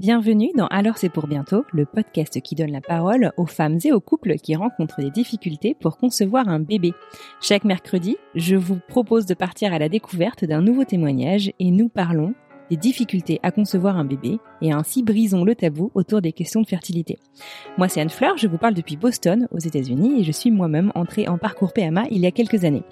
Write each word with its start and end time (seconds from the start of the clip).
Bienvenue 0.00 0.50
dans 0.56 0.66
Alors 0.68 0.96
c'est 0.96 1.08
pour 1.08 1.26
bientôt, 1.26 1.64
le 1.72 1.84
podcast 1.84 2.40
qui 2.40 2.54
donne 2.54 2.70
la 2.70 2.80
parole 2.80 3.32
aux 3.36 3.46
femmes 3.46 3.78
et 3.84 3.92
aux 3.92 4.00
couples 4.00 4.36
qui 4.36 4.54
rencontrent 4.56 5.00
des 5.00 5.10
difficultés 5.10 5.76
pour 5.78 5.98
concevoir 5.98 6.48
un 6.48 6.60
bébé. 6.60 6.94
Chaque 7.40 7.64
mercredi, 7.64 8.16
je 8.34 8.56
vous 8.56 8.78
propose 8.88 9.26
de 9.26 9.34
partir 9.34 9.72
à 9.72 9.78
la 9.78 9.88
découverte 9.88 10.44
d'un 10.44 10.62
nouveau 10.62 10.84
témoignage 10.84 11.52
et 11.58 11.70
nous 11.70 11.88
parlons 11.88 12.34
des 12.70 12.76
difficultés 12.76 13.40
à 13.42 13.50
concevoir 13.50 13.96
un 13.96 14.04
bébé 14.04 14.38
et 14.62 14.72
ainsi 14.72 15.02
brisons 15.02 15.44
le 15.44 15.54
tabou 15.54 15.90
autour 15.94 16.20
des 16.20 16.32
questions 16.32 16.62
de 16.62 16.66
fertilité. 16.66 17.18
Moi 17.76 17.88
c'est 17.88 18.00
Anne 18.00 18.10
Fleur, 18.10 18.36
je 18.36 18.46
vous 18.46 18.58
parle 18.58 18.74
depuis 18.74 18.96
Boston 18.96 19.48
aux 19.50 19.58
États-Unis 19.58 20.20
et 20.20 20.24
je 20.24 20.32
suis 20.32 20.50
moi-même 20.50 20.92
entrée 20.94 21.28
en 21.28 21.38
parcours 21.38 21.72
PMA 21.72 22.04
il 22.10 22.20
y 22.20 22.26
a 22.26 22.30
quelques 22.30 22.64
années. 22.64 22.84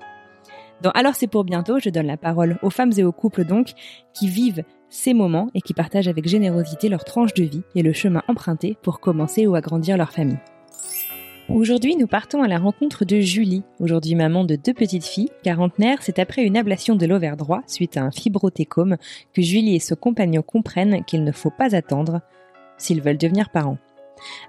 Dans 0.83 0.91
Alors 0.91 1.15
c'est 1.15 1.27
pour 1.27 1.45
bientôt, 1.45 1.79
je 1.79 1.91
donne 1.91 2.07
la 2.07 2.17
parole 2.17 2.59
aux 2.63 2.71
femmes 2.71 2.93
et 2.97 3.05
aux 3.05 3.13
couples 3.13 3.45
donc 3.45 3.73
qui 4.13 4.29
vivent 4.29 4.65
ces 4.89 5.15
moments 5.15 5.49
et 5.55 5.61
qui 5.61 5.75
partagent 5.75 6.09
avec 6.09 6.29
générosité 6.29 6.89
leur 6.89 7.05
tranche 7.05 7.35
de 7.35 7.45
vie 7.45 7.63
et 7.75 7.83
le 7.83 7.93
chemin 7.93 8.23
emprunté 8.29 8.77
pour 8.83 9.01
commencer 9.01 9.47
ou 9.47 9.55
agrandir 9.55 9.97
leur 9.97 10.13
famille. 10.13 10.39
Aujourd'hui, 11.49 11.95
nous 11.95 12.09
partons 12.09 12.43
à 12.43 12.49
la 12.49 12.59
rencontre 12.59 13.05
de 13.05 13.21
Julie, 13.21 13.63
aujourd'hui 13.79 14.17
maman 14.17 14.43
de 14.43 14.57
deux 14.57 14.75
petites 14.75 15.05
filles, 15.05 15.31
quarantenaire, 15.45 15.99
c'est 16.03 16.19
après 16.19 16.43
une 16.43 16.57
ablation 16.57 16.97
de 16.97 17.07
l'ovaire 17.07 17.37
droit 17.37 17.63
suite 17.69 17.97
à 17.97 18.03
un 18.03 18.11
fibrotécome 18.11 18.97
que 19.33 19.43
Julie 19.43 19.77
et 19.77 19.81
son 19.81 19.95
compagnon 19.95 20.43
comprennent 20.43 21.05
qu'il 21.05 21.23
ne 21.23 21.31
faut 21.31 21.53
pas 21.57 21.77
attendre 21.77 22.21
s'ils 22.79 23.01
veulent 23.01 23.17
devenir 23.17 23.51
parents. 23.51 23.79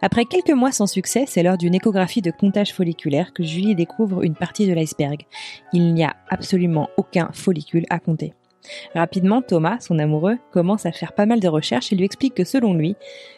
Après 0.01 0.25
quelques 0.25 0.49
mois 0.49 0.71
sans 0.71 0.87
succès, 0.87 1.25
c'est 1.27 1.43
lors 1.43 1.57
d'une 1.57 1.75
échographie 1.75 2.23
de 2.23 2.31
comptage 2.31 2.73
folliculaire 2.73 3.31
que 3.31 3.43
Julie 3.43 3.75
découvre 3.75 4.23
une 4.23 4.35
partie 4.35 4.65
de 4.65 4.73
l'iceberg. 4.73 5.21
Il 5.73 5.93
n'y 5.93 6.03
a 6.03 6.15
absolument 6.29 6.89
aucun 6.97 7.29
follicule 7.31 7.85
à 7.91 7.99
compter. 7.99 8.33
Rapidement, 8.95 9.43
Thomas, 9.43 9.79
son 9.81 9.99
amoureux, 9.99 10.39
commence 10.51 10.87
à 10.87 10.91
faire 10.91 11.13
pas 11.13 11.27
mal 11.27 11.41
de 11.41 11.47
recherches 11.47 11.93
et 11.93 11.95
lui 11.95 12.05
explique 12.05 12.33
que 12.33 12.43
selon 12.43 12.73
lui, 12.73 12.95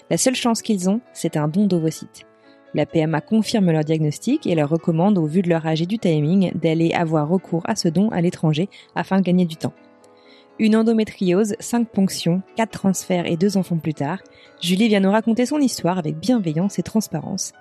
la 0.10 0.18
seule 0.18 0.36
chance 0.36 0.62
qu'ils 0.62 0.90
ont, 0.90 1.02
c'est 1.12 1.36
un 1.36 1.50
don 1.50 1.68
d'ovocytes. 1.68 2.26
La 2.74 2.86
PMA 2.86 3.22
confirme 3.22 3.72
leur 3.72 3.84
diagnostic 3.84 4.46
et 4.46 4.56
leur 4.56 4.70
recommande, 4.70 5.18
au 5.18 5.26
vu 5.26 5.42
de 5.42 5.50
leur 5.50 5.66
âge 5.66 5.82
et 5.82 5.88
du 5.88 5.98
timing, 5.98 6.52
d'aller 6.54 6.94
avoir 6.94 7.28
recours 7.28 7.64
à 7.66 7.76
ce 7.76 7.88
don 7.88 8.10
à 8.10 8.22
l'étranger 8.22 8.70
afin 8.96 9.18
de 9.18 9.24
gagner 9.24 9.46
du 9.46 9.56
temps. 9.56 9.74
Une 10.60 10.76
endométriose, 10.76 11.56
5 11.60 11.90
ponctions, 11.90 12.42
4 12.58 12.70
transferts 12.70 13.26
et 13.26 13.38
2 13.38 13.58
enfants 13.58 13.78
plus 13.78 13.94
tard, 13.94 14.20
Julie 14.62 14.88
vient 14.88 15.00
nous 15.00 15.12
raconter 15.12 15.46
son 15.46 15.60
histoire 15.60 15.98
avec 15.98 16.18
bienveillance 16.18 16.78
et 16.78 16.84
transparence. 16.84 17.54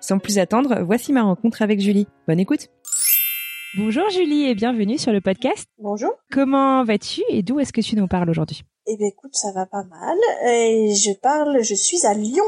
Sans 0.00 0.18
plus 0.18 0.38
attendre, 0.38 0.82
voici 0.82 1.12
ma 1.12 1.22
rencontre 1.22 1.62
avec 1.62 1.80
Julie. 1.80 2.08
Bonne 2.26 2.40
écoute 2.40 2.68
Bonjour 3.74 4.10
Julie 4.10 4.48
et 4.48 4.54
bienvenue 4.54 4.98
sur 4.98 5.12
le 5.12 5.22
podcast. 5.22 5.66
Bonjour. 5.78 6.10
Comment 6.30 6.84
vas-tu 6.84 7.22
et 7.30 7.42
d'où 7.42 7.58
est-ce 7.58 7.72
que 7.72 7.80
tu 7.80 7.96
nous 7.96 8.06
parles 8.06 8.28
aujourd'hui? 8.28 8.64
Eh 8.86 8.98
bien 8.98 9.06
écoute, 9.06 9.34
ça 9.34 9.50
va 9.52 9.64
pas 9.64 9.84
mal. 9.84 10.18
Et 10.46 10.92
je 10.94 11.18
parle, 11.20 11.62
je 11.62 11.74
suis 11.74 12.04
à 12.04 12.12
Lyon 12.12 12.44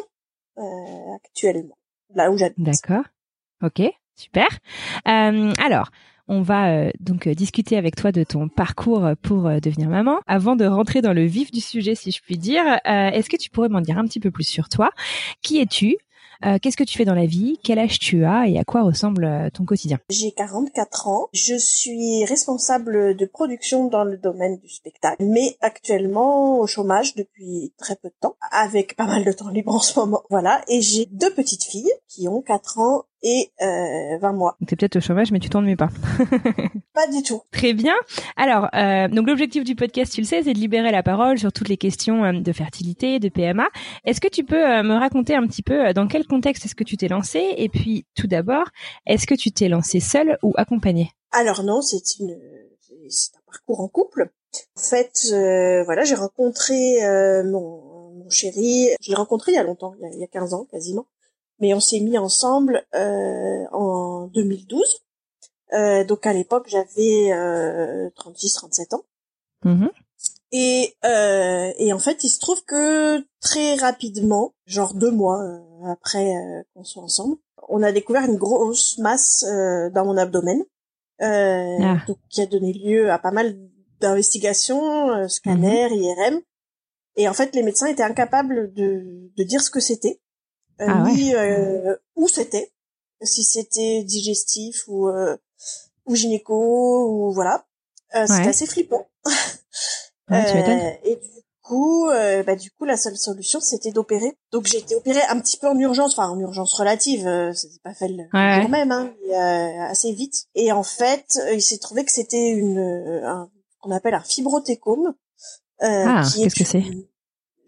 euh, 0.59 1.14
actuellement, 1.14 1.78
D'accord. 2.58 3.04
Ok, 3.62 3.82
super. 4.14 4.48
Euh, 5.08 5.52
alors, 5.64 5.91
on 6.28 6.42
va 6.42 6.70
euh, 6.70 6.91
donc 7.00 7.28
discuter 7.28 7.76
avec 7.76 7.97
toi 7.97 8.12
de 8.12 8.25
ton 8.25 8.48
parcours 8.48 9.10
pour 9.22 9.42
devenir 9.60 9.88
maman. 9.88 10.20
Avant 10.26 10.56
de 10.56 10.64
rentrer 10.64 11.02
dans 11.02 11.12
le 11.12 11.25
vif 11.25 11.50
du 11.50 11.60
sujet, 11.60 11.94
si 11.94 12.10
je 12.10 12.20
puis 12.22 12.38
dire, 12.38 12.64
est-ce 12.84 13.28
que 13.28 13.36
tu 13.36 13.50
pourrais 13.50 13.69
m'en 13.69 13.80
dire 13.80 13.98
un 13.98 14.04
petit 14.04 14.20
peu 14.20 14.30
plus 14.30 14.47
sur 14.47 14.69
toi? 14.69 14.91
Qui 15.42 15.60
es-tu? 15.60 15.97
Euh, 16.45 16.59
Qu'est-ce 16.61 16.77
que 16.77 16.84
tu 16.84 16.97
fais 16.97 17.05
dans 17.05 17.15
la 17.15 17.27
vie? 17.27 17.59
Quel 17.62 17.78
âge 17.78 17.99
tu 17.99 18.25
as 18.25 18.49
et 18.49 18.59
à 18.59 18.65
quoi 18.65 18.83
ressemble 18.83 19.25
euh, 19.25 19.50
ton 19.50 19.65
quotidien? 19.65 19.99
J'ai 20.11 20.33
44 20.33 21.09
ans. 21.09 21.28
Je 21.33 21.56
suis 21.56 22.25
responsable 22.25 23.17
de 23.17 23.27
production 23.27 23.89
dans 23.89 24.05
le 24.05 24.17
domaine 24.17 24.59
du 24.59 24.69
spectacle, 24.69 25.25
mais 25.25 25.56
actuellement 25.61 26.59
au 26.59 26.67
chômage 26.67 27.15
depuis 27.15 27.73
très 27.78 27.97
peu 27.97 28.09
de 28.09 28.15
temps, 28.21 28.37
avec 28.50 28.97
pas 28.97 29.06
mal 29.06 29.25
de 29.25 29.33
temps 29.33 29.49
libre 29.49 29.75
en 29.75 29.81
ce 29.81 29.99
moment. 29.99 30.23
Voilà. 30.31 30.62
Et 30.69 30.81
j'ai 30.81 31.06
deux 31.06 31.33
petites 31.33 31.65
filles 31.65 31.93
qui 32.09 32.28
ont 32.28 32.43
4 32.43 32.78
ans 32.78 33.05
et 33.25 33.51
euh, 33.62 34.19
20 34.21 34.33
mois. 34.33 34.57
T'es 34.67 34.77
peut-être 34.77 34.97
au 34.97 35.01
chômage, 35.01 35.33
mais 35.33 35.41
tu 35.41 35.49
t'ennuies 35.49 35.77
pas. 35.77 35.89
pas 36.95 37.07
du 37.09 37.23
tout. 37.23 37.41
Très 37.51 37.73
bien. 37.73 37.95
Alors, 38.37 38.69
euh, 38.75 39.09
donc 39.09 39.27
l'objectif 39.27 39.65
du 39.65 39.75
podcast, 39.75 40.12
tu 40.12 40.21
le 40.21 40.27
sais, 40.27 40.43
c'est 40.43 40.53
de 40.53 40.59
libérer 40.59 40.93
la 40.93 41.03
parole 41.03 41.39
sur 41.39 41.51
toutes 41.51 41.69
les 41.69 41.79
questions 41.79 42.23
euh, 42.23 42.33
de 42.33 42.53
fertilité, 42.53 43.19
de 43.19 43.31
PMA. 43.31 43.67
Est-ce 44.05 44.21
que 44.21 44.29
tu 44.29 44.45
peux 44.45 44.62
euh, 44.62 44.83
me 44.83 44.95
raconter 44.95 45.35
un 45.35 45.47
petit 45.47 45.62
peu 45.62 45.95
dans 45.95 46.07
quel 46.07 46.27
contexte 46.27 46.67
est-ce 46.67 46.75
que 46.75 46.85
tu 46.85 46.99
t'es 46.99 47.09
lancée 47.09 47.55
Et 47.57 47.71
puis, 47.71 48.05
tout 48.15 48.27
d'abord, 48.27 48.67
est-ce 49.07 49.27
que 49.27 49.35
tu 49.35 49.51
t'es 49.53 49.69
lancée 49.69 50.01
seule 50.01 50.39
ou 50.43 50.53
accompagnée? 50.56 51.11
Alors 51.33 51.65
non, 51.65 51.81
c'est 51.81 52.19
une, 52.21 52.39
c'est 53.09 53.35
un 53.37 53.41
parcours 53.47 53.81
en 53.81 53.89
couple. 53.89 54.31
En 54.77 54.81
fait, 54.81 55.27
voilà, 55.87 56.05
j'ai 56.05 56.15
rencontré 56.15 56.99
mon, 57.45 58.12
mon 58.15 58.31
chéri. 58.31 58.91
Je 59.01 59.09
l'ai 59.09 59.17
rencontré 59.17 59.53
il 59.53 59.55
y 59.56 59.59
a 59.59 59.65
longtemps, 59.65 59.95
il 59.99 60.03
y 60.03 60.06
a, 60.06 60.15
il 60.15 60.21
y 60.21 60.25
a 60.25 60.29
15 60.29 60.55
ans 60.55 60.67
quasiment 60.71 61.06
mais 61.64 61.72
on 61.72 61.80
s'est 61.80 62.00
mis 62.00 62.19
ensemble 62.19 62.84
euh, 62.94 63.64
en 63.72 64.26
2012. 64.26 64.82
Euh, 65.72 66.04
donc 66.04 66.26
à 66.26 66.34
l'époque 66.34 66.66
j'avais 66.69 67.32
euh, 67.32 68.10
36-37 68.10 68.94
ans. 68.94 69.04
Mm-hmm. 69.64 69.88
Et, 70.52 70.94
euh, 71.06 71.72
et 71.78 71.94
en 71.94 71.98
fait 71.98 72.22
il 72.22 72.28
se 72.28 72.38
trouve 72.38 72.62
que 72.66 73.25
très 73.41 73.76
rapidement, 73.76 74.52
genre 74.66 74.92
deux 74.92 75.10
mois 75.10 75.42
euh, 75.42 75.58
après 75.91 76.36
euh, 76.36 76.62
qu'on 76.75 76.84
soit 76.84 77.02
ensemble, 77.02 77.36
on 77.70 77.82
a 77.82 77.92
découvert 77.92 78.26
une 78.26 78.36
grosse 78.36 78.98
masse 78.98 79.42
dans 79.42 80.04
mon 80.04 80.19
abdomen, 80.19 80.62
ah. 81.19 81.96
donc 82.06 82.19
qui 82.28 82.42
a 82.42 82.46
donné 82.46 82.75
lieu 82.75 83.10
à 83.10 83.19
pas 83.19 83.31
mal 83.31 83.56
d'investigations, 84.02 85.26
scanners, 85.31 85.88
mm-hmm. 85.88 86.31
IRM. 86.31 86.41
Et 87.16 87.26
en 87.26 87.32
fait 87.32 87.54
les 87.54 87.62
médecins 87.62 87.86
étaient 87.86 88.02
incapables 88.02 88.75
de, 88.75 89.31
de 89.34 89.44
dire 89.44 89.62
ce 89.62 89.70
que 89.70 89.81
c'était. 89.81 90.20
Euh, 90.81 90.87
ah 90.89 91.05
ni 91.09 91.35
euh, 91.35 91.95
où 92.17 92.27
c'était, 92.29 92.73
si 93.23 93.45
c'était 93.45 94.03
digestif 94.03 94.85
ou 94.89 95.09
euh, 95.09 95.37
ou 96.07 96.17
gynéco 96.17 97.09
ou 97.09 97.33
voilà. 97.33 97.65
C'était 98.12 98.49
assez 98.49 98.67
flippant. 98.67 99.07
Ouais, 100.31 101.01
et 101.05 101.17
du 101.17 101.43
coup, 101.61 102.09
bah 102.09 102.57
du 102.57 102.71
coup, 102.71 102.87
la 102.87 102.97
seule 102.97 103.19
solution 103.19 103.61
c'était 103.61 103.93
d'opérer. 103.93 104.39
Donc 104.53 104.65
j'ai 104.65 104.79
été 104.79 104.95
opérée 104.95 105.21
un 105.29 105.39
petit 105.39 105.59
peu 105.59 105.69
en 105.69 105.79
urgence, 105.79 106.19
enfin 106.19 106.31
en 106.31 106.39
urgence 106.41 106.73
relative. 106.73 107.27
Euh, 107.27 107.53
c'était 107.53 107.79
pas 107.85 107.93
fait 107.93 108.09
le 108.09 108.25
quand 108.33 108.69
même, 108.71 108.91
hein, 108.91 109.12
assez 109.91 110.12
vite. 110.12 110.47
Et 110.55 110.73
en 110.73 110.83
fait, 110.83 111.39
il 111.53 111.61
s'est 111.61 111.77
trouvé 111.77 112.06
que 112.06 112.11
c'était 112.11 112.49
une 112.49 112.79
un, 113.23 113.51
qu'on 113.81 113.91
appelle 113.91 114.15
un 114.15 114.23
fibrotécome. 114.23 115.12
ah, 115.81 116.23
qu'est-ce 116.35 116.55
que 116.55 116.65
c'est? 116.65 116.85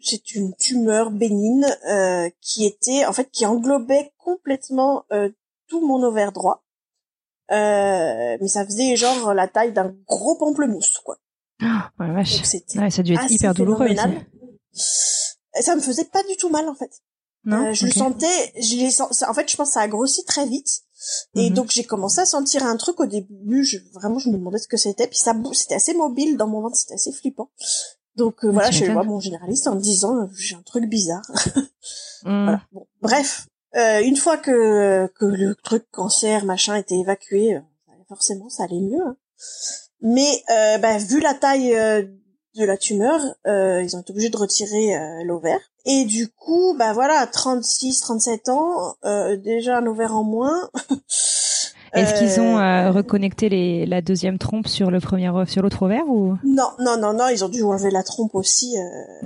C'est 0.00 0.34
une 0.34 0.54
tumeur 0.56 1.10
bénigne 1.10 1.66
euh, 1.88 2.28
qui 2.40 2.66
était 2.66 3.06
en 3.06 3.12
fait 3.12 3.30
qui 3.30 3.46
englobait 3.46 4.12
complètement 4.18 5.04
euh, 5.12 5.30
tout 5.68 5.86
mon 5.86 6.02
ovaire 6.02 6.32
droit. 6.32 6.64
Euh, 7.52 8.36
mais 8.40 8.48
ça 8.48 8.64
faisait 8.64 8.96
genre 8.96 9.32
la 9.32 9.48
taille 9.48 9.72
d'un 9.72 9.94
gros 10.06 10.36
pamplemousse 10.36 10.98
quoi. 11.04 11.16
Oh, 11.62 11.66
ouais, 12.00 12.12
vache. 12.12 12.42
ouais, 12.42 12.90
ça 12.90 13.00
a 13.00 13.02
dû 13.02 13.14
être 13.14 13.30
hyper 13.30 13.54
douloureux. 13.54 13.88
Ça 14.72 15.74
me 15.74 15.80
faisait 15.80 16.04
pas 16.04 16.22
du 16.24 16.36
tout 16.36 16.50
mal 16.50 16.68
en 16.68 16.74
fait. 16.74 16.90
Non, 17.44 17.72
je 17.72 17.86
le 17.86 17.92
sentais, 17.92 18.52
je 18.60 18.74
les 18.74 19.00
en 19.00 19.34
fait 19.34 19.48
je 19.48 19.56
pense 19.56 19.68
que 19.68 19.74
ça 19.74 19.80
a 19.80 19.88
grossi 19.88 20.24
très 20.24 20.46
vite. 20.46 20.82
Et 21.34 21.50
mhm. 21.50 21.54
donc 21.54 21.70
j'ai 21.70 21.84
commencé 21.84 22.20
à 22.20 22.26
sentir 22.26 22.64
un 22.64 22.76
truc 22.76 22.98
au 23.00 23.06
début, 23.06 23.64
je, 23.64 23.78
vraiment 23.92 24.18
je 24.18 24.30
me 24.30 24.36
demandais 24.38 24.58
ce 24.58 24.66
que 24.66 24.76
c'était, 24.76 25.06
puis 25.06 25.18
ça 25.18 25.34
c'était 25.52 25.76
assez 25.76 25.94
mobile 25.94 26.36
dans 26.36 26.48
mon 26.48 26.62
ventre, 26.62 26.76
c'était 26.76 26.94
assez 26.94 27.12
flippant. 27.12 27.50
Donc 28.16 28.44
euh, 28.44 28.50
voilà, 28.50 28.70
je 28.70 28.84
vais 28.84 28.92
voir 28.92 29.04
mon 29.04 29.20
généraliste 29.20 29.66
en 29.68 29.74
me 29.74 29.80
disant 29.80 30.16
euh, 30.16 30.26
j'ai 30.38 30.56
un 30.56 30.62
truc 30.62 30.86
bizarre. 30.86 31.24
Hmm. 32.24 32.44
voilà. 32.44 32.62
bon, 32.72 32.86
bref, 33.02 33.46
euh, 33.76 34.00
une 34.00 34.16
fois 34.16 34.36
que 34.36 35.06
que 35.14 35.24
le 35.24 35.54
truc 35.54 35.84
cancer 35.92 36.44
machin 36.44 36.74
était 36.74 36.96
évacué, 36.96 37.54
euh, 37.54 37.60
forcément 38.08 38.48
ça 38.48 38.64
allait 38.64 38.80
mieux. 38.80 39.00
Hein. 39.06 39.16
Mais 40.00 40.42
bah, 40.48 40.98
vu 40.98 41.20
la 41.20 41.34
taille 41.34 41.70
de 41.72 42.64
la 42.64 42.76
tumeur, 42.76 43.20
ils 43.44 43.94
ont 43.94 44.00
été 44.00 44.10
obligés 44.10 44.30
de 44.30 44.36
retirer 44.36 45.24
l'ovaire 45.24 45.60
Et 45.84 46.04
du 46.04 46.28
coup, 46.28 46.74
bah 46.76 46.92
voilà, 46.94 47.24
36, 47.28 48.00
37 48.00 48.48
ans, 48.48 48.96
euh, 49.04 49.36
déjà 49.36 49.78
un 49.78 49.86
ovaire 49.86 50.16
en 50.16 50.24
moins. 50.24 50.68
Est-ce 51.96 52.14
qu'ils 52.18 52.40
ont 52.40 52.58
euh, 52.58 52.90
reconnecté 52.90 53.48
les, 53.48 53.86
la 53.86 54.00
deuxième 54.00 54.38
trompe 54.38 54.68
sur 54.68 54.90
le 54.90 55.00
premier 55.00 55.30
sur 55.46 55.62
l'autre 55.62 55.82
ovaire 55.82 56.08
ou? 56.08 56.36
Non, 56.44 56.70
non, 56.78 56.98
non, 56.98 57.12
non, 57.12 57.28
ils 57.28 57.44
ont 57.44 57.48
dû 57.48 57.62
enlever 57.62 57.90
la 57.90 58.02
trompe 58.02 58.34
aussi. 58.34 58.76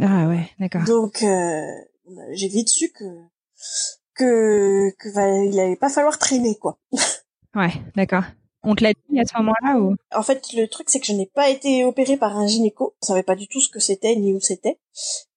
ah 0.00 0.28
ouais, 0.28 0.48
d'accord. 0.58 0.84
Donc 0.84 1.24
j'ai 2.32 2.48
vite 2.48 2.68
su 2.68 2.90
que 2.90 3.04
que 4.14 4.90
que 4.98 5.48
il 5.48 5.58
allait 5.58 5.76
pas 5.76 5.88
falloir 5.88 6.18
traîner 6.18 6.56
quoi. 6.56 6.78
ouais, 7.54 7.72
d'accord. 7.96 8.24
On 8.62 8.74
te 8.74 8.84
l'a 8.84 8.92
dit 8.92 9.18
à 9.18 9.24
ce 9.24 9.38
moment-là 9.38 9.78
ou? 9.80 9.96
En 10.14 10.22
fait, 10.22 10.52
le 10.52 10.66
truc 10.66 10.90
c'est 10.90 11.00
que 11.00 11.06
je 11.06 11.14
n'ai 11.14 11.26
pas 11.26 11.48
été 11.48 11.84
opérée 11.84 12.18
par 12.18 12.36
un 12.36 12.46
gynéco. 12.46 12.94
Je 13.02 13.06
savais 13.06 13.22
pas 13.22 13.36
du 13.36 13.48
tout 13.48 13.60
ce 13.60 13.70
que 13.70 13.80
c'était 13.80 14.16
ni 14.16 14.34
où 14.34 14.40
c'était. 14.40 14.78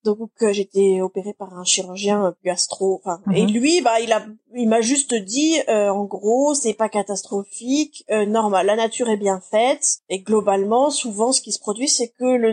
Donc 0.03 0.31
euh, 0.41 0.51
j'étais 0.51 1.01
opérée 1.01 1.33
par 1.33 1.57
un 1.57 1.63
chirurgien 1.63 2.35
gastro. 2.44 3.01
Enfin, 3.03 3.21
et 3.33 3.45
mhm. 3.45 3.51
lui, 3.51 3.81
bah 3.81 4.00
il 4.01 4.11
a, 4.11 4.25
il 4.55 4.67
m'a 4.67 4.81
juste 4.81 5.13
dit, 5.13 5.59
euh, 5.69 5.89
en 5.89 6.05
gros, 6.05 6.53
c'est 6.53 6.73
pas 6.73 6.89
catastrophique, 6.89 8.05
euh, 8.11 8.25
normal, 8.25 8.65
la 8.65 8.75
nature 8.75 9.09
est 9.09 9.17
bien 9.17 9.39
faite. 9.39 10.00
Et 10.09 10.19
globalement, 10.19 10.89
souvent, 10.89 11.31
ce 11.31 11.41
qui 11.41 11.51
se 11.51 11.59
produit, 11.59 11.88
c'est 11.88 12.09
que 12.09 12.25
le 12.25 12.51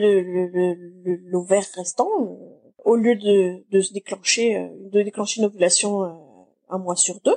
l'ovaire 1.31 1.65
le, 1.75 1.81
restant, 1.81 2.09
au 2.85 2.97
lieu 2.97 3.17
de, 3.17 3.65
de 3.71 3.81
se 3.81 3.93
déclencher, 3.93 4.71
de 4.93 5.03
déclencher 5.03 5.41
une 5.41 5.47
ovulation 5.47 6.19
un 6.69 6.79
mois 6.79 6.97
sur 6.97 7.21
deux, 7.25 7.37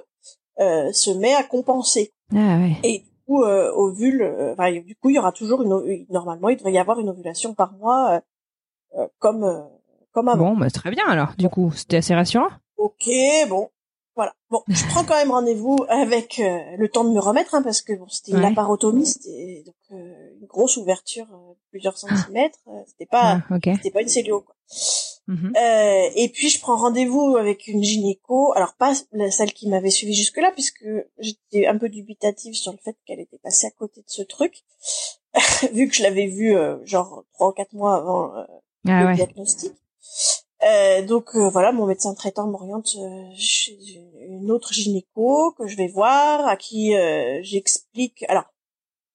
se 0.58 1.12
met 1.18 1.34
à 1.34 1.44
compenser. 1.44 2.14
Ah 2.32 2.58
ouais. 2.58 2.78
Et 2.84 3.04
coup, 3.26 3.44
euh, 3.44 3.72
ovule, 3.74 4.22
euh, 4.22 4.82
du 4.82 4.96
coup, 4.96 5.10
il 5.10 5.16
y 5.16 5.20
aura 5.20 5.32
toujours 5.32 5.62
une, 5.64 6.06
normalement, 6.10 6.50
il 6.50 6.58
devrait 6.58 6.74
y 6.74 6.78
avoir 6.78 7.00
une 7.00 7.10
ovulation 7.10 7.54
par 7.54 7.74
mois, 7.74 8.12
euh, 8.16 8.20
euh, 9.00 9.08
comme, 9.20 9.44
euh, 9.44 9.62
comme 10.14 10.30
avant. 10.30 10.52
Bon, 10.52 10.58
bah, 10.58 10.70
très 10.70 10.92
bien 10.92 11.06
alors. 11.08 11.34
Du 11.38 11.50
coup, 11.50 11.72
c'était 11.76 11.98
assez 11.98 12.16
rassurant. 12.16 12.50
Ok, 12.78 13.10
bon, 13.50 13.70
voilà. 14.16 14.34
Bon, 14.50 14.62
je 14.68 14.86
prends 14.90 15.04
quand 15.04 15.16
même 15.16 15.32
rendez-vous 15.32 15.78
avec 15.90 16.40
le 16.40 16.88
temps 16.88 17.04
de 17.04 17.12
me 17.12 17.20
remettre, 17.20 17.56
hein, 17.56 17.62
parce 17.62 17.82
que 17.82 17.94
bon, 17.94 18.08
c'était 18.08 18.32
une 18.32 18.42
laparotomie, 18.42 19.06
c'était 19.06 19.64
donc 19.66 19.76
une 19.90 20.48
grosse 20.48 20.78
ouverture, 20.78 21.28
plusieurs 21.70 21.96
ah. 21.96 22.16
centimètres. 22.16 22.60
c'était 22.88 23.06
pas, 23.06 23.42
ah, 23.50 23.58
c'était 23.62 23.92
pas 23.92 24.02
une 24.02 24.08
cellule, 24.08 24.42
quoi. 24.46 24.56
Mhm. 25.28 25.54
Euh, 25.56 26.10
et 26.16 26.30
puis 26.30 26.50
je 26.50 26.60
prends 26.60 26.76
rendez-vous 26.76 27.38
avec 27.38 27.68
une 27.68 27.82
gynéco, 27.82 28.52
alors 28.54 28.74
pas 28.74 28.94
celle 29.30 29.54
qui 29.54 29.70
m'avait 29.70 29.90
suivi 29.90 30.14
jusque-là, 30.14 30.52
puisque 30.52 30.86
j'étais 31.18 31.66
un 31.66 31.78
peu 31.78 31.88
dubitative 31.88 32.54
sur 32.56 32.74
le 32.74 32.78
fait 32.84 32.98
qu'elle 33.06 33.22
était 33.22 33.38
passée 33.38 33.68
à 33.68 33.72
côté 33.72 34.02
de 34.02 34.10
ce 34.10 34.22
truc, 34.22 34.64
vu 35.74 35.88
que 35.88 35.96
je 35.96 36.04
l'avais 36.04 36.28
vue 36.28 36.56
euh, 36.56 36.86
genre 36.86 37.24
trois 37.34 37.50
ou 37.50 37.52
quatre 37.54 37.74
mois 37.74 37.96
avant 37.96 38.36
euh, 38.36 38.44
ah 38.88 39.12
le 39.12 39.16
diagnostic. 39.16 39.74
Euh, 40.66 41.02
donc 41.06 41.36
voilà, 41.36 41.72
mon 41.72 41.86
médecin 41.86 42.14
traitant 42.14 42.48
m'oriente 42.48 42.96
chez 43.38 43.78
une 44.22 44.52
autre 44.52 44.74
gynéco 44.74 45.54
que 45.58 45.68
je 45.68 45.76
vais 45.76 45.88
voir, 45.88 46.48
à 46.48 46.56
qui 46.58 46.94
j'explique. 47.42 48.24
Alors 48.30 48.46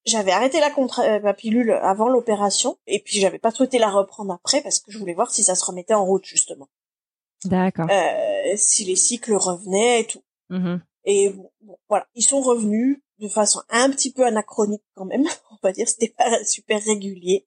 j'avais 0.09 0.33
arrêté 0.33 0.59
la, 0.61 0.71
euh, 0.71 1.19
la 1.21 1.35
pilule 1.35 1.71
avant 1.71 2.09
l'opération 2.09 2.79
et 2.87 3.01
puis 3.01 3.21
j'avais 3.21 3.39
pas 3.39 3.51
souhaité 3.51 3.79
la 3.79 3.91
reprendre 3.91 4.33
après 4.33 4.63
parce 4.63 4.81
que 4.81 4.91
je 4.91 4.99
voulais 4.99 5.15
voir 5.15 5.31
si 5.31 5.43
ça 5.43 5.55
se 5.55 5.65
remettait 5.65 5.95
en 5.95 6.05
route 6.05 6.25
justement. 6.25 6.69
D'accord. 7.45 7.87
Euh, 7.91 8.57
si 8.57 8.85
les 8.85 8.97
cycles 8.97 9.35
revenaient 9.35 10.01
et 10.01 10.07
tout. 10.07 10.23
Mm-hmm. 10.51 10.81
Et 11.05 11.31
bon, 11.31 11.79
voilà, 11.89 12.07
ils 12.15 12.23
sont 12.23 12.41
revenus 12.41 13.01
de 13.19 13.29
façon 13.29 13.61
un 13.69 13.91
petit 13.91 14.13
peu 14.13 14.25
anachronique 14.25 14.83
quand 14.95 15.05
même, 15.05 15.25
on 15.51 15.57
va 15.63 15.73
dire, 15.73 15.89
c'était 15.89 16.15
pas 16.17 16.45
super 16.45 16.83
régulier. 16.83 17.47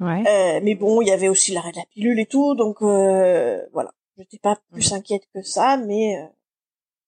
Ouais. 0.00 0.24
Euh, 0.26 0.60
mais 0.62 0.74
bon, 0.74 1.00
il 1.00 1.08
y 1.08 1.12
avait 1.12 1.28
aussi 1.28 1.52
l'arrêt 1.52 1.72
de 1.72 1.78
la 1.78 1.86
pilule 1.86 2.20
et 2.20 2.26
tout, 2.26 2.54
donc 2.54 2.82
euh, 2.82 3.62
voilà, 3.72 3.92
j'étais 4.18 4.38
pas 4.38 4.58
plus 4.70 4.92
mm. 4.92 4.94
inquiète 4.94 5.22
que 5.34 5.42
ça, 5.42 5.78
mais 5.78 6.18
euh, 6.18 6.26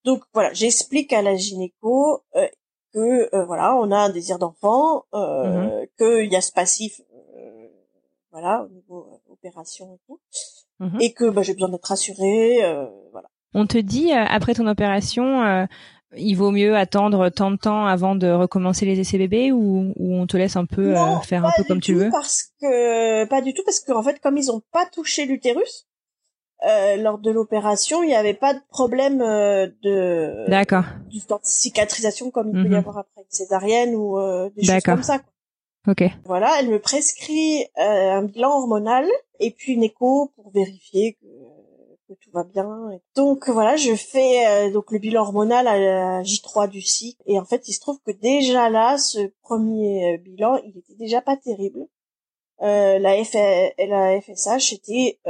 donc 0.04 0.22
voilà, 0.32 0.52
j'explique 0.54 1.12
à 1.12 1.20
la 1.20 1.36
gynéco 1.36 2.22
euh, 2.34 2.48
que 2.94 3.34
euh, 3.34 3.44
voilà, 3.44 3.76
on 3.76 3.90
a 3.90 3.98
un 3.98 4.08
désir 4.08 4.38
d'enfant, 4.38 5.04
euh, 5.12 5.84
mm-hmm. 5.84 5.88
qu'il 5.98 6.32
y 6.32 6.36
a 6.36 6.40
ce 6.40 6.52
passif, 6.52 7.00
euh, 7.36 7.68
voilà, 8.32 8.64
au 8.64 8.68
niveau 8.68 9.20
opération 9.28 9.94
et 9.94 10.00
tout, 10.06 10.20
mm-hmm. 10.80 11.02
et 11.02 11.12
que 11.12 11.28
bah, 11.28 11.42
j'ai 11.42 11.52
besoin 11.52 11.68
d'être 11.68 11.84
rassurée, 11.84 12.60
voilà. 13.12 13.28
On 13.54 13.66
te 13.66 13.78
dit 13.78 14.12
après 14.12 14.54
ton 14.54 14.66
opération, 14.66 15.66
il 16.16 16.34
vaut 16.34 16.50
mieux 16.50 16.76
attendre 16.76 17.28
tant 17.28 17.50
de 17.50 17.56
temps 17.56 17.86
avant 17.86 18.14
de 18.14 18.28
recommencer 18.28 18.86
les 18.86 18.98
essais 18.98 19.18
bébés 19.18 19.52
ou, 19.52 19.92
ou 19.96 20.14
on 20.14 20.26
te 20.26 20.36
laisse 20.36 20.56
un 20.56 20.64
peu 20.64 20.94
faire 21.24 21.44
un 21.44 21.50
peu 21.56 21.64
comme 21.64 21.80
tu 21.80 21.94
veux? 21.94 22.10
Parce 22.10 22.50
que 22.60 23.26
pas 23.26 23.42
du 23.42 23.54
tout 23.54 23.62
parce 23.64 23.80
qu'en 23.80 24.02
fait 24.02 24.20
comme 24.20 24.36
ils 24.36 24.50
ont 24.50 24.62
pas 24.72 24.86
touché 24.86 25.26
l'utérus, 25.26 25.86
euh, 26.66 26.96
lors 26.96 27.18
de 27.18 27.30
l'opération, 27.30 28.02
il 28.02 28.08
n'y 28.08 28.16
avait 28.16 28.34
pas 28.34 28.52
de 28.52 28.60
problème 28.68 29.20
euh, 29.20 29.68
de 29.84 30.50
d'accord 30.50 30.84
temps 31.28 31.36
de 31.36 31.44
cicatrisation 31.44 32.32
comme 32.32 32.48
il 32.48 32.62
peut 32.62 32.68
y 32.68 32.70
mhm. 32.70 32.74
avoir 32.74 32.98
après 32.98 33.20
une 33.20 33.30
césarienne 33.30 33.94
ou 33.94 34.18
euh, 34.18 34.50
des 34.56 34.64
choses 34.64 34.82
comme 34.82 35.02
ça. 35.04 35.20
Quoi. 35.20 35.92
Ok. 35.92 36.04
Voilà, 36.24 36.56
elle 36.58 36.68
me 36.68 36.80
prescrit 36.80 37.64
un 37.76 38.24
bilan 38.24 38.50
hormonal 38.50 39.06
et 39.38 39.52
puis 39.52 39.74
une 39.74 39.84
écho 39.84 40.32
pour 40.34 40.50
vérifier 40.50 41.14
que, 41.14 41.26
tout 42.14 42.30
va 42.32 42.44
bien. 42.44 42.90
Donc 43.14 43.48
voilà, 43.48 43.76
je 43.76 43.94
fais 43.94 44.70
donc 44.70 44.90
le 44.92 44.98
bilan 44.98 45.22
hormonal 45.22 45.66
à 45.66 45.78
la 45.78 46.22
J3 46.22 46.68
du 46.68 46.80
cycle 46.80 47.22
et 47.26 47.38
en 47.38 47.44
fait 47.44 47.68
il 47.68 47.72
se 47.72 47.80
trouve 47.80 47.98
que 48.04 48.12
déjà 48.12 48.70
là, 48.70 48.98
ce 48.98 49.30
premier 49.42 50.18
bilan, 50.18 50.60
il 50.64 50.78
était 50.78 50.94
déjà 50.94 51.20
pas 51.20 51.36
terrible. 51.36 51.86
la, 52.60 53.24
F 53.24 53.34
la 53.34 54.20
FSH 54.20 54.72
était 54.72 55.20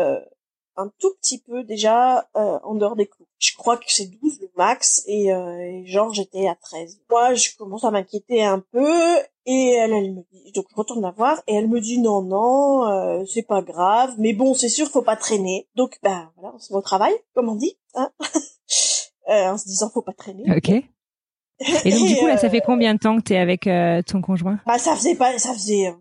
un 0.78 0.90
tout 1.00 1.12
petit 1.20 1.40
peu 1.40 1.64
déjà 1.64 2.28
euh, 2.36 2.58
en 2.62 2.74
dehors 2.74 2.96
des 2.96 3.06
clous. 3.06 3.26
Je 3.38 3.54
crois 3.56 3.76
que 3.76 3.84
c'est 3.88 4.06
12 4.06 4.40
le 4.40 4.50
max 4.56 5.02
et, 5.06 5.32
euh, 5.32 5.58
et 5.58 5.86
genre 5.86 6.12
j'étais 6.14 6.46
à 6.46 6.54
13. 6.54 7.00
Moi 7.10 7.34
je 7.34 7.50
commence 7.58 7.84
à 7.84 7.90
m'inquiéter 7.90 8.44
un 8.44 8.60
peu 8.72 9.18
et 9.44 9.72
elle, 9.72 9.92
elle 9.92 10.14
me 10.14 10.22
dit 10.32 10.52
donc 10.52 10.66
je 10.70 10.76
retourne 10.76 11.02
la 11.02 11.10
voir 11.10 11.42
et 11.46 11.54
elle 11.54 11.68
me 11.68 11.80
dit 11.80 11.98
non 12.00 12.22
non 12.22 12.86
euh, 12.86 13.24
c'est 13.26 13.42
pas 13.42 13.60
grave 13.60 14.14
mais 14.18 14.32
bon 14.32 14.54
c'est 14.54 14.68
sûr 14.68 14.88
faut 14.88 15.02
pas 15.02 15.16
traîner. 15.16 15.68
Donc 15.74 15.98
ben 16.02 16.30
voilà 16.36 16.54
on 16.54 16.58
se 16.58 16.72
met 16.72 16.78
au 16.78 16.82
travail 16.82 17.12
comme 17.34 17.48
on 17.48 17.56
dit 17.56 17.76
hein 17.94 18.10
euh, 19.28 19.50
en 19.50 19.58
se 19.58 19.66
disant 19.66 19.90
faut 19.90 20.02
pas 20.02 20.14
traîner. 20.14 20.44
Ok. 20.56 20.70
Et 20.70 21.90
donc 21.90 22.06
du 22.08 22.16
coup 22.16 22.26
là 22.28 22.38
ça 22.38 22.48
fait 22.48 22.62
combien 22.64 22.94
de 22.94 23.00
temps 23.00 23.16
que 23.16 23.22
t'es 23.22 23.36
avec 23.36 23.68
ton 24.06 24.22
conjoint? 24.22 24.60
Bah 24.64 24.78
ça 24.78 24.94
faisait 24.94 25.16
pas 25.16 25.38
ça 25.38 25.52
faisait 25.54 25.92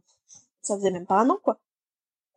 ça 0.61 0.75
faisait 0.75 0.91
même 0.91 1.07
pas 1.07 1.15
un 1.15 1.29
an 1.31 1.39
quoi. 1.43 1.57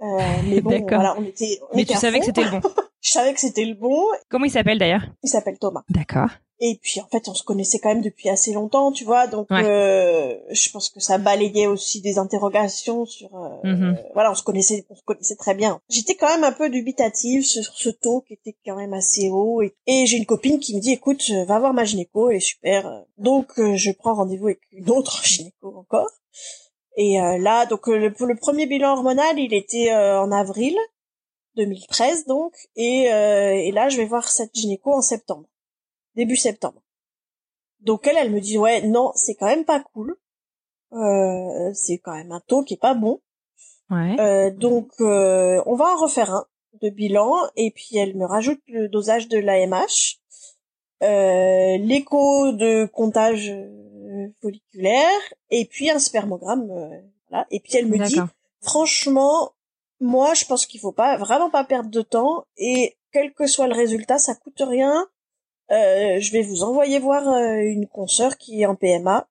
Euh, 0.02 0.18
mais 0.48 0.60
bon, 0.60 0.86
voilà, 0.88 1.14
on 1.18 1.24
était. 1.24 1.58
mais 1.74 1.84
tu 1.84 1.94
savais 1.94 2.20
que 2.20 2.26
c'était 2.26 2.44
le 2.44 2.50
bon. 2.50 2.60
je 3.00 3.10
savais 3.10 3.34
que 3.34 3.40
c'était 3.40 3.64
le 3.64 3.74
bon. 3.74 4.04
Comment 4.28 4.44
il 4.44 4.50
s'appelle 4.50 4.78
d'ailleurs? 4.78 5.06
Il 5.22 5.28
s'appelle 5.28 5.58
Thomas. 5.58 5.82
D'accord. 5.88 6.30
Et 6.62 6.78
puis 6.82 7.00
en 7.00 7.06
fait, 7.08 7.26
on 7.28 7.34
se 7.34 7.42
connaissait 7.42 7.78
quand 7.78 7.88
même 7.88 8.02
depuis 8.02 8.28
assez 8.28 8.52
longtemps, 8.52 8.92
tu 8.92 9.04
vois. 9.04 9.26
Donc 9.26 9.50
euh, 9.50 10.36
je 10.50 10.70
pense 10.70 10.90
que 10.90 11.00
ça 11.00 11.16
balayait 11.16 11.66
aussi 11.66 12.02
des 12.02 12.18
interrogations 12.18 13.06
sur. 13.06 13.34
Euh, 13.34 13.48
mm-hmm. 13.64 13.96
voilà, 14.12 14.30
on 14.30 14.34
se 14.34 14.42
connaissait, 14.42 14.84
on 14.90 14.94
se 14.94 15.02
connaissait 15.02 15.36
très 15.36 15.54
bien. 15.54 15.80
J'étais 15.88 16.16
quand 16.16 16.28
même 16.28 16.44
un 16.44 16.52
peu 16.52 16.68
dubitative 16.68 17.44
sur 17.44 17.64
ce 17.64 17.88
taux 17.88 18.20
qui 18.28 18.34
était 18.34 18.56
quand 18.66 18.76
même 18.76 18.92
assez 18.92 19.30
haut. 19.30 19.62
Et, 19.62 19.74
et 19.86 20.04
j'ai 20.04 20.18
une 20.18 20.26
copine 20.26 20.60
qui 20.60 20.76
me 20.76 20.80
dit, 20.82 20.92
écoute, 20.92 21.30
va 21.46 21.58
voir 21.58 21.72
ma 21.72 21.84
gynéco, 21.84 22.28
elle 22.28 22.36
est 22.36 22.40
super. 22.40 23.04
Donc 23.16 23.58
euh, 23.58 23.76
je 23.76 23.90
prends 23.92 24.14
rendez-vous 24.14 24.48
avec 24.48 24.60
une 24.72 24.90
autre 24.90 25.24
gynéco 25.24 25.74
encore. 25.74 26.10
Et 26.96 27.20
euh, 27.20 27.38
là, 27.38 27.66
donc 27.66 27.88
euh, 27.88 27.96
le, 27.96 28.08
le, 28.08 28.36
premier 28.36 28.66
bilan 28.66 28.92
hormonal, 28.92 29.38
il 29.38 29.54
était 29.54 29.92
euh, 29.92 30.20
en 30.20 30.32
avril 30.32 30.76
2013, 31.56 32.26
donc, 32.26 32.54
et, 32.76 33.04
et 33.04 33.72
là, 33.72 33.88
je 33.88 33.96
vais 33.96 34.06
voir 34.06 34.28
cette 34.28 34.54
gynéco 34.54 34.92
en 34.92 35.02
septembre, 35.02 35.46
début 36.14 36.36
septembre. 36.36 36.80
Donc 37.80 38.06
elle, 38.06 38.16
elle 38.16 38.30
me 38.30 38.40
dit 38.40 38.56
ouais, 38.56 38.82
non, 38.82 39.10
c'est 39.16 39.34
quand 39.34 39.46
même 39.46 39.64
pas 39.64 39.80
cool. 39.80 40.16
c'est 41.74 41.98
quand 41.98 42.14
même 42.14 42.30
un 42.30 42.40
taux 42.40 42.62
qui 42.62 42.74
est 42.74 42.80
pas 42.80 42.94
bon. 42.94 43.20
Ouais. 43.90 44.52
donc 44.52 44.92
on 45.00 45.74
va 45.74 45.86
en 45.86 45.96
refaire 45.96 46.32
un 46.32 46.46
de 46.80 46.88
bilan 46.88 47.32
et 47.56 47.72
puis 47.72 47.96
elle 47.96 48.16
me 48.16 48.26
rajoute 48.26 48.60
le 48.68 48.88
dosage 48.88 49.26
de 49.26 49.38
l'AMH, 49.38 50.20
l'écho 51.00 52.52
de 52.52 52.86
comptage 52.86 53.52
folliculaire 54.40 55.20
et 55.50 55.64
puis 55.66 55.90
un 55.90 55.98
spermogramme 55.98 56.70
euh, 56.70 57.00
voilà 57.28 57.46
et 57.50 57.60
puis 57.60 57.76
elle 57.76 57.86
me 57.86 57.98
dit 57.98 58.20
franchement 58.60 59.52
moi 60.00 60.34
je 60.34 60.44
pense 60.44 60.66
qu'il 60.66 60.80
faut 60.80 60.92
pas 60.92 61.16
vraiment 61.16 61.50
pas 61.50 61.64
perdre 61.64 61.90
de 61.90 62.02
temps 62.02 62.44
et 62.56 62.96
quel 63.12 63.32
que 63.32 63.46
soit 63.46 63.68
le 63.68 63.74
résultat 63.74 64.18
ça 64.18 64.34
coûte 64.34 64.62
rien 64.66 65.06
euh, 65.70 66.20
je 66.20 66.32
vais 66.32 66.42
vous 66.42 66.62
envoyer 66.62 66.98
voir 66.98 67.28
euh, 67.28 67.58
une 67.60 67.86
consoeur 67.86 68.36
qui 68.36 68.62
est 68.62 68.66
en 68.66 68.74
PMA 68.74 69.26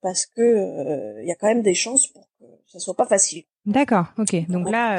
parce 0.00 0.24
que 0.24 1.20
il 1.20 1.28
y 1.28 1.30
a 1.30 1.34
quand 1.34 1.46
même 1.46 1.60
des 1.60 1.74
chances 1.74 2.06
pour 2.06 2.26
que 2.40 2.46
ça 2.66 2.78
soit 2.78 2.96
pas 2.96 3.04
facile. 3.04 3.44
D'accord, 3.66 4.06
ok. 4.16 4.48
Donc 4.48 4.70
là, 4.70 4.96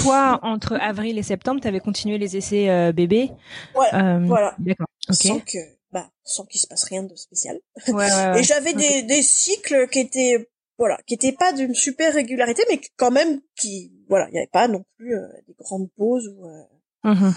toi, 0.00 0.38
entre 0.44 0.76
avril 0.80 1.18
et 1.18 1.24
septembre, 1.24 1.60
tu 1.60 1.66
avais 1.66 1.80
continué 1.80 2.18
les 2.18 2.36
essais 2.36 2.92
bébés. 2.92 3.32
Ouais, 3.74 3.88
voilà. 3.90 4.54
D'accord. 4.60 4.86
Ok 5.08 5.56
bah 5.92 6.10
sans 6.24 6.44
qu'il 6.46 6.60
se 6.60 6.66
passe 6.66 6.84
rien 6.84 7.02
de 7.02 7.14
spécial. 7.16 7.58
et 7.86 8.42
j'avais 8.42 8.74
des, 8.74 9.02
des 9.02 9.22
cycles 9.22 9.88
qui 9.88 10.00
étaient 10.00 10.48
voilà, 10.78 10.98
qui 11.06 11.14
étaient 11.14 11.32
pas 11.32 11.52
d'une 11.52 11.74
super 11.74 12.14
régularité, 12.14 12.62
mais 12.68 12.80
quand 12.96 13.10
même 13.10 13.40
qui 13.56 13.92
voilà, 14.08 14.28
il 14.28 14.32
n'y 14.32 14.38
avait 14.38 14.46
pas 14.46 14.68
non 14.68 14.84
plus 14.96 15.14
euh, 15.14 15.28
des 15.46 15.54
grandes 15.58 15.90
pauses 15.96 16.28
ou 16.28 16.46
euh, 16.46 16.62
Mhm. 17.04 17.34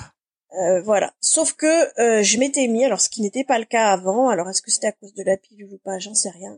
Euh, 0.62 0.81
voilà. 0.81 1.13
Sauf 1.19 1.53
que 1.53 2.00
euh, 2.00 2.22
je 2.22 2.38
m'étais 2.38 2.67
mis, 2.67 2.86
alors 2.86 3.01
ce 3.01 3.10
qui 3.10 3.22
n'était 3.22 3.43
pas 3.43 3.60
le 3.60 3.65
cas 3.65 3.91
avant, 3.91 4.29
alors 4.29 4.50
est-ce 4.50 4.62
que 4.62 4.72
c'était 4.72 4.88
à 4.88 4.91
cause 4.91 5.13
de 5.13 5.24
la 5.24 5.38
pilule 5.38 5.74
ou 5.74 5.77
pas, 5.79 6.00
j'en 6.00 6.13
sais 6.13 6.29
rien, 6.29 6.57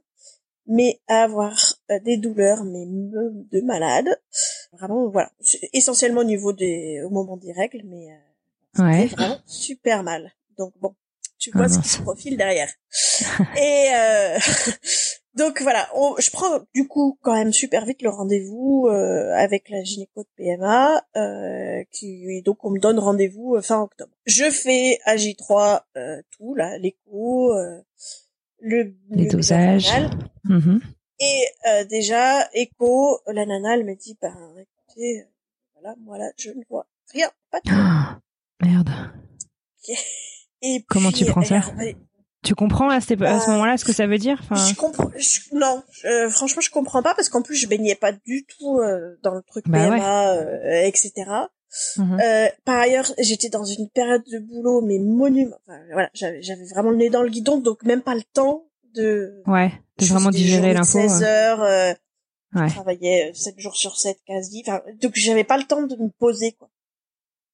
mais 0.68 1.00
à 1.08 1.24
avoir 1.24 1.75
euh, 1.92 2.00
des 2.00 2.18
douleurs, 2.18 2.66
mais 2.66 2.86
de 2.86 3.62
malade. 3.62 4.08
Vraiment, 4.74 5.08
voilà. 5.10 5.32
Essentiellement 5.72 6.22
au 6.22 6.25
niveau 6.25 6.52
des, 6.52 7.02
au 7.04 7.10
moment 7.10 7.38
des 7.38 7.54
règles, 7.54 7.84
mais 7.86 8.08
ouais. 8.80 9.08
vraiment 9.08 9.38
super 9.46 10.04
mal. 10.04 10.34
Donc 10.58 10.74
bon, 10.82 10.94
tu 11.38 11.51
vois 11.51 11.65
ah 11.65 11.70
ce 11.70 11.80
qui 11.80 11.89
se 11.89 12.01
profile 12.01 12.38
derrière. 12.38 12.70
Et 13.58 13.92
Donc 15.36 15.62
voilà, 15.62 15.89
je 16.18 16.32
prends 16.32 16.62
du 16.74 16.88
coup 16.88 17.18
quand 17.22 17.34
même 17.34 17.51
super 17.51 17.86
vite 17.86 18.01
le 18.01 18.10
rendez-vous 18.10 18.88
euh, 18.88 19.34
avec 19.36 19.70
la 19.70 19.84
gynéco 19.84 20.24
de 20.24 20.30
PMA, 20.38 21.04
euh, 21.18 21.84
qui 21.92 22.42
donc 22.44 22.63
on 22.63 22.72
me 22.72 22.80
donne 22.80 23.00
rendez-vous 23.00 23.56
euh, 23.56 23.62
fin 23.62 23.82
octobre. 23.82 24.13
Je 24.25 24.50
fais 24.50 24.98
AJ3 25.06 25.82
euh, 25.98 26.22
tout 26.32 26.56
là, 26.56 26.77
l'écho, 26.77 27.54
euh, 27.54 27.82
le 28.62 28.96
les 29.10 29.27
dosages. 29.27 29.92
Mm-hmm. 30.46 30.80
Et 31.20 31.86
déjà 31.89 32.50
écho, 32.54 33.20
la 33.27 33.46
nana 33.46 33.75
elle 33.75 33.84
me 33.84 33.96
dit 33.96 34.18
bah 34.22 34.34
écoutez, 34.58 35.25
voilà 35.74 35.96
moi 36.00 36.18
là 36.18 36.32
je 36.38 36.51
ne 36.51 36.63
vois 36.70 36.88
rien, 37.12 37.30
pas 37.51 37.60
de. 37.60 37.72
merde. 38.65 38.89
Et 40.66 40.84
Comment 40.90 41.12
tu 41.12 41.26
prends 41.26 41.44
ça 41.44 41.62
tu 42.44 42.54
comprends 42.54 42.90
à, 42.90 43.02
ce 43.02 43.16
bah, 43.16 43.40
moment-là 43.48 43.76
ce 43.76 43.84
que 43.84 43.92
ça 43.92 44.06
veut 44.06 44.20
dire 44.20 44.40
enfin... 44.44 44.68
Je 44.68 44.76
comprends. 44.76 45.10
non, 45.54 45.82
franchement, 46.30 46.62
je 46.62 46.70
comprends 46.70 47.02
pas 47.02 47.16
parce 47.16 47.28
qu'en 47.28 47.42
plus, 47.42 47.56
je 47.56 47.68
baignais 47.68 47.96
pas 47.96 48.12
du 48.12 48.46
tout 48.46 48.78
euh, 48.78 49.18
dans 49.24 49.34
le 49.34 49.42
truc 49.42 49.68
bah 49.68 49.80
PMA, 49.80 50.30
euh, 50.34 50.84
etc. 50.84 51.12
Mhm. 51.98 52.20
euh, 52.22 52.48
par 52.64 52.80
ailleurs, 52.80 53.12
j'étais 53.20 53.50
dans 53.50 53.66
une 53.66 53.90
période 53.90 54.24
de 54.32 54.40
boulot 54.40 54.82
mais 54.82 55.00
monument. 55.00 55.58
Enfin, 55.68 55.80
voilà, 55.92 56.10
j'avais 56.14 56.66
vraiment 56.74 56.92
le 56.92 56.98
nez 56.98 57.10
dans 57.10 57.24
le 57.24 57.30
guidon, 57.30 57.58
donc 57.58 57.84
même 57.84 58.02
pas 58.02 58.16
le 58.16 58.24
temps 58.34 58.66
de. 58.94 59.42
Ouais, 59.48 59.74
de 59.98 60.06
vraiment 60.06 60.30
digérer 60.30 60.74
l'info. 60.74 61.00
16 61.00 61.24
heures. 61.24 61.64
Euh, 61.64 61.94
ouais. 62.56 62.70
Je 62.70 62.74
travaillais 62.74 63.32
7 63.34 63.60
jours 63.60 63.76
sur 63.76 63.98
7 63.98 64.18
quasi. 64.26 64.64
Enfin, 64.66 64.82
donc 65.02 65.14
j'avais 65.16 65.44
pas 65.44 65.58
le 65.58 65.64
temps 65.66 65.82
de 65.82 65.96
me 65.96 66.10
poser 66.20 66.54
quoi. 66.54 66.70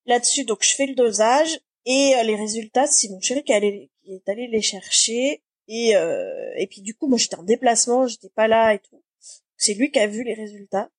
Là-dessus, 0.06 0.46
donc 0.46 0.60
je 0.62 0.76
fais 0.76 0.86
le 0.86 0.96
dosage 0.96 1.60
et 1.86 2.14
les 2.24 2.36
résultats, 2.36 2.88
c'est 2.88 3.10
mon 3.10 3.20
chéri 3.20 3.44
qui 3.44 3.54
allait 3.54 3.90
qui 4.04 4.14
est 4.14 4.30
allé 4.30 4.48
les 4.48 4.62
chercher 4.62 5.44
et 5.68 5.96
euh, 5.96 6.52
et 6.58 6.68
puis 6.68 6.82
du 6.82 6.96
coup 6.96 7.08
moi 7.08 7.18
j'étais 7.18 7.36
en 7.36 7.44
déplacement, 7.44 8.08
j'étais 8.08 8.30
pas 8.30 8.48
là 8.48 8.74
et 8.74 8.80
tout. 8.80 9.04
C'est 9.58 9.74
lui 9.74 9.92
qui 9.92 10.00
a 10.00 10.08
vu 10.08 10.24
les 10.24 10.34
résultats. 10.34 10.90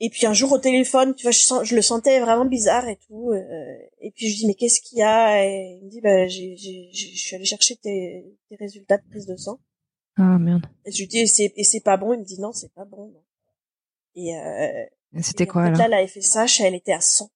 Et 0.00 0.10
puis 0.10 0.26
un 0.26 0.32
jour 0.32 0.50
au 0.52 0.58
téléphone, 0.58 1.14
tu 1.14 1.22
vois, 1.22 1.30
je, 1.30 1.38
sens, 1.38 1.64
je 1.64 1.76
le 1.76 1.82
sentais 1.82 2.18
vraiment 2.18 2.44
bizarre 2.44 2.88
et 2.88 2.96
tout. 2.96 3.30
Euh, 3.30 3.76
et 4.00 4.10
puis 4.10 4.28
je 4.28 4.36
dis 4.36 4.46
mais 4.46 4.54
qu'est-ce 4.54 4.80
qu'il 4.80 4.98
y 4.98 5.02
a? 5.02 5.44
Et 5.44 5.78
il 5.80 5.84
me 5.84 5.90
dit 5.90 6.00
bah 6.00 6.26
j'ai 6.26 6.56
je 6.56 7.16
suis 7.16 7.36
allé 7.36 7.44
chercher 7.44 7.76
tes, 7.76 8.36
tes 8.48 8.56
résultats 8.56 8.98
de 8.98 9.06
prise 9.08 9.26
de 9.26 9.36
sang. 9.36 9.60
Ah 10.16 10.38
merde. 10.38 10.66
Et 10.84 10.92
je 10.92 10.98
lui 10.98 11.06
dis 11.06 11.20
et 11.20 11.26
c'est 11.26 11.52
et 11.56 11.64
c'est 11.64 11.80
pas 11.80 11.96
bon? 11.96 12.12
Il 12.12 12.20
me 12.20 12.24
dit 12.24 12.40
non 12.40 12.52
c'est 12.52 12.72
pas 12.72 12.84
bon. 12.84 13.06
Non. 13.06 13.22
Et 14.16 14.36
euh, 14.36 14.84
c'était 15.22 15.46
quoi 15.46 15.64
alors 15.64 15.78
Là 15.78 15.88
la 15.88 16.06
FSH 16.06 16.60
elle 16.60 16.74
était 16.74 16.92
à 16.92 17.00
100. 17.00 17.30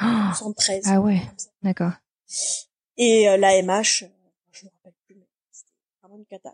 113. 0.00 0.84
Ah 0.86 1.00
ouais. 1.00 1.22
D'accord. 1.62 1.92
Et 2.96 3.28
euh, 3.28 3.36
la 3.36 3.62
MH, 3.62 4.04
euh, 4.04 4.08
je 4.52 4.64
me 4.64 4.70
rappelle 4.70 4.92
plus, 5.06 5.16
mais 5.16 5.26
c'était 5.50 5.72
vraiment 6.02 6.16
une 6.16 6.26
cata. 6.26 6.50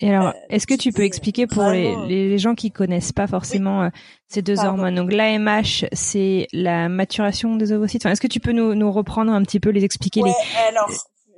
Et 0.00 0.10
alors, 0.10 0.28
euh, 0.28 0.32
est-ce 0.50 0.66
que 0.66 0.74
tu 0.74 0.90
peux 0.92 1.04
expliquer 1.04 1.46
pour 1.46 1.64
les, 1.64 1.94
les, 2.08 2.38
gens 2.38 2.54
qui 2.54 2.72
connaissent 2.72 3.12
pas 3.12 3.28
forcément 3.28 3.90
ces 4.26 4.42
deux 4.42 4.58
hormones 4.58 4.96
Donc 4.96 5.12
l'AMH, 5.12 5.86
c'est 5.92 6.48
la 6.52 6.88
maturation 6.88 7.54
des 7.54 7.72
ovocytes. 7.72 8.02
Enfin, 8.02 8.10
est-ce 8.10 8.20
que 8.20 8.26
tu 8.26 8.40
peux 8.40 8.50
nous, 8.52 8.74
nous 8.74 8.90
reprendre 8.90 9.32
un 9.32 9.42
petit 9.42 9.60
peu, 9.60 9.70
les 9.70 9.84
expliquer 9.84 10.22
ouais, 10.22 10.32
Alors, 10.68 10.90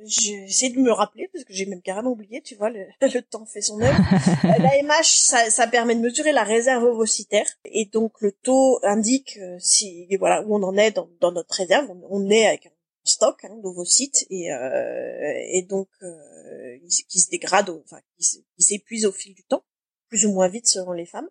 j'essaie 0.07 0.71
de 0.71 0.79
me 0.79 0.93
rappeler 0.93 1.29
parce 1.33 1.45
que 1.45 1.53
j'ai 1.53 1.67
même 1.67 1.83
carrément 1.83 2.11
oublié. 2.11 2.41
Tu 2.43 2.55
vois, 2.55 2.71
le, 2.71 2.87
le 3.01 3.21
temps 3.23 3.47
fait 3.47 3.61
son 3.61 3.81
œuvre. 3.81 3.99
L'AMH, 4.45 5.05
ça, 5.05 5.51
ça 5.51 5.67
permet 5.67 5.95
de 5.95 6.01
mesurer 6.01 6.33
la 6.33 6.45
réserve 6.45 6.85
ovocytaire 6.85 7.47
et 7.65 7.87
donc 7.87 8.21
le 8.21 8.33
taux 8.33 8.79
indique 8.83 9.39
si 9.59 10.09
voilà 10.17 10.43
où 10.43 10.57
on 10.57 10.63
en 10.63 10.77
est 10.77 10.93
dans, 10.93 11.09
dans 11.21 11.33
notre 11.33 11.55
réserve. 11.55 11.91
On, 12.11 12.31
est 12.31 12.47
avec 12.47 12.73
stock 13.05 13.45
hein, 13.45 13.57
d'ovocytes 13.63 14.27
et, 14.31 14.53
euh, 14.53 15.33
et 15.53 15.63
donc 15.63 15.89
euh, 16.03 16.79
qui 17.09 17.21
se 17.21 17.31
dégrade, 17.31 17.71
enfin 17.71 18.01
qui 18.19 18.43
s'épuise 18.59 19.07
au 19.07 19.13
fil 19.13 19.35
du 19.35 19.45
temps, 19.45 19.65
plus 20.09 20.27
ou 20.27 20.33
moins 20.33 20.49
vite 20.49 20.67
selon 20.67 20.93
les 20.93 21.07
femmes. 21.07 21.29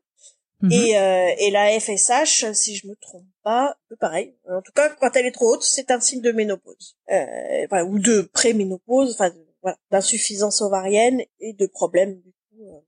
Mhm. 0.65 0.71
Et, 0.71 0.97
euh, 0.97 1.35
et 1.37 1.51
la 1.51 1.79
FSH, 1.79 2.51
si 2.53 2.75
je 2.75 2.87
me 2.87 2.95
trompe 2.95 3.25
pas, 3.43 3.77
pareil. 3.99 4.35
En 4.49 4.61
tout 4.63 4.71
cas, 4.71 4.89
quand 4.89 5.15
elle 5.15 5.27
est 5.27 5.31
trop 5.31 5.53
haute, 5.53 5.63
c'est 5.63 5.91
un 5.91 5.99
signe 5.99 6.21
de 6.21 6.31
ménopause, 6.31 6.97
euh, 7.11 7.65
enfin, 7.65 7.83
ou 7.83 7.99
de 7.99 8.21
préménopause, 8.33 9.13
enfin 9.13 9.31
voilà, 9.61 9.77
d'insuffisance 9.91 10.61
ovarienne 10.61 11.21
et 11.39 11.53
de 11.53 11.67
problèmes 11.67 12.15
du 12.15 12.31
coup 12.31 12.67
euh, 12.67 12.79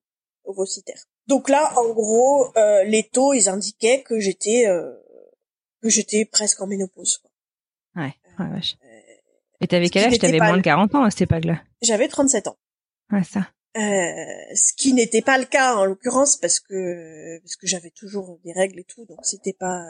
ovocytaires. 0.45 1.03
Donc 1.27 1.49
là, 1.49 1.71
en 1.77 1.93
gros, 1.93 2.47
euh, 2.57 2.83
les 2.85 3.03
taux, 3.03 3.33
ils 3.33 3.47
indiquaient 3.47 4.01
que 4.01 4.19
j'étais 4.19 4.65
que 5.83 5.89
j'étais 5.89 6.25
presque 6.25 6.59
en 6.61 6.67
ménopause. 6.67 7.19
Quoi. 7.19 8.03
Ouais. 8.03 8.13
Ah, 8.39 8.47
vache. 8.51 8.75
Et 9.61 9.67
t'avais 9.67 9.89
quel 9.89 10.05
âge? 10.05 10.17
T'avais 10.17 10.39
moins 10.39 10.57
de 10.57 10.61
40 10.61 10.95
ans 10.95 11.03
à 11.03 11.11
cette 11.11 11.21
époque-là? 11.21 11.61
J'avais 11.81 12.07
37 12.07 12.47
ans. 12.47 12.57
Ouais, 13.11 13.23
ça. 13.23 13.47
Euh, 13.77 14.55
ce 14.55 14.73
qui 14.73 14.93
n'était 14.93 15.21
pas 15.21 15.37
le 15.37 15.45
cas 15.45 15.75
en 15.75 15.85
l'occurrence 15.85 16.35
parce 16.37 16.59
que 16.59 17.37
parce 17.39 17.55
que 17.57 17.67
j'avais 17.67 17.91
toujours 17.91 18.39
des 18.43 18.51
règles 18.51 18.79
et 18.79 18.83
tout 18.83 19.05
donc 19.05 19.19
c'était 19.21 19.53
pas 19.53 19.83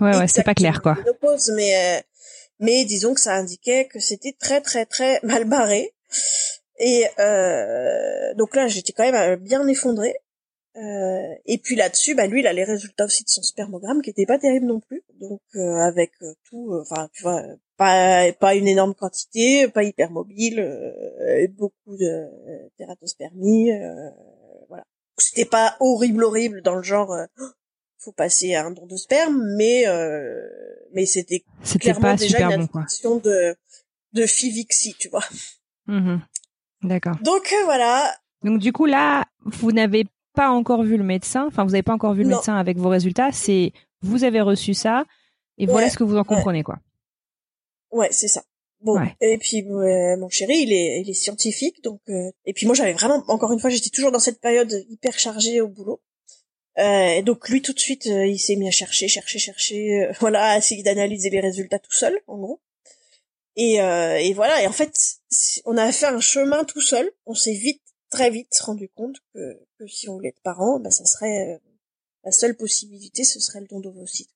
ouais 0.00 0.16
ouais 0.16 0.26
c'était 0.26 0.42
pas 0.42 0.54
clair 0.54 0.82
quoi. 0.82 0.96
Mais 1.54 1.76
euh, 1.76 2.00
mais 2.58 2.84
disons 2.84 3.14
que 3.14 3.20
ça 3.20 3.34
indiquait 3.34 3.86
que 3.86 4.00
c'était 4.00 4.34
très 4.38 4.60
très 4.60 4.86
très 4.86 5.20
mal 5.24 5.44
barré. 5.44 5.94
Et 6.78 7.06
euh, 7.20 8.34
donc 8.34 8.56
là 8.56 8.66
j'étais 8.66 8.92
quand 8.92 9.04
même 9.04 9.14
euh, 9.14 9.36
bien 9.36 9.68
effondrée 9.68 10.16
euh, 10.76 11.34
et 11.44 11.58
puis 11.58 11.76
là-dessus, 11.76 12.14
bah 12.14 12.26
lui, 12.26 12.40
il 12.40 12.46
a 12.46 12.52
les 12.52 12.64
résultats 12.64 13.04
aussi 13.04 13.24
de 13.24 13.28
son 13.28 13.42
spermogramme 13.42 14.00
qui 14.00 14.10
était 14.10 14.24
pas 14.24 14.38
terrible 14.38 14.66
non 14.66 14.80
plus. 14.80 15.02
Donc 15.20 15.42
euh, 15.54 15.76
avec 15.76 16.12
euh, 16.22 16.32
tout, 16.48 16.74
enfin 16.80 17.08
tu 17.12 17.22
vois, 17.22 17.42
pas 17.76 18.32
pas 18.32 18.54
une 18.54 18.66
énorme 18.66 18.94
quantité, 18.94 19.68
pas 19.68 19.82
hyper 19.82 20.10
mobile, 20.10 20.60
beaucoup 21.58 21.96
de 21.96 22.26
tératospermie, 22.78 23.70
voilà. 24.68 24.84
C'était 25.18 25.44
pas 25.44 25.76
horrible 25.80 26.24
horrible 26.24 26.62
dans 26.62 26.74
le 26.74 26.82
genre 26.82 27.14
faut 27.98 28.12
passer 28.12 28.54
à 28.54 28.66
un 28.66 28.72
don 28.72 28.86
de 28.86 28.96
sperme, 28.96 29.42
mais 29.56 29.84
mais 30.94 31.04
c'était 31.04 31.44
clairement 31.80 32.14
déjà 32.14 32.50
une 32.50 32.66
bon, 32.66 33.16
de 33.18 33.54
de 34.14 34.26
Fivixi, 34.26 34.94
tu 34.98 35.08
vois. 35.08 35.24
Mmh 35.86 36.18
D'accord. 36.82 37.16
Donc 37.22 37.54
voilà. 37.64 38.16
Donc 38.42 38.58
du 38.58 38.72
coup 38.72 38.86
là, 38.86 39.24
vous 39.44 39.70
n'avez 39.70 40.06
pas 40.34 40.50
encore 40.50 40.82
vu 40.82 40.96
le 40.96 41.04
médecin, 41.04 41.46
enfin 41.46 41.64
vous 41.64 41.70
n'avez 41.70 41.82
pas 41.82 41.94
encore 41.94 42.14
vu 42.14 42.22
le 42.22 42.30
médecin 42.30 42.56
avec 42.56 42.78
vos 42.78 42.88
résultats, 42.88 43.32
c'est 43.32 43.72
vous 44.00 44.24
avez 44.24 44.40
reçu 44.40 44.74
ça 44.74 45.04
et 45.58 45.66
voilà 45.66 45.90
ce 45.90 45.98
que 45.98 46.04
vous 46.04 46.16
en 46.16 46.24
comprenez 46.24 46.62
quoi. 46.62 46.78
Ouais, 47.90 48.08
c'est 48.10 48.28
ça. 48.28 48.42
Bon, 48.80 48.98
et 49.20 49.38
puis 49.38 49.62
mon 49.62 50.28
chéri, 50.28 50.58
il 50.58 50.72
est 50.72 51.02
il 51.02 51.10
est 51.10 51.14
scientifique 51.14 51.82
donc 51.84 52.00
euh, 52.08 52.32
et 52.44 52.52
puis 52.52 52.66
moi 52.66 52.74
j'avais 52.74 52.92
vraiment 52.92 53.22
encore 53.28 53.52
une 53.52 53.60
fois, 53.60 53.70
j'étais 53.70 53.90
toujours 53.90 54.10
dans 54.10 54.18
cette 54.18 54.40
période 54.40 54.72
hyper 54.88 55.18
chargée 55.18 55.60
au 55.60 55.68
boulot. 55.68 56.00
Euh, 56.78 57.08
et 57.08 57.22
donc 57.22 57.48
lui 57.48 57.60
tout 57.60 57.74
de 57.74 57.78
suite 57.78 58.06
euh, 58.06 58.26
il 58.26 58.38
s'est 58.38 58.56
mis 58.56 58.66
à 58.66 58.70
chercher, 58.70 59.06
chercher, 59.06 59.38
chercher, 59.38 60.10
voilà, 60.20 60.52
à 60.52 60.58
essayer 60.58 60.82
d'analyser 60.82 61.30
les 61.30 61.40
résultats 61.40 61.78
tout 61.78 61.92
seul 61.92 62.18
en 62.26 62.38
gros. 62.38 62.60
Et, 63.54 63.74
et 63.74 64.32
voilà, 64.32 64.62
et 64.62 64.66
en 64.66 64.72
fait, 64.72 64.98
on 65.66 65.76
a 65.76 65.92
fait 65.92 66.06
un 66.06 66.20
chemin 66.20 66.64
tout 66.64 66.80
seul. 66.80 67.12
On 67.26 67.34
s'est 67.34 67.52
vite 67.52 67.82
très 68.12 68.30
vite 68.30 68.56
rendu 68.60 68.88
compte 68.88 69.16
que, 69.34 69.60
que 69.78 69.86
si 69.86 70.08
on 70.08 70.14
voulait 70.14 70.28
être 70.28 70.42
parent, 70.42 70.78
bah, 70.78 70.90
ça 70.90 71.04
serait 71.04 71.54
euh, 71.54 71.58
la 72.24 72.32
seule 72.32 72.56
possibilité, 72.56 73.24
ce 73.24 73.40
serait 73.40 73.60
le 73.60 73.66
don 73.66 73.80
d'ovocytes. 73.80 74.30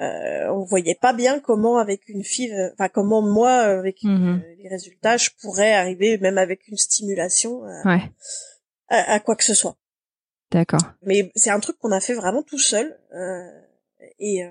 Euh, 0.00 0.48
on 0.48 0.64
voyait 0.64 0.96
pas 1.00 1.12
bien 1.12 1.38
comment 1.38 1.78
avec 1.78 2.08
une 2.08 2.24
fille, 2.24 2.52
euh, 2.52 2.70
enfin 2.72 2.88
comment 2.88 3.22
moi 3.22 3.52
avec 3.52 4.02
mhm. 4.02 4.42
euh, 4.42 4.54
les 4.58 4.68
résultats, 4.68 5.16
je 5.16 5.30
pourrais 5.40 5.72
arriver 5.72 6.18
même 6.18 6.36
avec 6.36 6.66
une 6.66 6.76
stimulation 6.76 7.62
à, 7.84 8.00
à, 8.88 9.20
quoi 9.20 9.36
que 9.36 9.44
ce 9.44 9.54
soit. 9.54 9.76
D'accord. 10.50 10.80
Mais 11.02 11.30
c'est 11.36 11.50
un 11.50 11.60
truc 11.60 11.78
qu'on 11.78 11.92
a 11.92 12.00
fait 12.00 12.14
vraiment 12.14 12.42
tout 12.42 12.58
seul 12.58 12.98
et 14.18 14.44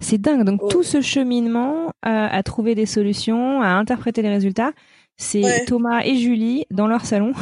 c'est 0.00 0.18
dingue. 0.18 0.44
Donc 0.44 0.68
tout 0.70 0.82
ce 0.82 1.00
cheminement 1.00 1.92
à 2.02 2.42
trouver 2.42 2.74
des 2.74 2.86
solutions, 2.86 3.60
à 3.62 3.68
interpréter 3.68 4.22
les 4.22 4.28
résultats, 4.30 4.72
c'est 5.20 5.64
Thomas 5.66 6.02
et 6.04 6.16
Julie 6.16 6.66
dans 6.70 6.86
leur 6.86 7.04
salon 7.04 7.32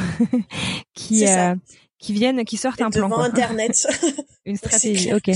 qui 0.95 1.27
euh, 1.27 1.55
qui 1.99 2.13
viennent, 2.13 2.45
qui 2.45 2.57
sortent 2.57 2.81
un 2.81 2.91
plan. 2.91 3.09
Devant 3.09 3.21
Internet. 3.21 3.87
Une 4.45 4.57
stratégie. 4.57 5.13
Ok. 5.13 5.31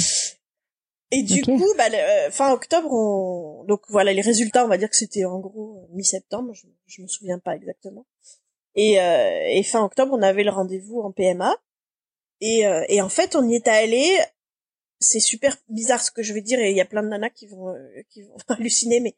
Et 1.14 1.22
du 1.22 1.42
coup, 1.42 1.62
bah, 1.76 1.84
euh, 1.92 2.30
fin 2.30 2.52
octobre, 2.52 2.90
on... 2.90 3.64
donc 3.64 3.82
voilà 3.88 4.12
les 4.12 4.22
résultats. 4.22 4.64
On 4.64 4.68
va 4.68 4.78
dire 4.78 4.88
que 4.88 4.96
c'était 4.96 5.24
en 5.24 5.40
gros 5.40 5.88
mi-septembre. 5.92 6.54
Je, 6.54 6.66
je 6.86 7.02
me 7.02 7.06
souviens 7.06 7.38
pas 7.38 7.54
exactement. 7.54 8.06
Et, 8.74 8.98
euh, 9.00 9.46
et 9.48 9.62
fin 9.62 9.82
octobre, 9.84 10.14
on 10.14 10.22
avait 10.22 10.44
le 10.44 10.50
rendez-vous 10.50 11.00
en 11.00 11.12
PMA. 11.12 11.54
Et, 12.40 12.66
euh, 12.66 12.84
et 12.88 13.02
en 13.02 13.10
fait, 13.10 13.36
on 13.36 13.46
y 13.46 13.56
est 13.56 13.68
allé 13.68 14.18
c'est 15.02 15.20
super 15.20 15.56
bizarre 15.68 16.02
ce 16.02 16.10
que 16.10 16.22
je 16.22 16.32
vais 16.32 16.40
dire 16.40 16.58
et 16.60 16.70
il 16.70 16.76
y 16.76 16.80
a 16.80 16.84
plein 16.84 17.02
de 17.02 17.08
nanas 17.08 17.30
qui 17.30 17.46
vont 17.46 17.68
euh, 17.68 18.02
qui 18.10 18.22
vont 18.22 18.36
halluciner, 18.48 19.00
mais 19.00 19.14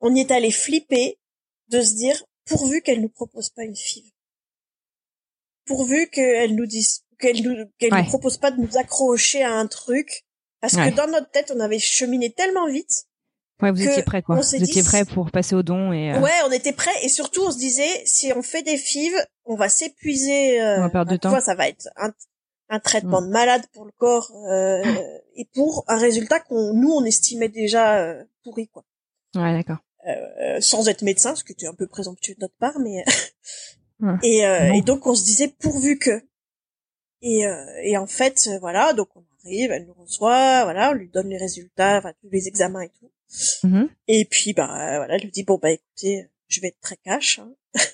on 0.00 0.14
y 0.14 0.20
est 0.20 0.30
allé 0.30 0.50
flipper 0.50 1.18
de 1.68 1.80
se 1.80 1.94
dire 1.94 2.22
pourvu 2.50 2.82
qu'elle 2.82 3.00
nous 3.00 3.08
propose 3.08 3.48
pas 3.50 3.62
une 3.62 3.76
FIV, 3.76 4.04
pourvu 5.66 6.08
qu'elle 6.10 6.54
nous 6.54 6.66
dise 6.66 7.04
qu'elle 7.18 7.42
nous 7.42 7.66
qu'elle 7.78 7.94
nous 7.94 8.04
propose 8.04 8.38
pas 8.38 8.50
de 8.50 8.60
nous 8.60 8.76
accrocher 8.76 9.42
à 9.42 9.54
un 9.54 9.66
truc, 9.66 10.24
parce 10.60 10.74
que 10.76 10.94
dans 10.94 11.06
notre 11.06 11.30
tête 11.30 11.52
on 11.54 11.60
avait 11.60 11.78
cheminé 11.78 12.30
tellement 12.32 12.68
vite. 12.68 13.06
Ouais, 13.62 13.70
vous 13.70 13.82
étiez 13.82 14.02
prêt 14.02 14.22
quoi. 14.22 14.36
Vous 14.36 14.54
étiez 14.54 14.82
prêt 14.82 15.04
pour 15.04 15.30
passer 15.30 15.54
au 15.54 15.62
don 15.62 15.92
et. 15.92 16.12
Euh... 16.12 16.20
Ouais, 16.20 16.32
on 16.46 16.50
était 16.50 16.72
prêt 16.72 16.94
et 17.02 17.08
surtout 17.08 17.42
on 17.42 17.50
se 17.50 17.58
disait 17.58 18.02
si 18.06 18.32
on 18.34 18.42
fait 18.42 18.62
des 18.62 18.76
FIV, 18.78 19.14
on 19.44 19.54
va 19.54 19.68
s'épuiser. 19.68 20.60
Euh, 20.60 20.78
on 20.78 20.82
va 20.82 20.90
perdre 20.90 21.12
de 21.12 21.16
temps. 21.16 21.38
ça 21.40 21.54
va 21.54 21.68
être 21.68 21.88
un, 21.96 22.10
un 22.70 22.80
traitement 22.80 23.20
mm. 23.20 23.26
de 23.26 23.30
malade 23.30 23.66
pour 23.74 23.84
le 23.84 23.92
corps 23.98 24.32
euh, 24.50 24.82
et 25.36 25.46
pour 25.54 25.84
un 25.88 25.98
résultat 25.98 26.40
qu'on 26.40 26.72
nous 26.72 26.90
on 26.90 27.04
estimait 27.04 27.50
déjà 27.50 27.98
euh, 27.98 28.24
pourri 28.42 28.68
quoi. 28.68 28.84
Ouais, 29.36 29.52
d'accord. 29.52 29.78
Euh, 30.06 30.60
sans 30.60 30.88
être 30.88 31.02
médecin, 31.02 31.34
ce 31.34 31.44
qui 31.44 31.52
était 31.52 31.66
un 31.66 31.74
peu 31.74 31.86
présomptueux 31.86 32.34
de 32.34 32.40
notre 32.40 32.56
part, 32.56 32.78
mais 32.78 33.04
et, 34.22 34.46
euh, 34.46 34.72
et, 34.72 34.80
donc 34.80 35.06
on 35.06 35.14
se 35.14 35.24
disait 35.24 35.48
pourvu 35.48 35.98
que 35.98 36.22
et, 37.20 37.44
et 37.82 37.98
en 37.98 38.06
fait 38.06 38.48
voilà 38.60 38.94
donc 38.94 39.14
on 39.14 39.22
arrive, 39.44 39.72
elle 39.72 39.84
nous 39.84 39.92
reçoit, 39.92 40.64
voilà, 40.64 40.90
on 40.90 40.94
lui 40.94 41.08
donne 41.08 41.28
les 41.28 41.36
résultats, 41.36 41.98
enfin, 41.98 42.14
tous 42.22 42.30
les 42.30 42.48
examens 42.48 42.80
et 42.80 42.88
tout. 42.88 43.10
Mm-hmm. 43.64 43.88
Et 44.08 44.24
puis 44.24 44.54
bah 44.54 44.66
voilà, 44.96 45.16
elle 45.16 45.22
lui 45.22 45.30
dit 45.30 45.42
bon 45.42 45.58
bah 45.60 45.70
écoutez, 45.70 46.30
je 46.48 46.60
vais 46.62 46.68
être 46.68 46.80
très 46.80 46.96
cash. 46.96 47.38
Hein. 47.38 47.52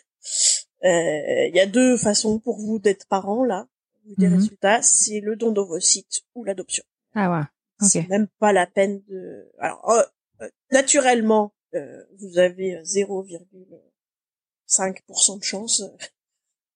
Il 0.85 1.57
y 1.57 1.61
a 1.61 1.67
deux 1.67 1.97
façons 1.97 2.39
pour 2.39 2.61
vous 2.61 2.79
d'être 2.79 3.09
parent 3.09 3.45
là 3.45 3.67
des 4.17 4.29
mhm. 4.29 4.35
résultats, 4.35 4.83
c'est 4.83 5.21
le 5.21 5.37
don 5.37 5.53
d'ovocytes 5.53 6.23
ou 6.35 6.45
l'adoption. 6.45 6.85
Ah 7.15 7.31
ouais. 7.31 7.45
Okay. 7.81 8.03
C'est 8.03 8.09
même 8.09 8.29
pas 8.39 8.53
la 8.53 8.67
peine 8.67 9.03
de. 9.09 9.51
Alors 9.59 9.83
oh, 9.87 10.01
euh, 10.43 10.49
naturellement, 10.73 11.53
euh, 11.77 12.05
vous 12.19 12.39
avez 12.39 12.83
0,5% 12.83 15.39
de 15.39 15.45
chance 15.45 15.83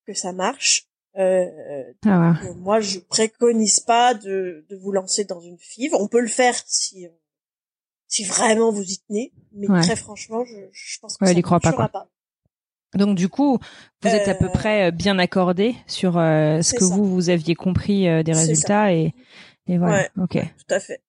que 0.07 0.15
ça 0.15 0.33
marche. 0.33 0.87
Euh, 1.17 1.93
ah 2.05 2.37
ouais. 2.43 2.55
moi, 2.55 2.81
je 2.81 3.01
préconise 3.01 3.81
pas 3.81 4.15
de, 4.15 4.65
de 4.69 4.77
vous 4.77 4.93
lancer 4.93 5.25
dans 5.25 5.41
une 5.41 5.59
FIV. 5.59 5.95
On 5.95 6.07
peut 6.09 6.21
le 6.21 6.29
faire 6.29 6.55
si 6.67 7.09
si 8.11 8.25
vraiment 8.25 8.73
vous 8.73 8.83
y 8.83 8.99
tenez, 9.09 9.33
mais 9.53 9.69
très 9.83 9.95
franchement, 9.95 10.45
je, 10.45 10.57
je 10.73 10.99
pense 10.99 11.17
que 11.17 11.25
ça 11.25 11.33
ne 11.33 11.43
pas, 11.43 11.89
pas. 11.89 12.09
Donc 12.95 13.17
du 13.17 13.29
coup, 13.29 13.59
vous 14.03 14.09
êtes 14.09 14.27
à 14.27 14.35
peu 14.35 14.47
euh, 14.47 14.53
près 14.53 14.89
euh, 14.89 14.91
bien 14.91 15.17
accordé 15.19 15.77
sur 15.87 16.19
euh, 16.19 16.61
ce 16.61 16.75
que 16.75 16.83
vous 16.83 17.05
vous 17.05 17.31
aviez 17.31 17.55
compris 17.55 18.03
des 18.25 18.33
résultats 18.33 18.93
et 18.93 19.15
et 19.69 19.79
voilà. 19.79 20.09
ok. 20.21 20.33
Tout 20.33 20.75
à 20.75 20.81
fait. 20.81 21.01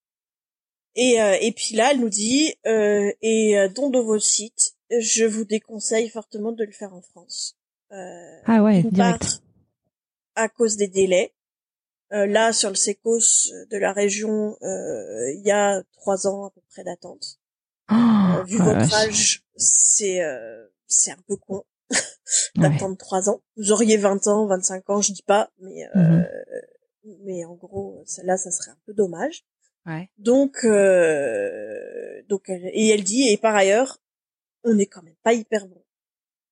Et 0.95 1.15
et 1.41 1.51
puis 1.53 1.75
là, 1.75 1.91
elle 1.91 1.99
nous 1.99 2.09
dit 2.09 2.53
et 2.65 3.67
don 3.75 3.89
de 3.89 3.99
vos 3.99 4.19
sites, 4.19 4.75
je 4.89 5.25
vous 5.25 5.45
déconseille 5.45 6.09
fortement 6.09 6.51
de 6.51 6.63
le 6.63 6.71
faire 6.71 6.93
en 6.93 7.01
France. 7.01 7.57
ah 7.91 8.63
ouais, 8.63 8.83
direct. 8.83 9.41
à 10.35 10.49
cause 10.49 10.77
des 10.77 10.87
délais. 10.87 11.33
là, 12.09 12.53
sur 12.53 12.69
le 12.69 12.75
Secos 12.75 13.49
de 13.69 13.77
la 13.77 13.93
région, 13.93 14.57
il 14.61 15.41
y 15.45 15.51
a 15.51 15.81
trois 15.93 16.27
ans 16.27 16.45
à 16.45 16.51
peu 16.51 16.61
près 16.69 16.83
d'attente. 16.83 17.39
Oh, 17.89 18.43
vu 18.45 18.57
votre 18.57 18.93
âge, 18.93 19.43
c'est 19.55 20.21
c'est 20.91 21.11
un 21.11 21.17
peu 21.27 21.37
con 21.37 21.63
d'attendre 22.55 22.97
trois 22.97 23.29
ans. 23.29 23.41
Vous 23.57 23.71
auriez 23.71 23.97
20 23.97 24.27
ans, 24.27 24.45
25 24.47 24.89
ans, 24.89 25.01
je 25.01 25.13
dis 25.13 25.23
pas, 25.23 25.49
mais 25.59 25.87
euh, 25.95 25.99
mhm. 25.99 27.17
mais 27.23 27.45
en 27.45 27.55
gros, 27.55 28.03
là, 28.23 28.37
ça 28.37 28.51
serait 28.51 28.71
un 28.71 28.77
peu 28.85 28.93
dommage. 28.93 29.45
Ouais. 29.85 30.09
Donc 30.17 30.63
euh, 30.63 32.21
donc 32.29 32.49
et 32.49 32.89
elle 32.89 33.03
dit 33.03 33.29
et 33.29 33.37
par 33.37 33.55
ailleurs, 33.55 33.97
on 34.63 34.73
n'est 34.73 34.85
quand 34.85 35.03
même 35.03 35.15
pas 35.23 35.33
hyper 35.33 35.67
bon. 35.67 35.83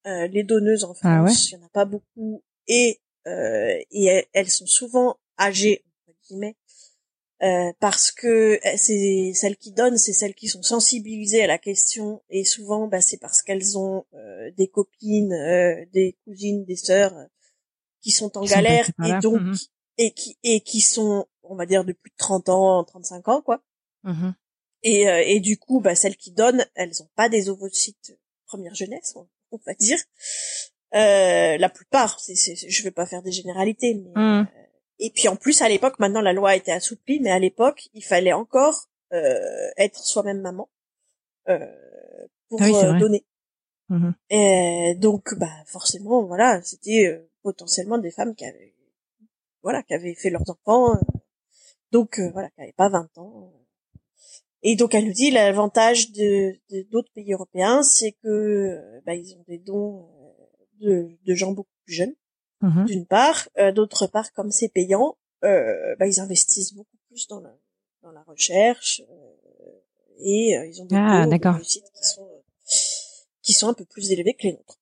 Euh, 0.07 0.27
les 0.27 0.43
donneuses 0.43 0.83
en 0.83 0.93
ah 1.03 1.23
France, 1.23 1.51
il 1.51 1.55
y 1.55 1.57
en 1.61 1.65
a 1.65 1.69
pas 1.69 1.85
beaucoup 1.85 2.43
et 2.67 2.99
euh, 3.27 3.77
et 3.91 4.27
elles 4.33 4.49
sont 4.49 4.65
souvent 4.65 5.17
âgées 5.37 5.83
entre 6.07 6.17
guillemets 6.27 6.55
euh, 7.41 7.71
parce 7.79 8.11
que 8.11 8.55
euh, 8.55 8.73
c'est 8.75 9.31
celles 9.33 9.55
qui 9.55 9.71
donnent, 9.71 9.97
c'est 9.97 10.11
celles 10.11 10.35
qui 10.35 10.49
sont 10.49 10.61
sensibilisées 10.61 11.41
à 11.41 11.47
la 11.47 11.57
question 11.57 12.21
et 12.29 12.43
souvent 12.43 12.87
bah, 12.87 12.99
c'est 12.99 13.15
parce 13.17 13.41
qu'elles 13.41 13.77
ont 13.77 14.05
euh, 14.13 14.51
des 14.57 14.67
copines, 14.67 15.33
des 15.93 16.17
cousines, 16.25 16.65
des 16.65 16.75
sœurs 16.75 17.13
qui 18.01 18.11
sont 18.11 18.37
en 18.37 18.43
galère 18.43 18.89
et 19.05 19.19
donc 19.21 19.39
mhm. 19.39 19.55
et 19.97 20.11
qui 20.11 20.37
et 20.43 20.59
qui 20.59 20.81
sont 20.81 21.27
on 21.49 21.55
va 21.55 21.65
dire 21.65 21.85
de 21.85 21.93
plus 21.93 22.09
de 22.09 22.17
30 22.17 22.49
ans, 22.49 22.83
35 22.83 23.27
ans 23.27 23.41
quoi. 23.41 23.61
Mhm. 24.03 24.33
Et 24.83 25.01
et 25.03 25.39
du 25.39 25.57
coup 25.57 25.81
bah 25.81 25.95
celles 25.95 26.15
qui 26.15 26.31
donnent, 26.31 26.65
elles 26.75 27.01
ont 27.03 27.09
pas 27.15 27.27
des 27.29 27.49
ovocytes 27.49 28.17
première 28.45 28.73
jeunesse, 28.73 29.15
on, 29.15 29.59
va 29.65 29.73
dire. 29.75 29.99
la 30.91 31.69
plupart, 31.69 32.19
c'est, 32.19 32.55
je 32.55 32.83
vais 32.83 32.91
pas 32.91 33.05
faire 33.05 33.21
des 33.21 33.31
généralités, 33.31 33.93
mais 33.93 34.21
mhm. 34.21 34.47
Et 34.99 35.11
puis 35.11 35.27
en 35.29 35.35
plus 35.35 35.61
à 35.61 35.69
l'époque, 35.69 35.97
maintenant 35.99 36.21
la 36.21 36.33
loi 36.33 36.51
a 36.51 36.55
été 36.55 36.71
assouplie, 36.71 37.19
mais 37.21 37.31
à 37.31 37.39
l'époque 37.39 37.87
il 37.93 38.03
fallait 38.03 38.33
encore 38.33 38.85
euh, 39.13 39.69
être 39.77 39.99
soi-même 39.99 40.41
maman 40.41 40.69
euh, 41.47 41.65
pour 42.49 42.61
ah 42.61 42.67
euh, 42.67 42.99
donner. 42.99 43.25
Mmh 43.87 44.11
Et 44.29 44.95
donc 44.99 45.33
bah 45.37 45.63
forcément 45.65 46.23
voilà, 46.23 46.61
c'était 46.61 47.07
euh, 47.07 47.31
potentiellement 47.41 47.97
des 47.97 48.11
femmes 48.11 48.35
qui 48.35 48.45
avaient 48.45 48.75
voilà 49.63 49.81
qui 49.83 49.93
avaient 49.93 50.15
fait 50.15 50.29
leurs 50.29 50.47
enfants, 50.49 50.99
euh, 51.93 51.97
donc 51.97 52.19
voilà 52.33 52.49
qui 52.49 52.59
n'avaient 52.59 52.73
pas 52.73 52.89
20 52.89 53.17
ans. 53.17 53.53
Et 54.61 54.75
donc 54.75 54.93
elle 54.93 55.05
nous 55.05 55.13
dit 55.13 55.31
l'avantage 55.31 56.11
de 56.11 56.53
d'autres 56.91 57.11
pays 57.13 57.33
européens, 57.33 57.81
c'est 57.83 58.11
que 58.23 59.01
bah, 59.05 59.15
ils 59.15 59.35
ont 59.35 59.43
des 59.47 59.57
dons 59.57 60.09
de, 60.81 61.17
de 61.25 61.33
gens 61.33 61.51
beaucoup 61.51 61.69
plus 61.85 61.93
jeunes. 61.93 62.13
Mmh 62.61 62.85
d'une 62.85 63.05
part. 63.05 63.47
Euh, 63.57 63.71
d'autre 63.71 64.07
part, 64.07 64.33
comme 64.33 64.51
c'est 64.51 64.69
payant, 64.69 65.17
euh, 65.43 65.95
bah, 65.97 66.07
ils 66.07 66.19
investissent 66.19 66.73
beaucoup 66.73 66.97
plus 67.07 67.27
dans 67.27 67.39
la, 67.39 67.53
dans 68.03 68.11
la 68.11 68.21
recherche 68.23 69.01
euh, 69.09 69.71
et 70.19 70.51
ils 70.69 70.81
ont 70.81 70.85
des 70.85 70.95
ah, 70.97 71.25
qui 71.63 71.81
sont 72.01 72.27
qui 73.41 73.53
sont 73.53 73.69
un 73.69 73.73
peu 73.73 73.85
plus 73.85 74.11
élevés 74.11 74.33
que 74.33 74.43
les 74.43 74.51
nôtres. 74.51 74.77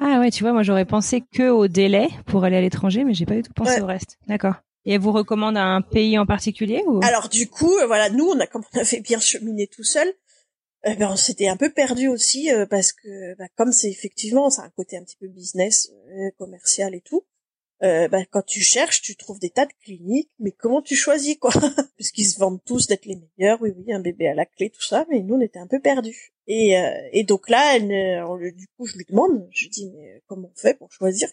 Ah 0.00 0.20
ouais, 0.20 0.30
tu 0.30 0.42
vois, 0.42 0.52
moi 0.52 0.62
j'aurais 0.62 0.84
pensé 0.84 1.22
que 1.32 1.48
au 1.48 1.68
délai 1.68 2.08
pour 2.26 2.44
aller 2.44 2.56
à 2.56 2.60
l'étranger, 2.60 3.04
mais 3.04 3.14
j'ai 3.14 3.24
pas 3.24 3.34
du 3.34 3.42
tout 3.42 3.52
pensé 3.54 3.80
au 3.80 3.86
reste. 3.86 4.18
D'accord. 4.26 4.56
Et 4.84 4.94
elle 4.94 5.00
vous 5.00 5.12
recommande 5.12 5.56
un 5.56 5.80
pays 5.80 6.18
en 6.18 6.26
particulier 6.26 6.82
ou? 6.86 7.00
Alors 7.02 7.28
du 7.28 7.48
coup, 7.48 7.72
voilà, 7.86 8.10
nous 8.10 8.26
on 8.26 8.40
a 8.40 8.46
comme 8.48 8.64
on 8.74 8.78
avait 8.78 9.00
bien 9.00 9.20
cheminé 9.20 9.66
tout 9.66 9.84
seul, 9.84 10.12
eh 10.84 10.96
ben, 10.96 11.10
on 11.12 11.16
s'était 11.16 11.48
un 11.48 11.56
peu 11.56 11.70
perdu 11.70 12.08
aussi 12.08 12.50
euh, 12.50 12.66
parce 12.66 12.92
que 12.92 13.36
bah, 13.36 13.46
comme 13.56 13.70
c'est 13.70 13.90
effectivement 13.90 14.50
c'est 14.50 14.62
un 14.62 14.70
côté 14.70 14.96
un 14.96 15.04
petit 15.04 15.16
peu 15.16 15.28
business 15.28 15.92
euh, 16.08 16.30
commercial 16.38 16.94
et 16.94 17.00
tout 17.00 17.24
euh, 17.84 18.08
bah, 18.08 18.24
quand 18.30 18.42
tu 18.44 18.60
cherches 18.62 19.00
tu 19.00 19.14
trouves 19.14 19.38
des 19.38 19.50
tas 19.50 19.66
de 19.66 19.72
cliniques 19.84 20.32
mais 20.40 20.50
comment 20.50 20.82
tu 20.82 20.96
choisis 20.96 21.36
quoi? 21.38 21.52
Parce 21.98 22.10
qu'ils 22.10 22.26
se 22.26 22.38
vendent 22.40 22.64
tous 22.64 22.88
d'être 22.88 23.06
les 23.06 23.16
meilleurs 23.38 23.62
oui 23.62 23.72
oui 23.76 23.92
un 23.92 24.00
bébé 24.00 24.26
à 24.26 24.34
la 24.34 24.44
clé 24.44 24.70
tout 24.70 24.82
ça 24.82 25.06
mais 25.08 25.20
nous 25.20 25.36
on 25.36 25.40
était 25.40 25.60
un 25.60 25.68
peu 25.68 25.80
perdus. 25.80 26.32
Et 26.48 26.74
et 27.12 27.22
donc 27.22 27.48
là 27.48 27.76
elle 27.76 27.86
du 28.56 28.66
coup 28.76 28.86
je 28.86 28.96
lui 28.96 29.04
demande 29.08 29.46
je 29.52 29.68
dis 29.68 29.88
mais 29.94 30.20
comment 30.26 30.50
on 30.52 30.58
fait 30.58 30.74
pour 30.74 30.90
choisir? 30.92 31.28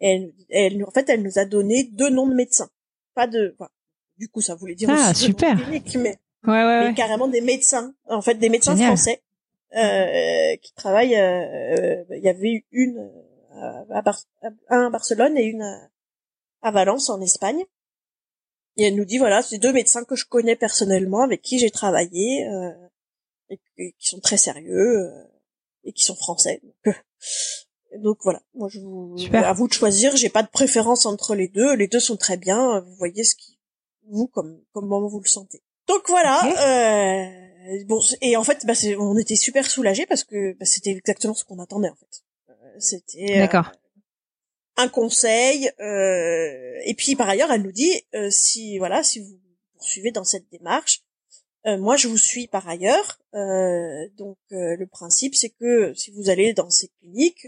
Elle, 0.00 0.32
elle 0.50 0.84
en 0.84 0.90
fait 0.90 1.08
elle 1.08 1.22
nous 1.22 1.38
a 1.38 1.44
donné 1.44 1.84
deux 1.92 2.10
noms 2.10 2.28
de 2.28 2.34
médecins 2.34 2.68
pas 3.14 3.26
de 3.26 3.56
du 4.18 4.28
coup 4.28 4.40
ça 4.40 4.54
voulait 4.54 4.74
dire 4.74 4.90
ah, 4.90 5.10
aussi 5.10 5.26
super. 5.26 5.56
mais 5.98 6.18
Ouais, 6.46 6.62
ouais, 6.62 6.88
mais 6.88 6.94
carrément 6.94 7.28
des 7.28 7.40
médecins, 7.40 7.94
en 8.06 8.20
fait 8.20 8.34
des 8.34 8.50
médecins 8.50 8.76
français 8.76 9.22
euh, 9.76 10.56
qui 10.56 10.74
travaillent. 10.74 11.16
Euh, 11.16 12.04
il 12.10 12.22
y 12.22 12.28
avait 12.28 12.64
une 12.70 12.98
euh, 13.56 13.84
à, 13.90 14.02
Bar 14.02 14.18
un 14.68 14.86
à 14.86 14.90
Barcelone 14.90 15.38
et 15.38 15.44
une 15.44 15.62
à, 16.60 16.70
Valence 16.70 17.08
en 17.08 17.20
Espagne. 17.22 17.64
Et 18.76 18.84
elle 18.84 18.96
nous 18.96 19.06
dit 19.06 19.18
voilà, 19.18 19.40
c'est 19.40 19.58
deux 19.58 19.72
médecins 19.72 20.04
que 20.04 20.16
je 20.16 20.26
connais 20.26 20.56
personnellement, 20.56 21.22
avec 21.22 21.40
qui 21.40 21.58
j'ai 21.58 21.70
travaillé, 21.70 22.46
euh, 22.46 22.72
et, 23.48 23.92
qui 23.98 24.08
sont 24.08 24.20
très 24.20 24.36
sérieux 24.36 24.98
euh, 24.98 25.24
et 25.84 25.92
qui 25.92 26.02
sont 26.02 26.16
français. 26.16 26.60
Donc, 26.62 26.94
donc 27.98 28.18
voilà, 28.22 28.42
moi 28.54 28.68
je 28.68 28.80
vous 28.80 29.16
à 29.32 29.52
vous 29.52 29.68
de 29.68 29.72
choisir. 29.72 30.16
J'ai 30.16 30.28
pas 30.28 30.42
de 30.42 30.48
préférence 30.48 31.06
entre 31.06 31.34
les 31.34 31.48
deux. 31.48 31.74
Les 31.74 31.88
deux 31.88 32.00
sont 32.00 32.16
très 32.16 32.36
bien. 32.36 32.80
Vous 32.80 32.94
voyez 32.96 33.24
ce 33.24 33.34
qui 33.34 33.58
vous 34.08 34.26
comme 34.26 34.60
comment 34.72 35.06
vous 35.06 35.20
le 35.20 35.28
sentez. 35.28 35.62
Donc 35.88 36.02
voilà. 36.08 36.42
Euh, 37.66 37.84
bon 37.86 38.00
et 38.20 38.36
en 38.36 38.44
fait, 38.44 38.64
bah, 38.66 38.74
on 38.98 39.16
était 39.16 39.36
super 39.36 39.68
soulagés 39.68 40.06
parce 40.06 40.24
que 40.24 40.52
bah, 40.54 40.64
c'était 40.64 40.90
exactement 40.90 41.34
ce 41.34 41.44
qu'on 41.44 41.58
attendait 41.58 41.90
en 41.90 41.96
fait. 41.96 42.22
Euh, 42.50 42.52
c'était. 42.78 43.42
Euh, 43.42 43.62
un 44.76 44.88
conseil. 44.88 45.70
et 45.78 46.94
puis 46.96 47.14
par 47.14 47.28
ailleurs, 47.28 47.52
elle 47.52 47.62
nous 47.62 47.72
dit 47.72 48.02
si 48.30 48.78
voilà, 48.78 49.04
si 49.04 49.20
vous 49.20 49.38
poursuivez 49.74 50.10
dans 50.10 50.24
cette 50.24 50.50
démarche, 50.50 51.04
moi 51.64 51.96
je 51.96 52.08
vous 52.08 52.18
suis 52.18 52.48
par 52.48 52.68
ailleurs. 52.68 53.20
donc 53.32 54.36
le 54.50 54.84
principe 54.86 55.36
c'est 55.36 55.50
que 55.50 55.94
si 55.94 56.10
vous 56.10 56.28
allez 56.28 56.54
dans 56.54 56.70
ces 56.70 56.88
cliniques, 56.98 57.46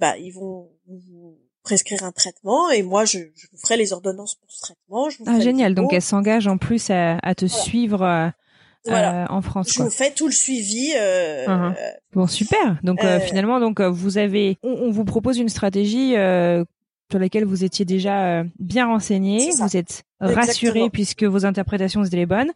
bah 0.00 0.16
ils 0.18 0.32
vont 0.32 0.70
vous 0.86 1.38
prescrire 1.62 2.04
un 2.04 2.12
traitement 2.12 2.70
et 2.70 2.82
moi 2.82 3.04
je, 3.04 3.18
je 3.34 3.46
vous 3.50 3.58
ferai 3.58 3.76
les 3.76 3.92
ordonnances 3.92 4.34
pour 4.34 4.50
ce 4.50 4.60
traitement. 4.60 5.10
Je 5.10 5.18
vous 5.18 5.24
ah 5.26 5.40
génial, 5.40 5.74
donc 5.74 5.92
elle 5.92 6.02
s'engage 6.02 6.46
en 6.46 6.58
plus 6.58 6.90
à, 6.90 7.18
à 7.22 7.34
te 7.34 7.46
suivre 7.46 8.02
euh, 8.02 8.28
euh, 8.88 9.24
en 9.28 9.40
France. 9.40 9.72
Je 9.72 9.82
vous 9.82 9.90
fais 9.90 10.12
tout 10.12 10.26
le 10.26 10.32
suivi. 10.32 10.92
Euh, 10.96 11.46
uh-huh. 11.46 11.74
Bon 12.12 12.26
super. 12.26 12.78
Donc 12.82 13.00
finalement 13.22 13.60
donc 13.60 13.80
vous 13.80 14.18
avez, 14.18 14.58
on, 14.62 14.72
on, 14.72 14.90
vous 14.90 15.04
propose 15.04 15.38
une 15.38 15.48
stratégie 15.48 16.14
sur 17.10 17.18
lesquels 17.18 17.44
vous 17.44 17.64
étiez 17.64 17.84
déjà 17.84 18.40
euh, 18.40 18.44
bien 18.58 18.86
renseigné, 18.86 19.50
vous 19.50 19.76
êtes 19.76 20.04
rassuré 20.20 20.88
puisque 20.90 21.24
vos 21.24 21.44
interprétations 21.44 22.02
étaient 22.02 22.16
les 22.16 22.26
bonnes. 22.26 22.50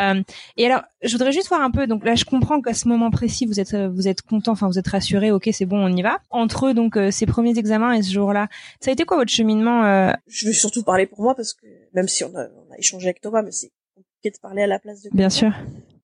Euh, 0.00 0.22
et 0.56 0.66
alors, 0.66 0.82
je 1.02 1.12
voudrais 1.12 1.32
juste 1.32 1.48
voir 1.48 1.60
un 1.60 1.70
peu. 1.70 1.86
Donc 1.86 2.04
là, 2.04 2.14
je 2.14 2.24
comprends 2.24 2.60
qu'à 2.60 2.74
ce 2.74 2.88
moment 2.88 3.10
précis, 3.10 3.46
vous 3.46 3.60
êtes 3.60 3.74
euh, 3.74 3.88
vous 3.88 4.08
êtes 4.08 4.22
content, 4.22 4.52
enfin 4.52 4.66
vous 4.66 4.78
êtes 4.78 4.88
rassuré. 4.88 5.30
Ok, 5.30 5.48
c'est 5.52 5.66
bon, 5.66 5.78
on 5.78 5.96
y 5.96 6.02
va. 6.02 6.18
Entre 6.30 6.72
donc 6.72 6.98
ces 7.10 7.26
premiers 7.26 7.56
examens 7.58 7.92
et 7.92 8.02
ce 8.02 8.12
jour-là, 8.12 8.48
ça 8.80 8.90
a 8.90 8.92
été 8.92 9.04
quoi 9.04 9.16
votre 9.16 9.30
cheminement 9.30 10.12
Je 10.26 10.46
vais 10.46 10.52
surtout 10.52 10.82
parler 10.82 11.06
pour 11.06 11.22
moi 11.22 11.34
parce 11.34 11.54
que 11.54 11.66
même 11.94 12.08
si 12.08 12.24
on 12.24 12.34
a, 12.34 12.48
on 12.48 12.72
a 12.72 12.78
échangé 12.78 13.06
avec 13.06 13.20
Thomas, 13.20 13.42
mais 13.42 13.52
c'est 13.52 13.70
compliqué 13.94 14.30
de 14.30 14.38
parler 14.40 14.62
à 14.62 14.66
la 14.66 14.78
place 14.78 15.02
de. 15.02 15.10
Bien 15.12 15.30
sûr. 15.30 15.52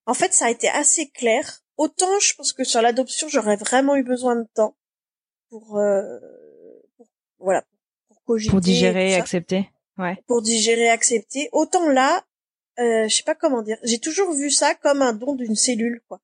En 0.07 0.15
fait, 0.15 0.33
ça 0.33 0.47
a 0.47 0.51
été 0.51 0.69
assez 0.69 1.09
clair. 1.11 1.61
Autant 1.77 2.07
je 2.21 2.35
pense 2.35 2.53
que 2.53 2.65
sur 2.65 2.81
l'adoption, 2.81 3.29
j'aurais 3.29 3.57
vraiment 3.57 3.97
eu 3.97 4.05
besoin 4.05 4.37
de 4.37 4.47
temps 4.55 4.77
pour, 5.51 5.81
pour 6.97 7.07
voilà 7.39 7.65
pour 8.49 8.61
digérer, 8.61 9.14
accepter. 9.14 9.69
Ouais. 9.99 10.17
Pour 10.27 10.43
digérer, 10.43 10.88
accepter. 10.88 11.49
Autant 11.53 11.88
là, 11.88 12.25
euh, 12.79 13.09
je 13.09 13.14
sais 13.14 13.25
pas 13.25 13.35
comment 13.35 13.62
dire. 13.62 13.79
J'ai 13.83 13.99
toujours 13.99 14.33
vu 14.33 14.51
ça 14.51 14.75
comme 14.75 15.03
un 15.03 15.12
don 15.12 15.35
d'une 15.35 15.57
cellule, 15.57 16.01
quoi. 16.09 16.21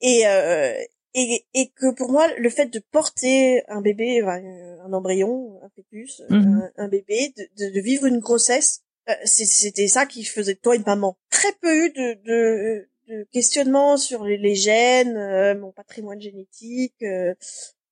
Et, 0.00 0.26
euh, 0.26 0.74
et 1.14 1.44
et 1.54 1.68
que 1.68 1.92
pour 1.92 2.10
moi, 2.10 2.28
le 2.38 2.50
fait 2.50 2.66
de 2.66 2.78
porter 2.78 3.62
un 3.68 3.80
bébé, 3.80 4.20
un 4.20 4.92
embryon, 4.92 5.60
un 5.62 5.68
fœtus, 5.70 6.22
mhm. 6.28 6.70
un, 6.76 6.88
bébé, 6.88 7.34
de, 7.36 7.74
de, 7.74 7.80
vivre 7.80 8.06
une 8.06 8.20
grossesse, 8.20 8.82
euh, 9.08 9.14
c'était 9.24 9.88
ça 9.88 10.06
qui 10.06 10.24
faisait 10.24 10.54
de 10.54 10.60
toi 10.60 10.76
une 10.76 10.84
maman. 10.86 11.18
Très 11.30 11.52
peu 11.60 11.86
eu 11.86 11.90
de, 11.90 12.18
de, 12.24 12.88
de 13.08 13.26
questionnements 13.32 13.96
sur 13.96 14.24
les, 14.24 14.36
les 14.36 14.54
gènes, 14.54 15.16
euh, 15.16 15.58
mon 15.58 15.72
patrimoine 15.72 16.20
génétique, 16.20 17.02
euh, 17.02 17.34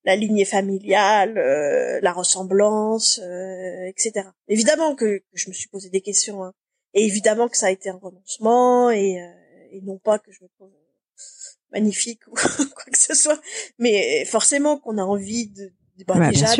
la 0.08 0.16
lignée 0.16 0.46
familiale, 0.46 1.36
euh, 1.36 2.00
la 2.00 2.14
ressemblance, 2.14 3.20
euh, 3.22 3.84
etc. 3.88 4.26
Évidemment 4.48 4.94
que, 4.94 5.22
je 5.34 5.50
me 5.50 5.52
suis 5.52 5.68
posé 5.68 5.90
des 5.90 6.00
questions, 6.00 6.42
hein. 6.42 6.54
et 6.94 7.04
évidemment 7.04 7.46
que 7.48 7.58
ça 7.58 7.66
a 7.66 7.70
été 7.70 7.90
un 7.90 7.98
renoncement, 8.02 8.90
et, 8.90 9.20
euh, 9.20 9.26
et 9.70 9.82
non 9.82 9.98
pas 9.98 10.18
que 10.18 10.32
je 10.32 10.42
me 10.42 10.48
trouve 10.56 10.70
magnifique 11.72 12.26
ou 12.28 12.30
quoi 12.30 12.84
que 12.90 12.98
ce 12.98 13.12
soit, 13.14 13.38
mais 13.78 14.24
forcément 14.24 14.78
qu'on 14.78 14.96
a 14.96 15.02
envie 15.02 15.48
de, 15.48 15.74
de 15.98 16.04
bah, 16.06 16.30
déjà 16.30 16.54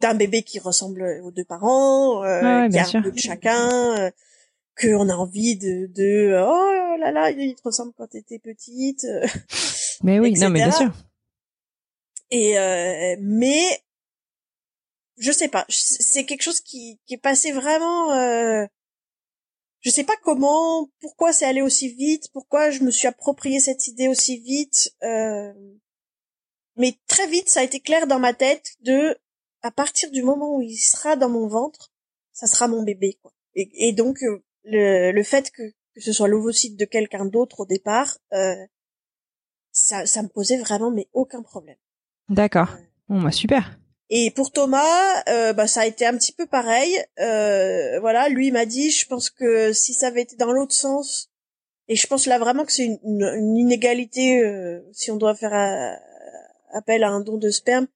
d'un 0.00 0.14
bébé 0.14 0.42
qui 0.42 0.58
ressemble 0.58 1.20
aux 1.22 1.30
deux 1.30 1.44
parents, 1.44 2.24
euh, 2.24 2.68
qui 2.68 2.78
a 2.78 2.88
un 2.92 3.02
peu 3.02 3.12
de 3.12 3.18
chacun, 3.18 4.10
qu'on 4.80 5.08
a 5.08 5.14
envie 5.14 5.56
de, 5.56 5.86
de 5.94 6.36
oh 6.44 6.96
là 6.98 7.12
là, 7.12 7.30
il 7.30 7.54
te 7.54 7.62
ressemble 7.62 7.92
quand 7.96 8.08
t'étais 8.08 8.40
petite. 8.40 9.06
mais 10.02 10.18
oui, 10.18 10.32
non 10.32 10.50
mais 10.50 10.58
bien 10.58 10.72
sûr. 10.72 10.92
Et 12.30 12.58
euh, 12.58 13.16
mais 13.20 13.82
je 15.16 15.32
sais 15.32 15.48
pas, 15.48 15.66
c'est 15.68 16.24
quelque 16.24 16.42
chose 16.42 16.60
qui, 16.60 17.00
qui 17.06 17.14
est 17.14 17.18
passé 17.18 17.52
vraiment. 17.52 18.12
Euh, 18.12 18.66
je 19.80 19.90
sais 19.90 20.04
pas 20.04 20.16
comment, 20.22 20.90
pourquoi 21.00 21.32
c'est 21.32 21.44
allé 21.44 21.62
aussi 21.62 21.88
vite, 21.94 22.30
pourquoi 22.32 22.70
je 22.70 22.82
me 22.82 22.90
suis 22.90 23.06
approprié 23.06 23.60
cette 23.60 23.86
idée 23.88 24.08
aussi 24.08 24.38
vite. 24.38 24.94
Euh, 25.02 25.52
mais 26.76 26.98
très 27.06 27.26
vite, 27.26 27.48
ça 27.48 27.60
a 27.60 27.64
été 27.64 27.80
clair 27.80 28.06
dans 28.06 28.18
ma 28.18 28.34
tête 28.34 28.76
de, 28.80 29.16
à 29.62 29.70
partir 29.70 30.10
du 30.10 30.22
moment 30.22 30.56
où 30.56 30.62
il 30.62 30.76
sera 30.76 31.16
dans 31.16 31.28
mon 31.28 31.46
ventre, 31.48 31.92
ça 32.32 32.46
sera 32.46 32.68
mon 32.68 32.82
bébé. 32.82 33.18
Quoi. 33.22 33.32
Et, 33.54 33.92
donc 33.92 34.22
euh, 34.22 34.44
le, 34.64 35.12
le 35.12 35.22
fait 35.22 35.50
que, 35.50 35.62
que 35.94 36.00
ce 36.00 36.12
soit 36.12 36.28
l'ovocyte 36.28 36.76
de 36.76 36.84
quelqu'un 36.84 37.24
d'autre 37.24 37.60
au 37.60 37.66
départ, 37.66 38.18
euh, 38.32 38.66
ça, 39.72 40.06
ça 40.06 40.22
me 40.22 40.28
posait 40.28 40.58
vraiment 40.58 40.90
mais 40.90 41.08
aucun 41.12 41.42
problème. 41.42 41.78
D'accord. 42.28 42.76
Bon, 43.08 43.20
bah 43.22 43.30
super. 43.30 43.78
Et 44.10 44.30
pour 44.30 44.52
Thomas, 44.52 45.22
euh, 45.28 45.52
bah 45.52 45.66
ça 45.66 45.82
a 45.82 45.86
été 45.86 46.06
un 46.06 46.16
petit 46.16 46.32
peu 46.32 46.46
pareil. 46.46 46.96
Euh, 47.20 48.00
voilà, 48.00 48.28
lui 48.28 48.50
m'a 48.50 48.64
dit, 48.64 48.90
je 48.90 49.06
pense 49.06 49.28
que 49.28 49.72
si 49.72 49.92
ça 49.92 50.08
avait 50.08 50.22
été 50.22 50.36
dans 50.36 50.52
l'autre 50.52 50.74
sens, 50.74 51.30
et 51.88 51.96
je 51.96 52.06
pense 52.06 52.26
là 52.26 52.38
vraiment 52.38 52.64
que 52.64 52.72
c'est 52.72 52.84
une, 52.84 52.98
une, 53.04 53.56
inégalité 53.56 54.42
euh, 54.42 54.80
si 54.92 55.10
on 55.10 55.16
doit 55.16 55.34
faire 55.34 55.54
euh, 55.54 55.94
appel 56.72 57.04
à 57.04 57.10
un 57.10 57.20
don 57.20 57.36
de 57.36 57.50
sperme, 57.50 57.86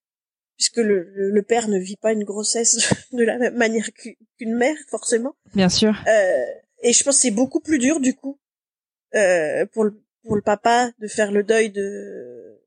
puisque 0.57 0.79
le, 0.79 1.11
le, 1.14 1.42
père 1.42 1.68
ne 1.68 1.79
vit 1.79 1.97
pas 1.97 2.12
une 2.12 2.25
grossesse 2.25 2.92
de 3.12 3.23
la 3.23 3.38
même 3.38 3.57
manière 3.57 3.88
qu'une 3.92 4.55
mère, 4.55 4.77
forcément. 4.90 5.35
Bien 5.55 5.71
sûr. 5.71 5.95
Euh, 6.09 6.45
et 6.83 6.92
je 6.92 7.05
pense 7.05 7.16
que 7.16 7.23
c'est 7.23 7.31
beaucoup 7.31 7.61
plus 7.61 7.79
dur 7.79 8.01
du 8.01 8.14
coup 8.14 8.38
pour 9.73 9.85
le 9.85 10.03
pour 10.25 10.37
le 10.37 10.42
papa 10.42 10.90
de 11.01 11.09
faire 11.09 11.33
le 11.33 11.42
deuil 11.42 11.71
de 11.71 12.62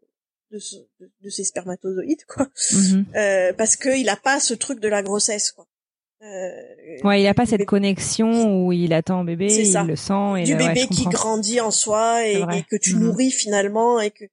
de, 0.56 0.60
ce, 0.60 0.78
de, 1.00 1.30
ces 1.30 1.44
spermatozoïdes 1.44 2.26
quoi 2.28 2.48
mhm. 2.72 3.06
euh, 3.16 3.54
parce 3.54 3.76
que 3.76 3.90
il 3.98 4.08
a 4.10 4.16
pas 4.16 4.40
ce 4.40 4.54
truc 4.54 4.80
de 4.80 4.88
la 4.88 5.04
grossesse 5.04 5.52
quoi 5.52 5.68
euh, 6.24 6.50
ouais 7.04 7.22
il 7.22 7.28
a 7.28 7.34
pas 7.34 7.46
cette 7.46 7.66
connexion 7.66 8.66
où 8.66 8.72
il 8.72 8.94
attend 8.94 9.24
bébé 9.24 9.48
il 9.48 9.88
le 9.88 9.96
sent 9.96 10.40
et 10.40 10.44
du 10.44 10.56
bébé 10.56 10.88
qui 10.88 11.06
grandit 11.06 11.60
en 11.60 11.72
soi 11.72 12.26
et, 12.26 12.42
que 12.70 12.78
tu 12.78 12.96
mhm. 12.96 13.04
nourris 13.04 13.32
finalement 13.32 14.00
et 14.00 14.12
que 14.12 14.26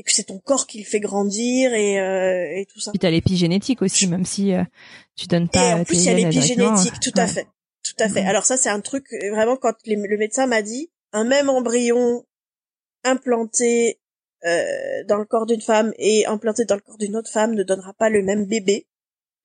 et 0.00 0.04
que 0.04 0.12
c'est 0.12 0.24
ton 0.24 0.38
corps 0.38 0.66
qui 0.66 0.78
le 0.78 0.84
fait 0.84 1.00
grandir 1.00 1.74
et, 1.74 1.98
euh, 1.98 2.56
et 2.56 2.66
tout 2.66 2.78
ça. 2.78 2.92
Puis 2.92 3.00
t'as 3.00 3.10
l'épigénétique 3.10 3.82
aussi, 3.82 4.06
même 4.06 4.24
si 4.24 4.54
euh, 4.54 4.62
tu 5.16 5.26
donnes 5.26 5.48
pas. 5.48 5.70
Et 5.70 5.72
en 5.72 5.82
plus 5.82 5.96
il 5.96 6.04
y 6.04 6.08
a 6.08 6.14
l'épigénétique, 6.14 7.00
tout 7.00 7.10
à 7.16 7.26
fait, 7.26 7.48
tout 7.82 7.96
à 7.98 8.08
fait. 8.08 8.22
Mhm. 8.22 8.28
Alors 8.28 8.44
ça 8.44 8.56
c'est 8.56 8.68
un 8.68 8.80
truc 8.80 9.06
vraiment 9.32 9.56
quand 9.56 9.74
le 9.86 10.16
médecin 10.16 10.46
m'a 10.46 10.62
dit 10.62 10.88
un 11.12 11.24
même 11.24 11.48
embryon 11.48 12.24
implanté 13.02 13.98
euh, 14.44 15.04
dans 15.08 15.16
le 15.16 15.24
corps 15.24 15.46
d'une 15.46 15.60
femme 15.60 15.92
et 15.98 16.26
implanté 16.26 16.64
dans 16.64 16.76
le 16.76 16.80
corps 16.80 16.98
d'une 16.98 17.16
autre 17.16 17.30
femme 17.30 17.54
ne 17.54 17.62
donnera 17.62 17.92
pas 17.94 18.08
le 18.08 18.22
même 18.22 18.46
bébé. 18.46 18.86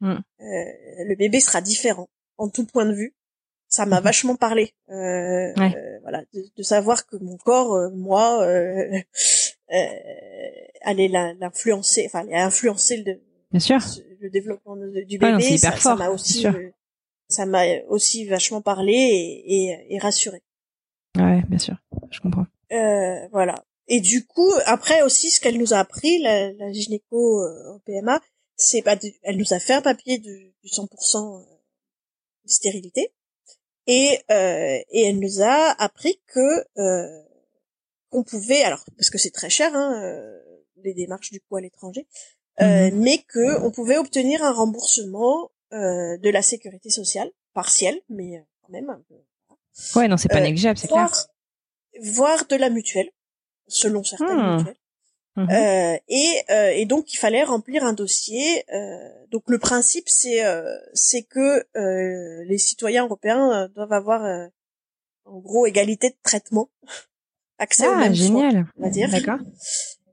Mm. 0.01 0.11
Euh, 0.11 0.19
le 0.39 1.15
bébé 1.15 1.39
sera 1.39 1.61
différent 1.61 2.09
en 2.37 2.49
tout 2.49 2.65
point 2.65 2.85
de 2.85 2.93
vue. 2.93 3.15
Ça 3.67 3.85
m'a 3.85 3.99
mm-hmm. 3.99 4.03
vachement 4.03 4.35
parlé, 4.35 4.73
euh, 4.89 5.51
voilà, 6.03 6.23
de, 6.33 6.63
savoir 6.63 7.07
que 7.07 7.15
mon 7.15 7.37
corps, 7.37 7.89
moi, 7.91 8.43
allait 10.81 11.07
l'influencer, 11.07 12.03
enfin, 12.05 12.19
allait 12.19 12.35
influencer 12.35 12.97
le, 12.97 13.19
Bien 13.49 13.59
sûr. 13.59 13.79
le 14.19 14.29
développement 14.29 14.75
du 14.75 15.17
bébé. 15.17 15.57
ça 15.57 15.95
m'a 15.95 16.09
aussi, 16.09 16.45
ça 17.29 17.47
m'a 17.47 17.65
aussi 17.87 18.27
vachement 18.27 18.61
parlé 18.61 18.93
et, 18.93 19.71
et, 19.71 19.95
et 19.95 19.97
rassuré. 19.97 20.43
Ouais, 21.17 21.41
bien 21.47 21.59
sûr, 21.59 21.75
je 22.11 22.19
comprends. 22.19 22.45
Euh, 22.71 23.27
voilà. 23.31 23.63
Et 23.87 23.99
du 23.99 24.25
coup, 24.25 24.51
après 24.65 25.01
aussi, 25.01 25.29
ce 25.29 25.41
qu'elle 25.41 25.57
nous 25.57 25.73
a 25.73 25.77
appris, 25.77 26.19
la, 26.19 26.51
la 26.53 26.71
gynéco 26.71 27.41
euh, 27.41 27.73
au 27.73 27.79
PMA, 27.79 28.21
c'est 28.55 28.81
pas, 28.81 28.97
elle 29.23 29.37
nous 29.37 29.53
a 29.53 29.59
fait 29.59 29.73
un 29.73 29.81
papier 29.81 30.19
de, 30.19 30.53
du 30.63 30.69
100% 30.69 31.41
euh, 31.41 31.45
de 32.45 32.49
stérilité, 32.49 33.13
et 33.87 34.19
euh, 34.31 34.79
et 34.91 35.07
elle 35.07 35.19
nous 35.19 35.41
a 35.41 35.75
appris 35.81 36.21
que 36.27 36.79
euh, 36.79 37.23
qu'on 38.09 38.23
pouvait, 38.23 38.63
alors 38.63 38.85
parce 38.97 39.09
que 39.09 39.17
c'est 39.17 39.31
très 39.31 39.49
cher, 39.49 39.75
hein, 39.75 40.01
euh, 40.03 40.39
les 40.83 40.93
démarches 40.93 41.31
du 41.31 41.41
coup 41.41 41.57
à 41.57 41.61
l'étranger, 41.61 42.07
euh, 42.61 42.91
mhm. 42.91 42.99
mais 42.99 43.17
que 43.27 43.61
on 43.63 43.71
pouvait 43.71 43.97
obtenir 43.97 44.43
un 44.43 44.53
remboursement 44.53 45.49
de 45.71 46.29
la 46.29 46.43
sécurité 46.43 46.91
sociale 46.91 47.31
partiel, 47.55 47.99
mais 48.07 48.45
quand 48.61 48.71
même 48.71 48.91
un 48.91 49.03
peu. 49.09 49.15
Ouais, 49.95 50.07
non, 50.07 50.17
c'est 50.17 50.29
pas 50.29 50.39
négligeable, 50.39 50.77
c'est 50.77 50.87
clair. 50.87 51.11
Voire 51.99 52.45
de 52.45 52.55
la 52.55 52.69
mutuelle 52.69 53.09
selon 53.67 54.03
certaines 54.03 54.37
hmm. 54.37 54.57
mutuelles. 54.57 54.75
Mhm. 55.35 55.49
Euh, 55.49 55.97
et, 56.09 56.41
euh, 56.51 56.71
et 56.75 56.85
donc 56.85 57.11
il 57.13 57.17
fallait 57.17 57.43
remplir 57.43 57.83
un 57.83 57.93
dossier. 57.93 58.63
Euh, 58.73 59.09
donc 59.31 59.43
le 59.47 59.57
principe 59.57 60.07
c'est 60.07 60.45
euh, 60.45 60.77
c'est 60.93 61.23
que 61.23 61.65
euh, 61.75 62.43
les 62.45 62.57
citoyens 62.59 63.05
européens 63.05 63.67
doivent 63.75 63.93
avoir 63.93 64.49
en 65.25 65.39
gros 65.39 65.65
égalité 65.65 66.09
de 66.09 66.15
traitement, 66.23 66.69
accès 67.57 67.85
ah, 67.87 68.09
aux 68.09 68.13
génial. 68.13 68.67
on 68.77 68.83
va 68.83 68.89
dire. 68.89 69.09
D'accord. 69.09 69.39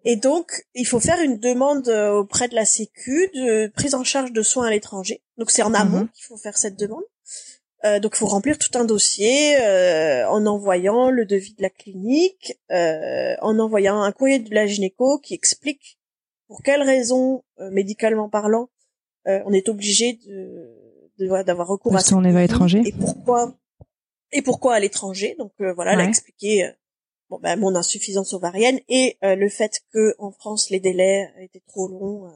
Et 0.05 0.17
donc 0.17 0.65
il 0.75 0.87
faut 0.87 1.01
faire 1.01 1.21
une 1.21 1.39
demande 1.39 1.89
auprès 1.89 2.49
de 2.49 2.55
la 2.55 2.65
Sécu 2.65 3.31
de 3.35 3.67
prise 3.69 3.95
en 3.95 4.05
charge 4.05 4.33
de 4.33 4.43
soins 4.43 4.67
à 4.67 4.71
l'étranger. 4.71 5.23
Donc 5.37 5.51
c'est 5.51 5.63
en 5.63 5.75
amont 5.75 6.01
mhm. 6.01 6.09
qu'il 6.09 6.25
faut 6.25 6.39
faire 6.39 6.57
cette 6.57 6.79
demande. 6.79 7.05
Euh, 7.85 7.99
donc, 7.99 8.13
il 8.15 8.19
faut 8.19 8.27
remplir 8.27 8.59
tout 8.59 8.77
un 8.79 8.85
dossier 8.85 9.57
euh, 9.61 10.29
en 10.29 10.45
envoyant 10.47 11.11
le 11.11 11.25
devis 11.25 11.55
de 11.55 11.63
la 11.63 11.71
clinique, 11.71 12.59
euh, 12.71 13.35
en 13.41 13.59
envoyant 13.59 14.03
un 14.03 14.13
courrier 14.13 14.39
de 14.39 14.55
la 14.55 14.67
gynéco 14.67 15.19
qui 15.19 15.35
explique 15.35 15.99
pour 16.47 16.63
quelles 16.63 16.83
raisons, 16.83 17.45
médicalement 17.71 18.29
parlant, 18.29 18.71
on 19.27 19.53
est 19.53 19.69
obligé 19.69 20.15
de 20.27 20.77
d'avoir 21.45 21.69
recours 21.69 21.95
à 21.95 22.01
son 22.01 22.25
à 22.25 22.31
l'étranger 22.31 22.83
et 22.85 22.93
pourquoi 22.93 23.55
et 24.33 24.43
pourquoi 24.43 24.75
à 24.75 24.81
l'étranger. 24.81 25.37
Donc 25.39 25.53
voilà, 25.61 25.93
elle 25.93 26.01
a 26.01 26.05
expliqué 26.09 26.69
bon, 27.29 27.39
ben, 27.41 27.57
mon 27.57 27.77
insuffisance 27.77 28.33
ovarienne 28.33 28.81
et 28.89 29.17
le 29.23 29.49
fait 29.49 29.81
que 29.93 30.17
en 30.19 30.33
France 30.33 30.71
les 30.71 30.81
délais 30.81 31.33
étaient 31.39 31.63
trop 31.69 31.87
longs. 31.87 32.33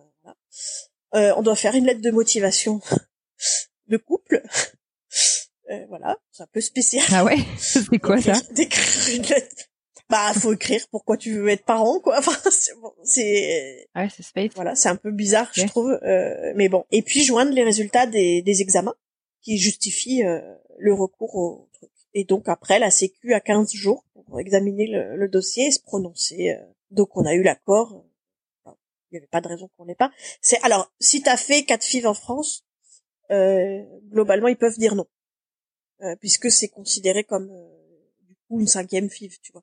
on 1.13 1.43
doit 1.43 1.57
faire 1.57 1.75
une 1.75 1.87
lettre 1.87 2.03
de 2.03 2.13
motivation 2.13 2.81
de 3.89 3.97
couple. 3.97 4.45
Euh, 5.71 5.87
voilà, 5.89 6.19
c'est 6.31 6.43
un 6.43 6.49
peu 6.53 6.61
spécial. 6.61 7.05
Ah 7.13 7.25
ouais, 7.25 7.39
c'est 7.59 7.99
quoi 7.99 8.21
ça? 8.21 8.33
D'écrire 8.53 9.17
une 9.17 9.23
lettre. 9.23 9.69
Bah, 10.11 10.33
faut 10.35 10.53
écrire 10.53 10.87
pourquoi 10.91 11.17
tu 11.17 11.33
veux 11.33 11.49
être 11.49 11.65
parent, 11.65 11.99
quoi. 12.01 12.19
Enfin, 12.19 12.37
c'est 12.51 12.75
bon, 12.81 12.93
c'est. 13.03 13.89
Ouais, 13.97 14.09
c'est 14.15 14.23
space. 14.23 14.51
Voilà, 14.55 14.75
c'est 14.75 14.89
un 14.89 14.97
peu 14.97 15.11
bizarre, 15.11 15.51
je 15.55 15.65
trouve. 15.67 15.99
Euh, 16.03 16.53
mais 16.57 16.69
bon, 16.69 16.85
et 16.91 17.03
puis 17.03 17.25
joindre 17.25 17.53
les 17.53 17.65
résultats 17.65 18.07
des, 18.07 18.43
des 18.43 18.61
examens 18.61 18.95
qui 19.43 19.59
justifient 19.59 20.25
euh, 20.25 20.41
le 20.79 20.93
recours 20.95 21.35
au 21.35 21.69
truc. 21.73 21.91
Et 22.15 22.25
donc 22.25 22.49
après, 22.49 22.79
la 22.79 22.91
Sécu 22.91 23.35
a 23.35 23.41
15 23.41 23.73
jours 23.73 24.05
pour 24.27 24.41
examiner 24.41 24.87
le, 24.87 25.17
le 25.17 25.29
dossier 25.29 25.67
et 25.67 25.71
se 25.71 25.81
prononcer. 25.81 26.51
Euh. 26.51 26.65
Donc 26.91 27.17
on 27.17 27.25
a 27.25 27.35
eu 27.35 27.43
l'accord. 27.43 28.05
il 28.67 28.73
n'y 29.13 29.19
avait 29.19 29.27
pas 29.27 29.41
de 29.41 29.49
raison 29.49 29.69
qu'on 29.77 29.85
n'ait 29.85 29.95
pas. 29.95 30.11
C'est 30.41 30.61
alors 30.63 30.93
si 31.01 31.23
t'as 31.23 31.37
fait 31.37 31.65
quatre 31.65 31.85
FIV 31.85 32.07
en 32.07 32.15
France, 32.15 32.65
euh, 33.31 33.83
globalement 34.11 34.49
ils 34.49 34.57
peuvent 34.57 34.79
dire 34.79 34.95
non. 34.95 35.07
Euh, 36.03 36.17
puisque 36.17 36.51
c'est 36.51 36.69
considéré 36.69 37.25
comme 37.25 37.51
euh, 37.51 37.69
du 38.23 38.35
coup 38.49 38.61
une 38.61 38.67
cinquième 38.67 39.09
FIV, 39.09 39.39
tu 39.41 39.53
vois. 39.53 39.63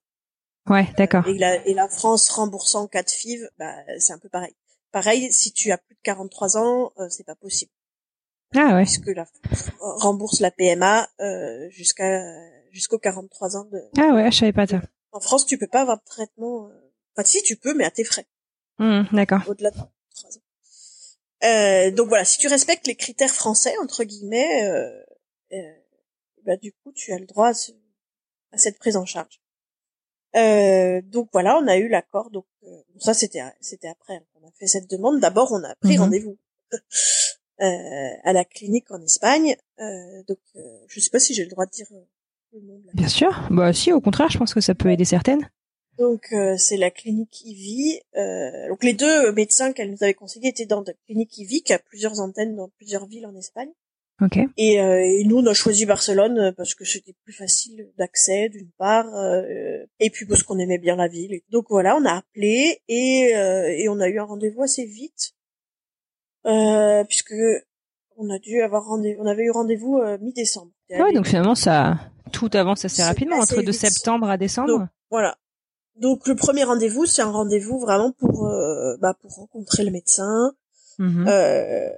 Ouais, 0.70 0.88
d'accord. 0.98 1.28
Et 1.28 1.38
la, 1.38 1.66
et 1.68 1.74
la 1.74 1.90
France 1.90 2.30
remboursant 2.30 2.88
4 2.88 3.12
FIV, 3.12 3.50
bah 3.58 3.76
c'est 4.00 4.14
un 4.14 4.20
peu 4.20 4.30
pareil. 4.30 4.56
Pareil, 4.92 5.32
si 5.34 5.52
tu 5.52 5.72
as 5.72 5.78
plus 5.78 5.96
de 5.96 6.00
43 6.04 6.58
ans, 6.58 6.94
euh, 7.00 7.08
c'est 7.10 7.26
pas 7.26 7.36
possible. 7.36 7.72
Ah 8.56 8.76
ouais. 8.76 8.84
Puisque 8.84 9.08
la 9.08 9.26
France 9.26 9.72
rembourse 9.80 10.40
la 10.40 10.52
PMA 10.52 11.10
euh, 11.20 11.70
jusqu'à 11.70 12.22
jusqu'aux 12.72 13.00
43 13.00 13.58
ans 13.58 13.66
de. 13.66 13.82
Ah 13.98 14.14
ouais, 14.14 14.32
je 14.32 14.40
savais 14.40 14.54
pas 14.54 14.68
ça. 14.68 14.82
En 15.12 15.20
France, 15.20 15.46
tu 15.46 15.58
peux 15.58 15.68
pas 15.68 15.82
avoir 15.82 15.98
de 15.98 16.06
traitement. 16.06 16.70
Enfin, 17.16 17.28
si 17.28 17.42
tu 17.44 17.58
peux, 17.58 17.74
mais 17.74 17.86
à 17.86 17.92
tes 17.92 18.04
frais. 18.04 18.26
Mmh, 18.80 19.04
d'accord. 19.14 19.42
Au-delà 19.48 19.72
de 19.72 19.76
43 19.76 20.38
ans. 20.38 20.42
Euh, 21.44 21.92
donc 21.92 22.08
voilà, 22.08 22.24
si 22.24 22.38
tu 22.38 22.48
respectes 22.48 22.88
les 22.88 22.96
critères 22.96 23.34
français 23.34 23.74
entre 23.82 24.04
guillemets, 24.04 24.70
euh, 24.70 25.74
bah 26.46 26.58
du 26.58 26.74
coup 26.74 26.92
tu 26.94 27.12
as 27.14 27.20
le 27.20 27.26
droit 27.26 27.50
à, 27.50 28.58
cette 28.58 28.78
prise 28.80 28.98
en 28.98 29.06
charge. 29.06 29.42
Euh, 30.36 31.02
donc 31.04 31.30
voilà, 31.34 31.58
on 31.58 31.68
a 31.68 31.78
eu 31.78 31.88
l'accord. 31.90 32.30
Donc 32.32 32.46
euh, 32.64 32.82
ça 33.00 33.14
c'était 33.14 33.42
c'était 33.60 33.90
après 33.90 34.16
hein, 34.16 34.26
on 34.42 34.48
a 34.48 34.52
fait 34.60 34.68
cette 34.68 34.90
demande. 34.90 35.20
D'abord 35.20 35.52
on 35.52 35.64
a 35.64 35.76
pris 35.76 35.96
Mhm. 35.96 36.02
rendez-vous 36.02 36.38
euh, 36.74 38.10
à 38.24 38.34
la 38.34 38.46
clinique 38.46 38.90
en 38.92 39.02
Espagne. 39.02 39.56
Euh, 39.80 40.24
donc 40.28 40.40
euh, 40.56 40.62
je 40.88 41.00
sais 41.00 41.10
pas 41.10 41.20
si 41.20 41.34
j'ai 41.34 41.44
le 41.44 41.50
droit 41.50 41.66
de 41.66 41.72
dire 41.72 41.88
euh, 41.92 42.06
le 42.54 42.62
nom 42.62 42.82
Bien 42.94 43.08
sûr. 43.08 43.48
Bah 43.52 43.74
si, 43.74 43.92
au 43.92 44.02
contraire, 44.02 44.30
je 44.30 44.38
pense 44.38 44.54
que 44.54 44.62
ça 44.62 44.76
peut 44.76 44.92
aider 44.92 45.06
certaines. 45.06 45.50
Donc 45.98 46.32
euh, 46.32 46.58
c'est 46.58 46.78
la 46.78 46.90
clinique. 46.90 47.44
Euh, 48.16 48.70
donc 48.70 48.84
les 48.84 48.94
deux 48.94 49.32
médecins 49.34 49.74
qu'elle 49.74 49.92
nous 49.92 50.02
avait 50.04 50.14
conseillés 50.14 50.50
étaient 50.50 50.66
dans 50.66 50.82
la 50.82 50.94
clinique 51.06 51.38
Ivy 51.38 51.62
qui 51.64 51.74
a 51.74 51.80
plusieurs 51.80 52.20
antennes 52.20 52.56
dans 52.56 52.70
plusieurs 52.70 53.06
villes 53.06 53.26
en 53.28 53.36
Espagne. 53.36 53.70
Ok. 54.22 54.38
Et, 54.58 54.80
euh, 54.80 55.00
et 55.04 55.24
nous 55.26 55.38
on 55.38 55.46
a 55.48 55.54
choisi 55.54 55.86
Barcelone 55.86 56.38
euh, 56.38 56.52
parce 56.52 56.76
que 56.76 56.86
c'était 56.86 57.16
plus 57.24 57.34
facile 57.34 57.90
d'accès 57.98 58.50
d'une 58.50 58.70
part 58.78 59.08
euh, 59.16 59.84
et 60.00 60.12
puis 60.12 60.28
parce 60.28 60.44
qu'on 60.44 60.60
aimait 60.60 60.78
bien 60.78 60.96
la 60.96 61.08
ville. 61.08 61.42
Donc 61.50 61.66
voilà, 61.70 61.96
on 61.96 62.06
a 62.06 62.18
appelé 62.18 62.82
et, 62.88 63.36
euh, 63.36 63.68
et 63.76 63.90
on 63.90 64.00
a 64.00 64.08
eu 64.08 64.20
un 64.20 64.26
rendez-vous 64.26 64.62
assez 64.62 64.86
vite 64.86 65.32
euh, 66.46 67.04
puisque 67.06 67.34
on 68.16 68.30
a 68.30 68.38
dû 68.38 68.62
avoir 68.62 68.86
rendez-vous, 68.86 69.24
on 69.24 69.26
avait 69.26 69.44
eu 69.44 69.52
rendez-vous 69.52 69.98
euh, 69.98 70.20
mi-décembre. 70.22 70.72
Ouais, 70.92 71.14
donc 71.14 71.26
finalement 71.26 71.56
ça 71.56 72.00
tout 72.32 72.50
avance 72.54 72.86
assez 72.86 73.02
rapidement 73.02 73.42
assez 73.42 73.56
entre 73.56 73.66
de 73.66 73.72
septembre 73.72 74.30
à 74.30 74.38
décembre. 74.38 74.68
Donc, 74.68 74.88
voilà. 75.10 75.36
Donc 75.96 76.28
le 76.28 76.36
premier 76.36 76.64
rendez-vous, 76.64 77.06
c'est 77.06 77.22
un 77.22 77.32
rendez-vous 77.32 77.80
vraiment 77.80 78.12
pour 78.12 78.48
bah, 79.00 79.14
pour 79.20 79.32
rencontrer 79.32 79.84
le 79.84 79.92
médecin, 79.92 80.54
Mhm. 81.02 81.26
euh, 81.28 81.90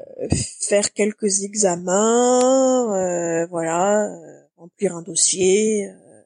faire 0.70 0.94
quelques 0.94 1.44
examens, 1.44 2.96
euh, 2.96 3.46
voilà, 3.48 4.06
euh, 4.08 4.42
remplir 4.58 4.96
un 4.96 5.02
dossier, 5.02 5.88
euh, 5.90 6.22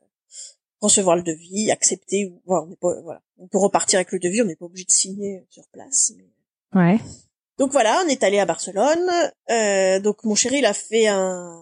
recevoir 0.79 1.15
le 1.15 1.23
devis, 1.23 1.71
accepter 1.71 2.25
ou 2.27 2.41
voilà, 2.45 2.63
on 2.65 2.67
n'est 2.67 2.75
pas 2.75 3.01
voilà, 3.01 3.21
on 3.39 3.47
peut 3.47 3.57
repartir 3.57 3.97
avec 3.97 4.11
le 4.11 4.19
devis, 4.19 4.41
on 4.41 4.45
n'est 4.45 4.55
pas 4.55 4.65
obligé 4.65 4.85
de 4.85 4.91
signer 4.91 5.45
sur 5.49 5.63
place. 5.73 6.11
mais- 6.17 6.79
Ouais. 6.79 6.99
Donc 7.57 7.71
voilà, 7.71 8.03
on 8.05 8.09
est 8.09 8.23
allé 8.23 8.37
à 8.39 8.45
Barcelone. 8.45 9.09
Euh, 9.49 9.99
donc 9.99 10.23
mon 10.23 10.35
chéri, 10.35 10.57
il 10.59 10.65
a 10.65 10.73
fait 10.73 11.07
un, 11.07 11.59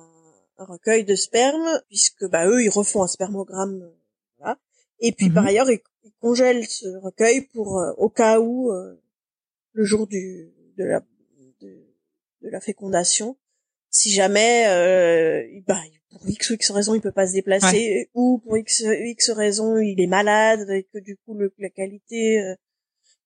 un 0.57 0.65
recueil 0.65 1.05
de 1.05 1.15
sperme 1.15 1.67
puisque 1.87 2.25
bah 2.29 2.45
eux, 2.47 2.61
ils 2.63 2.69
refont 2.69 3.03
un 3.03 3.07
spermogramme. 3.07 3.81
euh, 3.83 3.95
Voilà. 4.39 4.57
Et 4.99 5.13
puis 5.13 5.29
par 5.29 5.45
ailleurs, 5.45 5.69
ils, 5.71 5.79
ils 6.03 6.11
congèlent 6.19 6.65
ce 6.67 6.87
recueil 7.01 7.41
pour 7.53 7.79
euh, 7.79 7.93
au 7.97 8.09
cas 8.09 8.39
où 8.41 8.71
euh, 8.73 9.01
le 9.73 9.83
jour 9.85 10.07
du 10.07 10.51
de 10.77 10.83
la 10.83 11.01
de, 11.61 11.85
de 12.41 12.49
la 12.49 12.59
fécondation, 12.59 13.37
si 13.89 14.11
jamais 14.11 14.65
euh, 14.67 15.43
bah, 15.67 15.81
pour 16.09 16.27
X 16.27 16.49
ou 16.49 16.53
X 16.55 16.71
raison 16.71 16.93
il 16.95 17.01
peut 17.01 17.11
pas 17.11 17.27
se 17.27 17.33
déplacer 17.33 18.09
ou 18.13 18.39
pour 18.39 18.57
X 18.57 18.83
X 18.85 19.29
raison 19.31 19.77
il 19.77 19.99
est 20.01 20.07
malade 20.07 20.69
et 20.69 20.83
que 20.83 20.99
du 20.99 21.17
coup 21.17 21.33
le, 21.33 21.53
la 21.57 21.69
qualité 21.69 22.39
euh, 22.39 22.55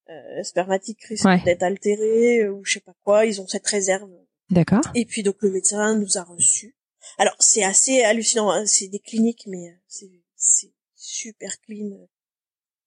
euh, 0.10 0.44
spermatique 0.44 1.04
risque 1.04 1.26
Ouais. 1.26 1.42
d'être 1.44 1.64
altérée 1.64 2.44
euh, 2.44 2.52
ou 2.52 2.64
je 2.66 2.74
sais 2.74 2.80
pas 2.80 2.96
quoi, 3.04 3.26
ils 3.26 3.42
ont 3.42 3.48
cette 3.48 3.68
réserve. 3.68 4.10
D'accord. 4.50 4.82
Et 4.96 5.06
puis 5.06 5.22
donc 5.24 5.36
le 5.42 5.52
médecin 5.52 5.96
nous 5.96 6.18
a 6.18 6.24
reçus. 6.24 6.76
Alors 7.18 7.36
c'est 7.40 7.64
assez 7.64 8.02
hallucinant, 8.02 8.50
hein, 8.52 8.66
c'est 8.66 8.88
des 8.88 9.00
cliniques 9.00 9.46
mais 9.48 9.70
euh, 9.70 9.74
c'est 9.88 10.10
c'est 10.36 10.72
super 10.96 11.60
clean, 11.62 11.92
euh, 11.92 12.06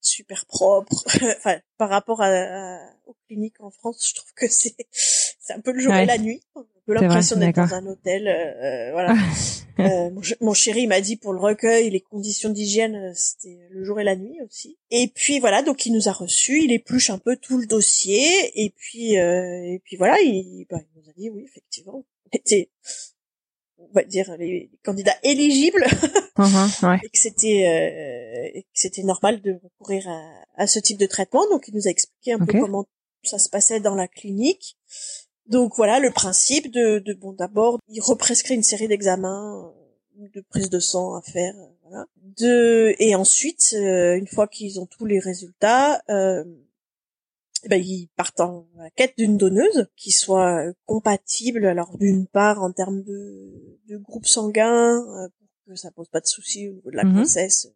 super 0.04 0.46
propre. 0.46 1.04
enfin 1.38 1.60
par 1.78 1.88
rapport 1.90 2.20
à, 2.22 2.26
à- 2.28 2.90
aux 3.06 3.16
cliniques 3.26 3.60
en 3.60 3.70
France, 3.70 4.06
je 4.08 4.14
trouve 4.14 4.32
que 4.34 4.48
c'est 4.48 4.74
c'est 4.92 5.52
un 5.54 5.60
peu 5.60 5.72
le 5.72 5.80
jour 5.80 5.92
Ouais. 5.92 6.04
et 6.04 6.06
la 6.06 6.18
nuit. 6.18 6.42
On 6.54 6.60
a 6.60 6.64
un 6.64 6.66
peu 6.86 6.94
l'impression 6.94 7.36
d'être 7.36 7.56
dans 7.56 7.74
un 7.74 7.86
hôtel. 7.86 8.28
euh, 8.28 8.32
euh, 8.32 8.92
voilà. 8.92 9.14
Euh, 9.78 10.10
mon 10.42 10.52
chéri 10.52 10.86
m'a 10.86 11.00
dit 11.00 11.16
pour 11.16 11.32
le 11.32 11.40
recueil, 11.40 11.88
les 11.88 12.02
conditions 12.02 12.50
d'hygiène, 12.50 12.94
euh, 12.94 13.12
c'était 13.14 13.58
le 13.70 13.82
jour 13.84 13.98
et 13.98 14.04
la 14.04 14.16
nuit 14.16 14.38
aussi. 14.46 14.76
Et 14.90 15.08
puis 15.08 15.40
voilà, 15.40 15.62
donc 15.62 15.86
il 15.86 15.94
nous 15.94 16.08
a 16.10 16.12
reçus, 16.12 16.62
il 16.62 16.72
épluche 16.72 17.08
un 17.08 17.16
peu 17.18 17.36
tout 17.36 17.56
le 17.56 17.66
dossier, 17.66 18.28
et 18.62 18.68
puis 18.76 19.18
euh, 19.18 19.62
et 19.64 19.80
puis 19.82 19.96
voilà, 19.96 20.20
il, 20.20 20.66
bah, 20.68 20.76
il 20.78 21.02
nous 21.02 21.08
a 21.08 21.12
dit 21.16 21.30
oui, 21.30 21.44
effectivement, 21.46 22.04
on 22.26 22.36
était, 22.36 22.68
on 23.90 23.92
va 23.94 24.04
dire 24.04 24.34
les, 24.38 24.70
candidats 24.84 25.16
éligibles, 25.22 25.84
Mhm, 26.38 26.70
ouais. 26.84 26.96
et 27.04 27.08
que 27.10 27.18
c'était 27.18 28.54
euh, 28.56 28.60
c'était 28.72 29.02
normal 29.02 29.42
de 29.42 29.60
recourir 29.62 30.08
à, 30.08 30.62
à 30.62 30.66
ce 30.66 30.78
type 30.78 30.98
de 30.98 31.06
traitement. 31.06 31.46
Donc 31.50 31.68
il 31.68 31.74
nous 31.74 31.86
a 31.86 31.90
expliqué 31.90 32.32
un 32.32 32.38
peu 32.38 32.58
comment 32.58 32.86
ça 33.22 33.38
se 33.38 33.48
passait 33.50 33.80
dans 33.80 33.94
la 33.94 34.08
clinique. 34.08 34.76
Donc 35.46 35.74
voilà 35.76 35.98
le 35.98 36.10
principe 36.10 36.70
de, 36.72 37.00
de 37.00 37.14
bon 37.14 37.32
d'abord 37.32 37.78
il 37.88 38.00
represcrit 38.00 38.54
une 38.54 38.62
série 38.62 38.88
d'examens 38.88 39.72
euh, 40.20 40.28
de 40.34 40.40
prise 40.48 40.70
de 40.70 40.78
sang 40.78 41.14
à 41.16 41.22
faire 41.22 41.54
euh, 41.56 41.66
voilà 41.82 42.06
de 42.38 42.94
et 42.98 43.14
ensuite 43.14 43.74
euh, 43.74 44.16
une 44.16 44.28
fois 44.28 44.46
qu'ils 44.46 44.80
ont 44.80 44.86
tous 44.86 45.04
les 45.04 45.18
résultats 45.18 46.00
euh, 46.08 46.44
ben 47.68 47.80
ils 47.82 48.08
partent 48.16 48.40
en 48.40 48.66
quête 48.96 49.14
d'une 49.18 49.36
donneuse 49.36 49.88
qui 49.96 50.10
soit 50.10 50.66
euh, 50.66 50.72
compatible 50.86 51.64
alors 51.66 51.96
d'une 51.98 52.26
part 52.26 52.62
en 52.62 52.72
termes 52.72 53.02
de, 53.02 53.78
de 53.88 53.96
groupe 53.98 54.26
sanguin 54.26 54.96
euh, 54.96 55.28
pour 55.38 55.48
que 55.66 55.74
ça 55.76 55.90
pose 55.90 56.08
pas 56.08 56.20
de 56.20 56.26
soucis 56.26 56.68
au 56.68 56.72
niveau 56.72 56.90
de 56.90 56.96
la 56.96 57.04
Mhm. 57.04 57.14
grossesse 57.16 57.68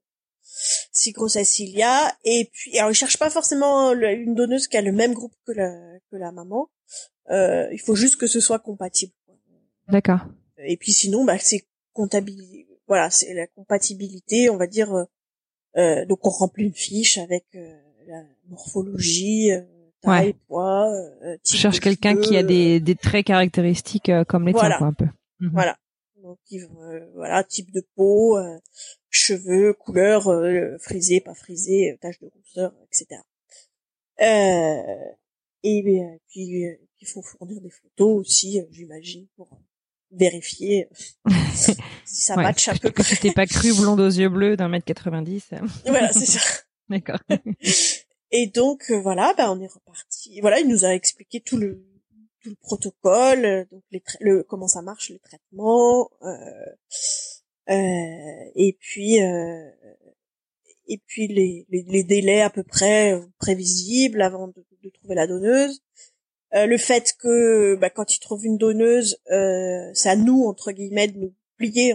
si 0.92 1.12
grossesse 1.12 1.59
il 1.59 1.70
y 1.70 1.83
a 1.83 2.16
et 2.25 2.49
puis 2.53 2.79
alors 2.79 2.90
ils 2.90 2.94
cherchent 2.94 3.18
pas 3.18 3.31
forcément 3.31 3.92
une 3.92 4.35
donneuse 4.35 4.68
qui 4.68 4.77
a 4.77 4.83
le 4.83 4.92
même 4.92 5.12
groupe 5.14 5.35
que 5.46 5.53
la 5.53 5.70
que 6.11 6.16
la 6.16 6.33
maman 6.33 6.68
euh, 7.31 7.68
il 7.72 7.81
faut 7.81 7.96
juste 7.96 8.16
que 8.16 8.27
ce 8.29 8.38
soit 8.40 8.61
compatible. 8.61 9.12
D'accord. 9.88 10.20
Et 10.59 10.77
puis 10.77 10.92
sinon, 10.92 11.25
bah, 11.25 11.38
c'est 11.38 11.66
comptabilité. 11.92 12.68
Voilà, 12.87 13.11
c'est 13.11 13.35
la 13.35 13.46
compatibilité, 13.49 14.49
on 14.49 14.57
va 14.57 14.66
dire. 14.68 14.92
euh, 14.94 15.05
euh, 15.77 16.07
donc 16.07 16.25
on 16.25 16.31
remplit 16.31 16.64
une 16.64 16.72
fiche 16.75 17.18
avec 17.18 17.44
euh, 17.57 17.77
la 18.07 18.22
morphologie, 18.49 19.51
euh, 19.53 19.62
taille, 20.07 20.27
Ouais. 20.29 20.35
poids, 20.49 20.88
euh, 21.23 21.37
type 21.42 21.59
cherche 21.59 21.81
quelqu'un 21.81 22.16
qui 22.16 22.37
a 22.37 22.42
des, 22.42 22.81
des 22.81 22.95
traits 22.95 23.27
caractéristiques 23.27 24.09
euh, 24.09 24.25
comme 24.25 24.47
les 24.47 24.53
tiens, 24.53 24.61
Voilà. 24.62 24.79
quoi, 24.79 24.87
un 24.88 24.92
peu. 24.92 25.07
Mhm. 25.40 25.51
Voilà. 25.53 25.77
Donc 26.23 26.38
euh, 26.53 27.07
voilà, 27.14 27.45
type 27.45 27.71
de 27.73 27.87
peau, 27.95 28.37
euh, 28.38 28.59
cheveux, 29.11 29.73
couleur, 29.75 30.27
euh, 30.29 30.77
frisé, 30.81 31.21
pas 31.21 31.35
frisé, 31.35 31.92
euh, 31.92 31.97
tache 32.01 32.19
de 32.21 32.27
rousseur, 32.35 32.73
etc. 32.85 33.21
Euh, 34.21 35.12
et 35.62 35.83
euh, 36.01 36.19
puis 36.29 36.64
euh, 36.66 36.75
il 37.01 37.07
faut 37.07 37.23
fournir 37.23 37.61
des 37.61 37.71
photos 37.71 38.19
aussi, 38.21 38.59
euh, 38.61 38.64
j'imagine, 38.73 39.27
pour 39.37 39.49
euh, 39.53 39.57
vérifier 40.11 40.88
euh, 41.29 41.31
si 41.55 41.75
ça 42.05 42.35
Ouais. 42.37 42.42
match 42.45 42.69
un 42.69 42.75
peu. 42.77 42.90
Que 42.90 43.03
tu 43.03 43.16
t'es 43.19 43.33
pas 43.33 43.47
cru 43.47 43.75
blonde 43.75 44.01
aux 44.01 44.09
yeux 44.09 44.29
bleus 44.29 44.57
d'un 44.57 44.69
mètre 44.69 44.87
90. 44.87 45.51
voilà, 45.85 46.12
c'est 46.12 46.27
ça. 46.27 46.40
D'accord. 46.88 47.19
Et 48.38 48.46
donc 48.49 48.90
euh, 48.90 49.01
voilà, 49.01 49.33
bah, 49.33 49.51
on 49.51 49.59
est 49.62 49.66
reparti. 49.66 50.40
Voilà, 50.42 50.61
il 50.61 50.68
nous 50.68 50.85
a 50.85 50.94
expliqué 50.94 51.40
tout 51.40 51.57
le 51.57 51.83
tout 52.42 52.51
le 52.51 52.57
protocole, 52.57 53.44
euh, 53.46 53.64
donc 53.70 53.83
les 53.90 54.03
le 54.20 54.42
comment 54.42 54.68
ça 54.68 54.83
marche, 54.83 55.09
les 55.09 55.18
traitements, 55.20 56.11
euh, 56.22 56.29
euh, 57.70 58.51
et 58.55 58.77
puis 58.79 59.22
euh, 59.22 59.70
et 60.87 61.01
puis 61.07 61.29
les, 61.29 61.66
les, 61.70 62.05
délais 62.05 62.42
à 62.42 62.51
peu 62.51 62.62
près 62.62 63.14
euh, 63.14 63.25
prévisibles 63.38 64.20
avant 64.20 64.49
de, 64.49 64.55
trouver 65.01 65.14
la 65.14 65.27
donneuse. 65.27 65.81
le 66.53 66.77
fait 66.77 67.14
que 67.18 67.75
bah, 67.77 67.88
quand 67.90 68.14
ils 68.14 68.20
trouvent 68.20 68.44
une 68.44 68.59
donneuse, 68.59 69.18
c'est 69.94 70.11
à 70.11 70.16
nous 70.16 70.44
entre 70.44 70.72
guillemets 70.72 71.09
de 71.09 71.18
nous 71.18 71.35
plier 71.57 71.94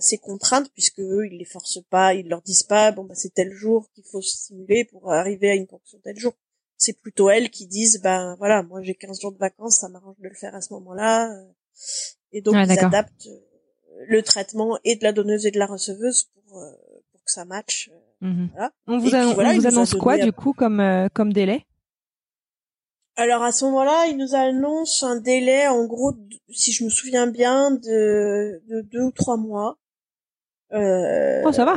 ces 0.00 0.18
contraintes 0.18 0.70
puisque 0.72 1.00
eux 1.00 1.26
ils 1.26 1.38
les 1.38 1.44
forcent 1.44 1.82
pas, 1.90 2.14
ils 2.14 2.28
leur 2.28 2.42
disent 2.42 2.62
pas 2.62 2.92
bon 2.92 3.04
bah 3.04 3.14
c'est 3.14 3.32
tel 3.32 3.52
jour 3.52 3.88
qu'il 3.94 4.04
faut 4.04 4.22
simuler 4.22 4.84
pour 4.84 5.12
arriver 5.12 5.50
à 5.50 5.54
une 5.54 5.66
fonction 5.66 5.98
tel 6.02 6.16
jour. 6.18 6.34
C'est 6.76 6.92
plutôt 7.00 7.30
elles 7.30 7.50
qui 7.50 7.66
disent 7.66 8.00
ben 8.02 8.36
voilà 8.38 8.62
moi 8.62 8.82
j'ai 8.82 8.94
15 8.94 9.20
jours 9.20 9.32
de 9.32 9.38
vacances, 9.38 9.78
ça 9.80 9.88
m'arrange 9.88 10.18
de 10.18 10.28
le 10.28 10.34
faire 10.34 10.54
à 10.54 10.60
ce 10.60 10.72
moment-là 10.74 11.30
et 12.32 12.40
donc 12.40 12.54
ils 12.54 12.78
adaptent 12.78 13.28
le 14.06 14.22
traitement 14.22 14.78
et 14.84 14.96
de 14.96 15.04
la 15.04 15.12
donneuse 15.12 15.46
et 15.46 15.50
de 15.50 15.58
la 15.58 15.66
receveuse 15.66 16.30
pour 16.34 16.62
pour 17.10 17.24
que 17.24 17.32
ça 17.32 17.44
matche. 17.44 17.90
Mhm. 18.20 18.50
Voilà. 18.52 18.72
On 18.86 18.98
vous, 18.98 19.14
annonce 19.14 19.94
quoi 19.94 20.18
du 20.18 20.32
coup 20.32 20.52
comme 20.52 21.08
comme 21.14 21.32
délai? 21.32 21.64
Alors 23.18 23.42
à 23.42 23.50
ce 23.50 23.64
moment-là, 23.64 24.06
il 24.06 24.16
nous 24.16 24.36
annonce 24.36 25.02
un 25.02 25.16
délai, 25.16 25.66
en 25.66 25.86
gros, 25.86 26.12
si 26.50 26.70
je 26.70 26.84
me 26.84 26.88
souviens 26.88 27.26
bien, 27.26 27.72
de, 27.72 28.62
de 28.68 28.80
deux 28.82 29.02
ou 29.02 29.10
trois 29.10 29.36
mois. 29.36 29.76
Euh, 30.72 31.42
oh, 31.44 31.52
ça 31.52 31.64
va. 31.64 31.76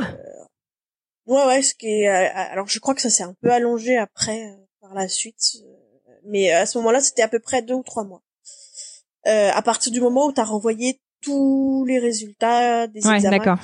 ouais, 1.26 1.46
ouais, 1.46 1.62
ce 1.62 1.74
qui 1.74 1.86
est. 1.86 2.08
Euh, 2.08 2.28
alors 2.34 2.68
je 2.68 2.78
crois 2.78 2.94
que 2.94 3.00
ça 3.00 3.10
s'est 3.10 3.22
un 3.22 3.34
peu 3.40 3.50
allongé 3.50 3.96
après, 3.96 4.50
euh, 4.50 4.56
par 4.80 4.94
la 4.94 5.08
suite, 5.08 5.56
mais 6.24 6.52
à 6.52 6.66
ce 6.66 6.78
moment-là, 6.78 7.00
c'était 7.00 7.22
à 7.22 7.28
peu 7.28 7.38
près 7.38 7.62
deux 7.62 7.74
ou 7.74 7.82
trois 7.82 8.04
mois. 8.04 8.22
à 9.24 9.62
partir 9.62 9.92
du 9.92 10.00
moment 10.00 10.26
où 10.26 10.32
tu 10.32 10.40
as 10.40 10.44
renvoyé 10.44 11.00
tous 11.20 11.84
les 11.86 11.98
résultats 11.98 12.86
des 12.86 12.98
examens 12.98 13.58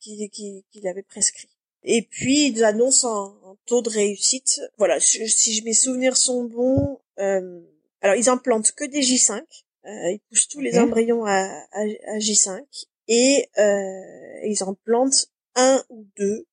qu'il 0.00 0.30
qui, 0.30 0.64
qui, 0.70 0.88
avait 0.88 1.02
prescrits. 1.02 1.48
Et 1.84 2.02
puis 2.02 2.48
ils 2.48 2.64
annoncent 2.64 3.08
un, 3.08 3.56
taux 3.66 3.82
de 3.82 3.90
réussite. 3.90 4.60
Voilà, 4.78 4.98
si 5.00 5.62
mes 5.64 5.72
souvenirs 5.74 6.16
sont 6.16 6.44
bons, 6.44 7.00
euh, 7.18 7.60
alors 8.00 8.16
ils 8.16 8.28
implantent 8.28 8.72
que 8.72 8.84
des 8.84 9.00
J5, 9.00 9.40
euh, 9.86 10.10
ils 10.10 10.20
poussent 10.28 10.48
tous 10.48 10.60
les 10.60 10.78
embryons 10.78 11.24
à, 11.24 11.44
à, 11.72 12.18
J5 12.18 12.62
et 13.08 13.48
euh, 13.58 14.46
ils 14.46 14.62
en 14.62 14.74
plantent 14.74 15.28
un 15.54 15.82
ou 15.88 16.06
deux. 16.16 16.46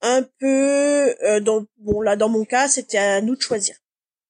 Un 0.00 0.22
peu, 0.40 1.14
euh, 1.24 1.40
dans, 1.40 1.64
bon 1.78 2.00
là 2.00 2.16
dans 2.16 2.28
mon 2.28 2.44
cas, 2.44 2.68
c'était 2.68 2.98
à 2.98 3.20
nous 3.20 3.36
de 3.36 3.40
choisir. 3.40 3.76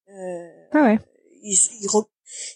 Euh, 0.09 0.67
ah 0.71 0.83
ouais. 0.83 0.99
Ils, 1.41 1.57
ils, 1.81 1.89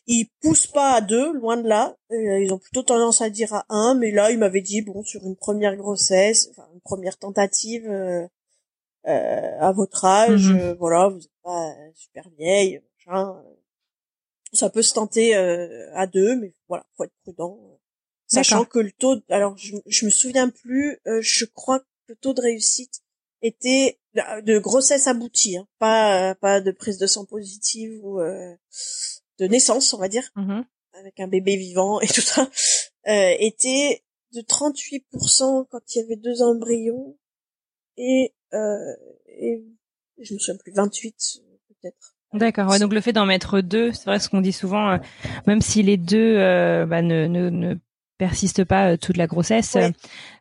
ils 0.06 0.30
poussent 0.42 0.68
pas 0.68 0.94
à 0.94 1.02
deux, 1.02 1.34
loin 1.34 1.58
de 1.58 1.68
là. 1.68 1.96
Euh, 2.12 2.40
ils 2.40 2.54
ont 2.54 2.60
plutôt 2.60 2.84
tendance 2.84 3.22
à 3.22 3.30
dire 3.30 3.54
à 3.54 3.66
un, 3.70 3.96
mais 3.96 4.12
là, 4.12 4.32
il 4.32 4.38
m'avait 4.38 4.62
dit, 4.62 4.82
bon, 4.82 5.04
sur 5.04 5.24
une 5.26 5.36
première 5.36 5.76
grossesse, 5.76 6.50
enfin, 6.52 6.68
une 6.74 6.82
première 6.82 7.18
tentative, 7.18 7.90
euh, 7.90 8.28
euh 9.08 9.58
à 9.60 9.72
votre 9.72 10.06
âge, 10.06 10.52
mhm. 10.52 10.74
voilà, 10.74 11.08
vous 11.08 11.20
êtes 11.20 11.42
pas 11.44 11.74
super 11.96 12.30
vieille, 12.38 12.82
machin. 13.08 13.44
Ça 14.54 14.70
peut 14.70 14.82
se 14.82 14.94
tenter 14.94 15.36
à 15.36 16.08
deux, 16.08 16.36
mais 16.36 16.54
voilà, 16.68 16.86
faut 16.96 17.04
être 17.04 17.14
prudent. 17.24 17.77
Sachant 18.28 18.66
que 18.66 18.80
le 18.80 18.92
taux, 18.92 19.16
alors 19.30 19.58
je, 19.58 19.76
je 19.86 20.06
me 20.06 20.10
souviens 20.10 20.50
plus, 20.50 21.00
je 21.06 21.46
crois 21.46 21.80
que 21.80 21.86
le 22.10 22.16
taux 22.18 22.34
de 22.34 22.42
réussite 22.42 23.02
était 23.42 24.00
de 24.16 24.60
grossesse 24.60 25.08
aboutie, 25.08 25.58
hein, 25.58 25.68
pas 25.80 26.36
pas 26.36 26.60
de 26.60 26.72
prise 26.72 26.98
de 26.98 27.08
sang 27.08 27.26
positive 27.26 28.04
ou 28.04 28.20
de 29.40 29.48
naissance, 29.48 29.94
on 29.94 29.98
va 29.98 30.08
dire, 30.08 30.30
mm-hmm. 30.36 30.64
avec 30.94 31.20
un 31.20 31.28
bébé 31.28 31.58
vivant 31.58 32.02
et 32.02 32.08
tout 32.08 32.22
ça, 32.22 32.50
euh, 33.08 33.36
était 33.40 34.04
de 34.34 34.42
38% 34.42 35.66
quand 35.70 35.96
il 35.96 36.00
y 36.00 36.02
avait 36.02 36.16
deux 36.16 36.42
embryons 36.42 37.18
et, 37.98 38.34
euh, 38.54 38.96
et 39.28 39.64
je 40.20 40.34
me 40.34 40.40
souviens 40.40 40.58
plus 40.58 40.74
28 40.74 41.42
peut-être. 41.70 42.16
D'accord. 42.34 42.70
Ouais, 42.70 42.80
donc 42.80 42.94
le 42.94 43.00
fait 43.00 43.14
d'en 43.14 43.26
mettre 43.26 43.62
deux, 43.62 43.94
c'est 43.94 44.06
vrai 44.06 44.20
ce 44.20 44.28
qu'on 44.28 44.42
dit 44.42 44.52
souvent, 44.52 44.92
euh, 44.92 44.98
même 45.48 45.62
si 45.62 45.82
les 45.82 45.96
deux 45.96 46.36
euh, 46.38 46.86
bah, 46.86 47.02
ne, 47.02 47.26
ne, 47.26 47.50
ne 47.50 47.76
persistent 48.18 48.64
pas 48.64 48.92
euh, 48.92 48.98
toute 48.98 49.18
la 49.18 49.28
grossesse, 49.28 49.78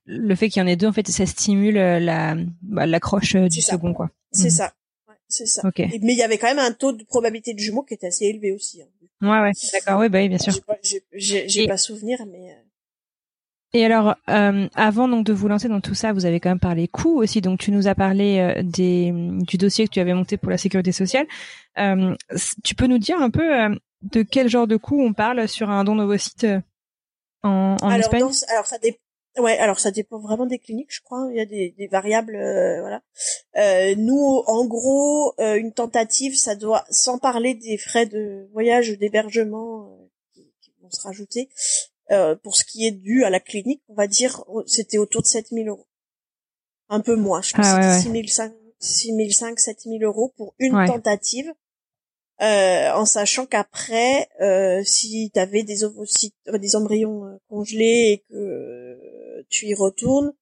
le 0.07 0.35
fait 0.35 0.49
qu'il 0.49 0.61
y 0.61 0.65
en 0.65 0.69
ait 0.69 0.77
deux, 0.77 0.87
en 0.87 0.93
fait, 0.93 1.07
ça 1.09 1.27
stimule 1.27 1.75
la 1.75 2.37
bah, 2.63 2.87
l'accroche 2.87 3.37
du 3.37 3.61
second, 3.61 3.93
quoi. 3.93 4.11
C'est 4.33 4.49
mm-hmm. 4.49 4.51
ça 4.51 4.73
c'est 5.29 5.47
ça. 5.47 5.63
mais 5.77 6.13
il 6.13 6.17
y 6.17 6.23
avait 6.23 6.39
quand 6.39 6.47
même 6.47 6.59
un 6.59 6.73
taux 6.73 6.93
de 6.93 7.05
probabilité 7.05 7.53
de 7.53 7.59
jumeaux 7.59 7.83
qui 7.83 7.95
était 7.95 8.07
assez 8.07 8.27
élevé 8.27 8.53
aussi. 8.53 8.83
Hein. 8.83 8.87
Ouais, 9.23 9.41
ouais, 9.41 9.53
d'accord, 9.73 10.01
oui, 10.01 10.09
bah 10.09 10.19
oui, 10.19 10.29
bien 10.29 10.39
sûr. 10.39 10.53
J'ai 11.13 11.67
pas, 11.67 11.77
souvenir, 11.77 12.19
mais. 12.31 12.51
Euh. 12.51 12.63
Et 13.73 13.85
alors, 13.85 14.15
euh, 14.29 14.69
avant 14.75 15.09
donc 15.09 15.27
de 15.27 15.33
vous 15.33 15.49
lancer 15.49 15.69
dans 15.69 15.81
tout 15.81 15.95
ça, 15.95 16.13
vous 16.13 16.27
avez 16.27 16.39
quand 16.39 16.51
même 16.51 16.61
parlé 16.61 16.87
coûts 16.87 17.21
aussi. 17.21 17.41
Donc, 17.41 17.59
tu 17.59 17.73
nous 17.73 17.89
as 17.89 17.95
parlé 17.95 18.39
euh, 18.39 18.63
des 18.63 19.13
du 19.13 19.57
dossier 19.57 19.87
que 19.87 19.93
tu 19.93 20.01
avais 20.01 20.15
monté 20.15 20.37
pour 20.37 20.51
la 20.51 20.59
sécurité 20.59 20.93
sociale. 20.93 21.27
Euh, 21.79 22.15
tu 22.63 22.75
peux 22.75 22.87
nous 22.87 22.99
dire 22.99 23.21
un 23.21 23.31
peu 23.31 23.77
de 24.03 24.23
quel 24.23 24.49
genre 24.49 24.67
de 24.67 24.77
coûts 24.77 25.03
on 25.03 25.13
parle 25.13 25.49
sur 25.49 25.71
un 25.71 25.83
don 25.83 25.97
d'ovocytes 25.97 26.47
en, 27.47 27.77
en 27.77 27.89
alors, 27.89 28.13
Espagne 28.13 28.31
Alors, 28.49 28.67
ça 28.67 28.79
dépend 28.79 28.99
Ouais, 29.39 29.59
alors 29.59 29.79
ça 29.79 29.91
dépend 29.91 30.19
vraiment 30.19 30.47
des 30.47 30.59
cliniques, 30.59 30.95
je 30.95 31.03
crois. 31.03 31.29
Il 31.31 31.37
y 31.37 31.41
a 31.41 31.47
des, 31.47 31.75
des 31.77 31.89
variables, 31.89 32.37
euh, 32.37 32.81
voilà. 32.81 33.03
Euh, 33.57 33.95
nous, 33.97 34.43
en 34.47 34.65
gros, 34.65 35.35
euh, 35.41 35.57
une 35.57 35.73
tentative, 35.73 36.35
ça 36.37 36.55
doit, 36.55 36.85
sans 36.91 37.19
parler 37.19 37.55
des 37.55 37.77
frais 37.77 38.07
de 38.07 38.49
voyage 38.53 38.91
ou 38.91 38.97
d'hébergement 38.97 39.99
qui, 40.33 40.51
qui, 40.63 40.73
vont 40.81 40.91
se 40.91 41.03
rajouter, 41.03 41.51
pour 42.43 42.57
ce 42.57 42.65
qui 42.65 42.87
est 42.87 42.93
dû 42.93 43.25
à 43.25 43.31
la 43.31 43.41
clinique, 43.41 43.83
on 43.89 43.95
va 43.95 44.07
dire, 44.07 44.43
c'était 44.67 44.99
autour 44.99 45.23
de 45.23 45.27
7000 45.27 45.69
euros. 45.69 45.87
Un 46.89 47.01
peu 47.01 47.17
moins, 47.17 47.43
je 47.43 47.53
pense 47.53 47.67
ah, 47.69 47.81
que 47.81 48.03
c'était 48.03 48.57
6005, 48.79 49.59
7000 49.59 50.05
euros 50.05 50.33
pour 50.37 50.55
une 50.59 50.87
tentative. 50.87 51.53
Euh, 52.43 52.93
en 52.93 53.07
sachant 53.07 53.47
qu'après, 53.47 54.29
euh, 54.43 54.83
si 54.85 55.31
tu 55.33 55.41
avais 55.41 55.63
des 55.63 55.85
ovocytes, 55.85 56.35
des 56.53 56.77
embryons 56.77 57.39
congelés 57.49 58.13
et 58.13 58.25
que 58.29 58.99
tu 59.49 59.67
y 59.67 59.75
retournes, 59.75 60.33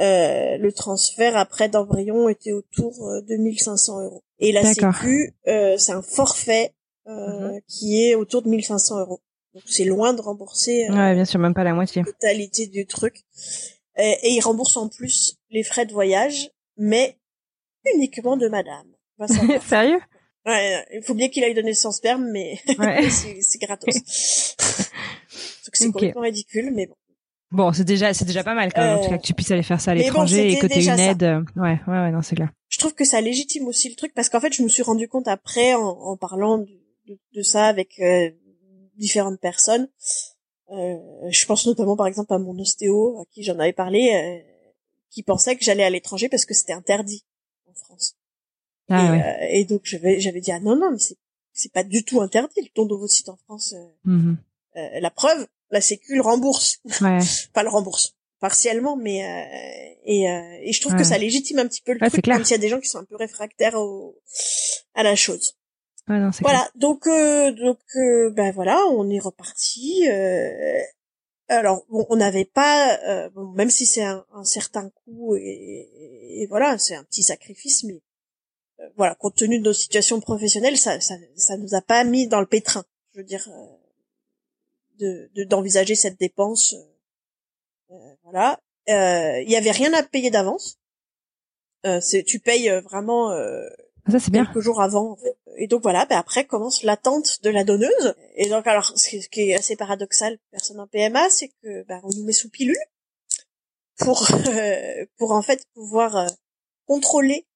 euh, 0.00 0.58
le 0.58 0.72
transfert 0.72 1.36
après 1.36 1.68
d'embryon 1.68 2.28
était 2.28 2.52
autour 2.52 3.08
euh, 3.08 3.20
de 3.20 3.36
1500 3.36 4.02
euros. 4.02 4.24
Et 4.40 4.50
la 4.50 4.64
Sécu, 4.64 5.34
euh, 5.46 5.76
c'est 5.78 5.92
un 5.92 6.02
forfait 6.02 6.74
mhm. 7.06 7.60
qui 7.68 8.04
est 8.04 8.16
autour 8.16 8.42
de 8.42 8.48
1500 8.48 9.00
euros. 9.00 9.20
Donc 9.54 9.62
c'est 9.66 9.84
loin 9.84 10.12
de 10.12 10.20
rembourser. 10.20 10.88
ouais, 10.90 11.14
bien 11.14 11.24
sûr, 11.24 11.38
même 11.38 11.54
pas 11.54 11.62
la 11.62 11.74
moitié. 11.74 12.02
La 12.02 12.10
totalité 12.10 12.66
du 12.66 12.86
truc. 12.86 13.22
Et, 13.96 14.18
et 14.22 14.30
il 14.30 14.40
rembourse 14.40 14.76
en 14.76 14.88
plus 14.88 15.36
les 15.50 15.62
frais 15.62 15.86
de 15.86 15.92
voyage, 15.92 16.50
mais 16.76 17.16
uniquement 17.94 18.36
de 18.36 18.48
madame. 18.48 18.88
Sérieux? 19.68 20.00
Ouais, 20.46 20.84
il 20.92 21.02
faut 21.02 21.14
bien 21.14 21.28
qu'il 21.28 21.42
aille 21.42 21.54
donner 21.54 21.74
son 21.74 21.90
sperme, 21.90 22.28
mais 22.30 22.58
ouais. 22.78 23.08
c'est 23.40 23.58
gratos. 23.58 23.94
c'est 25.72 25.90
complètement 25.90 26.22
ridicule, 26.22 26.70
mais 26.72 26.86
bon. 26.86 26.94
Bon, 27.50 27.72
c'est 27.72 27.84
déjà 27.84 28.12
c'est 28.12 28.24
déjà 28.24 28.42
pas 28.42 28.54
mal 28.54 28.72
quand 28.72 28.82
même 28.82 28.98
en 28.98 29.04
tout 29.04 29.10
cas 29.10 29.18
que 29.18 29.26
tu 29.26 29.32
puisses 29.32 29.52
aller 29.52 29.62
faire 29.62 29.80
ça 29.80 29.92
à 29.92 29.94
l'étranger 29.94 30.52
et 30.52 30.58
que 30.58 30.66
tu 30.66 30.80
une 30.80 30.98
aide. 30.98 31.22
Euh, 31.22 31.40
ouais, 31.54 31.78
ouais, 31.86 32.00
ouais, 32.00 32.10
non, 32.10 32.20
c'est 32.20 32.34
clair. 32.34 32.50
Je 32.68 32.78
trouve 32.78 32.94
que 32.94 33.04
ça 33.04 33.20
légitime 33.20 33.68
aussi 33.68 33.88
le 33.88 33.94
truc 33.94 34.12
parce 34.12 34.28
qu'en 34.28 34.40
fait, 34.40 34.52
je 34.52 34.62
me 34.62 34.68
suis 34.68 34.82
rendu 34.82 35.06
compte 35.06 35.28
après 35.28 35.74
en, 35.74 35.86
en 35.86 36.16
parlant 36.16 36.58
de, 36.58 36.66
de, 37.32 37.42
ça 37.42 37.66
avec 37.66 38.00
euh, 38.00 38.30
différentes 38.96 39.40
personnes. 39.40 39.88
Euh, 40.70 40.96
je 41.30 41.46
pense 41.46 41.66
notamment 41.66 41.96
par 41.96 42.06
exemple 42.06 42.32
à 42.32 42.38
mon 42.38 42.58
ostéo 42.58 43.20
à 43.20 43.24
qui 43.32 43.44
j'en 43.44 43.58
avais 43.58 43.72
parlé, 43.72 44.12
euh, 44.14 44.50
qui 45.10 45.22
pensait 45.22 45.56
que 45.56 45.64
j'allais 45.64 45.84
à 45.84 45.90
l'étranger 45.90 46.28
parce 46.28 46.44
que 46.46 46.54
c'était 46.54 46.72
interdit 46.72 47.24
en 47.68 47.74
France. 47.74 48.16
Ah, 48.88 49.06
et, 49.06 49.10
ouais. 49.10 49.60
et, 49.60 49.64
donc 49.64 49.82
j'avais 49.84 50.20
j'avais 50.20 50.40
dit 50.40 50.52
ah 50.52 50.60
non 50.60 50.76
non 50.76 50.90
mais 50.90 50.98
c'est 50.98 51.16
c'est 51.52 51.72
pas 51.72 51.84
du 51.84 52.04
tout 52.04 52.20
interdit 52.20 52.60
le 52.60 52.68
don 52.74 52.86
d'ovocytes 52.86 53.28
en 53.28 53.36
France. 53.36 53.74
Mm 54.04 54.34
la 55.00 55.10
preuve, 55.10 55.46
la 55.70 55.80
Sécu 55.80 56.16
le 56.16 56.20
rembourse. 56.20 56.80
Ouais. 57.00 57.20
pas 57.52 57.62
le 57.62 57.68
rembourse 57.68 58.16
partiellement, 58.44 58.94
mais 58.94 59.24
euh, 59.24 59.94
et, 60.04 60.30
euh, 60.30 60.58
et 60.60 60.72
je 60.74 60.80
trouve 60.82 60.94
que 60.96 61.02
ça 61.02 61.16
légitime 61.16 61.60
un 61.60 61.66
petit 61.66 61.80
peu 61.80 61.94
le 61.94 62.10
truc, 62.10 62.26
même 62.26 62.44
s'il 62.44 62.52
y 62.52 62.58
a 62.58 62.60
des 62.60 62.68
gens 62.68 62.78
qui 62.78 62.88
sont 62.88 62.98
un 62.98 63.04
peu 63.04 63.16
réfractaires 63.16 63.74
au, 63.74 64.20
à 64.94 65.02
la 65.02 65.16
chose. 65.16 65.56
Ouais, 66.08 66.18
non, 66.18 66.28
voilà, 66.42 66.58
clair. 66.58 66.70
donc 66.74 67.06
euh, 67.06 67.52
donc 67.52 67.78
euh, 67.96 68.30
ben 68.36 68.52
voilà, 68.52 68.78
on 68.90 69.08
est 69.08 69.18
reparti. 69.18 70.06
Euh, 70.10 70.78
alors 71.48 71.86
bon, 71.88 72.04
on 72.10 72.16
n'avait 72.16 72.44
pas, 72.44 72.98
euh, 73.08 73.30
bon, 73.30 73.46
même 73.52 73.70
si 73.70 73.86
c'est 73.86 74.04
un, 74.04 74.26
un, 74.34 74.44
certain 74.44 74.90
coût 74.90 75.36
et, 75.36 76.42
et 76.42 76.46
voilà, 76.50 76.76
c'est 76.76 76.96
un 76.96 77.04
petit 77.04 77.22
sacrifice, 77.22 77.84
mais 77.84 78.02
voilà, 78.96 79.14
compte 79.14 79.36
tenu 79.36 79.58
de 79.58 79.64
nos 79.64 79.72
situations 79.72 80.20
professionnelles, 80.20 80.76
ça 80.76 81.00
ça 81.00 81.14
ça 81.36 81.56
nous 81.56 81.74
a 81.74 81.80
pas 81.80 82.04
mis 82.04 82.26
dans 82.26 82.40
le 82.40 82.46
pétrin. 82.46 82.84
Je 83.12 83.20
veux 83.20 83.24
dire, 83.24 83.48
de 84.98 85.44
d'envisager 85.44 85.94
cette 85.94 86.18
dépense. 86.18 86.74
Euh, 86.74 87.94
euh 87.94 88.14
voilà. 88.22 88.60
Euh, 88.88 89.40
il 89.42 89.50
y 89.50 89.56
avait 89.56 89.70
rien 89.70 89.92
à 89.94 90.02
payer 90.02 90.30
d'avance. 90.30 90.78
Euh, 91.86 92.00
c'est 92.00 92.22
tu 92.22 92.38
payes 92.38 92.70
vraiment 92.80 93.30
ah, 93.30 94.10
ça, 94.10 94.18
c'est 94.18 94.30
bien. 94.30 94.44
quelques 94.44 94.60
jours 94.60 94.80
avant. 94.80 95.12
En 95.12 95.16
fait. 95.16 95.36
Et 95.56 95.66
donc 95.66 95.82
voilà, 95.82 96.06
ben 96.06 96.18
après 96.18 96.44
commence 96.44 96.82
l'attente 96.82 97.42
de 97.42 97.50
la 97.50 97.64
donneuse. 97.64 98.14
Et 98.36 98.48
donc 98.48 98.66
alors, 98.66 98.92
ce 98.96 99.28
qui 99.28 99.50
est 99.50 99.54
assez 99.54 99.76
paradoxal, 99.76 100.38
personne 100.50 100.80
en 100.80 100.86
PMA, 100.86 101.30
c'est 101.30 101.48
que 101.62 101.82
ben, 101.84 102.00
on 102.02 102.10
nous 102.16 102.24
met 102.24 102.32
sous 102.32 102.50
pilule 102.50 102.76
pour 103.98 104.26
pour 105.18 105.32
en 105.32 105.42
fait 105.42 105.64
pouvoir 105.74 106.26
contrôler 106.86 107.46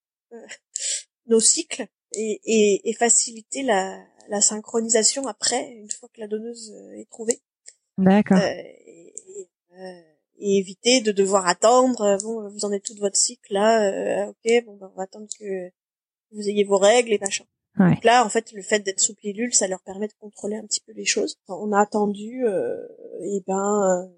nos 1.28 1.40
cycles 1.40 1.86
et, 2.14 2.40
et, 2.44 2.88
et 2.88 2.92
faciliter 2.94 3.62
la, 3.62 4.02
la, 4.28 4.40
synchronisation 4.40 5.26
après, 5.26 5.72
une 5.72 5.90
fois 5.90 6.08
que 6.12 6.20
la 6.20 6.28
donneuse 6.28 6.74
est 6.94 7.08
trouvée. 7.10 7.40
D'accord. 7.98 8.38
Et, 8.38 9.14
et, 10.40 10.58
éviter 10.58 11.00
de 11.00 11.10
devoir 11.10 11.48
attendre. 11.48 12.16
Bon, 12.22 12.48
vous 12.48 12.64
en 12.64 12.72
êtes 12.72 12.84
tout 12.84 12.94
de 12.94 13.00
votre 13.00 13.16
cycle 13.16 13.52
là. 13.52 14.28
ok, 14.28 14.64
bon, 14.64 14.76
ben, 14.76 14.90
on 14.92 14.96
va 14.96 15.02
attendre 15.02 15.26
que 15.38 15.70
vous 16.32 16.48
ayez 16.48 16.64
vos 16.64 16.78
règles 16.78 17.12
et 17.12 17.18
machin. 17.18 17.44
Donc 17.78 18.02
là, 18.04 18.24
en 18.24 18.28
fait, 18.28 18.52
le 18.52 18.62
fait 18.62 18.80
d'être 18.80 19.00
sous 19.00 19.14
pilule, 19.14 19.54
ça 19.54 19.68
leur 19.68 19.80
permet 19.82 20.08
de 20.08 20.14
contrôler 20.18 20.56
un 20.56 20.66
petit 20.66 20.80
peu 20.80 20.92
les 20.92 21.04
choses. 21.04 21.38
On 21.46 21.72
a 21.72 21.80
attendu, 21.80 22.44
euh, 22.44 22.76
et 23.20 23.42
ben, 23.46 24.10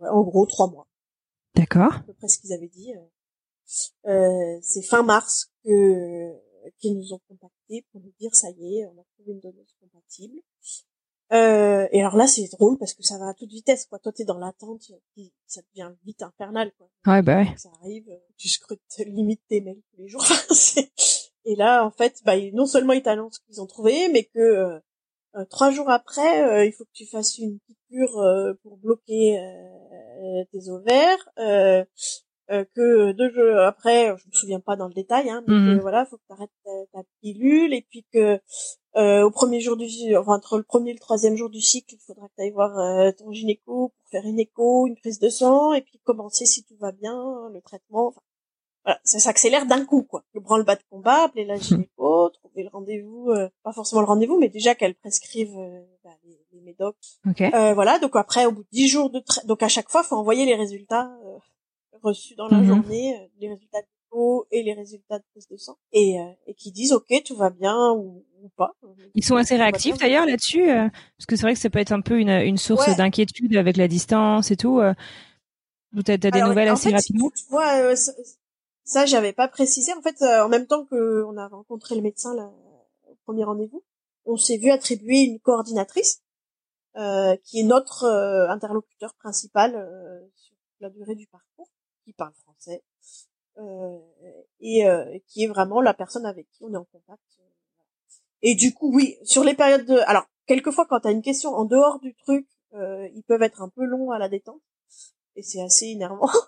euh, 0.00 0.06
en 0.06 0.22
gros, 0.22 0.46
trois 0.46 0.70
mois. 0.70 0.86
D'accord. 1.54 1.94
À 1.94 2.02
peu 2.06 2.12
près 2.12 2.28
ce 2.28 2.38
qu'ils 2.38 2.52
avaient 2.52 2.68
dit. 2.68 2.92
Euh, 2.94 4.10
euh 4.10 4.58
c'est 4.60 4.82
fin 4.82 5.02
mars 5.02 5.51
que 5.64 6.32
qu'ils 6.78 6.96
nous 6.96 7.12
ont 7.12 7.20
contactés 7.28 7.84
pour 7.90 8.00
nous 8.00 8.12
dire 8.20 8.34
ça 8.34 8.48
y 8.50 8.78
est, 8.78 8.86
on 8.86 9.00
a 9.00 9.04
trouvé 9.16 9.32
une 9.32 9.40
donneuse 9.40 9.74
compatible. 9.80 10.40
Euh, 11.32 11.88
et 11.92 12.00
alors 12.00 12.16
là, 12.16 12.26
c'est 12.26 12.46
drôle 12.52 12.78
parce 12.78 12.94
que 12.94 13.02
ça 13.02 13.18
va 13.18 13.28
à 13.28 13.34
toute 13.34 13.50
vitesse, 13.50 13.86
quoi. 13.86 13.98
Toi, 13.98 14.12
t'es 14.12 14.24
dans 14.24 14.38
l'attente, 14.38 14.92
ça 15.46 15.60
devient 15.70 15.92
vite 16.04 16.22
infernal, 16.22 16.72
quoi. 16.76 16.88
Ouais, 17.06 17.22
bah 17.22 17.38
ouais. 17.38 17.54
Ça 17.56 17.70
arrive, 17.80 18.06
tu 18.36 18.48
scrutes 18.48 18.80
limite 18.98 19.40
tes 19.48 19.60
mails 19.60 19.82
tous 19.90 20.02
les 20.02 20.08
jours. 20.08 20.24
Et 21.44 21.56
là, 21.56 21.84
en 21.84 21.90
fait, 21.90 22.20
bah, 22.24 22.34
non 22.52 22.66
seulement 22.66 22.92
ils 22.92 23.02
t'annoncent 23.02 23.40
qu'ils 23.46 23.60
ont 23.60 23.66
trouvé, 23.66 24.08
mais 24.08 24.24
que 24.24 24.38
euh, 24.38 24.78
euh, 25.36 25.44
trois 25.46 25.70
jours 25.70 25.90
après, 25.90 26.42
euh, 26.44 26.64
il 26.64 26.72
faut 26.72 26.84
que 26.84 26.92
tu 26.92 27.06
fasses 27.06 27.38
une 27.38 27.58
piqûre 27.60 28.54
pour 28.62 28.76
bloquer 28.76 29.38
tes 30.52 30.68
ovaires. 30.68 31.28
Que 32.74 33.12
deux 33.12 33.30
jours 33.30 33.60
après, 33.60 34.06
je 34.16 34.26
me 34.28 34.32
souviens 34.32 34.60
pas 34.60 34.76
dans 34.76 34.88
le 34.88 34.94
détail, 34.94 35.30
hein, 35.30 35.42
mais 35.46 35.54
mhm. 35.54 35.80
voilà, 35.80 36.04
faut 36.06 36.16
que 36.16 36.22
tu 36.28 36.32
arrêtes 36.32 36.50
ta, 36.92 37.00
pilule 37.20 37.72
et 37.74 37.86
puis 37.88 38.04
que 38.12 38.40
au 39.24 39.30
premier 39.30 39.60
jour 39.60 39.76
du, 39.76 39.86
enfin, 40.16 40.34
entre 40.34 40.58
le 40.58 40.64
premier 40.64 40.90
et 40.90 40.94
le 40.94 41.00
troisième 41.00 41.36
jour 41.36 41.50
du 41.50 41.60
cycle, 41.60 41.94
il 41.94 42.00
faudra 42.06 42.28
que 42.28 42.34
tu 42.36 42.42
ailles 42.42 42.52
voir 42.52 42.72
ton 43.14 43.32
gynéco 43.32 43.88
pour 43.88 44.10
faire 44.10 44.24
une 44.26 44.38
écho, 44.38 44.86
une 44.86 44.96
prise 44.96 45.18
de 45.18 45.28
sang 45.28 45.72
et 45.72 45.82
puis 45.82 46.00
commencer 46.04 46.46
si 46.46 46.64
tout 46.64 46.76
va 46.80 46.92
bien 46.92 47.48
le 47.52 47.60
traitement. 47.62 48.08
Enfin, 48.08 48.20
voilà, 48.84 48.98
ça 49.04 49.20
s'accélère 49.20 49.66
d'un 49.66 49.84
coup, 49.84 50.02
quoi. 50.02 50.24
Le 50.34 50.40
branle-bas 50.40 50.74
de 50.74 50.82
combat, 50.90 51.24
appeler 51.24 51.44
la 51.44 51.56
gynéco, 51.56 52.30
trouver 52.30 52.64
le 52.64 52.68
rendez-vous, 52.68 53.30
euh, 53.30 53.48
pas 53.62 53.72
forcément 53.72 54.00
le 54.00 54.08
rendez-vous, 54.08 54.38
mais 54.38 54.48
déjà 54.48 54.74
qu'elle 54.74 54.96
prescrive 54.96 55.56
euh, 55.56 55.84
bah, 56.02 56.10
les, 56.24 56.40
les, 56.52 56.60
médocs. 56.60 56.96
Euh, 57.40 57.74
voilà, 57.74 58.00
donc 58.00 58.16
après, 58.16 58.44
au 58.44 58.52
bout 58.52 58.64
de 58.64 58.68
dix 58.72 58.88
jours 58.88 59.10
de 59.10 59.22
donc 59.46 59.62
à 59.62 59.68
chaque 59.68 59.88
fois, 59.88 60.02
faut 60.02 60.16
envoyer 60.16 60.46
les 60.46 60.56
résultats 60.56 61.12
euh, 61.24 61.38
reçus 62.02 62.34
dans 62.34 62.48
la 62.48 62.58
mhm. 62.58 62.66
journée, 62.66 63.30
les 63.38 63.48
résultats 63.48 63.80
de 63.80 63.86
peau 64.10 64.46
et 64.50 64.62
les 64.62 64.74
résultats 64.74 65.18
de 65.18 65.24
prise 65.32 65.48
de 65.48 65.56
sang, 65.56 65.76
et, 65.92 66.16
et 66.46 66.54
qui 66.54 66.72
disent 66.72 66.92
ok, 66.92 67.22
tout 67.24 67.36
va 67.36 67.50
bien 67.50 67.92
ou, 67.92 68.24
ou 68.42 68.48
pas. 68.56 68.72
Ils 69.14 69.24
sont 69.24 69.36
assez 69.36 69.56
réactifs 69.56 69.98
d'ailleurs 69.98 70.26
là-dessus, 70.26 70.66
parce 70.66 71.26
que 71.26 71.36
c'est 71.36 71.42
vrai 71.42 71.54
que 71.54 71.60
ça 71.60 71.70
peut 71.70 71.78
être 71.78 71.92
un 71.92 72.02
peu 72.02 72.18
une, 72.18 72.28
une 72.28 72.58
source 72.58 72.94
d'inquiétude 72.96 73.56
avec 73.56 73.76
la 73.76 73.88
distance 73.88 74.50
et 74.50 74.56
tout. 74.56 74.80
Euh... 74.80 74.92
T'as 76.04 76.14
as 76.14 76.16
des 76.16 76.42
nouvelles 76.42 76.68
assez 76.68 76.90
rapidement? 76.90 77.30
Tu 77.30 77.44
vois, 77.50 77.94
ça, 78.84 79.06
j'avais 79.06 79.32
pas 79.32 79.48
précisé. 79.48 79.92
En 79.92 80.02
fait, 80.02 80.20
euh, 80.22 80.44
en 80.44 80.48
même 80.48 80.66
temps 80.66 80.84
que 80.84 81.24
on 81.24 81.36
a 81.36 81.48
rencontré 81.48 81.94
le 81.94 82.02
médecin 82.02 82.34
là, 82.34 82.50
au 83.06 83.14
premier 83.24 83.44
rendez-vous, 83.44 83.84
on 84.24 84.36
s'est 84.36 84.56
vu 84.56 84.70
attribuer 84.70 85.22
une 85.22 85.38
coordinatrice 85.40 86.22
euh, 86.96 87.36
qui 87.44 87.60
est 87.60 87.64
notre 87.64 88.04
euh, 88.04 88.48
interlocuteur 88.50 89.14
principal 89.14 89.72
sur 90.36 90.54
la 90.80 90.90
durée 90.90 91.14
du 91.14 91.26
parcours, 91.26 91.68
qui 92.04 92.12
parle 92.12 92.32
français 92.34 92.82
et 94.60 95.22
qui 95.26 95.44
est 95.44 95.46
vraiment 95.46 95.80
la 95.80 95.94
personne 95.94 96.26
avec 96.26 96.48
qui 96.50 96.64
on 96.64 96.72
est 96.72 96.76
en 96.76 96.84
contact. 96.84 97.22
Et 98.40 98.54
du 98.54 98.74
coup, 98.74 98.92
oui, 98.94 99.18
sur 99.24 99.44
les 99.44 99.54
périodes 99.54 99.84
de, 99.84 99.98
alors 100.06 100.24
quelquefois 100.46 100.86
quand 100.86 101.00
tu 101.00 101.08
as 101.08 101.10
une 101.10 101.22
question 101.22 101.50
en 101.50 101.64
dehors 101.64 102.00
du 102.00 102.14
truc, 102.14 102.46
ils 102.72 103.22
peuvent 103.26 103.42
être 103.42 103.62
un 103.62 103.68
peu 103.68 103.84
longs 103.84 104.10
à 104.10 104.18
la 104.18 104.28
détente 104.28 104.62
et 105.36 105.42
c'est 105.42 105.62
assez 105.62 105.86
énervant. 105.86 106.28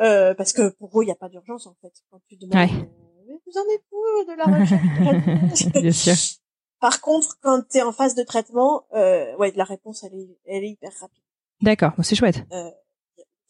Euh, 0.00 0.32
parce 0.32 0.54
que 0.54 0.70
pour 0.70 0.98
eux, 0.98 1.02
il 1.02 1.08
n'y 1.08 1.12
a 1.12 1.16
pas 1.16 1.28
d'urgence 1.28 1.66
en 1.66 1.76
fait. 1.82 1.92
Quand 2.10 2.18
tu 2.26 2.34
demandes, 2.36 2.70
euh, 2.70 3.36
vous 3.46 3.58
en 3.58 3.74
êtes 3.74 3.84
où 3.92 4.02
euh, 4.02 4.24
de 4.24 4.36
la 4.38 4.44
recherche 4.44 5.72
Bien 5.82 5.92
sûr. 5.92 6.14
Par 6.80 7.02
contre, 7.02 7.38
quand 7.42 7.68
tu 7.68 7.76
es 7.76 7.82
en 7.82 7.92
phase 7.92 8.14
de 8.14 8.22
traitement, 8.22 8.86
euh, 8.94 9.36
ouais, 9.36 9.52
la 9.54 9.64
réponse 9.64 10.02
elle 10.02 10.14
est, 10.14 10.38
elle 10.46 10.64
est 10.64 10.70
hyper 10.70 10.92
rapide. 10.98 11.22
D'accord, 11.60 11.92
c'est 12.02 12.14
chouette. 12.14 12.42
Euh, 12.52 12.70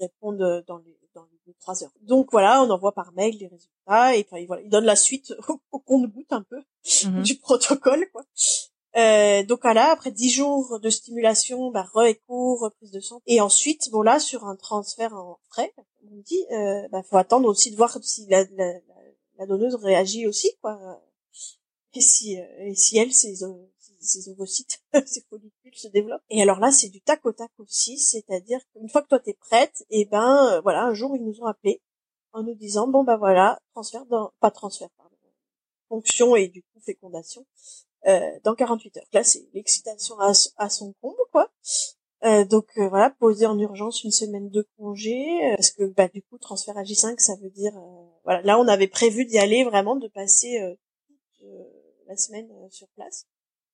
répondent 0.00 0.64
dans 0.66 0.78
les 0.78 0.98
dans 1.14 1.26
les 1.46 1.54
trois 1.54 1.82
heures. 1.82 1.92
Donc 2.02 2.28
voilà, 2.32 2.62
on 2.62 2.70
envoie 2.70 2.92
par 2.92 3.12
mail 3.12 3.36
les 3.38 3.48
résultats 3.48 4.16
et 4.16 4.26
enfin 4.26 4.44
voilà, 4.46 4.62
ils 4.62 4.70
donnent 4.70 4.84
la 4.84 4.96
suite 4.96 5.34
au, 5.72 5.78
compte-goutte 5.78 6.32
un 6.32 6.42
peu 6.42 6.62
mhm. 7.04 7.22
du 7.22 7.36
protocole 7.36 8.08
quoi. 8.12 8.24
Euh, 8.96 9.44
donc 9.44 9.64
là, 9.64 9.92
après 9.92 10.10
dix 10.10 10.30
jours 10.30 10.80
de 10.80 10.90
stimulation, 10.90 11.70
bah, 11.70 11.86
re-écho, 11.94 12.56
reprise 12.56 12.90
de 12.90 13.00
sang. 13.00 13.20
Et 13.26 13.40
ensuite, 13.40 13.88
bon 13.90 14.02
là, 14.02 14.18
sur 14.18 14.46
un 14.46 14.56
transfert 14.56 15.14
en 15.14 15.38
frais, 15.48 15.72
on 16.10 16.16
dit, 16.16 16.44
euh, 16.50 16.88
bah, 16.90 17.02
faut 17.04 17.16
attendre 17.16 17.48
aussi 17.48 17.70
de 17.70 17.76
voir 17.76 17.96
si 18.02 18.26
la, 18.28 18.44
la, 18.56 18.72
la 19.38 19.46
donneuse 19.46 19.76
réagit 19.76 20.26
aussi, 20.26 20.50
quoi. 20.60 21.00
Et 21.94 22.00
si, 22.00 22.38
euh, 22.38 22.44
et 22.60 22.74
si 22.74 22.98
elle, 22.98 23.12
ses, 23.12 23.44
ses 24.00 24.28
ovocytes, 24.30 24.82
ses 25.06 25.22
follicules 25.28 25.76
se 25.76 25.88
développent. 25.88 26.22
Et 26.30 26.42
alors 26.42 26.58
là, 26.58 26.70
c'est 26.70 26.88
du 26.88 27.00
tac 27.00 27.24
au 27.24 27.32
tac 27.32 27.50
aussi, 27.58 27.98
c'est-à-dire 27.98 28.60
qu'une 28.72 28.88
fois 28.88 29.02
que 29.02 29.08
toi 29.08 29.18
t'es 29.20 29.34
prête, 29.34 29.84
et 29.90 30.06
ben 30.06 30.46
euh, 30.52 30.60
voilà, 30.60 30.84
un 30.84 30.94
jour 30.94 31.14
ils 31.16 31.24
nous 31.24 31.40
ont 31.40 31.46
appelé 31.46 31.82
en 32.32 32.42
nous 32.42 32.54
disant 32.54 32.88
bon 32.88 33.04
bah 33.04 33.16
voilà, 33.16 33.60
transfert 33.74 34.06
dans, 34.06 34.32
pas 34.40 34.50
transfert, 34.50 34.90
pardon, 34.96 35.16
fonction 35.88 36.36
et 36.36 36.48
du 36.48 36.62
coup 36.62 36.80
fécondation 36.80 37.44
euh, 38.06 38.30
dans 38.44 38.54
48 38.54 38.96
heures. 38.98 39.04
Là, 39.12 39.24
c'est 39.24 39.48
l'excitation 39.52 40.18
à, 40.20 40.32
à, 40.56 40.68
son 40.70 40.94
comble, 41.00 41.16
quoi. 41.32 41.50
Euh, 42.24 42.44
donc 42.44 42.66
euh, 42.76 42.88
voilà, 42.88 43.10
poser 43.10 43.46
en 43.46 43.58
urgence 43.58 44.04
une 44.04 44.10
semaine 44.10 44.50
de 44.50 44.66
congé, 44.76 45.26
euh, 45.44 45.56
parce 45.56 45.70
que 45.70 45.84
bah, 45.84 46.08
du 46.08 46.22
coup, 46.22 46.38
transfert 46.38 46.76
à 46.76 46.82
J5, 46.82 47.18
ça 47.18 47.34
veut 47.36 47.50
dire... 47.50 47.72
voilà, 48.24 48.42
là, 48.42 48.58
on 48.58 48.68
avait 48.68 48.88
prévu 48.88 49.24
d'y 49.24 49.38
aller 49.38 49.64
vraiment, 49.64 49.96
de 49.96 50.08
passer 50.08 50.58
la 52.06 52.16
semaine 52.16 52.50
sur 52.70 52.88
place. 52.88 53.26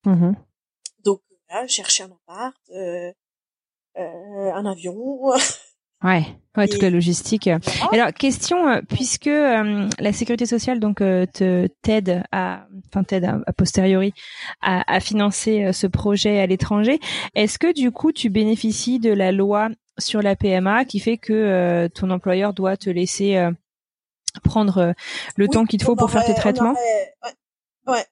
Mmh 0.07 0.32
donc 1.04 1.20
là, 1.50 1.66
chercher 1.66 2.04
un 2.04 2.11
appart, 2.11 2.57
un 3.94 4.66
avion... 4.66 5.32
Ouais, 6.04 6.24
ouais, 6.57 6.68
toute 6.68 6.82
la 6.82 6.90
logistique. 6.90 7.48
Alors, 7.92 8.12
question, 8.12 8.68
euh, 8.68 8.80
puisque 8.88 9.28
euh, 9.28 9.88
la 9.98 10.12
sécurité 10.12 10.46
sociale 10.46 10.78
donc 10.78 11.00
euh, 11.00 11.26
te 11.26 11.68
t'aide 11.82 12.22
à, 12.32 12.66
enfin 12.88 13.02
t'aide 13.02 13.24
a, 13.24 13.52
posteriori 13.52 14.12
à, 14.61 14.92
à 14.92 15.00
financer 15.00 15.72
ce 15.72 15.86
projet 15.86 16.40
à 16.40 16.46
l'étranger, 16.46 17.00
est-ce 17.34 17.59
que 17.59 17.72
du 17.72 17.90
coup 17.90 18.12
tu 18.12 18.28
bénéficies 18.28 18.98
de 18.98 19.12
la 19.12 19.32
loi 19.32 19.68
sur 19.98 20.20
la 20.20 20.36
PMA 20.36 20.84
qui 20.84 21.00
fait 21.00 21.16
que 21.16 21.88
ton 21.94 22.11
employeur 22.11 22.52
doit 22.52 22.76
te 22.76 22.90
laisser 22.90 23.48
prendre 24.44 24.92
le 25.36 25.48
temps 25.48 25.64
qu'il 25.64 25.80
te 25.80 25.84
faut 25.84 25.96
pour 25.96 26.11
faire 26.11 26.24
tes 26.24 26.34
traitements? 26.34 26.74
ouais, 26.74 27.92
ouais, 27.92 28.04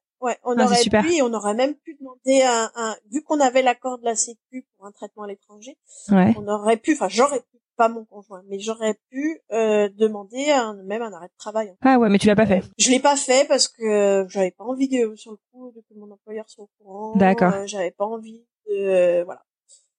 on 0.44 0.58
ah, 0.58 0.64
aurait 0.64 0.82
pu, 0.82 1.14
et 1.14 1.22
on 1.22 1.32
aurait 1.32 1.54
même 1.54 1.74
pu 1.74 1.96
demander 2.00 2.42
un, 2.42 2.70
un 2.74 2.96
vu 3.10 3.22
qu'on 3.22 3.40
avait 3.40 3.62
l'accord 3.62 3.98
de 3.98 4.04
la 4.04 4.16
Sécu 4.16 4.66
pour 4.76 4.86
un 4.86 4.92
traitement 4.92 5.24
à 5.24 5.26
l'étranger, 5.28 5.76
ouais. 6.10 6.34
on 6.36 6.46
aurait 6.48 6.76
pu, 6.76 6.92
enfin 6.94 7.08
j'aurais 7.08 7.40
pu 7.40 7.58
pas 7.76 7.88
mon 7.88 8.04
conjoint, 8.04 8.42
mais 8.48 8.58
j'aurais 8.58 8.94
pu 9.10 9.40
euh, 9.52 9.88
demander 9.96 10.50
un, 10.50 10.74
même 10.84 11.02
un 11.02 11.12
arrêt 11.12 11.26
de 11.26 11.36
travail. 11.38 11.74
Ah 11.82 11.98
ouais, 11.98 12.08
mais 12.08 12.18
tu 12.18 12.26
l'as 12.26 12.36
pas 12.36 12.46
fait. 12.46 12.58
Euh, 12.58 12.68
je 12.78 12.90
l'ai 12.90 13.00
pas 13.00 13.16
fait 13.16 13.46
parce 13.46 13.68
que 13.68 14.26
j'avais 14.28 14.50
pas 14.50 14.64
envie 14.64 14.88
de, 14.88 15.14
sur 15.16 15.32
le 15.32 15.38
coup 15.52 15.72
de 15.74 15.80
que 15.80 15.98
mon 15.98 16.10
employeur 16.10 16.48
soit 16.48 16.64
au 16.64 16.70
courant. 16.78 17.16
D'accord. 17.16 17.52
Euh, 17.52 17.66
j'avais 17.66 17.90
pas 17.90 18.04
envie 18.04 18.44
de 18.68 19.22
voilà. 19.24 19.42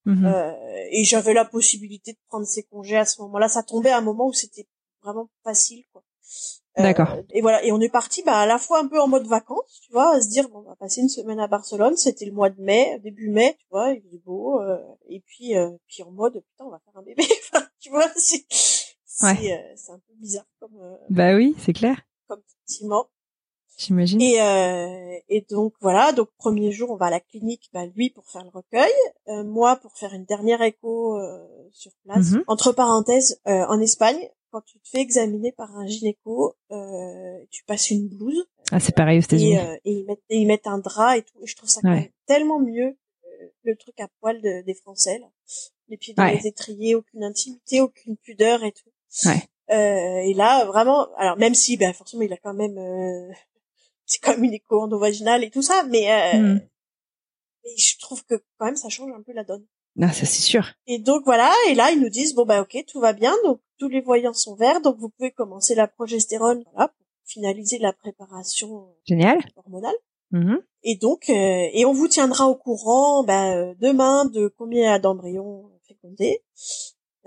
Mhm. 0.05 0.26
Euh, 0.26 0.53
et 0.91 1.03
j'avais 1.03 1.34
la 1.34 1.45
possibilité 1.45 2.13
de 2.13 2.17
prendre 2.28 2.45
ses 2.45 2.63
congés 2.63 2.97
à 2.97 3.05
ce 3.05 3.21
moment-là. 3.23 3.47
Ça 3.47 3.63
tombait 3.63 3.89
à 3.89 3.97
un 3.97 4.01
moment 4.01 4.28
où 4.28 4.34
c'était 4.34 4.67
vraiment 5.03 5.30
facile 5.43 5.84
quoi. 5.91 6.03
D'accord. 6.78 7.11
Euh, 7.11 7.21
et 7.32 7.41
voilà, 7.41 7.63
et 7.63 7.71
on 7.71 7.80
est 7.80 7.89
parti 7.89 8.21
bah, 8.23 8.38
à 8.38 8.45
la 8.45 8.57
fois 8.57 8.80
un 8.80 8.88
peu 8.88 8.99
en 8.99 9.07
mode 9.07 9.28
vacances, 9.28 9.82
tu 9.82 9.91
vois, 9.93 10.15
à 10.15 10.21
se 10.21 10.28
dire 10.28 10.49
bon, 10.49 10.59
on 10.59 10.69
va 10.69 10.76
passer 10.76 11.01
une 11.01 11.09
semaine 11.09 11.39
à 11.39 11.47
Barcelone, 11.47 11.95
c'était 11.95 12.26
le 12.26 12.34
mois 12.34 12.49
de 12.49 12.61
mai, 12.61 12.99
début 13.01 13.30
mai, 13.30 13.55
tu 13.59 13.65
vois, 13.71 13.91
il 13.91 14.01
faisait 14.01 14.21
beau, 14.26 14.59
euh, 14.61 14.78
et 15.07 15.21
puis 15.21 15.55
euh, 15.55 15.71
puis 15.88 16.03
en 16.03 16.11
mode 16.11 16.34
putain, 16.34 16.65
on 16.65 16.71
va 16.71 16.80
faire 16.84 16.97
un 16.97 17.03
bébé, 17.03 17.23
tu 17.80 17.89
vois, 17.89 18.07
c'est 18.15 18.45
c'est 19.05 19.53
euh, 19.53 19.73
c'est 19.76 19.91
un 19.91 19.99
peu 19.99 20.13
bizarre 20.19 20.47
comme 20.59 20.97
Bah 21.09 21.36
oui, 21.36 21.55
c'est 21.59 21.73
clair. 21.73 22.01
Comme 22.28 22.41
sentiment. 22.67 23.05
J'imagine. 23.78 24.21
Et 24.21 25.23
et 25.30 25.45
donc 25.49 25.73
voilà, 25.82 26.11
donc 26.11 26.30
premier 26.38 26.71
jour, 26.71 26.91
on 26.91 26.97
va 26.97 27.07
à 27.07 27.09
la 27.09 27.19
clinique, 27.21 27.69
bah 27.73 27.86
lui 27.86 28.09
pour 28.09 28.26
faire 28.28 28.43
le 28.43 28.49
recueil, 28.49 28.93
moi 29.45 29.78
pour 29.78 29.93
faire 29.97 30.13
une 30.13 30.26
dernière 30.26 30.61
écho 30.61 31.17
sur 31.71 31.91
place. 32.03 32.32
Mhm. 32.32 32.43
Entre 32.47 32.71
parenthèses, 32.71 33.41
en 33.45 33.80
Espagne, 33.82 34.30
quand 34.56 34.62
tu 34.62 34.80
te 34.80 34.88
fais 34.88 35.01
examiner 35.01 35.51
par 35.51 35.76
un 35.76 35.86
gynéco, 35.86 36.56
euh, 36.72 37.45
tu 37.51 37.66
passes 37.66 37.91
une 37.91 38.08
blouse. 38.08 38.47
Ah, 38.72 38.80
c'est 38.80 38.95
pareil 38.95 39.20
aux 39.20 39.22
États-Unis. 39.22 39.56
Et, 39.56 39.60
euh, 39.60 39.76
et, 39.84 39.91
ils 39.91 40.06
mettent, 40.06 40.24
ils 40.30 40.47
mettent 40.47 40.68
un 40.68 40.78
drap 40.78 41.18
et 41.18 41.24
tout. 41.24 41.38
Et 41.43 41.47
je 41.47 41.58
trouve 41.58 41.70
ça 41.70 41.82
tellement 42.26 42.60
mieux 42.60 42.97
le 43.64 43.76
truc 43.76 43.99
à 43.99 44.08
poil 44.22 44.41
de, 44.41 44.64
des 44.64 44.74
Français. 44.74 45.20
Là. 45.20 45.28
Les 45.89 45.97
pieds 45.97 46.14
dans 46.14 46.26
les 46.26 46.47
étriers, 46.47 46.95
aucune 46.95 47.24
intimité, 47.24 47.82
aucune 47.82 48.16
pudeur 48.16 48.64
et 48.64 48.72
tout. 48.72 48.89
Ouais. 49.26 49.43
Euh, 49.72 50.30
et 50.30 50.34
là, 50.34 50.64
vraiment, 50.64 51.14
alors 51.16 51.38
même 51.38 51.56
si, 51.56 51.76
ben 51.76 51.91
forcément, 51.93 52.24
il 52.24 52.32
a 52.32 52.38
quand 52.38 52.53
même, 52.53 52.78
euh, 52.78 53.34
c'est 54.06 54.22
comme 54.22 54.41
une 54.43 54.53
écho 54.53 54.80
endovaginale 54.80 55.43
et 55.43 55.49
tout 55.49 55.64
ça, 55.64 55.84
mais 55.89 56.10
euh, 56.12 56.38
mm. 56.38 56.62
Et 57.68 57.78
je 57.78 57.97
trouve 57.97 58.24
que 58.26 58.36
quand 58.58 58.68
même 58.68 58.76
ça 58.76 58.89
change 58.89 59.12
un 59.12 59.24
peu 59.24 59.34
la 59.34 59.43
donne. 59.43 59.66
Ah, 60.01 60.11
ça 60.11 60.25
c'est 60.25 60.41
sûr. 60.41 60.65
Et 60.87 60.99
donc 60.99 61.23
voilà, 61.25 61.51
et 61.69 61.75
là 61.75 61.91
ils 61.91 62.01
nous 62.01 62.09
disent 62.09 62.35
bon 62.35 62.45
bah 62.45 62.61
ok 62.61 62.83
tout 62.87 62.99
va 62.99 63.13
bien, 63.13 63.33
donc 63.45 63.61
tous 63.77 63.87
les 63.87 64.01
voyants 64.01 64.33
sont 64.33 64.55
verts, 64.55 64.81
donc 64.81 64.97
vous 64.97 65.09
pouvez 65.09 65.31
commencer 65.31 65.73
la 65.75 65.87
progestérone 65.87 66.63
voilà, 66.73 66.89
pour 66.89 67.05
finaliser 67.25 67.79
la 67.79 67.93
préparation 67.93 68.87
Génial. 69.05 69.39
hormonale. 69.55 69.95
Mhm. 70.31 70.61
Et 70.83 70.97
donc 70.97 71.29
euh, 71.29 71.69
et 71.71 71.85
on 71.85 71.93
vous 71.93 72.07
tiendra 72.07 72.47
au 72.47 72.55
courant 72.55 73.23
bah, 73.23 73.55
euh, 73.55 73.73
demain 73.79 74.25
de 74.25 74.53
combien 74.57 74.99
d'embryons 74.99 75.71
fécondés, 75.87 76.43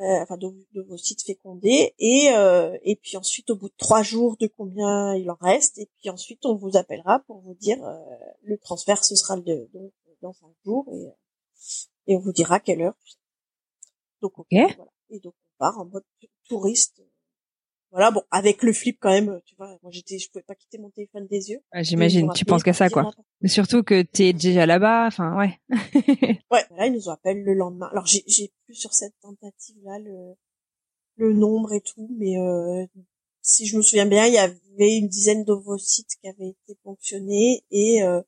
euh, 0.00 0.22
enfin 0.22 0.36
de, 0.36 0.48
de 0.74 0.82
vos 0.82 0.96
sites 0.98 1.22
fécondés, 1.24 1.94
et 1.98 2.28
euh, 2.32 2.76
et 2.82 2.96
puis 2.96 3.16
ensuite 3.16 3.48
au 3.50 3.56
bout 3.56 3.68
de 3.68 3.74
trois 3.78 4.02
jours 4.02 4.36
de 4.38 4.46
combien 4.46 5.14
il 5.14 5.30
en 5.30 5.38
reste, 5.40 5.78
et 5.78 5.88
puis 5.98 6.10
ensuite 6.10 6.44
on 6.44 6.54
vous 6.54 6.76
appellera 6.76 7.20
pour 7.20 7.40
vous 7.40 7.54
dire 7.54 7.82
euh, 7.82 7.96
le 8.42 8.58
transfert 8.58 9.04
ce 9.04 9.16
sera 9.16 9.36
le, 9.36 9.68
donc, 9.72 9.92
dans 10.20 10.32
cinq 10.34 10.50
jours 10.64 10.84
et 10.92 11.06
et 12.08 12.16
on 12.16 12.18
vous 12.18 12.32
dira 12.32 12.58
quelle 12.58 12.82
heure. 12.82 12.98
Donc, 14.20 14.36
on, 14.38 14.42
Ok. 14.42 14.48
voilà. 14.50 14.90
Et 15.10 15.20
donc, 15.20 15.34
on 15.34 15.58
part 15.58 15.78
en 15.78 15.84
mode 15.84 16.02
touriste. 16.48 17.00
Voilà, 17.90 18.10
bon, 18.10 18.22
avec 18.30 18.62
le 18.62 18.72
flip 18.74 18.98
quand 19.00 19.08
même, 19.10 19.40
tu 19.46 19.54
vois, 19.56 19.78
moi 19.82 19.90
j'étais, 19.90 20.18
je 20.18 20.28
pouvais 20.30 20.42
pas 20.42 20.54
quitter 20.54 20.76
mon 20.76 20.90
téléphone 20.90 21.26
des 21.26 21.50
yeux. 21.50 21.60
Ouais, 21.72 21.82
J'imagine, 21.84 22.30
tu 22.34 22.44
penses 22.44 22.62
qu'à 22.62 22.74
ça, 22.74 22.90
quoi. 22.90 23.10
Mais 23.40 23.48
surtout 23.48 23.82
que 23.82 24.02
t'es 24.02 24.34
déjà 24.34 24.66
là-bas, 24.66 25.06
enfin, 25.06 25.38
ouais. 25.38 25.58
Ouais, 26.50 26.64
là, 26.76 26.86
ils 26.86 26.92
nous 26.92 27.08
appellent 27.08 27.42
le 27.42 27.54
lendemain. 27.54 27.88
Alors, 27.92 28.04
j'ai, 28.04 28.22
j'ai 28.26 28.52
plus 28.66 28.74
sur 28.74 28.92
cette 28.92 29.18
tentative-là 29.20 30.00
le, 30.00 30.34
le 31.16 31.32
nombre 31.32 31.72
et 31.72 31.80
tout, 31.80 32.10
mais 32.18 32.36
euh, 32.38 32.84
si 33.40 33.66
je 33.66 33.78
me 33.78 33.82
souviens 33.82 34.04
bien, 34.04 34.26
il 34.26 34.34
y 34.34 34.38
avait 34.38 34.98
une 34.98 35.08
dizaine 35.08 35.44
d'ovocytes 35.44 36.14
qui 36.20 36.28
avaient 36.28 36.50
été 36.50 36.74
ponctionnés 36.82 37.64
et 37.70 38.02
euh, 38.02 38.20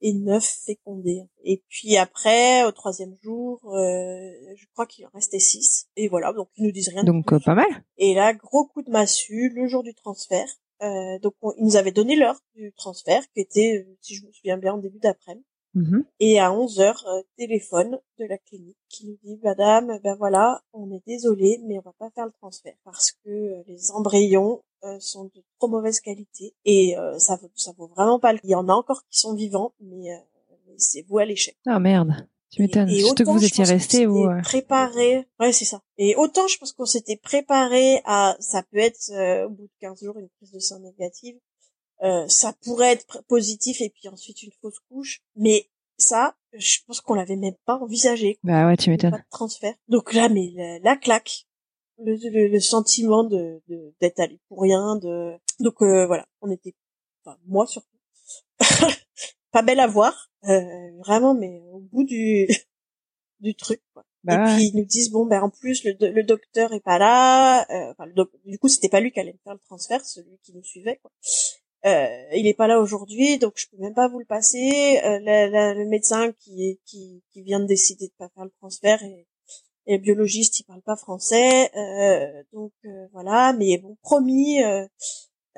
et 0.00 0.12
neuf 0.12 0.44
fécondés. 0.64 1.22
Et 1.44 1.62
puis 1.68 1.96
après, 1.96 2.64
au 2.64 2.72
troisième 2.72 3.14
jour, 3.22 3.60
euh, 3.74 4.30
je 4.56 4.66
crois 4.72 4.86
qu'il 4.86 5.06
en 5.06 5.10
restait 5.14 5.38
six. 5.38 5.86
Et 5.96 6.08
voilà, 6.08 6.32
donc 6.32 6.48
ils 6.56 6.64
nous 6.64 6.72
disent 6.72 6.88
rien. 6.88 7.02
de 7.02 7.06
Donc, 7.10 7.32
euh, 7.32 7.38
pas 7.38 7.54
mal. 7.54 7.66
Et 7.96 8.14
là, 8.14 8.34
gros 8.34 8.66
coup 8.66 8.82
de 8.82 8.90
massue, 8.90 9.50
le 9.54 9.66
jour 9.68 9.82
du 9.82 9.94
transfert. 9.94 10.48
Euh, 10.82 11.18
donc 11.20 11.32
on- 11.40 11.52
ils 11.58 11.64
nous 11.64 11.76
avaient 11.76 11.90
donné 11.92 12.16
l'heure 12.16 12.38
du 12.54 12.72
transfert, 12.76 13.22
qui 13.32 13.40
était, 13.40 13.86
si 14.02 14.14
je 14.14 14.26
me 14.26 14.32
souviens 14.32 14.58
bien, 14.58 14.74
en 14.74 14.78
début 14.78 14.98
d'après-midi. 14.98 15.45
Mhm. 15.76 16.04
Et 16.20 16.40
à 16.40 16.52
11 16.52 16.80
heures, 16.80 17.04
euh, 17.06 17.22
téléphone 17.36 17.98
de 18.18 18.24
la 18.24 18.38
clinique 18.38 18.78
qui 18.88 19.06
nous 19.06 19.18
dit, 19.22 19.38
Madame, 19.44 20.00
ben 20.02 20.16
voilà, 20.16 20.62
on 20.72 20.90
est 20.90 21.02
désolé, 21.06 21.60
mais 21.66 21.78
on 21.78 21.82
va 21.82 21.92
pas 21.98 22.10
faire 22.14 22.24
le 22.26 22.32
transfert 22.32 22.74
parce 22.84 23.12
que 23.12 23.28
euh, 23.30 23.62
les 23.68 23.90
embryons 23.92 24.62
euh, 24.84 24.98
sont 25.00 25.24
de 25.24 25.42
trop 25.58 25.68
mauvaise 25.68 26.00
qualité 26.00 26.54
et 26.64 26.96
euh, 26.98 27.18
ça 27.18 27.36
vaut, 27.36 27.50
ça 27.54 27.72
vaut 27.76 27.88
vraiment 27.88 28.18
pas 28.18 28.32
le. 28.32 28.38
Il 28.42 28.50
y 28.50 28.54
en 28.54 28.68
a 28.68 28.72
encore 28.72 29.02
qui 29.10 29.18
sont 29.18 29.34
vivants, 29.34 29.74
mais, 29.80 30.12
euh, 30.12 30.18
mais 30.66 30.74
c'est 30.78 31.02
vous 31.08 31.18
à 31.18 31.24
l'échec. 31.26 31.56
Ah, 31.66 31.78
merde. 31.78 32.26
Tu 32.50 32.62
m'étonnes. 32.62 32.88
Surtout 32.88 33.24
que 33.24 33.30
vous 33.30 33.44
étiez 33.44 34.06
vous. 34.06 34.24
euh, 34.24 34.40
Préparé. 34.42 35.26
Ouais, 35.40 35.52
c'est 35.52 35.64
ça. 35.66 35.82
Et 35.98 36.14
autant, 36.16 36.46
je 36.48 36.56
pense 36.58 36.72
qu'on 36.72 36.86
s'était 36.86 37.16
préparé 37.16 38.00
à, 38.06 38.36
ça 38.40 38.62
peut 38.70 38.78
être, 38.78 39.10
euh, 39.10 39.46
au 39.46 39.50
bout 39.50 39.64
de 39.64 39.70
15 39.80 40.02
jours, 40.02 40.16
une 40.18 40.28
prise 40.38 40.52
de 40.52 40.58
sang 40.60 40.78
négative. 40.78 41.36
Euh, 42.02 42.26
ça 42.28 42.52
pourrait 42.62 42.92
être 42.92 43.22
positif 43.26 43.80
et 43.80 43.90
puis 43.90 44.08
ensuite 44.08 44.42
une 44.42 44.52
fausse 44.60 44.78
couche. 44.90 45.22
Mais 45.34 45.70
ça, 45.98 46.36
je 46.52 46.78
pense 46.86 47.00
qu'on 47.00 47.14
l'avait 47.14 47.36
même 47.36 47.56
pas 47.64 47.76
envisagé. 47.78 48.38
Bah 48.44 48.66
ouais, 48.66 48.76
tu 48.76 48.86
Pas 48.86 48.90
m'étonnes. 48.90 49.10
de 49.12 49.18
transfert. 49.30 49.74
Donc 49.88 50.12
là, 50.12 50.28
mais 50.28 50.50
la, 50.54 50.78
la 50.80 50.96
claque. 50.96 51.46
Le, 51.98 52.14
le, 52.30 52.48
le 52.48 52.60
sentiment 52.60 53.24
de, 53.24 53.62
de- 53.68 53.94
d'être 54.02 54.20
allé 54.20 54.38
pour 54.48 54.60
rien, 54.60 54.96
de, 54.96 55.32
donc 55.60 55.80
euh, 55.80 56.06
voilà, 56.06 56.26
on 56.42 56.50
était, 56.50 56.74
enfin, 57.24 57.38
moi 57.46 57.66
surtout, 57.66 57.88
pas 59.50 59.62
belle 59.62 59.80
à 59.80 59.86
voir, 59.86 60.30
euh, 60.44 60.90
vraiment, 60.98 61.32
mais 61.34 61.62
au 61.72 61.80
bout 61.80 62.04
du, 62.04 62.46
du 63.40 63.54
truc, 63.54 63.80
quoi. 63.94 64.04
Bah 64.24 64.34
et 64.34 64.38
ouais. 64.38 64.54
puis 64.56 64.64
ils 64.66 64.76
nous 64.76 64.84
disent 64.84 65.10
bon 65.10 65.24
ben 65.24 65.40
en 65.40 65.48
plus 65.50 65.84
le, 65.84 65.92
le 66.10 66.22
docteur 66.24 66.72
est 66.74 66.80
pas 66.80 66.98
là, 66.98 67.62
euh, 67.70 67.92
enfin 67.92 68.04
le 68.06 68.12
doc- 68.12 68.32
du 68.44 68.58
coup 68.58 68.66
c'était 68.68 68.88
pas 68.88 68.98
lui 69.00 69.12
qui 69.12 69.20
allait 69.20 69.32
me 69.32 69.38
faire 69.44 69.54
le 69.54 69.60
transfert, 69.60 70.04
celui 70.04 70.36
qui 70.42 70.52
nous 70.52 70.64
suivait 70.64 70.98
quoi. 71.00 71.12
Euh, 71.86 72.06
il 72.34 72.46
est 72.48 72.54
pas 72.54 72.66
là 72.66 72.80
aujourd'hui 72.80 73.38
donc 73.38 73.52
je 73.56 73.66
peux 73.70 73.76
même 73.78 73.94
pas 73.94 74.08
vous 74.08 74.18
le 74.18 74.24
passer. 74.24 75.00
Euh, 75.04 75.20
la- 75.20 75.48
la- 75.48 75.74
le 75.74 75.86
médecin 75.86 76.32
qui 76.32 76.80
qui 76.84 77.22
qui 77.32 77.42
vient 77.42 77.60
de 77.60 77.66
décider 77.66 78.06
de 78.08 78.12
pas 78.18 78.28
faire 78.34 78.44
le 78.44 78.50
transfert 78.60 79.02
et, 79.04 79.26
et 79.86 79.96
le 79.96 80.02
biologiste 80.02 80.58
il 80.58 80.64
parle 80.64 80.82
pas 80.82 80.96
français 80.96 81.70
euh, 81.76 82.42
donc 82.52 82.72
euh, 82.86 83.06
voilà 83.12 83.52
mais 83.52 83.78
bon 83.78 83.96
promis 84.02 84.62
euh, 84.64 84.84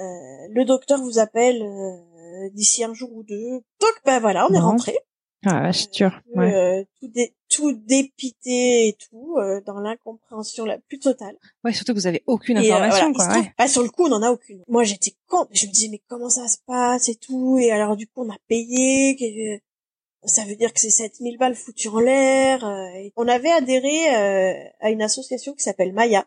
euh, 0.01 0.03
le 0.51 0.64
docteur 0.66 1.01
vous 1.01 1.18
appelle 1.18 1.62
euh, 1.62 2.51
d'ici 2.53 2.85
un 2.85 2.93
jour 2.93 3.11
ou 3.14 3.22
deux 3.22 3.51
donc 3.81 3.95
ben 4.05 4.20
voilà 4.20 4.47
on 4.51 4.55
est 4.55 4.59
rentré 4.61 4.99
Ah, 5.47 5.72
c'est 5.72 5.95
sûr. 5.95 6.20
Ouais. 6.35 6.87
tout, 7.01 7.09
dé- 7.09 7.33
tout 7.59 7.72
dépité 7.72 8.88
et 8.88 8.96
tout, 9.09 9.36
euh, 9.38 9.61
dans 9.66 9.80
l'incompréhension 9.80 10.64
la 10.64 10.78
plus 10.78 10.98
totale. 10.98 11.36
ouais, 11.64 11.72
surtout 11.72 11.92
que 11.92 11.98
vous 11.98 12.06
avez 12.06 12.22
aucune 12.26 12.56
Et, 12.59 12.70
euh, 12.70 12.74
information, 12.76 13.12
voilà, 13.12 13.30
il 13.32 13.32
quoi. 13.32 13.40
Ouais. 13.42 13.54
bah, 13.59 13.68
sur 13.68 13.82
le 13.82 13.88
coup, 13.88 14.04
on 14.06 14.09
n'en 14.11 14.22
a 14.22 14.30
aucune. 14.30 14.62
Moi, 14.68 14.84
j'étais 14.84 15.14
con. 15.26 15.46
Je 15.50 15.66
me 15.66 15.72
disais, 15.72 15.88
mais 15.88 16.00
comment 16.09 16.30
ça 16.30 16.46
se 16.48 16.59
passe 16.66 17.09
et 17.09 17.16
tout. 17.16 17.59
Et 17.59 17.70
alors, 17.70 17.96
du 17.96 18.06
coup, 18.06 18.22
on 18.24 18.30
a 18.30 18.38
payé. 18.48 19.16
que- 19.16 19.62
Ça 20.28 20.44
veut 20.44 20.56
dire 20.56 20.72
que 20.72 20.80
c'est 20.80 20.90
7000 20.90 21.38
balles 21.38 21.54
foutues 21.54 21.88
en 21.88 22.00
l'air. 22.00 22.64
euh, 22.64 23.09
on 23.16 23.28
avait 23.28 23.50
adhéré 23.52 23.96
euh, 24.16 24.68
à 24.80 24.90
une 24.90 25.00
association 25.02 25.52
qui 25.54 25.62
s'appelle 25.62 25.92
Maya, 25.92 26.26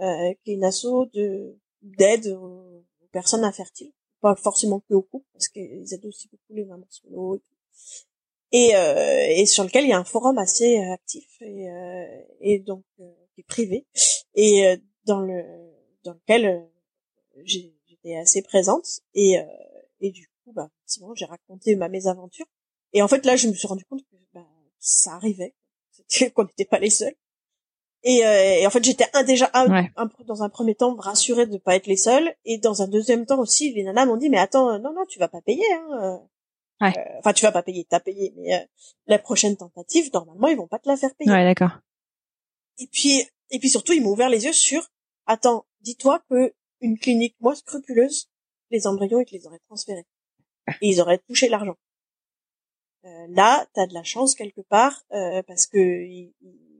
euh, 0.00 0.32
qui 0.44 0.52
est 0.52 0.54
une 0.54 0.64
asso 0.64 1.06
de 1.14 1.56
d'aide 1.82 2.26
aux, 2.28 2.84
aux 3.02 3.08
personnes 3.12 3.44
infertiles. 3.44 3.92
Pas 4.20 4.34
forcément 4.36 4.80
que 4.80 4.94
aux 4.94 5.02
couples, 5.02 5.26
parce 5.32 5.48
qu'ils 5.48 5.94
aident 5.94 6.06
aussi 6.06 6.28
beaucoup 6.28 6.52
les 6.54 6.64
mamans 6.64 6.86
solo 6.90 7.36
et 7.36 7.38
tout 7.38 7.54
et, 8.52 8.74
euh, 8.74 9.26
et 9.28 9.46
sur 9.46 9.64
lequel 9.64 9.84
il 9.84 9.90
y 9.90 9.92
a 9.92 9.98
un 9.98 10.04
forum 10.04 10.38
assez 10.38 10.78
euh, 10.78 10.92
actif 10.92 11.26
et, 11.40 11.68
euh, 11.70 12.04
et 12.40 12.58
donc 12.58 12.84
euh, 13.00 13.10
qui 13.34 13.40
est 13.42 13.44
privé. 13.46 13.86
Et 14.34 14.66
euh, 14.66 14.76
dans 15.04 15.20
le 15.20 15.44
dans 16.04 16.12
lequel 16.12 16.66
j'étais 17.44 18.16
assez 18.16 18.42
présente. 18.42 18.86
Et 19.14 19.38
euh, 19.38 19.44
et 20.00 20.10
du 20.10 20.28
coup 20.44 20.52
bah 20.52 20.68
effectivement 20.86 21.14
j'ai 21.14 21.24
raconté 21.26 21.76
ma 21.76 21.88
mésaventure. 21.88 22.46
Et 22.92 23.02
en 23.02 23.08
fait 23.08 23.24
là 23.26 23.36
je 23.36 23.48
me 23.48 23.54
suis 23.54 23.66
rendu 23.68 23.84
compte 23.84 24.02
que 24.02 24.16
bah, 24.32 24.46
ça 24.78 25.12
arrivait. 25.14 25.54
Qu'on 26.34 26.44
n'était 26.44 26.64
pas 26.64 26.78
les 26.78 26.90
seuls. 26.90 27.14
Et, 28.04 28.24
euh, 28.24 28.60
et 28.60 28.66
en 28.66 28.70
fait 28.70 28.84
j'étais 28.84 29.04
déjà 29.26 29.50
un, 29.54 29.68
Ouais. 29.70 29.90
un- 29.96 30.08
dans 30.26 30.42
un 30.44 30.48
premier 30.48 30.74
temps 30.76 30.94
rassurée 30.94 31.46
de 31.46 31.58
pas 31.58 31.74
être 31.76 31.86
les 31.88 31.96
seuls. 31.96 32.32
Et 32.44 32.58
dans 32.58 32.80
un 32.82 32.88
deuxième 32.88 33.26
temps 33.26 33.40
aussi 33.40 33.72
les 33.74 33.82
nanas 33.82 34.06
m'ont 34.06 34.16
dit 34.16 34.30
mais 34.30 34.38
attends 34.38 34.78
non 34.78 34.92
non 34.94 35.04
tu 35.08 35.18
vas 35.18 35.28
pas 35.28 35.42
payer 35.42 35.64
hein 35.74 36.22
euh. 36.82 36.86
Ouais. 36.86 36.94
Euh, 36.98 37.18
enfin 37.18 37.32
tu 37.32 37.44
vas 37.44 37.52
pas 37.52 37.62
payer 37.62 37.84
t'as 37.88 38.00
payé 38.00 38.32
mais 38.36 38.54
euh, 38.54 38.64
la 39.06 39.18
prochaine 39.18 39.56
tentative 39.56 40.10
normalement 40.12 40.48
ils 40.48 40.56
vont 40.56 40.68
pas 40.68 40.78
te 40.78 40.88
la 40.88 40.96
faire 40.96 41.14
payer 41.16 41.30
Ouais, 41.30 41.44
d'accord. 41.44 41.78
et 42.78 42.86
puis 42.86 43.22
et 43.50 43.58
puis 43.58 43.68
surtout 43.68 43.92
ils 43.92 44.02
m'ont 44.02 44.10
ouvert 44.12 44.28
les 44.28 44.44
yeux 44.44 44.52
sur 44.52 44.88
attends 45.26 45.66
dis-toi 45.80 46.22
que 46.30 46.54
une 46.80 46.98
clinique 46.98 47.34
moins 47.40 47.54
scrupuleuse 47.56 48.30
les 48.70 48.86
embryons 48.86 49.20
ils 49.20 49.26
te 49.26 49.34
les 49.34 49.46
auraient 49.46 49.58
transférés 49.66 50.06
et 50.68 50.88
ils 50.88 51.00
auraient 51.00 51.18
touché 51.18 51.48
l'argent 51.48 51.76
euh, 53.04 53.26
là 53.30 53.66
t'as 53.74 53.86
de 53.86 53.94
la 53.94 54.02
chance 54.04 54.34
quelque 54.34 54.60
part 54.60 55.04
euh, 55.12 55.42
parce 55.44 55.66
que 55.66 55.78
ils, 55.78 56.32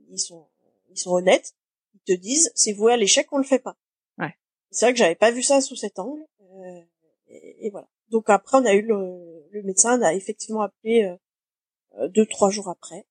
ils 0.09 0.19
sont 0.19 0.47
ils 0.89 0.97
sont 0.97 1.11
honnêtes 1.11 1.53
ils 1.93 2.01
te 2.01 2.13
disent 2.19 2.51
c'est 2.55 2.73
voué 2.73 2.93
à 2.93 2.97
l'échec 2.97 3.27
on 3.31 3.37
le 3.37 3.43
fait 3.43 3.59
pas 3.59 3.75
Ouais. 4.17 4.33
c'est 4.71 4.85
vrai 4.85 4.93
que 4.93 4.99
j'avais 4.99 5.15
pas 5.15 5.31
vu 5.31 5.43
ça 5.43 5.59
sous 5.61 5.75
cet 5.75 5.99
angle 5.99 6.25
euh, 6.41 6.81
et, 7.27 7.67
et 7.67 7.69
voilà 7.69 7.87
donc 8.09 8.29
après 8.29 8.57
on 8.57 8.65
a 8.65 8.73
eu 8.73 8.81
le, 8.81 9.28
le 9.51 9.63
médecin 9.63 10.01
a 10.01 10.13
effectivement 10.13 10.61
appelé 10.61 11.03
euh, 11.03 11.15
euh, 11.99 12.07
deux 12.07 12.25
trois 12.25 12.49
jours 12.49 12.69
après 12.69 13.05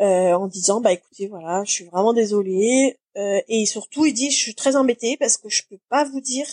euh, 0.00 0.32
en 0.34 0.46
disant 0.46 0.80
bah 0.80 0.92
écoutez 0.92 1.26
voilà 1.28 1.62
je 1.64 1.72
suis 1.72 1.84
vraiment 1.86 2.12
désolée 2.12 2.98
euh, 3.16 3.40
et 3.48 3.66
surtout 3.66 4.06
il 4.06 4.12
dit 4.14 4.30
je 4.30 4.36
suis 4.38 4.54
très 4.54 4.76
embêtée 4.76 5.16
parce 5.18 5.36
que 5.36 5.48
je 5.48 5.62
peux 5.68 5.78
pas 5.88 6.04
vous 6.04 6.20
dire 6.20 6.46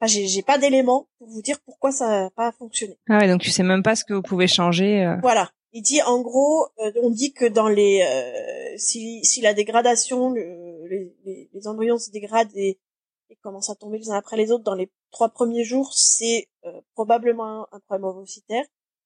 enfin 0.00 0.06
j'ai 0.12 0.26
j'ai 0.26 0.42
pas 0.42 0.58
d'éléments 0.58 1.08
pour 1.18 1.28
vous 1.28 1.42
dire 1.42 1.58
pourquoi 1.64 1.90
ça 1.92 2.08
n'a 2.08 2.30
pas 2.30 2.52
fonctionné 2.52 2.98
Ah 3.08 3.18
ouais, 3.18 3.28
donc 3.28 3.40
tu 3.40 3.50
sais 3.50 3.62
même 3.62 3.82
pas 3.82 3.96
ce 3.96 4.04
que 4.04 4.14
vous 4.14 4.22
pouvez 4.22 4.46
changer. 4.46 5.04
euh. 5.04 5.16
voilà 5.22 5.50
il 5.72 5.82
dit 5.82 6.00
en 6.02 6.20
gros 6.22 6.66
euh, 6.80 6.92
on 7.02 7.10
dit 7.10 7.32
que 7.32 7.44
dans 7.44 7.68
les 7.68 8.02
euh, 8.02 8.74
si 8.78 9.24
si 9.24 9.40
la 9.40 9.52
dégradation 9.54 10.30
le- 10.30 10.86
les, 10.88 11.14
les, 11.24 11.50
les 11.52 11.66
embryons 11.66 11.98
se 11.98 12.10
dégradent 12.10 12.54
et, 12.54 12.78
et 13.30 13.36
commencent 13.36 13.70
à 13.70 13.74
tomber 13.74 13.98
les 13.98 14.10
uns 14.10 14.16
après 14.16 14.36
les 14.36 14.50
autres 14.50 14.64
dans 14.64 14.74
les 14.74 14.90
trois 15.10 15.28
premiers 15.28 15.64
jours 15.64 15.92
c'est 15.92 16.48
euh, 16.64 16.80
probablement 16.94 17.66
un, 17.72 17.80
problème 17.80 18.04
ovocytaire. 18.04 18.64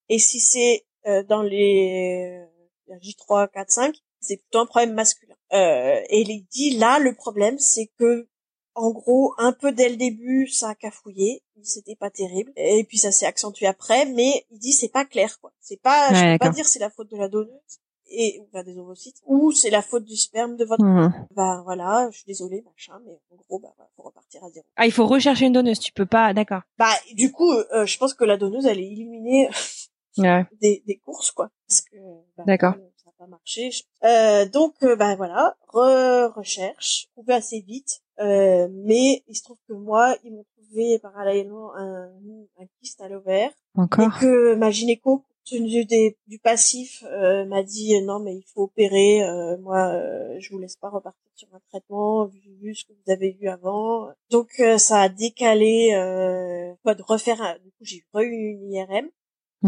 Et 0.08 0.18
si 0.18 0.40
c'est 0.40 0.86
euh, 1.06 1.22
dans 1.22 1.42
les 1.42 2.46
euh, 2.90 2.94
J3 2.96 3.50
4 3.50 3.70
5 3.70 3.96
c'est 4.20 4.36
plutôt 4.36 4.60
un 4.60 4.66
problème 4.66 4.94
masculin. 4.94 5.34
Euh, 5.52 6.00
et 6.08 6.20
il 6.20 6.46
dit 6.50 6.76
là 6.76 6.98
le 6.98 7.14
problème 7.14 7.58
c'est 7.58 7.90
que 7.98 8.28
en 8.74 8.92
gros, 8.92 9.34
un 9.36 9.52
peu 9.52 9.72
dès 9.72 9.88
le 9.88 9.96
début, 9.96 10.46
ça 10.46 10.70
a 10.70 10.74
cafouillé, 10.74 11.42
c'était 11.60 11.96
pas 11.96 12.08
terrible, 12.08 12.52
et 12.56 12.84
puis 12.84 12.98
ça 12.98 13.10
s'est 13.10 13.26
accentué 13.26 13.66
après, 13.66 14.06
mais 14.06 14.46
il 14.50 14.58
dit 14.58 14.72
c'est 14.72 14.88
pas 14.88 15.04
clair 15.04 15.40
quoi. 15.40 15.52
C'est 15.60 15.80
pas, 15.82 16.14
je 16.14 16.32
peux 16.32 16.38
pas 16.38 16.50
dire 16.50 16.66
c'est 16.66 16.78
la 16.78 16.88
faute 16.88 17.10
de 17.10 17.16
la 17.16 17.28
donneuse 17.28 17.80
et 18.10 18.42
enfin, 18.48 18.62
des 18.64 18.76
ovocytes 18.78 19.16
ou 19.26 19.52
c'est 19.52 19.70
la 19.70 19.82
faute 19.82 20.04
du 20.04 20.16
sperme 20.16 20.56
de 20.56 20.64
votre. 20.64 20.84
Mhm. 20.84 21.12
Bah 21.34 21.62
voilà, 21.64 22.08
je 22.10 22.18
suis 22.18 22.26
désolée 22.26 22.62
machin, 22.62 23.00
mais 23.06 23.18
en 23.30 23.36
gros 23.36 23.58
bah 23.60 23.74
faut 23.96 24.02
repartir 24.02 24.44
à 24.44 24.50
zéro. 24.50 24.66
Ah, 24.76 24.86
il 24.86 24.92
faut 24.92 25.06
rechercher 25.06 25.46
une 25.46 25.52
donneuse. 25.52 25.78
Tu 25.78 25.92
peux 25.92 26.06
pas. 26.06 26.34
D'accord. 26.34 26.62
Bah 26.78 26.92
du 27.14 27.32
coup, 27.32 27.52
euh, 27.52 27.86
je 27.86 27.98
pense 27.98 28.14
que 28.14 28.24
la 28.24 28.36
donneuse 28.36 28.66
elle 28.66 28.80
est 28.80 28.90
éliminée 28.90 29.48
des, 30.16 30.82
des 30.86 30.98
courses 30.98 31.30
quoi 31.30 31.50
parce 31.68 31.82
que 31.82 31.96
bah, 32.36 32.44
d'accord 32.46 32.74
ça 32.74 33.06
n'a 33.06 33.12
pas 33.18 33.26
marché 33.26 33.70
euh, 34.04 34.46
donc 34.48 34.74
euh, 34.82 34.96
bah 34.96 35.14
voilà 35.16 35.56
re 35.68 36.32
recherche 36.34 37.08
trouvé 37.12 37.34
assez 37.34 37.60
vite 37.60 38.00
euh, 38.18 38.68
mais 38.70 39.22
il 39.28 39.34
se 39.34 39.42
trouve 39.42 39.58
que 39.68 39.72
moi 39.72 40.16
ils 40.24 40.32
m'ont 40.32 40.44
trouvé 40.56 40.98
parallèlement 40.98 41.74
un, 41.76 42.10
un 42.58 42.66
kyste 42.80 43.00
à 43.00 43.08
l'ovaire 43.08 43.50
encore 43.74 44.06
et 44.16 44.20
que 44.20 44.54
ma 44.54 44.70
gynéco 44.70 45.24
tenu 45.44 45.84
des, 45.84 46.16
du 46.26 46.38
passif 46.38 47.04
euh, 47.04 47.44
m'a 47.46 47.62
dit 47.62 47.96
euh, 47.96 48.04
non 48.04 48.20
mais 48.20 48.34
il 48.34 48.44
faut 48.52 48.64
opérer 48.64 49.22
euh, 49.22 49.56
moi 49.58 49.92
je 50.38 50.50
vous 50.50 50.58
laisse 50.58 50.76
pas 50.76 50.88
repartir 50.88 51.30
sur 51.34 51.48
un 51.54 51.60
traitement 51.70 52.26
vu, 52.26 52.74
ce 52.74 52.84
que 52.84 52.92
vous 52.92 53.12
avez 53.12 53.32
vu 53.32 53.48
avant 53.48 54.08
donc 54.30 54.62
ça 54.78 55.02
a 55.02 55.08
décalé 55.08 55.92
euh, 55.94 56.74
de 56.94 57.02
refaire 57.02 57.40
un, 57.42 57.58
du 57.58 57.70
coup 57.70 57.84
j'ai 57.84 58.04
eu 58.14 58.50
une 58.50 58.72
IRM 58.72 59.08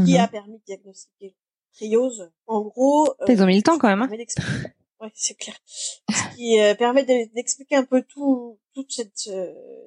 qui 0.04 0.14
mhm. 0.14 0.20
a 0.20 0.28
permis 0.28 0.58
de 0.58 0.64
diagnostiquer 0.66 1.34
triose 1.74 2.30
en 2.46 2.62
gros 2.62 3.14
ils 3.28 3.42
ont 3.42 3.46
mis 3.46 3.56
le 3.56 3.62
temps 3.62 3.78
quand 3.78 3.88
même 3.88 4.02
hein 4.02 4.10
ouais 5.00 5.10
c'est 5.14 5.34
clair 5.34 5.56
ce 5.66 6.36
qui 6.36 6.58
permet 6.78 7.04
d'expliquer 7.04 7.76
un 7.76 7.84
peu 7.84 8.02
tout 8.02 8.58
toute 8.74 8.92
cette 8.92 9.30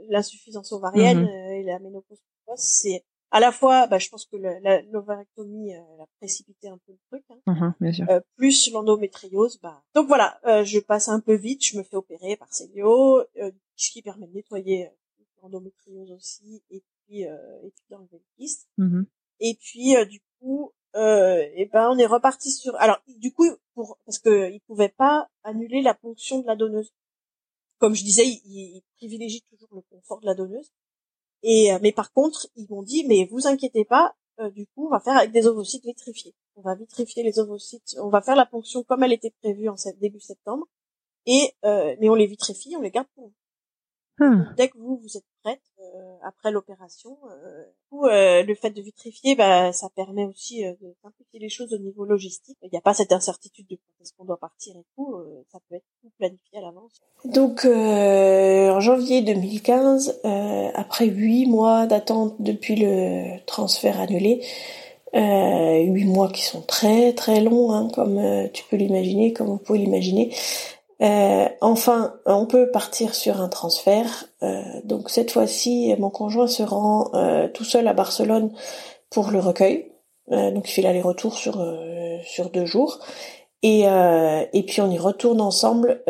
l'insuffisance 0.10 0.72
ovarienne 0.72 1.22
mhm. 1.22 1.52
et 1.52 1.64
la 1.64 1.80
ménopause 1.80 2.20
c'est 2.56 3.04
à 3.32 3.40
la 3.40 3.52
fois, 3.52 3.88
bah, 3.88 3.98
je 3.98 4.10
pense 4.10 4.26
que 4.26 4.38
l'ovarectomie 4.92 5.76
euh, 5.76 6.04
a 6.04 6.06
précipité 6.20 6.70
un 6.70 6.78
peu 6.78 6.94
le 6.94 7.00
truc, 7.10 7.24
hein. 7.30 7.40
Mhm, 7.48 7.74
bien 7.80 7.92
sûr. 7.92 8.06
Euh, 8.10 8.20
plus 8.38 8.72
l'endométriose. 8.72 9.60
Bah. 9.62 9.84
Donc 9.94 10.08
voilà, 10.08 10.40
euh, 10.46 10.64
je 10.64 10.80
passe 10.80 11.10
un 11.10 11.20
peu 11.20 11.34
vite, 11.34 11.66
je 11.66 11.78
me 11.78 11.84
fais 11.84 11.96
opérer 11.96 12.38
par 12.38 12.54
Célio, 12.54 13.20
euh, 13.38 13.52
ce 13.76 13.92
qui 13.92 14.02
permet 14.02 14.28
de 14.28 14.34
nettoyer 14.34 14.90
l'endométriose 15.42 16.12
aussi, 16.12 16.64
et 16.70 16.82
puis 17.08 17.22
et 17.22 17.72
puis 17.72 17.84
d'enlever 17.90 18.18
le 18.18 18.26
kyste. 18.38 18.68
Mhm. 18.78 19.06
Et 19.40 19.58
puis 19.60 19.96
du 20.08 20.22
coup, 20.40 20.72
et 20.96 21.70
ben 21.72 21.90
on 21.92 21.98
est 21.98 22.06
reparti 22.06 22.52
sur. 22.52 22.76
Alors 22.78 23.00
du 23.08 23.32
coup, 23.34 23.46
pour 23.74 24.00
parce 24.06 24.20
que 24.20 24.50
il 24.52 24.62
pouvait 24.62 24.90
pas 24.90 25.30
annuler 25.44 25.82
la 25.82 25.94
ponction 25.94 26.40
de 26.40 26.48
la 26.48 26.56
donneuse. 26.56 26.92
Comme 27.78 27.94
je 27.94 28.04
disais, 28.04 28.26
il, 28.26 28.40
il 28.46 28.84
privilégie 28.96 29.44
toujours 29.52 29.70
le 29.74 29.82
confort 29.82 30.22
de 30.22 30.26
la 30.26 30.34
donneuse. 30.34 30.72
Et 31.48 31.72
euh, 31.72 31.80
mais 31.82 31.92
par 31.92 32.12
contre, 32.12 32.48
ils 32.56 32.66
m'ont 32.70 32.82
dit 32.82 33.06
mais 33.08 33.28
vous 33.32 33.46
inquiétez 33.46 33.86
pas, 33.86 34.16
euh, 34.40 34.50
du 34.50 34.66
coup, 34.66 34.88
on 34.88 34.90
va 34.90 35.00
faire 35.00 35.16
avec 35.16 35.32
des 35.32 35.46
ovocytes 35.46 35.86
vitrifiés. 35.86 36.34
On 36.56 36.62
va 36.62 36.74
vitrifier 36.74 37.22
les 37.22 37.38
ovocytes, 37.38 37.96
on 38.02 38.10
va 38.10 38.22
faire 38.22 38.36
la 38.36 38.48
ponction 38.48 38.84
comme 38.84 39.04
elle 39.04 39.14
était 39.14 39.34
prévue 39.44 39.70
en 39.70 39.76
début 40.02 40.20
septembre. 40.20 40.66
Et 41.28 41.54
euh, 41.64 41.96
mais 42.00 42.10
on 42.10 42.16
les 42.16 42.26
vitrifie, 42.26 42.76
on 42.76 42.82
les 42.82 42.90
garde 42.90 43.08
pour 43.14 43.28
vous. 43.28 44.26
Hmm. 44.26 44.54
Dès 44.58 44.70
que 44.70 44.78
vous 44.80 44.98
vous 44.98 45.18
êtes 45.18 45.26
euh, 45.48 46.18
après 46.24 46.52
l'opération, 46.52 47.18
euh, 47.30 48.06
euh, 48.06 48.44
le 48.44 48.56
fait 48.56 48.72
de 48.72 48.82
vitrifier, 48.82 49.36
bah, 49.36 49.72
ça 49.72 49.90
permet 49.96 50.26
aussi 50.26 50.64
de 50.64 50.96
simplifier 51.04 51.40
les 51.40 51.50
choses 51.50 51.74
au 51.74 51.78
niveau 51.78 52.06
logistique. 52.06 52.58
Il 52.64 52.70
n'y 52.72 52.78
a 52.78 52.82
pas 52.82 52.94
cette 52.94 53.12
incertitude 53.12 53.68
de 53.68 53.76
quand 53.76 54.04
est-ce 54.04 54.14
qu'on 54.18 54.26
doit 54.26 54.40
partir 54.40 54.76
et 54.76 54.84
tout. 54.96 55.16
ça 55.52 55.60
peut 55.70 55.76
être 55.76 55.86
tout 56.02 56.10
planifié 56.18 56.58
à 56.58 56.62
l'avance. 56.62 57.02
Donc 57.26 57.66
en 57.66 58.80
janvier 58.80 59.22
2015, 59.22 60.22
après 60.74 61.06
huit 61.08 61.46
mois 61.46 61.86
d'attente 61.86 62.36
depuis 62.40 62.76
le 62.76 63.40
transfert 63.46 64.00
annulé, 64.00 64.44
huit 65.14 66.06
mois 66.06 66.30
qui 66.32 66.44
sont 66.44 66.62
très 66.62 67.14
très 67.14 67.42
longs, 67.42 67.72
hein, 67.72 67.90
comme 67.94 68.50
tu 68.52 68.64
peux 68.70 68.78
l'imaginer, 68.78 69.34
comme 69.34 69.48
vous 69.48 69.58
pouvez 69.58 69.80
l'imaginer. 69.80 70.34
Euh, 71.02 71.48
enfin, 71.62 72.16
on 72.26 72.46
peut 72.46 72.72
partir 72.72 73.16
sur 73.16 73.42
un 73.42 73.50
transfert. 73.50 74.26
Euh, 74.44 74.62
donc 74.84 75.10
cette 75.10 75.32
fois-ci, 75.32 75.94
mon 76.00 76.10
conjoint 76.10 76.48
se 76.48 76.64
rend 76.64 77.12
euh, 77.14 77.48
tout 77.48 77.66
seul 77.66 77.88
à 77.88 77.94
Barcelone 77.94 78.52
pour 79.10 79.32
le 79.32 79.40
recueil. 79.40 79.92
donc 80.30 80.68
il 80.70 80.72
fait 80.72 80.82
l'aller-retour 80.82 81.36
sur 81.36 81.66
sur 82.24 82.50
deux 82.50 82.66
jours. 82.66 83.00
Et, 83.62 83.84
et 83.84 84.64
puis 84.64 84.82
on 84.82 84.92
y 84.92 84.98
retourne 84.98 85.42
ensemble 85.42 86.02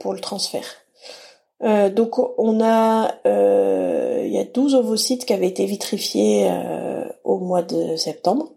pour 0.00 0.14
le 0.14 0.20
transfert. 0.20 0.66
donc 1.60 2.18
on 2.38 2.60
a, 2.62 3.14
il 3.24 4.32
y 4.32 4.38
a 4.38 4.44
12 4.44 4.74
ovocytes 4.76 5.26
qui 5.26 5.32
avaient 5.32 5.48
été 5.48 5.66
vitrifiés 5.66 6.50
au 7.24 7.38
mois 7.38 7.62
de 7.62 7.96
septembre. 7.96 8.52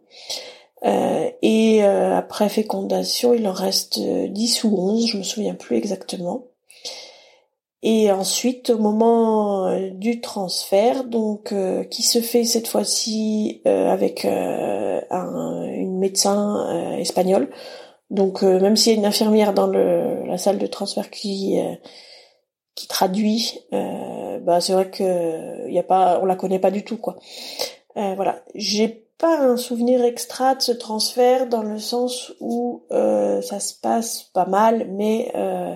Euh, 0.86 1.30
et 1.42 1.84
euh, 1.84 2.16
après 2.16 2.50
fécondation, 2.50 3.34
il 3.34 3.48
en 3.48 3.54
reste 3.54 4.00
10 4.00 4.64
ou 4.66 4.76
11, 4.78 5.08
je 5.08 5.18
me 5.18 5.24
souviens 5.24 5.56
plus 5.56 5.78
exactement. 5.78 6.48
Et 7.82 8.12
ensuite, 8.12 8.72
au 8.72 8.80
moment 8.80 9.68
euh, 9.68 9.90
du 9.92 10.22
transfert, 10.22 11.04
donc 11.04 11.54
qui 11.90 12.04
se 12.04 12.20
fait 12.20 12.44
cette 12.44 12.68
fois-ci 12.68 13.62
avec 13.66 14.26
un, 14.26 15.64
une 15.64 15.98
médecin 16.00 16.98
espagnole. 16.98 17.50
Donc 18.12 18.44
même 18.44 18.76
s'il 18.76 18.94
y 18.94 18.96
a 18.96 19.00
une 19.00 19.06
infirmière 19.06 19.54
dans 19.54 19.68
le, 19.68 20.24
la 20.26 20.38
salle 20.38 20.60
de 20.60 20.68
transfert 20.68 21.10
qui 21.10 21.58
qui 22.76 22.88
traduit, 22.88 23.60
bah 23.72 24.62
c'est 24.62 24.74
vrai 24.74 24.90
que 24.90 25.70
y 25.70 25.80
a 25.80 25.84
pas, 25.84 26.20
on 26.22 26.26
la 26.26 26.36
connaît 26.36 26.60
pas 26.60 26.72
du 26.72 26.84
tout 26.84 26.98
quoi. 26.98 27.18
voilà, 27.96 28.44
j'ai 28.54 29.05
pas 29.18 29.40
un 29.40 29.58
souvenir 29.58 30.04
extra 30.04 30.56
de 30.56 30.62
ce 30.62 30.72
transfert 30.72 31.48
dans 31.48 31.64
le 31.64 31.80
sens 31.80 32.34
où 32.40 32.84
euh, 32.92 33.42
ça 33.42 33.60
se 33.60 33.74
passe 33.74 34.24
pas 34.34 34.46
mal, 34.46 34.88
mais 34.92 35.32
euh, 35.36 35.74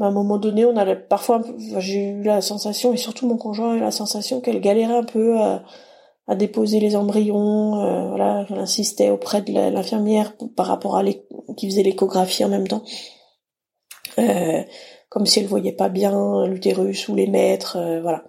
à 0.00 0.06
un 0.06 0.10
moment 0.10 0.38
donné, 0.38 0.64
on 0.64 0.76
a 0.76 0.94
parfois 0.96 1.42
j'ai 1.78 2.10
eu 2.10 2.22
la 2.22 2.40
sensation 2.40 2.92
et 2.92 2.96
surtout 2.96 3.26
mon 3.26 3.36
conjoint 3.36 3.72
a 3.72 3.76
eu 3.76 3.80
la 3.80 3.90
sensation 3.90 4.40
qu'elle 4.40 4.60
galérait 4.60 4.96
un 4.96 5.04
peu 5.04 5.36
à, 5.38 5.64
déposer 6.36 6.80
les 6.80 6.96
embryons, 6.96 7.82
euh, 7.82 8.08
voilà, 8.08 8.44
qu'elle 8.46 8.58
insistait 8.58 9.10
auprès 9.10 9.42
de 9.42 9.52
l'infirmière 9.52 10.34
par 10.56 10.66
rapport 10.66 10.96
à 10.96 11.02
qui 11.56 11.68
faisait 11.68 11.82
l'échographie 11.82 12.44
en 12.44 12.48
même 12.48 12.68
temps. 12.68 12.82
Comme 15.10 15.26
si 15.26 15.40
elle 15.40 15.46
voyait 15.46 15.72
pas 15.72 15.88
bien 15.88 16.46
l'utérus 16.46 17.08
ou 17.08 17.14
les 17.14 17.26
maîtres, 17.26 17.78
voilà. 18.00 18.24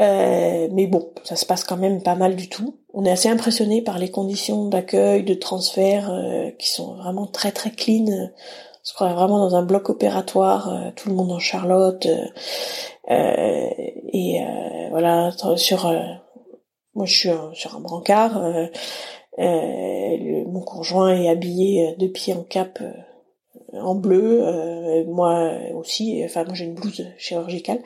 Euh, 0.00 0.68
mais 0.72 0.86
bon, 0.86 1.12
ça 1.22 1.36
se 1.36 1.46
passe 1.46 1.64
quand 1.64 1.76
même 1.76 2.02
pas 2.02 2.16
mal 2.16 2.34
du 2.36 2.48
tout. 2.48 2.80
On 2.92 3.04
est 3.04 3.10
assez 3.10 3.28
impressionné 3.28 3.82
par 3.82 3.98
les 3.98 4.10
conditions 4.10 4.68
d'accueil, 4.68 5.22
de 5.24 5.34
transfert 5.34 6.10
euh, 6.10 6.50
qui 6.58 6.70
sont 6.70 6.94
vraiment 6.96 7.26
très 7.26 7.52
très 7.52 7.70
clean. 7.70 8.06
On 8.08 8.30
se 8.82 8.92
croit 8.94 9.12
vraiment 9.14 9.38
dans 9.38 9.54
un 9.54 9.62
bloc 9.62 9.88
opératoire, 9.90 10.68
euh, 10.72 10.90
tout 10.96 11.08
le 11.08 11.14
monde 11.14 11.32
en 11.32 11.38
Charlotte. 11.38 12.06
et 13.08 14.40
voilà, 14.90 15.30
sur 15.56 15.92
moi 16.94 17.06
je 17.06 17.14
suis 17.14 17.30
sur 17.54 17.76
un 17.76 17.80
brancard. 17.80 18.42
mon 19.38 20.60
conjoint 20.62 21.14
est 21.14 21.28
habillé 21.28 21.94
de 21.98 22.06
pied 22.06 22.34
en 22.34 22.42
cap 22.42 22.78
en 23.72 23.94
bleu, 23.94 25.04
moi 25.06 25.50
aussi. 25.74 26.22
Enfin 26.24 26.44
moi 26.44 26.54
j'ai 26.54 26.64
une 26.64 26.74
blouse 26.74 27.06
chirurgicale. 27.18 27.80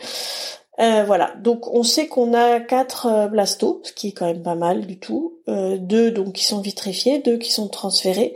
Euh, 0.81 1.03
voilà, 1.05 1.35
donc 1.43 1.67
on 1.75 1.83
sait 1.83 2.07
qu'on 2.07 2.35
a 2.35 2.61
quatre 2.61 3.07
euh, 3.07 3.27
blastos, 3.27 3.81
ce 3.83 3.93
qui 3.93 4.09
est 4.09 4.13
quand 4.13 4.27
même 4.27 4.43
pas 4.43 4.55
mal 4.55 4.87
du 4.87 4.99
tout. 4.99 5.39
Euh, 5.49 5.77
deux 5.77 6.13
donc 6.13 6.35
qui 6.35 6.45
sont 6.45 6.61
vitrifiés, 6.61 7.19
deux 7.19 7.37
qui 7.37 7.51
sont 7.51 7.69
transférés, 7.69 8.35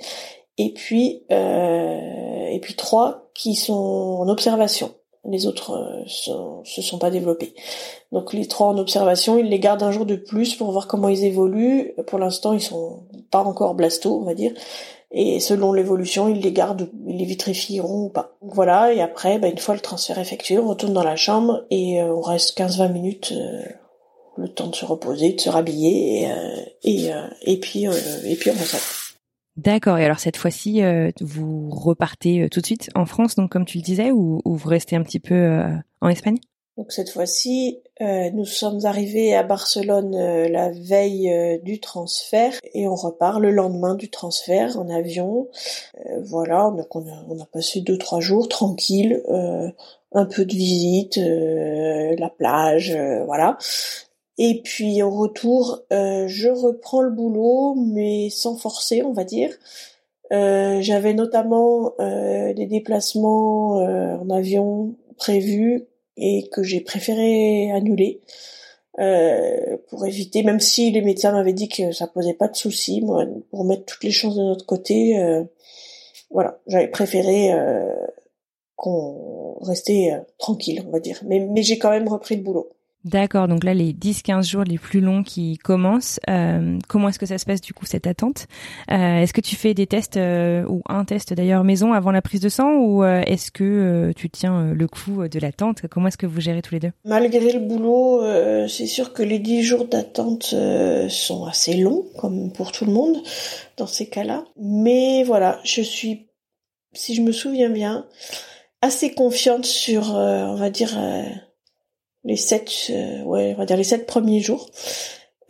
et 0.59 0.73
puis 0.73 1.25
et 1.31 2.59
puis 2.61 2.75
trois 2.75 3.31
qui 3.35 3.55
sont 3.55 3.73
en 3.73 4.29
observation. 4.29 4.95
Les 5.25 5.47
autres 5.47 6.03
sont, 6.09 6.65
se 6.65 6.83
sont 6.83 6.99
pas 6.99 7.11
développés. 7.11 7.55
Donc 8.11 8.33
les 8.33 8.47
trois 8.47 8.67
en 8.67 8.79
observation, 8.79 9.39
ils 9.39 9.49
les 9.49 9.61
gardent 9.61 9.85
un 9.85 9.93
jour 9.93 10.05
de 10.05 10.17
plus 10.17 10.57
pour 10.57 10.73
voir 10.73 10.89
comment 10.89 11.09
ils 11.09 11.25
évoluent. 11.25 11.95
Pour 12.09 12.19
l'instant, 12.19 12.53
ils 12.53 12.61
sont 12.61 13.05
pas 13.31 13.45
encore 13.45 13.75
blastos, 13.75 14.19
on 14.21 14.25
va 14.25 14.35
dire 14.35 14.53
et 15.15 15.41
selon 15.41 15.73
l'évolution, 15.73 16.29
ils 16.29 16.41
les 16.41 16.53
gardent, 16.53 16.89
ils 17.07 17.19
les 17.19 17.25
vitrifieront 17.25 18.07
ou 18.07 18.09
pas. 18.09 18.37
Voilà, 18.41 18.93
et 18.93 19.01
après, 19.03 19.39
bah, 19.39 19.49
une 19.49 19.59
fois 19.59 19.75
le 19.75 19.81
transfert 19.81 20.19
effectué, 20.19 20.59
on 20.59 20.67
retourne 20.67 20.95
dans 20.95 21.05
la 21.05 21.17
chambre 21.17 21.67
et 21.71 22.01
euh, 22.01 22.15
on 22.15 22.23
reste 22.23 22.59
15-20 22.59 22.93
minutes, 22.93 23.33
euh, 23.37 23.63
le 24.39 24.49
temps 24.49 24.69
de 24.69 24.75
se 24.75 24.87
reposer, 24.87 25.35
de 25.35 25.41
se 25.41 25.51
rhabiller, 25.51 26.23
et, 26.23 26.31
euh, 26.31 26.57
et, 26.83 27.53
et 27.53 27.61
puis 27.61 27.85
et 27.85 28.37
puis 28.37 28.51
on 28.51 28.55
ressort. 28.55 28.81
D'accord. 29.59 29.99
Et 29.99 30.05
alors 30.07 30.19
cette 30.19 30.39
fois-ci, 30.39 30.81
vous 31.21 31.69
repartez 31.69 32.49
tout 32.51 32.63
de 32.63 32.67
suite 32.67 32.89
en 32.95 33.05
France, 33.05 33.35
donc 33.35 33.51
comme 33.51 33.67
tu 33.67 33.77
le 33.77 33.83
disais, 33.83 34.11
ou, 34.11 34.41
ou 34.47 34.57
vous 34.57 34.69
restez 34.71 34.97
un 34.97 35.03
petit 35.03 35.21
peu 35.21 35.61
en 36.01 36.09
Espagne? 36.09 36.39
Donc 36.79 36.91
cette 36.91 37.11
fois-ci, 37.11 37.81
euh, 38.03 38.31
nous 38.33 38.45
sommes 38.45 38.85
arrivés 38.85 39.35
à 39.35 39.45
Barcelone 39.45 40.17
euh, 40.17 40.49
la 40.49 40.71
veille 40.71 41.33
euh, 41.33 41.59
du 41.59 41.79
transfert 41.79 42.53
et 42.75 42.89
on 42.89 42.97
repart 42.97 43.39
le 43.39 43.53
lendemain 43.53 43.95
du 43.95 44.11
transfert 44.11 44.77
en 44.77 44.89
avion. 44.89 45.49
voilà, 46.25 46.73
donc 46.77 46.97
on 46.97 47.41
a, 47.41 47.47
passé 47.47 47.81
deux 47.81 47.99
trois 47.99 48.21
jours 48.21 48.49
tranquille, 48.49 49.23
un 50.13 50.25
peu 50.27 50.45
de 50.45 50.53
visite, 50.53 51.17
la 51.17 52.29
plage, 52.29 52.97
voilà. 53.27 53.57
Et 54.39 54.63
puis 54.63 55.03
au 55.03 55.11
retour, 55.11 55.83
je 55.91 56.49
reprends 56.49 57.03
le 57.03 57.11
boulot, 57.11 57.75
mais 57.77 58.31
sans 58.31 58.57
forcer, 58.57 59.03
on 59.03 59.13
va 59.13 59.25
dire. 59.25 59.51
J'avais 60.31 61.15
notamment 61.15 61.95
des 61.99 62.67
déplacements 62.67 63.77
en 63.77 64.31
avion 64.31 64.95
prévus 65.17 65.87
et 66.23 66.49
que 66.49 66.63
j'ai 66.63 66.81
préféré 66.81 67.71
annuler 67.73 68.21
euh, 69.01 69.77
pour 69.89 70.07
éviter, 70.07 70.43
même 70.43 70.61
si 70.61 70.91
les 70.91 71.03
médecins 71.03 71.33
m'avaient 71.33 71.53
dit 71.53 71.69
que 71.69 71.93
ça 71.93 72.07
posait 72.07 72.35
pas 72.35 72.49
de 72.49 72.57
soucis, 72.57 73.01
moi, 73.03 73.25
pour 73.51 73.65
mettre 73.65 73.87
toutes 73.87 74.05
les 74.05 74.11
chances 74.11 74.37
de 74.37 74.43
notre 74.43 74.67
côté, 74.67 75.19
euh, 75.19 75.43
voilà, 76.31 76.61
j'avais 76.67 76.89
préféré 76.89 77.53
euh, 77.53 77.95
qu'on 78.77 79.59
restait 79.63 80.13
tranquille, 80.39 80.83
on 80.87 80.91
va 80.91 81.01
dire. 81.01 81.21
Mais, 81.27 81.41
mais 81.41 81.63
j'ai 81.63 81.79
quand 81.79 81.91
même 81.91 82.09
repris 82.09 82.37
le 82.37 82.43
boulot. 82.43 82.71
D'accord, 83.05 83.49
donc 83.49 83.65
là 83.65 83.75
les 83.75 83.93
10-15 83.93 84.49
jours 84.49 84.63
les 84.63 84.79
plus 84.79 85.01
longs 85.01 85.25
qui 85.25 85.59
commencent, 85.59 86.21
euh, 86.31 86.79
comment 86.87 87.09
est-ce 87.09 87.19
que 87.19 87.27
ça 87.27 87.37
se 87.37 87.45
passe 87.45 87.61
du 87.61 87.75
coup 87.75 87.85
cette 87.85 88.07
attente? 88.07 88.47
Euh, 88.93 89.19
Est-ce 89.19 89.33
que 89.33 89.41
tu 89.41 89.57
fais 89.57 89.75
des 89.75 89.89
tests 89.89 90.17
euh, 90.17 90.65
ou 90.69 90.83
un 90.89 91.05
test 91.05 91.35
d'ailleurs 91.35 91.65
maison 91.65 91.93
avant 91.95 92.13
la 92.13 92.23
prise 92.23 92.41
de 92.41 92.49
sang 92.49 92.77
ou 92.77 93.05
est-ce 93.05 93.51
que 93.51 94.13
tu 94.15 94.31
tiens 94.31 94.73
le 94.73 94.87
coup 94.87 95.27
de 95.27 95.39
l'attente? 95.41 95.89
Comment 95.91 96.09
est-ce 96.09 96.17
que 96.17 96.27
vous 96.27 96.41
gérez 96.41 96.63
tous 96.63 96.75
les 96.75 96.81
deux? 96.81 96.93
Malgré 97.05 97.53
le 97.53 97.59
boulot, 97.59 98.23
c'est 98.69 98.87
sûr 98.87 99.13
que 99.13 99.25
les 99.25 99.41
10 99.41 99.63
jours 99.63 99.87
d'attente 99.87 100.55
sont 101.09 101.45
assez 101.47 101.75
longs 101.75 102.05
comme 102.19 102.53
pour 102.53 102.71
tout 102.71 102.85
le 102.85 102.93
monde 102.93 103.17
dans 103.79 103.89
ces 103.89 104.07
cas-là. 104.07 104.45
Mais 104.61 105.25
voilà, 105.25 105.59
je 105.65 105.83
suis, 105.83 106.29
si 106.93 107.17
je 107.17 107.23
me 107.23 107.33
souviens 107.33 107.71
bien, 107.71 108.07
assez 108.81 109.13
confiante 109.13 109.65
sur, 109.65 110.15
on 110.15 110.55
va 110.55 110.71
dire 110.71 110.97
les 112.25 112.37
sept, 112.37 112.71
euh, 112.91 113.23
ouais, 113.23 113.53
on 113.55 113.59
va 113.59 113.67
dire 113.67 113.77
les 113.77 113.85
sept 113.85 114.07
premiers 114.07 114.41
jours. 114.41 114.71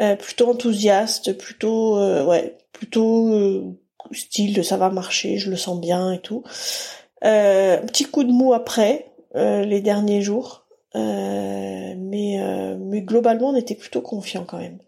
Euh, 0.01 0.17
plutôt 0.17 0.51
enthousiaste, 0.51 1.37
plutôt, 1.37 1.99
euh, 1.99 2.25
ouais, 2.25 2.57
plutôt 2.73 3.77
style 4.11 4.65
ça 4.65 4.77
va 4.77 4.91
marcher, 4.91 5.39
je 5.39 5.51
le 5.51 5.57
sens 5.57 5.81
bien 5.81 6.13
et 6.13 6.19
tout. 6.19 6.43
un 7.23 7.87
petit 7.87 8.05
coup 8.05 8.25
de 8.25 8.33
mou 8.33 8.53
après 8.53 9.07
les 9.35 9.81
derniers 9.81 10.23
jours, 10.23 10.67
mais 10.95 11.97
mais 12.79 13.03
globalement 13.03 13.51
on 13.51 13.57
était 13.57 13.77
plutôt 13.77 14.01
confiant 14.01 14.45
quand 14.45 14.59
même. 14.59 14.79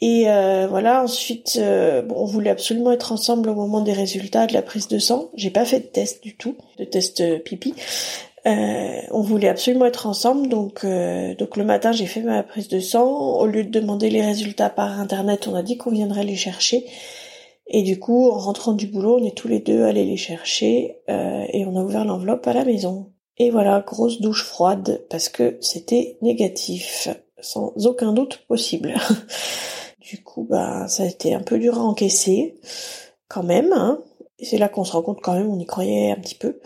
Et 0.00 0.24
voilà, 0.24 1.04
ensuite, 1.04 1.58
bon, 1.58 2.16
on 2.16 2.24
voulait 2.24 2.50
absolument 2.50 2.90
être 2.90 3.12
ensemble 3.12 3.48
au 3.48 3.54
moment 3.54 3.80
des 3.80 3.92
résultats 3.92 4.46
de 4.48 4.52
la 4.54 4.62
prise 4.62 4.88
de 4.88 4.98
sang. 4.98 5.30
J'ai 5.34 5.50
pas 5.50 5.64
fait 5.64 5.80
de 5.80 5.86
test 5.86 6.22
du 6.22 6.36
tout, 6.36 6.56
de 6.78 6.84
test 6.84 7.44
pipi. 7.44 7.74
Euh, 8.46 9.00
on 9.10 9.22
voulait 9.22 9.48
absolument 9.48 9.86
être 9.86 10.06
ensemble, 10.06 10.48
donc 10.48 10.84
euh, 10.84 11.34
donc 11.34 11.56
le 11.56 11.64
matin 11.64 11.92
j'ai 11.92 12.04
fait 12.04 12.20
ma 12.20 12.42
prise 12.42 12.68
de 12.68 12.78
sang. 12.78 13.38
Au 13.38 13.46
lieu 13.46 13.64
de 13.64 13.70
demander 13.70 14.10
les 14.10 14.22
résultats 14.22 14.68
par 14.68 15.00
internet, 15.00 15.48
on 15.48 15.54
a 15.54 15.62
dit 15.62 15.78
qu'on 15.78 15.90
viendrait 15.90 16.24
les 16.24 16.36
chercher. 16.36 16.86
Et 17.66 17.82
du 17.82 17.98
coup, 17.98 18.30
en 18.30 18.38
rentrant 18.38 18.72
du 18.74 18.86
boulot, 18.86 19.18
on 19.18 19.24
est 19.24 19.34
tous 19.34 19.48
les 19.48 19.60
deux 19.60 19.84
allés 19.84 20.04
les 20.04 20.18
chercher 20.18 20.98
euh, 21.08 21.44
et 21.50 21.64
on 21.64 21.76
a 21.78 21.82
ouvert 21.82 22.04
l'enveloppe 22.04 22.46
à 22.46 22.52
la 22.52 22.64
maison. 22.64 23.10
Et 23.38 23.50
voilà, 23.50 23.80
grosse 23.80 24.20
douche 24.20 24.44
froide 24.44 25.02
parce 25.08 25.30
que 25.30 25.56
c'était 25.60 26.18
négatif, 26.20 27.08
sans 27.40 27.72
aucun 27.86 28.12
doute 28.12 28.44
possible. 28.46 28.94
du 30.00 30.22
coup, 30.22 30.46
bah 30.48 30.86
ça 30.88 31.04
a 31.04 31.06
été 31.06 31.34
un 31.34 31.40
peu 31.40 31.58
dur 31.58 31.78
à 31.78 31.82
encaisser, 31.82 32.56
quand 33.28 33.42
même. 33.42 33.72
Hein. 33.72 34.00
C'est 34.42 34.58
là 34.58 34.68
qu'on 34.68 34.84
se 34.84 34.92
rend 34.92 35.02
compte 35.02 35.22
quand 35.22 35.34
même, 35.34 35.50
on 35.50 35.58
y 35.58 35.66
croyait 35.66 36.12
un 36.12 36.16
petit 36.16 36.34
peu. 36.34 36.60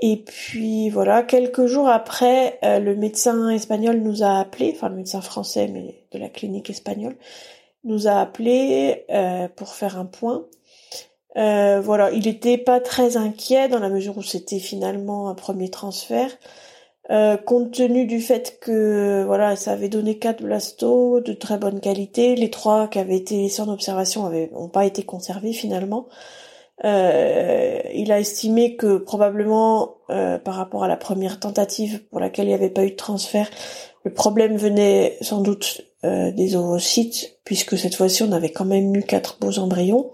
Et 0.00 0.16
puis 0.16 0.90
voilà, 0.90 1.22
quelques 1.22 1.66
jours 1.66 1.88
après, 1.88 2.58
euh, 2.64 2.78
le 2.78 2.94
médecin 2.94 3.50
espagnol 3.50 3.98
nous 3.98 4.22
a 4.22 4.38
appelé, 4.38 4.72
enfin 4.74 4.88
le 4.88 4.94
médecin 4.96 5.20
français 5.20 5.68
mais 5.68 6.04
de 6.12 6.18
la 6.18 6.28
clinique 6.28 6.70
espagnole, 6.70 7.16
nous 7.84 8.06
a 8.06 8.20
appelé 8.20 9.04
euh, 9.10 9.48
pour 9.48 9.74
faire 9.74 9.98
un 9.98 10.04
point. 10.04 10.46
Euh, 11.36 11.80
voilà, 11.80 12.12
il 12.12 12.28
était 12.28 12.58
pas 12.58 12.80
très 12.80 13.16
inquiet 13.16 13.68
dans 13.68 13.80
la 13.80 13.88
mesure 13.88 14.16
où 14.18 14.22
c'était 14.22 14.60
finalement 14.60 15.28
un 15.28 15.34
premier 15.34 15.70
transfert, 15.70 16.30
compte 17.46 17.72
tenu 17.72 18.06
du 18.06 18.20
fait 18.20 18.58
que 18.60 19.24
voilà, 19.26 19.56
ça 19.56 19.72
avait 19.72 19.88
donné 19.88 20.18
quatre 20.18 20.42
blastos 20.42 21.22
de 21.22 21.32
très 21.32 21.56
bonne 21.56 21.80
qualité, 21.80 22.36
les 22.36 22.50
trois 22.50 22.86
qui 22.88 22.98
avaient 22.98 23.16
été 23.16 23.36
laissés 23.36 23.62
en 23.62 23.68
observation 23.68 24.30
n'ont 24.52 24.68
pas 24.68 24.84
été 24.84 25.02
conservés 25.04 25.54
finalement. 25.54 26.06
Euh, 26.84 27.80
il 27.92 28.12
a 28.12 28.20
estimé 28.20 28.76
que 28.76 28.98
probablement 28.98 29.96
euh, 30.10 30.38
par 30.38 30.54
rapport 30.54 30.84
à 30.84 30.88
la 30.88 30.96
première 30.96 31.40
tentative 31.40 32.04
pour 32.10 32.20
laquelle 32.20 32.46
il 32.46 32.48
n'y 32.48 32.54
avait 32.54 32.70
pas 32.70 32.84
eu 32.84 32.90
de 32.90 32.96
transfert, 32.96 33.50
le 34.04 34.12
problème 34.12 34.56
venait 34.56 35.16
sans 35.20 35.40
doute 35.40 35.82
euh, 36.04 36.30
des 36.30 36.54
ovocytes, 36.54 37.38
puisque 37.44 37.76
cette 37.76 37.96
fois-ci 37.96 38.22
on 38.22 38.32
avait 38.32 38.52
quand 38.52 38.64
même 38.64 38.94
eu 38.94 39.02
quatre 39.02 39.38
beaux 39.40 39.58
embryons. 39.58 40.10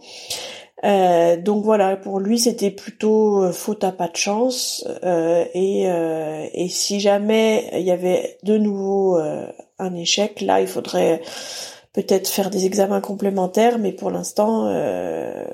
donc 0.83 1.65
voilà, 1.65 1.97
pour 1.97 2.19
lui 2.21 2.39
c'était 2.39 2.71
plutôt 2.71 3.51
faute 3.53 3.85
à 3.85 3.93
pas 3.93 4.09
de 4.09 4.17
chance. 4.17 4.87
et, 5.55 5.85
et 5.85 6.69
si 6.69 7.01
jamais 7.01 7.71
il 7.73 7.83
y 7.83 7.91
avait 7.91 8.39
de 8.43 8.59
nouveau 8.59 9.17
un 9.17 9.95
échec, 9.95 10.41
là 10.41 10.61
il 10.61 10.67
faudrait 10.67 11.21
peut-être 11.93 12.29
faire 12.29 12.51
des 12.51 12.67
examens 12.67 13.01
complémentaires, 13.01 13.79
mais 13.79 13.93
pour 13.93 14.11
l'instant, 14.11 14.65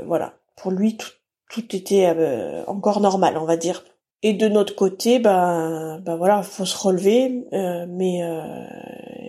voilà, 0.06 0.34
pour 0.60 0.70
lui, 0.70 0.96
tout, 0.96 1.76
était 1.76 2.12
euh, 2.14 2.64
encore 2.66 3.00
normal, 3.00 3.36
on 3.38 3.44
va 3.44 3.56
dire. 3.56 3.84
Et 4.22 4.34
de 4.34 4.48
notre 4.48 4.74
côté, 4.74 5.18
ben, 5.18 5.98
ben 6.04 6.16
voilà, 6.16 6.42
faut 6.42 6.66
se 6.66 6.76
relever, 6.76 7.46
euh, 7.52 7.86
mais 7.88 8.22
euh, 8.22 8.42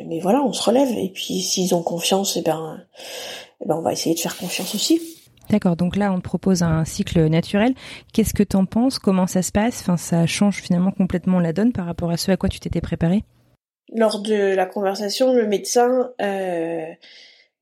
mais 0.07 0.19
voilà, 0.19 0.43
on 0.43 0.51
se 0.51 0.61
relève. 0.61 0.89
Et 0.97 1.09
puis 1.09 1.41
s'ils 1.41 1.73
ont 1.73 1.81
confiance, 1.81 2.35
et 2.35 2.39
eh 2.39 2.43
ben, 2.43 2.83
eh 3.61 3.67
ben 3.67 3.75
on 3.75 3.81
va 3.81 3.93
essayer 3.93 4.13
de 4.13 4.19
faire 4.19 4.37
confiance 4.37 4.75
aussi. 4.75 5.01
D'accord, 5.49 5.77
donc 5.77 5.95
là 5.95 6.11
on 6.11 6.17
te 6.17 6.23
propose 6.23 6.61
un 6.61 6.83
cycle 6.83 7.25
naturel. 7.27 7.73
Qu'est-ce 8.13 8.33
que 8.33 8.43
t'en 8.43 8.65
penses? 8.65 8.99
Comment 8.99 9.27
ça 9.27 9.41
se 9.41 9.53
passe? 9.53 9.81
Enfin, 9.81 9.97
ça 9.97 10.25
change 10.25 10.57
finalement 10.57 10.91
complètement 10.91 11.39
la 11.39 11.53
donne 11.53 11.71
par 11.71 11.85
rapport 11.85 12.11
à 12.11 12.17
ce 12.17 12.31
à 12.31 12.37
quoi 12.37 12.49
tu 12.49 12.59
t'étais 12.59 12.81
préparé? 12.81 13.23
Lors 13.95 14.21
de 14.21 14.55
la 14.55 14.65
conversation, 14.65 15.33
le 15.33 15.47
médecin 15.47 16.11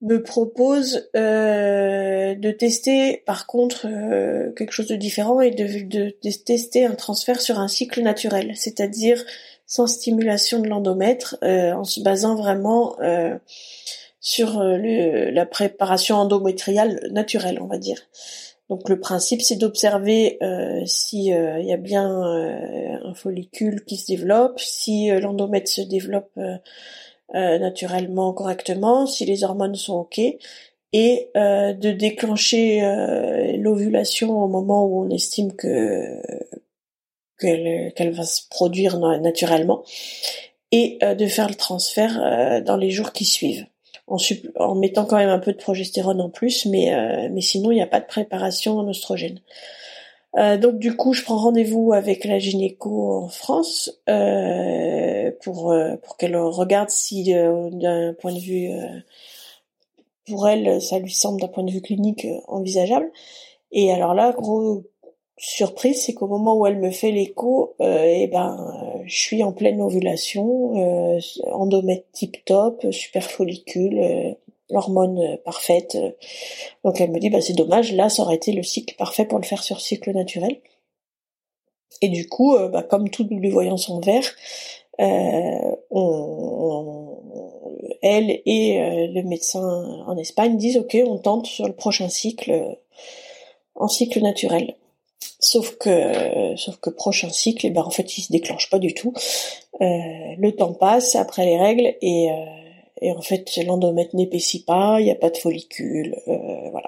me 0.02 0.24
propose 0.24 1.10
euh, 1.16 2.34
de 2.36 2.52
tester 2.52 3.22
par 3.26 3.48
contre 3.48 3.86
euh, 3.86 4.52
quelque 4.54 4.72
chose 4.72 4.88
de 4.88 4.96
différent 4.96 5.42
et 5.42 5.52
de, 5.52 5.84
de, 5.84 6.32
tester 6.32 6.86
un 6.86 6.96
transfert 6.96 7.42
sur 7.42 7.60
un 7.60 7.68
cycle 7.68 8.02
naturel, 8.02 8.54
c'est-à-dire 8.56 9.24
sans 9.66 9.88
stimulation 9.88 10.60
de 10.60 10.68
l'endomètre, 10.68 11.38
euh, 11.44 11.74
en 11.74 11.84
se 11.84 12.00
basant 12.02 12.36
vraiment 12.36 12.96
sur 14.22 14.64
le, 14.64 15.30
la 15.30 15.46
préparation 15.46 16.16
endométriale 16.16 17.02
naturelle, 17.12 17.60
on 17.62 17.68
va 17.68 17.78
dire. 17.78 18.02
Donc 18.70 18.88
le 18.90 19.00
principe, 19.00 19.42
c'est 19.42 19.56
d'observer 19.56 20.40
si 20.86 21.28
il 21.28 21.66
y 21.66 21.74
a 21.74 21.78
bien 21.78 22.08
un 23.10 23.14
follicule 23.14 23.84
qui 23.86 23.98
se 23.98 24.08
développe, 24.08 24.60
si 24.60 25.10
l'endomètre 25.10 25.70
se 25.70 25.82
développe 25.82 26.32
euh, 26.38 26.56
naturellement 27.34 28.34
correctement, 28.34 29.06
si 29.06 29.26
les 29.26 29.44
hormones 29.44 29.76
sont 29.76 29.98
ok, 29.98 30.20
et 30.92 31.30
euh, 31.38 31.74
de 31.74 31.92
déclencher 31.92 32.84
euh, 32.84 33.58
l'ovulation 33.58 34.44
au 34.44 34.48
moment 34.48 34.86
où 34.86 35.06
on 35.06 35.10
estime 35.10 35.54
que 35.54 36.22
qu'elle 37.38 38.12
va 38.12 38.24
se 38.24 38.42
produire 38.50 39.00
naturellement, 39.00 39.84
et 40.74 41.00
de 41.02 41.26
faire 41.26 41.48
le 41.48 41.56
transfert 41.56 42.62
dans 42.66 42.76
les 42.76 42.92
jours 42.92 43.14
qui 43.14 43.24
suivent. 43.24 43.66
En, 44.08 44.18
en, 44.58 44.76
mettant 44.76 45.06
quand 45.06 45.16
même 45.16 45.30
un 45.30 45.40
peu 45.40 45.54
de 45.54 45.58
progestérone 45.58 46.20
en 46.20 46.30
plus, 46.30 46.66
mais, 46.66 47.30
mais 47.32 47.40
sinon 47.40 47.72
il 47.72 47.76
n'y 47.76 47.82
a 47.82 47.88
pas 47.88 48.02
de 48.02 48.08
préparation 48.08 48.78
en 48.80 48.90
oestrogène. 48.90 49.40
Euh, 50.38 50.58
donc 50.58 50.78
du 50.78 50.96
coup, 50.96 51.14
je 51.14 51.24
prends 51.24 51.38
rendez-vous 51.38 51.94
avec 51.94 52.24
la 52.26 52.38
gynéco 52.38 53.24
en 53.24 53.28
France 53.30 53.92
euh, 54.10 55.32
pour 55.42 55.72
euh, 55.72 55.96
pour 55.98 56.18
qu'elle 56.18 56.36
regarde 56.38 56.90
si 56.90 57.34
d'un 57.34 58.14
point 58.14 58.34
de 58.34 58.40
vue 58.40 58.70
pour 60.28 60.48
elle, 60.48 60.82
ça 60.82 61.00
lui 61.00 61.12
semble 61.12 61.42
d'un 61.42 61.48
point 61.48 61.64
de 61.64 61.72
vue 61.72 61.82
clinique 61.82 62.28
envisageable. 62.48 63.12
Et 63.72 63.92
alors 63.92 64.14
là, 64.14 64.32
gros 64.32 64.84
surprise, 65.38 66.04
c'est 66.06 66.14
qu'au 66.14 66.28
moment 66.28 66.56
où 66.58 66.68
elle 66.68 66.80
me 66.80 66.92
fait 66.92 67.12
l'écho, 67.12 67.76
eh 67.80 68.28
ben, 68.28 69.02
je 69.06 69.16
suis 69.18 69.44
en 69.44 69.54
pleine 69.54 69.82
ovulation, 69.82 71.20
endomètre 71.52 72.06
tip 72.12 72.46
top, 72.46 72.86
super 72.92 73.24
follicule, 73.24 74.36
l'hormone 74.70 75.20
euh, 75.20 75.38
parfaite. 75.44 75.98
Donc 76.84 77.00
elle 77.02 77.12
me 77.12 77.20
dit 77.20 77.30
bah 77.30 77.42
c'est 77.42 77.54
dommage, 77.54 77.94
là 77.94 78.10
ça 78.10 78.24
aurait 78.24 78.36
été 78.36 78.52
le 78.52 78.64
cycle 78.64 78.96
parfait 78.96 79.26
pour 79.26 79.40
le 79.40 79.46
faire 79.46 79.64
sur 79.64 79.82
cycle 79.82 80.12
naturel. 80.12 80.58
Et 82.02 82.10
du 82.10 82.30
coup, 82.30 82.56
euh, 82.56 82.70
bah, 82.70 82.84
comme 82.84 83.10
tout 83.10 83.28
lui 83.30 83.50
voyant 83.50 83.78
son 83.78 84.00
verre, 84.00 84.26
euh, 85.02 85.76
elle 88.02 88.42
et 88.46 89.08
le 89.08 89.24
médecin 89.24 90.04
en 90.08 90.18
Espagne 90.18 90.58
disent 90.58 90.78
ok, 90.78 90.98
on 91.06 91.18
tente 91.18 91.48
sur 91.48 91.68
le 91.68 91.74
prochain 91.74 92.10
cycle 92.10 92.78
en 93.76 93.88
cycle 93.88 94.22
naturel. 94.22 94.76
Sauf 95.42 95.78
que, 95.78 96.56
sauf 96.58 96.78
que 96.78 96.90
prochain 96.90 97.30
cycle, 97.30 97.66
et 97.66 97.70
eh 97.70 97.72
ben 97.72 97.84
en 97.84 97.90
fait, 97.90 98.18
il 98.18 98.22
se 98.24 98.32
déclenche 98.32 98.70
pas 98.70 98.80
du 98.80 98.94
tout. 98.94 99.14
le 99.80 100.52
temps 100.52 100.74
passe 100.74 101.16
après 101.16 101.46
les 101.46 101.58
règles 101.58 101.96
et 102.02 102.30
et 103.02 103.12
en 103.12 103.22
fait 103.22 103.58
l'endomètre 103.66 104.16
n'épaissit 104.16 104.66
pas, 104.66 105.00
il 105.00 105.06
n'y 105.06 105.12
a 105.12 105.16
pas 105.16 105.30
de 105.30 105.38
follicule, 105.38 106.16
euh, 106.28 106.70
voilà. 106.72 106.88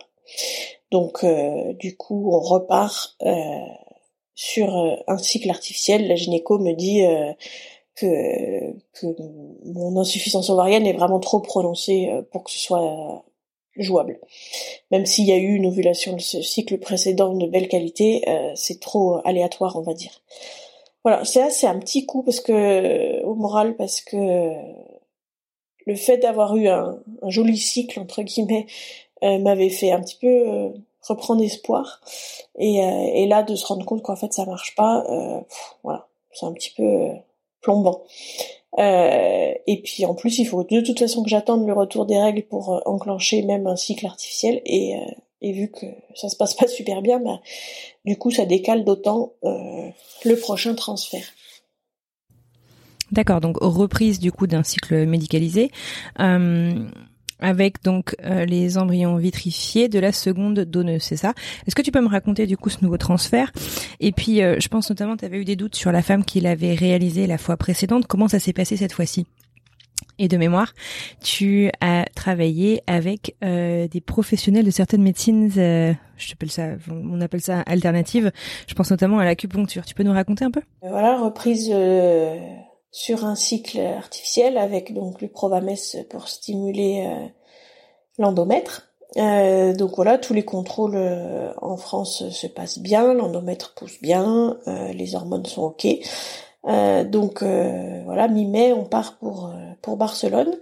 Donc 0.92 1.24
euh, 1.24 1.74
du 1.74 1.96
coup 1.96 2.32
on 2.34 2.40
repart 2.40 3.16
euh, 3.24 3.60
sur 4.36 5.02
un 5.08 5.18
cycle 5.18 5.50
artificiel. 5.50 6.08
La 6.08 6.16
gynéco 6.16 6.58
me 6.58 6.74
dit 6.74 7.04
que, 7.96 8.72
que 8.94 9.06
mon 9.66 10.00
insuffisance 10.00 10.50
ovarienne 10.50 10.88
est 10.88 10.94
vraiment 10.94 11.20
trop 11.20 11.40
prononcée 11.40 12.10
pour 12.32 12.44
que 12.44 12.52
ce 12.52 12.58
soit 12.58 13.24
jouable. 13.76 14.20
Même 14.90 15.06
s'il 15.06 15.26
y 15.26 15.32
a 15.32 15.38
eu 15.38 15.54
une 15.54 15.68
ovulation 15.68 16.14
de 16.14 16.22
ce 16.22 16.42
cycle 16.42 16.80
précédent 16.80 17.36
de 17.36 17.46
belle 17.46 17.68
qualité, 17.68 18.24
c'est 18.56 18.80
trop 18.80 19.20
aléatoire, 19.26 19.76
on 19.76 19.82
va 19.82 19.94
dire. 19.94 20.24
Voilà, 21.04 21.24
c'est 21.26 21.50
c'est 21.52 21.68
un 21.68 21.80
petit 21.80 22.06
coup 22.06 22.24
parce 22.24 22.40
que 22.40 23.24
au 23.24 23.36
moral 23.36 23.76
parce 23.76 24.02
que 24.02 24.16
le 25.86 25.96
fait 25.96 26.18
d'avoir 26.18 26.56
eu 26.56 26.68
un, 26.68 27.00
joli 27.28 27.58
cycle 27.58 28.00
entre 28.00 28.22
guillemets 28.24 28.68
euh, 29.24 29.40
m'avait 29.40 29.70
fait 29.70 29.92
un 29.92 30.02
petit 30.02 30.18
peu 30.20 30.28
euh, 30.28 30.70
reprendre 31.02 31.44
espoir 31.44 32.02
et, 32.58 32.84
euh, 32.84 33.12
et, 33.14 33.28
là 33.28 33.44
de 33.44 33.56
se 33.56 33.66
rendre 33.66 33.86
compte 33.86 34.02
qu'en 34.02 34.16
fait 34.16 34.34
ça 34.34 34.46
marche 34.46 34.76
pas, 34.76 35.04
voilà, 35.84 36.08
c'est 36.32 36.46
un 36.46 36.54
petit 36.54 36.72
peu 36.76 37.10
plombant. 37.62 38.04
et 38.78 39.82
puis 39.84 40.06
en 40.06 40.16
plus 40.16 40.40
il 40.40 40.46
faut 40.46 40.64
de 40.64 40.82
toute 40.82 41.00
façon 41.00 41.24
que 41.24 41.30
j'attende 41.30 41.66
le 41.66 41.74
retour 41.74 42.06
des 42.06 42.18
règles 42.18 42.44
pour 42.44 42.82
enclencher 42.86 43.42
même 43.44 43.68
un 43.68 43.76
cycle 43.76 44.06
artificiel 44.06 44.62
et 44.66 44.96
et 45.44 45.54
vu 45.54 45.72
que 45.72 45.88
ça 46.14 46.30
se 46.30 46.36
passe 46.36 46.54
pas 46.54 46.68
super 46.68 47.02
bien, 47.02 47.20
bah, 47.20 47.42
du 48.06 48.16
coup 48.16 48.30
ça 48.30 48.46
décale 48.46 48.84
d'autant 48.86 49.34
le 49.44 50.36
prochain 50.36 50.76
transfert. 50.76 51.26
D'accord, 53.12 53.42
donc 53.42 53.58
reprise 53.60 54.20
du 54.20 54.32
coup 54.32 54.48
d'un 54.48 54.64
cycle 54.64 55.06
médicalisé. 55.06 55.72
Euh, 56.20 56.88
avec 57.42 57.84
donc 57.84 58.16
euh, 58.24 58.46
les 58.46 58.78
embryons 58.78 59.18
vitrifiés 59.18 59.90
de 59.90 60.00
la 60.00 60.12
seconde 60.12 60.60
donneuse, 60.60 61.02
c'est 61.02 61.18
ça? 61.18 61.34
Est-ce 61.68 61.76
que 61.76 61.82
tu 61.82 61.92
peux 61.92 62.02
me 62.02 62.08
raconter 62.08 62.46
du 62.46 62.56
coup 62.56 62.70
ce 62.70 62.84
nouveau 62.84 62.98
transfert? 62.98 63.52
Et 64.00 64.12
puis, 64.12 64.42
euh, 64.42 64.58
je 64.60 64.68
pense 64.68 64.90
notamment, 64.90 65.18
tu 65.18 65.26
avais 65.26 65.40
eu 65.40 65.46
des 65.46 65.56
doutes 65.56 65.76
sur 65.76 65.92
la 65.92 66.02
femme 66.02 66.24
qui 66.24 66.40
l'avait 66.40 66.76
réalisé 66.76 67.28
la 67.28 67.38
fois 67.38 67.58
précédente. 67.58 68.08
Comment 68.08 68.28
ça 68.28 68.40
s'est 68.40 68.54
passé 68.54 68.78
cette 68.78 68.94
fois-ci? 68.94 69.26
Et 70.20 70.28
de 70.28 70.38
mémoire, 70.38 70.74
tu 71.24 71.72
as 71.80 72.06
travaillé 72.16 72.82
avec 72.86 73.36
euh, 73.44 73.88
des 73.88 74.02
professionnels 74.02 74.66
de 74.66 74.70
certaines 74.70 75.02
médecines, 75.02 75.52
euh, 75.58 75.94
je 76.18 76.34
appelle 76.34 76.52
ça, 76.52 76.68
on 76.92 77.22
appelle 77.22 77.42
ça 77.42 77.62
alternative. 77.62 78.32
Je 78.68 78.74
pense 78.76 78.92
notamment 78.92 79.18
à 79.18 79.26
l'acupuncture. 79.26 79.84
Tu 79.84 79.96
peux 79.96 80.04
nous 80.04 80.14
raconter 80.14 80.46
un 80.46 80.52
peu? 80.52 80.62
Voilà, 80.82 81.18
reprise 81.18 81.72
sur 82.92 83.26
un 83.26 83.36
cycle 83.36 83.80
artificiel 83.80 84.58
avec 84.58 84.94
donc 84.94 85.22
le 85.22 85.30
Provames 85.30 85.76
pour 86.10 86.28
stimuler 86.28 87.08
euh, 87.08 87.28
l'endomètre. 88.18 88.90
Euh, 89.18 89.74
donc 89.74 89.96
voilà, 89.96 90.18
tous 90.18 90.34
les 90.34 90.44
contrôles 90.44 90.96
euh, 90.96 91.52
en 91.62 91.78
France 91.78 92.30
se 92.30 92.48
passent 92.48 92.80
bien, 92.80 93.14
l'endomètre 93.14 93.74
pousse 93.76 94.02
bien, 94.02 94.58
les 94.94 95.16
hormones 95.16 95.46
sont 95.46 95.64
ok. 95.64 95.88
donc 97.10 97.44
voilà, 97.44 98.28
mi-mai, 98.28 98.74
on 98.74 98.86
part 98.86 99.18
pour 99.18 99.52
pour 99.82 99.98
Barcelone. 99.98 100.58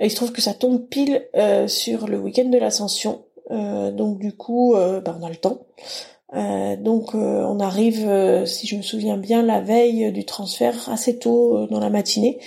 Il 0.00 0.10
se 0.10 0.16
trouve 0.16 0.32
que 0.32 0.40
ça 0.40 0.54
tombe 0.54 0.86
pile 0.86 1.26
sur 1.66 2.06
le 2.06 2.18
week-end 2.18 2.48
de 2.48 2.58
l'Ascension, 2.58 3.24
donc 3.50 4.18
du 4.18 4.36
coup, 4.36 4.74
ben, 4.74 5.18
on 5.20 5.24
a 5.24 5.28
le 5.28 5.36
temps. 5.36 5.58
Euh, 6.34 6.76
donc 6.76 7.14
euh, 7.14 7.44
on 7.44 7.58
arrive, 7.60 8.06
euh, 8.08 8.46
si 8.46 8.66
je 8.66 8.76
me 8.76 8.82
souviens 8.82 9.16
bien, 9.16 9.42
la 9.42 9.60
veille 9.60 10.12
du 10.12 10.24
transfert 10.24 10.88
assez 10.88 11.18
tôt 11.18 11.66
dans 11.66 11.80
la 11.80 11.90
matinée. 11.90 12.38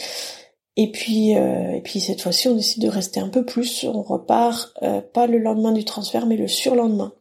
Et 0.76 0.90
puis, 0.90 1.34
et 1.34 1.82
puis 1.84 2.00
cette 2.00 2.22
fois-ci, 2.22 2.48
on 2.48 2.56
décide 2.56 2.82
de 2.82 2.88
rester 2.88 3.20
un 3.20 3.30
peu 3.30 3.46
plus. 3.46 3.84
On 3.84 4.02
repart 4.02 4.74
pas 5.14 5.28
le 5.28 5.38
lendemain 5.38 5.72
du 5.72 5.86
transfert, 5.86 6.26
mais 6.26 6.36
le 6.36 6.48
surlendemain. 6.48 7.14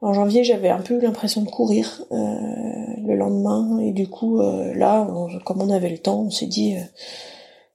En 0.00 0.14
janvier, 0.14 0.42
j'avais 0.42 0.70
un 0.70 0.80
peu 0.80 0.98
l'impression 0.98 1.42
de 1.42 1.50
courir 1.50 2.02
le 2.10 3.14
lendemain, 3.14 3.78
et 3.80 3.92
du 3.92 4.08
coup, 4.08 4.40
là, 4.40 5.06
comme 5.44 5.60
on 5.60 5.68
avait 5.68 5.90
le 5.90 5.98
temps, 5.98 6.22
on 6.22 6.30
s'est 6.30 6.46
dit, 6.46 6.76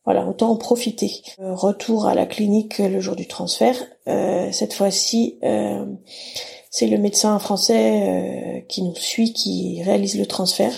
voilà, 0.03 0.25
autant 0.25 0.49
en 0.49 0.55
profiter. 0.55 1.21
retour 1.37 2.07
à 2.07 2.15
la 2.15 2.25
clinique 2.25 2.79
le 2.79 2.99
jour 2.99 3.15
du 3.15 3.27
transfert. 3.27 3.77
cette 4.07 4.73
fois-ci 4.73 5.37
c'est 6.73 6.87
le 6.87 6.97
médecin 6.97 7.37
français 7.37 8.57
euh, 8.57 8.59
qui 8.67 8.81
nous 8.81 8.95
suit, 8.95 9.31
qui 9.31 9.83
réalise 9.83 10.17
le 10.17 10.25
transfert. 10.25 10.73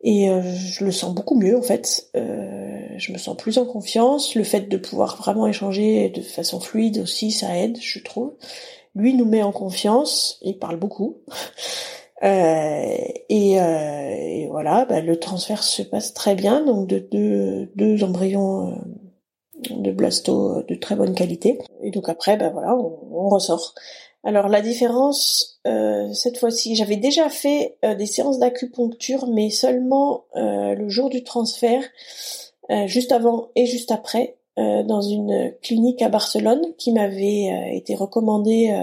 Et 0.00 0.30
euh, 0.30 0.40
je 0.42 0.82
le 0.82 0.92
sens 0.92 1.14
beaucoup 1.14 1.34
mieux 1.34 1.58
en 1.58 1.62
fait. 1.62 2.08
Euh, 2.16 2.86
je 2.96 3.12
me 3.12 3.18
sens 3.18 3.36
plus 3.36 3.58
en 3.58 3.66
confiance. 3.66 4.34
Le 4.34 4.44
fait 4.44 4.62
de 4.62 4.78
pouvoir 4.78 5.18
vraiment 5.18 5.46
échanger 5.46 6.08
de 6.08 6.22
façon 6.22 6.58
fluide 6.58 7.00
aussi, 7.00 7.32
ça 7.32 7.54
aide, 7.54 7.76
je 7.82 7.98
trouve. 7.98 8.32
Lui 8.94 9.12
nous 9.12 9.26
met 9.26 9.42
en 9.42 9.52
confiance. 9.52 10.38
Il 10.40 10.58
parle 10.58 10.76
beaucoup. 10.76 11.18
et, 12.22 13.58
voilà, 14.48 14.86
bah, 14.86 15.02
le 15.02 15.20
transfert 15.20 15.64
se 15.64 15.82
passe 15.82 16.14
très 16.14 16.34
bien. 16.34 16.64
Donc 16.64 16.88
de 16.88 17.68
deux, 17.74 18.04
embryons 18.04 18.74
de 19.68 19.90
blasto 19.90 20.62
de 20.62 20.74
très 20.76 20.96
bonne 20.96 21.14
qualité. 21.14 21.58
Et 21.82 21.90
donc 21.90 22.08
après, 22.08 22.38
ben 22.38 22.50
voilà, 22.54 22.74
on 22.74 23.28
ressort. 23.28 23.74
Alors 24.24 24.48
la 24.48 24.62
différence, 24.62 25.60
euh, 25.66 26.12
cette 26.14 26.38
fois-ci, 26.38 26.76
j'avais 26.76 26.96
déjà 26.96 27.28
fait 27.28 27.76
euh, 27.84 27.94
des 27.94 28.06
séances 28.06 28.38
d'acupuncture, 28.38 29.26
mais 29.28 29.50
seulement 29.50 30.24
euh, 30.34 30.74
le 30.74 30.88
jour 30.88 31.10
du 31.10 31.22
transfert, 31.22 31.84
juste 32.86 33.12
avant 33.12 33.48
et 33.56 33.66
juste 33.66 33.90
après, 33.90 34.36
dans 34.56 35.02
une 35.02 35.52
clinique 35.60 36.00
à 36.00 36.08
Barcelone 36.08 36.62
qui 36.78 36.92
m'avait 36.92 37.76
été 37.76 37.94
recommandée 37.94 38.74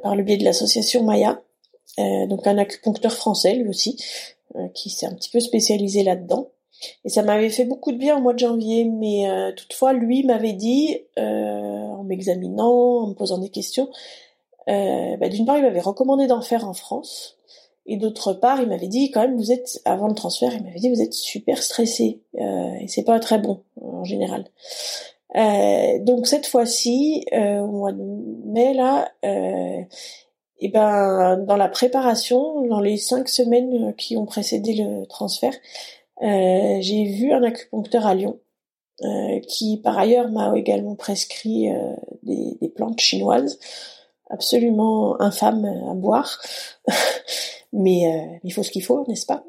par 0.00 0.14
le 0.14 0.22
biais 0.22 0.36
de 0.36 0.44
l'association 0.44 1.02
Maya, 1.02 1.42
donc 1.98 2.46
un 2.46 2.58
acupuncteur 2.58 3.14
français 3.14 3.54
lui 3.54 3.68
aussi, 3.68 3.96
qui 4.74 4.90
s'est 4.90 5.06
un 5.06 5.14
petit 5.14 5.30
peu 5.30 5.40
spécialisé 5.40 6.04
là-dedans. 6.04 6.50
Et 7.04 7.08
ça 7.08 7.22
m'avait 7.22 7.50
fait 7.50 7.64
beaucoup 7.64 7.90
de 7.90 7.96
bien 7.96 8.16
au 8.16 8.20
mois 8.20 8.32
de 8.32 8.38
janvier, 8.38 8.84
mais 8.84 9.26
toutefois, 9.56 9.92
lui 9.92 10.22
m'avait 10.22 10.52
dit, 10.52 11.00
m'examinant, 12.12 13.04
en 13.04 13.06
me 13.08 13.14
posant 13.14 13.38
des 13.38 13.48
questions, 13.48 13.88
euh, 14.68 15.16
bah, 15.16 15.28
d'une 15.28 15.46
part, 15.46 15.56
il 15.56 15.62
m'avait 15.62 15.80
recommandé 15.80 16.26
d'en 16.26 16.42
faire 16.42 16.68
en 16.68 16.74
France, 16.74 17.38
et 17.86 17.96
d'autre 17.96 18.34
part, 18.34 18.60
il 18.60 18.68
m'avait 18.68 18.88
dit 18.88 19.10
quand 19.10 19.22
même, 19.22 19.36
vous 19.36 19.50
êtes 19.50 19.80
avant 19.84 20.08
le 20.08 20.14
transfert, 20.14 20.52
il 20.54 20.62
m'avait 20.62 20.78
dit 20.78 20.90
vous 20.90 21.02
êtes 21.02 21.14
super 21.14 21.62
stressé, 21.62 22.20
euh, 22.38 22.74
et 22.80 22.86
c'est 22.86 23.02
pas 23.02 23.18
très 23.18 23.38
bon 23.38 23.62
en 23.80 24.04
général. 24.04 24.44
Euh, 25.34 25.98
donc 26.00 26.26
cette 26.26 26.46
fois-ci, 26.46 27.24
au 27.32 27.66
mois 27.66 27.92
de 27.92 28.02
mai 28.44 28.74
là, 28.74 29.10
et 29.24 30.68
ben 30.68 31.38
dans 31.38 31.56
la 31.56 31.68
préparation, 31.68 32.66
dans 32.66 32.80
les 32.80 32.98
cinq 32.98 33.28
semaines 33.28 33.94
qui 33.96 34.16
ont 34.16 34.26
précédé 34.26 34.74
le 34.74 35.06
transfert, 35.06 35.54
j'ai 36.20 37.04
vu 37.04 37.32
un 37.32 37.42
acupuncteur 37.42 38.06
à 38.06 38.14
Lyon 38.14 38.38
euh, 39.04 39.40
qui 39.40 39.78
par 39.78 39.98
ailleurs 39.98 40.30
m'a 40.30 40.56
également 40.56 40.94
prescrit 40.94 41.70
euh, 41.72 41.92
des, 42.22 42.68
plantes 42.68 43.00
chinoises 43.00 43.58
absolument 44.30 45.20
infâmes 45.20 45.64
à 45.90 45.94
boire, 45.94 46.40
mais 47.72 48.06
euh, 48.06 48.38
il 48.44 48.52
faut 48.52 48.62
ce 48.62 48.70
qu'il 48.70 48.84
faut, 48.84 49.04
n'est-ce 49.08 49.26
pas? 49.26 49.44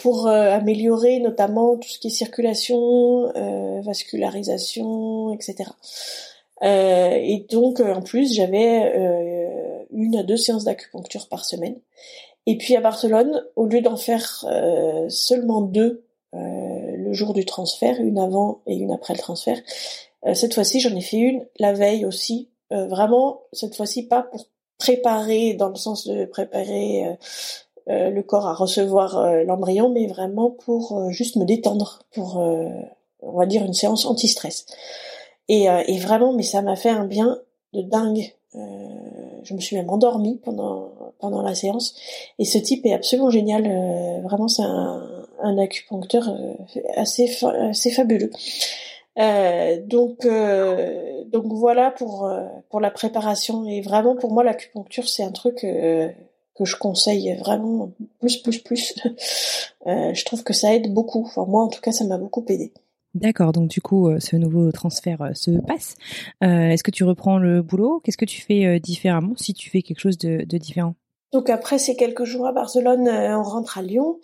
Pour 0.00 0.26
améliorer 0.26 1.20
notamment 1.20 1.76
tout 1.76 1.88
ce 1.88 2.00
qui 2.00 2.08
est 2.08 2.10
circulation, 2.10 3.32
vascularisation, 3.84 5.32
etc. 5.32 5.70
et 6.60 7.46
donc 7.48 7.78
en 7.78 8.02
plus 8.02 8.34
j'avais 8.34 8.92
une 9.92 10.16
à 10.16 10.24
deux 10.24 10.36
séances 10.36 10.64
d'acupuncture 10.64 11.28
par 11.28 11.44
semaine. 11.44 11.76
Et 12.46 12.58
puis 12.58 12.74
à 12.74 12.80
Barcelone, 12.80 13.44
au 13.54 13.66
lieu 13.66 13.82
d'en 13.82 13.96
faire 13.96 14.44
seulement 15.08 15.60
deux 15.60 16.04
jour 17.12 17.32
du 17.32 17.44
transfert, 17.44 18.00
une 18.00 18.18
avant 18.18 18.60
et 18.66 18.74
une 18.74 18.92
après 18.92 19.14
le 19.14 19.18
transfert. 19.18 19.58
Euh, 20.26 20.34
cette 20.34 20.54
fois-ci, 20.54 20.80
j'en 20.80 20.94
ai 20.94 21.00
fait 21.00 21.18
une 21.18 21.46
la 21.58 21.72
veille 21.72 22.04
aussi. 22.04 22.48
Euh, 22.72 22.86
vraiment, 22.86 23.42
cette 23.52 23.74
fois-ci, 23.74 24.04
pas 24.06 24.22
pour 24.22 24.46
préparer, 24.78 25.54
dans 25.54 25.68
le 25.68 25.76
sens 25.76 26.06
de 26.06 26.24
préparer 26.24 27.16
euh, 27.88 28.10
le 28.10 28.22
corps 28.22 28.46
à 28.46 28.54
recevoir 28.54 29.44
l'embryon, 29.44 29.90
mais 29.90 30.06
vraiment 30.06 30.50
pour 30.50 31.10
juste 31.10 31.36
me 31.36 31.44
détendre, 31.44 32.00
pour, 32.12 32.36
on 32.36 33.32
va 33.32 33.46
dire, 33.46 33.64
une 33.64 33.74
séance 33.74 34.06
anti-stress. 34.06 34.66
Et, 35.48 35.64
et 35.64 35.98
vraiment, 35.98 36.32
mais 36.32 36.42
ça 36.42 36.62
m'a 36.62 36.76
fait 36.76 36.90
un 36.90 37.04
bien 37.04 37.40
de 37.72 37.82
dingue. 37.82 38.34
je 38.54 39.54
me 39.54 39.60
suis 39.60 39.76
même 39.76 39.90
endormie 39.90 40.40
pendant 40.44 40.92
pendant 41.18 41.42
la 41.42 41.54
séance. 41.54 41.94
Et 42.38 42.44
ce 42.44 42.58
type 42.58 42.86
est 42.86 42.92
absolument 42.92 43.30
génial. 43.30 43.62
vraiment, 44.22 44.48
c'est 44.48 44.62
un, 44.62 45.21
un 45.42 45.58
acupuncteur 45.58 46.28
euh, 46.28 46.54
assez 46.96 47.28
assez 47.44 47.90
fabuleux. 47.90 48.30
Euh, 49.18 49.78
donc 49.84 50.24
euh, 50.24 51.24
donc 51.26 51.44
voilà 51.52 51.90
pour 51.90 52.30
pour 52.70 52.80
la 52.80 52.90
préparation 52.90 53.66
et 53.66 53.82
vraiment 53.82 54.16
pour 54.16 54.32
moi 54.32 54.42
l'acupuncture 54.42 55.06
c'est 55.06 55.22
un 55.22 55.32
truc 55.32 55.56
que 55.56 56.64
je 56.64 56.76
conseille 56.76 57.36
vraiment 57.36 57.92
plus 58.20 58.38
plus 58.38 58.58
plus. 58.58 58.94
je 59.86 60.24
trouve 60.24 60.44
que 60.44 60.54
ça 60.54 60.74
aide 60.74 60.92
beaucoup. 60.92 61.24
Enfin 61.26 61.44
moi 61.46 61.62
en 61.62 61.68
tout 61.68 61.80
cas 61.80 61.92
ça 61.92 62.04
m'a 62.04 62.18
beaucoup 62.18 62.44
aidé. 62.48 62.72
D'accord, 63.14 63.52
donc 63.52 63.68
du 63.68 63.82
coup, 63.82 64.10
ce 64.20 64.36
nouveau 64.36 64.72
transfert 64.72 65.32
se 65.34 65.50
passe. 65.66 65.96
Est-ce 66.40 66.82
que 66.82 66.90
tu 66.90 67.04
reprends 67.04 67.36
le 67.36 67.60
boulot? 67.60 68.00
Qu'est-ce 68.02 68.16
que 68.16 68.24
tu 68.24 68.40
fais 68.40 68.80
différemment 68.80 69.34
si 69.36 69.52
tu 69.52 69.68
fais 69.68 69.82
quelque 69.82 70.00
chose 70.00 70.16
de, 70.16 70.46
de 70.46 70.56
différent? 70.56 70.94
Donc 71.30 71.50
après 71.50 71.78
ces 71.78 71.94
quelques 71.94 72.24
jours 72.24 72.46
à 72.46 72.52
Barcelone, 72.52 73.06
on 73.10 73.42
rentre 73.42 73.76
à 73.76 73.82
Lyon 73.82 74.18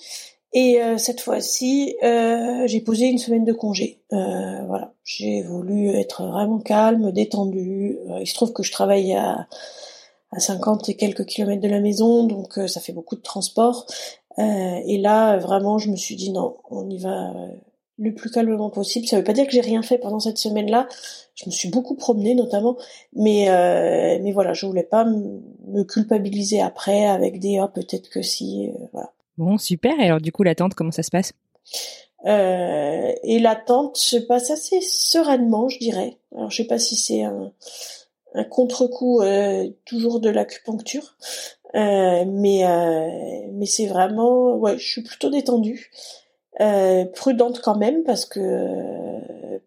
Et 0.61 0.83
euh, 0.83 0.99
cette 0.99 1.21
fois-ci, 1.21 1.95
euh, 2.03 2.67
j'ai 2.67 2.81
posé 2.81 3.07
une 3.07 3.19
semaine 3.19 3.45
de 3.45 3.53
congé. 3.53 4.01
Euh, 4.13 4.65
voilà, 4.67 4.93
j'ai 5.05 5.41
voulu 5.43 5.91
être 5.91 6.27
vraiment 6.27 6.59
calme, 6.59 7.13
détendue. 7.13 7.97
il 8.19 8.27
se 8.27 8.35
trouve 8.35 8.53
que 8.53 8.65
je 8.65 8.73
travaille 8.73 9.15
à, 9.15 9.47
à 10.33 10.41
50 10.41 10.89
et 10.89 10.97
quelques 10.97 11.27
kilomètres 11.27 11.63
de 11.63 11.69
la 11.69 11.79
maison, 11.79 12.25
donc 12.25 12.59
ça 12.67 12.81
fait 12.81 12.93
beaucoup 12.93 13.15
de 13.15 13.23
transport. 13.23 13.87
et 14.37 14.99
là, 14.99 15.37
vraiment, 15.39 15.79
je 15.79 15.91
me 15.93 15.97
suis 15.97 16.17
dit 16.17 16.33
non, 16.33 16.57
on 16.71 16.91
y 16.91 16.99
va 16.99 17.33
le 17.97 18.13
plus 18.13 18.29
calmement 18.29 18.71
possible. 18.71 19.07
Ça 19.07 19.17
veut 19.17 19.25
pas 19.25 19.35
dire 19.35 19.47
que 19.47 19.53
j'ai 19.53 19.61
rien 19.61 19.83
fait 19.83 19.99
pendant 19.99 20.19
cette 20.19 20.39
semaine-là. 20.39 20.89
Je 21.37 21.47
me 21.47 21.53
suis 21.53 21.69
beaucoup 21.69 21.95
promenée 21.95 22.35
notamment, 22.35 22.77
mais 23.15 23.47
mais 24.23 24.33
voilà, 24.33 24.55
je 24.55 24.67
voulais 24.67 24.83
pas 24.83 25.05
me 25.05 25.85
culpabiliser 25.85 26.61
après 26.61 27.07
avec 27.07 27.39
des 27.39 27.59
ah 27.59 27.69
peut-être 27.73 28.11
que 28.11 28.23
si 28.23 28.73
voilà. 28.93 29.13
Bon, 29.39 29.57
super. 29.57 29.99
Et 30.01 30.05
alors, 30.05 30.21
du 30.21 30.33
coup, 30.33 30.43
l'attente, 30.43 30.75
comment 30.75 30.91
ça 30.91 31.03
se 31.03 31.11
passe? 31.11 31.33
Euh, 32.27 33.13
Et 33.23 33.39
l'attente 33.39 33.97
se 33.97 34.17
passe 34.17 34.51
assez 34.51 34.81
sereinement, 34.81 35.69
je 35.69 35.79
dirais. 35.79 36.19
Alors, 36.35 36.51
je 36.51 36.57
sais 36.59 36.67
pas 36.67 36.79
si 36.79 36.97
c'est 36.97 37.23
un, 37.23 37.53
un 38.35 38.45
contre-coup 38.45 39.23
euh, 39.23 39.69
toujours 39.85 40.21
de 40.21 40.29
l'acupuncture, 40.29 41.17
euh, 41.77 42.25
mais 42.27 42.65
mais 43.53 43.67
c'est 43.67 43.87
vraiment, 43.87 44.57
ouais, 44.57 44.77
je 44.79 44.87
suis 44.87 45.03
plutôt 45.03 45.31
détendue, 45.31 45.91
prudente 47.15 47.61
quand 47.61 47.77
même 47.77 48.03
parce 48.05 48.25
que 48.27 48.41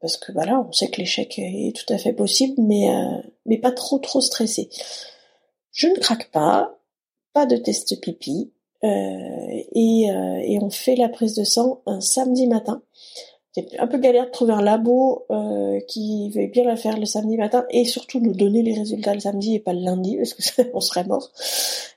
parce 0.01 0.17
que 0.17 0.31
voilà, 0.33 0.59
on 0.67 0.71
sait 0.73 0.89
que 0.89 0.99
l'échec 0.99 1.39
est 1.39 1.73
tout 1.75 1.91
à 1.93 1.97
fait 1.97 2.13
possible, 2.13 2.55
mais 2.61 2.89
mais 3.45 3.57
pas 3.57 3.71
trop 3.71 3.99
trop 3.99 4.21
stressée. 4.21 4.69
Je 5.71 5.87
ne 5.87 5.95
craque 5.95 6.31
pas, 6.31 6.77
pas 7.33 7.45
de 7.45 7.55
test 7.55 7.99
pipi, 8.01 8.51
et, 8.83 10.09
euh, 10.09 10.39
et, 10.43 10.59
on 10.61 10.69
fait 10.69 10.95
la 10.95 11.09
prise 11.09 11.35
de 11.35 11.43
sang 11.43 11.81
un 11.85 12.01
samedi 12.01 12.47
matin. 12.47 12.81
C'est 13.53 13.77
un 13.79 13.87
peu 13.87 13.97
galère 13.97 14.27
de 14.27 14.31
trouver 14.31 14.53
un 14.53 14.61
labo 14.61 15.25
euh, 15.29 15.79
qui 15.87 16.29
veut 16.29 16.47
bien 16.47 16.63
la 16.63 16.77
faire 16.77 16.97
le 16.97 17.05
samedi 17.05 17.35
matin 17.35 17.65
et 17.69 17.83
surtout 17.83 18.21
nous 18.21 18.33
donner 18.33 18.63
les 18.63 18.73
résultats 18.73 19.13
le 19.13 19.19
samedi 19.19 19.55
et 19.55 19.59
pas 19.59 19.73
le 19.73 19.81
lundi 19.81 20.15
parce 20.15 20.33
que 20.33 20.61
on 20.73 20.79
serait 20.79 21.03
mort. 21.03 21.31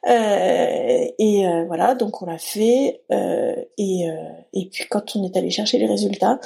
Euh, 0.08 1.06
et 1.18 1.46
euh, 1.46 1.64
voilà, 1.66 1.94
donc 1.94 2.22
on 2.22 2.26
l'a 2.26 2.38
fait 2.38 3.02
euh, 3.12 3.54
et, 3.78 4.06
et 4.52 4.68
puis 4.68 4.84
quand 4.90 5.14
on 5.14 5.24
est 5.24 5.36
allé 5.36 5.50
chercher 5.50 5.78
les 5.78 5.86
résultats, 5.86 6.40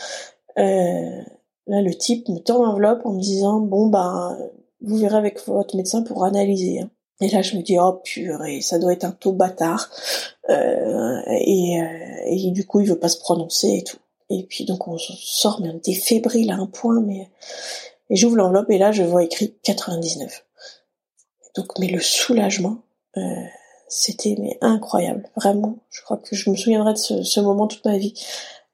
là 0.57 1.25
le 1.67 1.95
type 1.95 2.29
me 2.29 2.39
tend 2.39 2.63
l'enveloppe 2.63 3.01
en 3.05 3.13
me 3.13 3.21
disant 3.21 3.61
bon 3.61 3.87
bah 3.87 4.37
vous 4.83 4.97
verrez 4.97 5.17
avec 5.17 5.45
votre 5.47 5.75
médecin 5.77 6.03
pour 6.03 6.25
analyser. 6.25 6.81
Hein. 6.81 6.91
Et 7.21 7.29
là, 7.29 7.43
je 7.43 7.57
me 7.57 7.63
dis, 7.63 7.79
oh 7.79 8.01
purée, 8.05 8.61
ça 8.61 8.79
doit 8.79 8.93
être 8.93 9.05
un 9.05 9.11
taux 9.11 9.33
bâtard. 9.33 9.91
Euh, 10.51 11.21
et, 11.31 11.81
euh, 11.81 12.17
et, 12.27 12.51
du 12.53 12.65
coup, 12.65 12.81
il 12.81 12.89
veut 12.89 12.99
pas 12.99 13.09
se 13.09 13.19
prononcer 13.19 13.69
et 13.69 13.85
tout. 13.85 13.99
Et 14.31 14.45
puis 14.45 14.65
donc, 14.65 14.87
on 14.87 14.99
sort, 14.99 15.61
mais 15.61 15.71
on 15.71 15.79
était 15.79 15.95
fébrile 15.95 16.51
à 16.51 16.57
un 16.57 16.67
point. 16.67 17.01
Mais 17.01 17.29
et 18.11 18.17
j'ouvre 18.17 18.37
l'enveloppe 18.37 18.71
et 18.71 18.79
là, 18.79 18.93
je 18.93 19.03
vois 19.03 19.25
écrit 19.25 19.55
99. 19.63 20.45
Donc, 21.57 21.79
mais 21.79 21.89
le 21.89 22.01
soulagement, 22.01 22.79
euh, 23.17 23.21
c'était 23.89 24.37
mais 24.39 24.59
incroyable, 24.61 25.29
vraiment. 25.37 25.79
Je 25.91 26.03
crois 26.03 26.19
que 26.19 26.37
je 26.37 26.51
me 26.51 26.57
souviendrai 26.57 26.93
de 26.93 26.99
ce, 26.99 27.23
ce 27.23 27.41
moment 27.41 27.67
toute 27.67 27.85
ma 27.85 27.99
vie. 27.99 28.15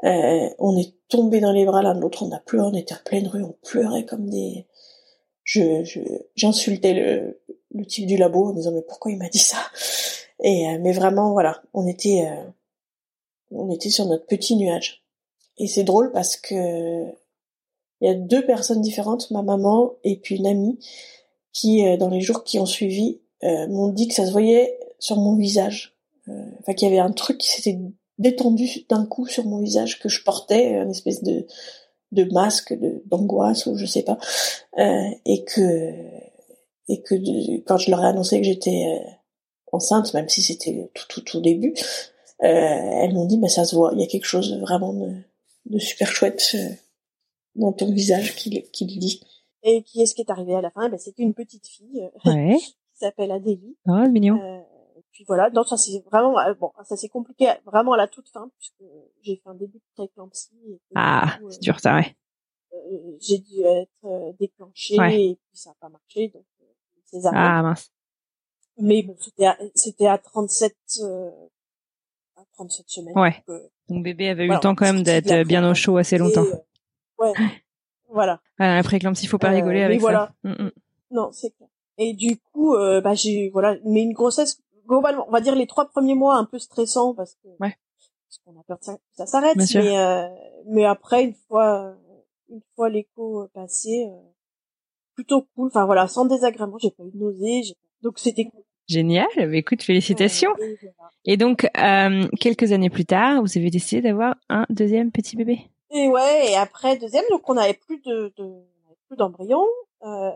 Euh, 0.04 0.48
on 0.58 0.76
est 0.76 0.94
tombé 1.08 1.40
dans 1.40 1.52
les 1.52 1.64
bras 1.64 1.82
l'un 1.82 1.94
de 1.94 2.00
l'autre, 2.00 2.22
on 2.22 2.32
a 2.32 2.38
pleuré, 2.38 2.68
on 2.72 2.76
était 2.76 2.94
en 2.94 2.98
pleine 3.04 3.26
rue, 3.26 3.42
on 3.42 3.56
pleurait 3.62 4.04
comme 4.04 4.28
des. 4.28 4.66
Je 5.44 5.82
j'insultais 6.34 6.94
le 6.94 7.40
le 7.74 7.84
type 7.84 8.06
du 8.06 8.16
labo 8.16 8.48
en 8.48 8.52
disant 8.52 8.72
mais 8.72 8.82
pourquoi 8.82 9.12
il 9.12 9.18
m'a 9.18 9.28
dit 9.28 9.38
ça? 9.38 9.58
Et 10.42 10.68
euh, 10.68 10.78
mais 10.80 10.92
vraiment 10.92 11.32
voilà 11.32 11.62
on 11.74 11.86
était 11.86 12.26
euh, 12.26 12.48
on 13.50 13.70
était 13.70 13.90
sur 13.90 14.06
notre 14.06 14.26
petit 14.26 14.56
nuage. 14.56 15.04
Et 15.58 15.66
c'est 15.66 15.84
drôle 15.84 16.10
parce 16.12 16.36
que 16.36 17.04
il 18.00 18.08
y 18.08 18.08
a 18.08 18.14
deux 18.14 18.44
personnes 18.44 18.80
différentes 18.80 19.30
ma 19.30 19.42
maman 19.42 19.92
et 20.02 20.16
puis 20.16 20.36
une 20.36 20.46
amie 20.46 20.78
qui 21.52 21.86
euh, 21.86 21.96
dans 21.96 22.08
les 22.08 22.20
jours 22.20 22.44
qui 22.44 22.58
ont 22.58 22.66
suivi 22.66 23.20
m'ont 23.68 23.88
dit 23.88 24.08
que 24.08 24.14
ça 24.14 24.24
se 24.24 24.32
voyait 24.32 24.78
sur 24.98 25.18
mon 25.18 25.36
visage. 25.36 25.98
Enfin 26.60 26.72
qu'il 26.72 26.88
y 26.88 26.90
avait 26.90 26.98
un 26.98 27.12
truc 27.12 27.36
qui 27.36 27.50
s'était 27.50 27.78
détendu 28.16 28.86
d'un 28.88 29.04
coup 29.04 29.26
sur 29.26 29.44
mon 29.44 29.60
visage 29.60 29.98
que 29.98 30.08
je 30.08 30.24
portais 30.24 30.76
une 30.80 30.90
espèce 30.90 31.22
de 31.22 31.46
de 32.12 32.24
masque 32.32 32.72
de 32.72 33.02
d'angoisse 33.04 33.66
ou 33.66 33.76
je 33.76 33.84
sais 33.84 34.02
pas. 34.02 34.16
Et 34.78 35.44
que 35.44 35.92
et 36.88 37.02
que 37.02 37.14
quand 37.66 37.78
je 37.78 37.90
leur 37.90 38.02
ai 38.02 38.06
annoncé 38.06 38.38
que 38.38 38.46
j'étais 38.46 38.84
euh, 38.86 39.10
enceinte, 39.72 40.12
même 40.14 40.28
si 40.28 40.42
c'était 40.42 40.90
tout 40.94 41.06
tout 41.08 41.20
tout 41.20 41.40
début, 41.40 41.74
euh, 42.42 42.46
elles 42.46 43.14
m'ont 43.14 43.26
dit 43.26 43.38
mais 43.38 43.48
ça 43.48 43.64
se 43.64 43.74
voit, 43.74 43.92
il 43.94 44.00
y 44.00 44.04
a 44.04 44.06
quelque 44.06 44.26
chose 44.26 44.58
vraiment 44.60 44.92
de, 44.92 45.14
de 45.66 45.78
super 45.78 46.08
chouette 46.08 46.54
euh, 46.54 46.68
dans 47.54 47.72
ton 47.72 47.92
visage 47.92 48.34
qui, 48.34 48.62
qui 48.72 48.84
le 48.86 48.98
dit. 48.98 49.20
Et 49.62 49.82
qui 49.82 50.02
est-ce 50.02 50.14
qui 50.14 50.20
est 50.20 50.30
arrivé 50.30 50.54
à 50.54 50.60
la 50.60 50.70
fin? 50.70 50.88
Ben, 50.88 50.98
C'était 50.98 51.22
une 51.22 51.34
petite 51.34 51.66
fille 51.66 52.08
ouais. 52.24 52.56
qui 52.58 52.98
s'appelle 52.98 53.30
Adélie. 53.30 53.76
Oh, 53.86 54.08
mignon. 54.08 54.40
Euh, 54.42 54.60
puis 55.10 55.24
voilà, 55.28 55.48
donc 55.48 55.68
ça 55.68 55.76
c'est 55.76 56.02
vraiment 56.10 56.34
bon, 56.58 56.72
ça 56.84 56.96
s'est 56.96 57.08
compliqué 57.08 57.48
vraiment 57.64 57.92
à 57.92 57.96
la 57.96 58.08
toute 58.08 58.28
fin 58.28 58.50
puisque 58.58 58.82
j'ai 59.22 59.36
fait 59.36 59.48
un 59.48 59.54
début 59.54 59.78
de 59.78 59.84
préclampsie. 59.94 60.80
Ah, 60.96 61.38
c'est 61.50 61.62
dur 61.62 61.78
ça, 61.78 61.94
ouais. 61.94 62.16
j'ai 63.20 63.38
dû 63.38 63.60
être 63.62 64.34
déclenchée 64.40 64.96
et 64.96 65.36
puis 65.36 65.56
ça 65.56 65.70
n'a 65.70 65.76
pas 65.80 65.88
marché, 65.88 66.30
donc 66.34 66.44
ah 67.32 67.62
mince. 67.62 67.90
Mais 68.78 69.02
bon, 69.02 69.16
c'était 69.20 69.46
à, 69.46 69.56
c'était 69.74 70.06
à 70.06 70.18
37 70.18 70.74
euh, 71.00 71.30
à 72.36 72.42
37 72.54 72.84
semaines. 72.88 73.18
Ouais. 73.18 73.42
Donc, 73.46 73.56
euh, 73.56 73.68
Ton 73.88 74.00
bébé 74.00 74.28
avait 74.28 74.46
eu 74.46 74.50
le 74.50 74.58
temps 74.58 74.74
quand 74.74 74.86
même 74.86 75.02
d'être 75.02 75.46
bien 75.46 75.68
au 75.68 75.74
chaud 75.74 75.96
assez 75.96 76.18
longtemps. 76.18 76.44
Euh, 76.44 77.24
ouais. 77.24 77.32
voilà. 78.10 78.40
Ah, 78.58 78.78
après 78.78 78.98
il 78.98 79.28
faut 79.28 79.38
pas 79.38 79.50
rigoler 79.50 79.82
avec 79.82 80.00
voilà. 80.00 80.32
ça. 80.42 80.50
Mm, 80.50 80.64
mm. 80.64 80.72
Non, 81.12 81.30
c'est 81.32 81.50
clair. 81.50 81.68
Et 81.98 82.14
du 82.14 82.38
coup, 82.52 82.76
bah 82.76 83.14
j'ai 83.14 83.50
voilà, 83.50 83.76
mais 83.84 84.02
une 84.02 84.14
grossesse 84.14 84.60
globalement, 84.86 85.26
on 85.28 85.30
va 85.30 85.40
dire 85.40 85.54
les 85.54 85.68
trois 85.68 85.86
premiers 85.86 86.16
mois 86.16 86.36
un 86.36 86.44
peu 86.44 86.58
stressants 86.58 87.14
parce 87.14 87.36
que 87.36 87.48
ouais. 87.60 87.76
parce 88.28 88.38
qu'on 88.44 88.58
a 88.58 88.64
peur 88.64 88.80
que 88.80 88.84
ça, 88.84 88.96
ça 89.12 89.26
s'arrête, 89.26 89.56
mais 89.56 90.28
mais 90.66 90.84
après 90.84 91.22
une 91.22 91.34
fois 91.46 91.94
une 92.48 92.62
fois 92.74 92.88
l'écho 92.88 93.48
passé, 93.54 94.08
plutôt 95.14 95.46
cool. 95.54 95.68
Enfin 95.68 95.86
voilà, 95.86 96.06
sans 96.06 96.24
désagrément, 96.24 96.78
j'ai 96.78 96.90
pas 96.90 97.04
eu 97.04 97.10
de 97.12 97.18
nausée, 97.18 97.62
donc 98.02 98.18
c'était 98.18 98.44
cool. 98.44 98.62
Génial, 98.86 99.26
bah, 99.36 99.56
écoute, 99.56 99.82
félicitations. 99.82 100.50
et, 101.24 101.36
donc, 101.36 101.66
euh, 101.78 102.28
quelques 102.38 102.72
années 102.72 102.90
plus 102.90 103.06
tard, 103.06 103.40
vous 103.40 103.58
avez 103.58 103.70
décidé 103.70 104.02
d'avoir 104.02 104.36
un 104.50 104.66
deuxième 104.68 105.10
petit 105.10 105.36
bébé. 105.36 105.70
Et 105.90 106.08
ouais, 106.08 106.50
et 106.50 106.56
après 106.56 106.98
deuxième, 106.98 107.24
donc 107.30 107.48
on 107.48 107.54
n'avait 107.54 107.74
plus 107.74 108.00
de, 108.02 108.32
de 108.36 108.44
plus 109.08 109.16
d'embryons. 109.16 109.64
Euh, 110.02 110.30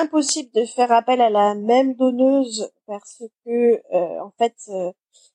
impossible 0.00 0.50
de 0.54 0.64
faire 0.64 0.92
appel 0.92 1.20
à 1.20 1.30
la 1.30 1.54
même 1.54 1.94
donneuse 1.94 2.70
parce 2.86 3.22
que 3.44 3.80
euh, 3.94 4.20
en 4.20 4.32
fait, 4.38 4.54
euh, 4.68 4.92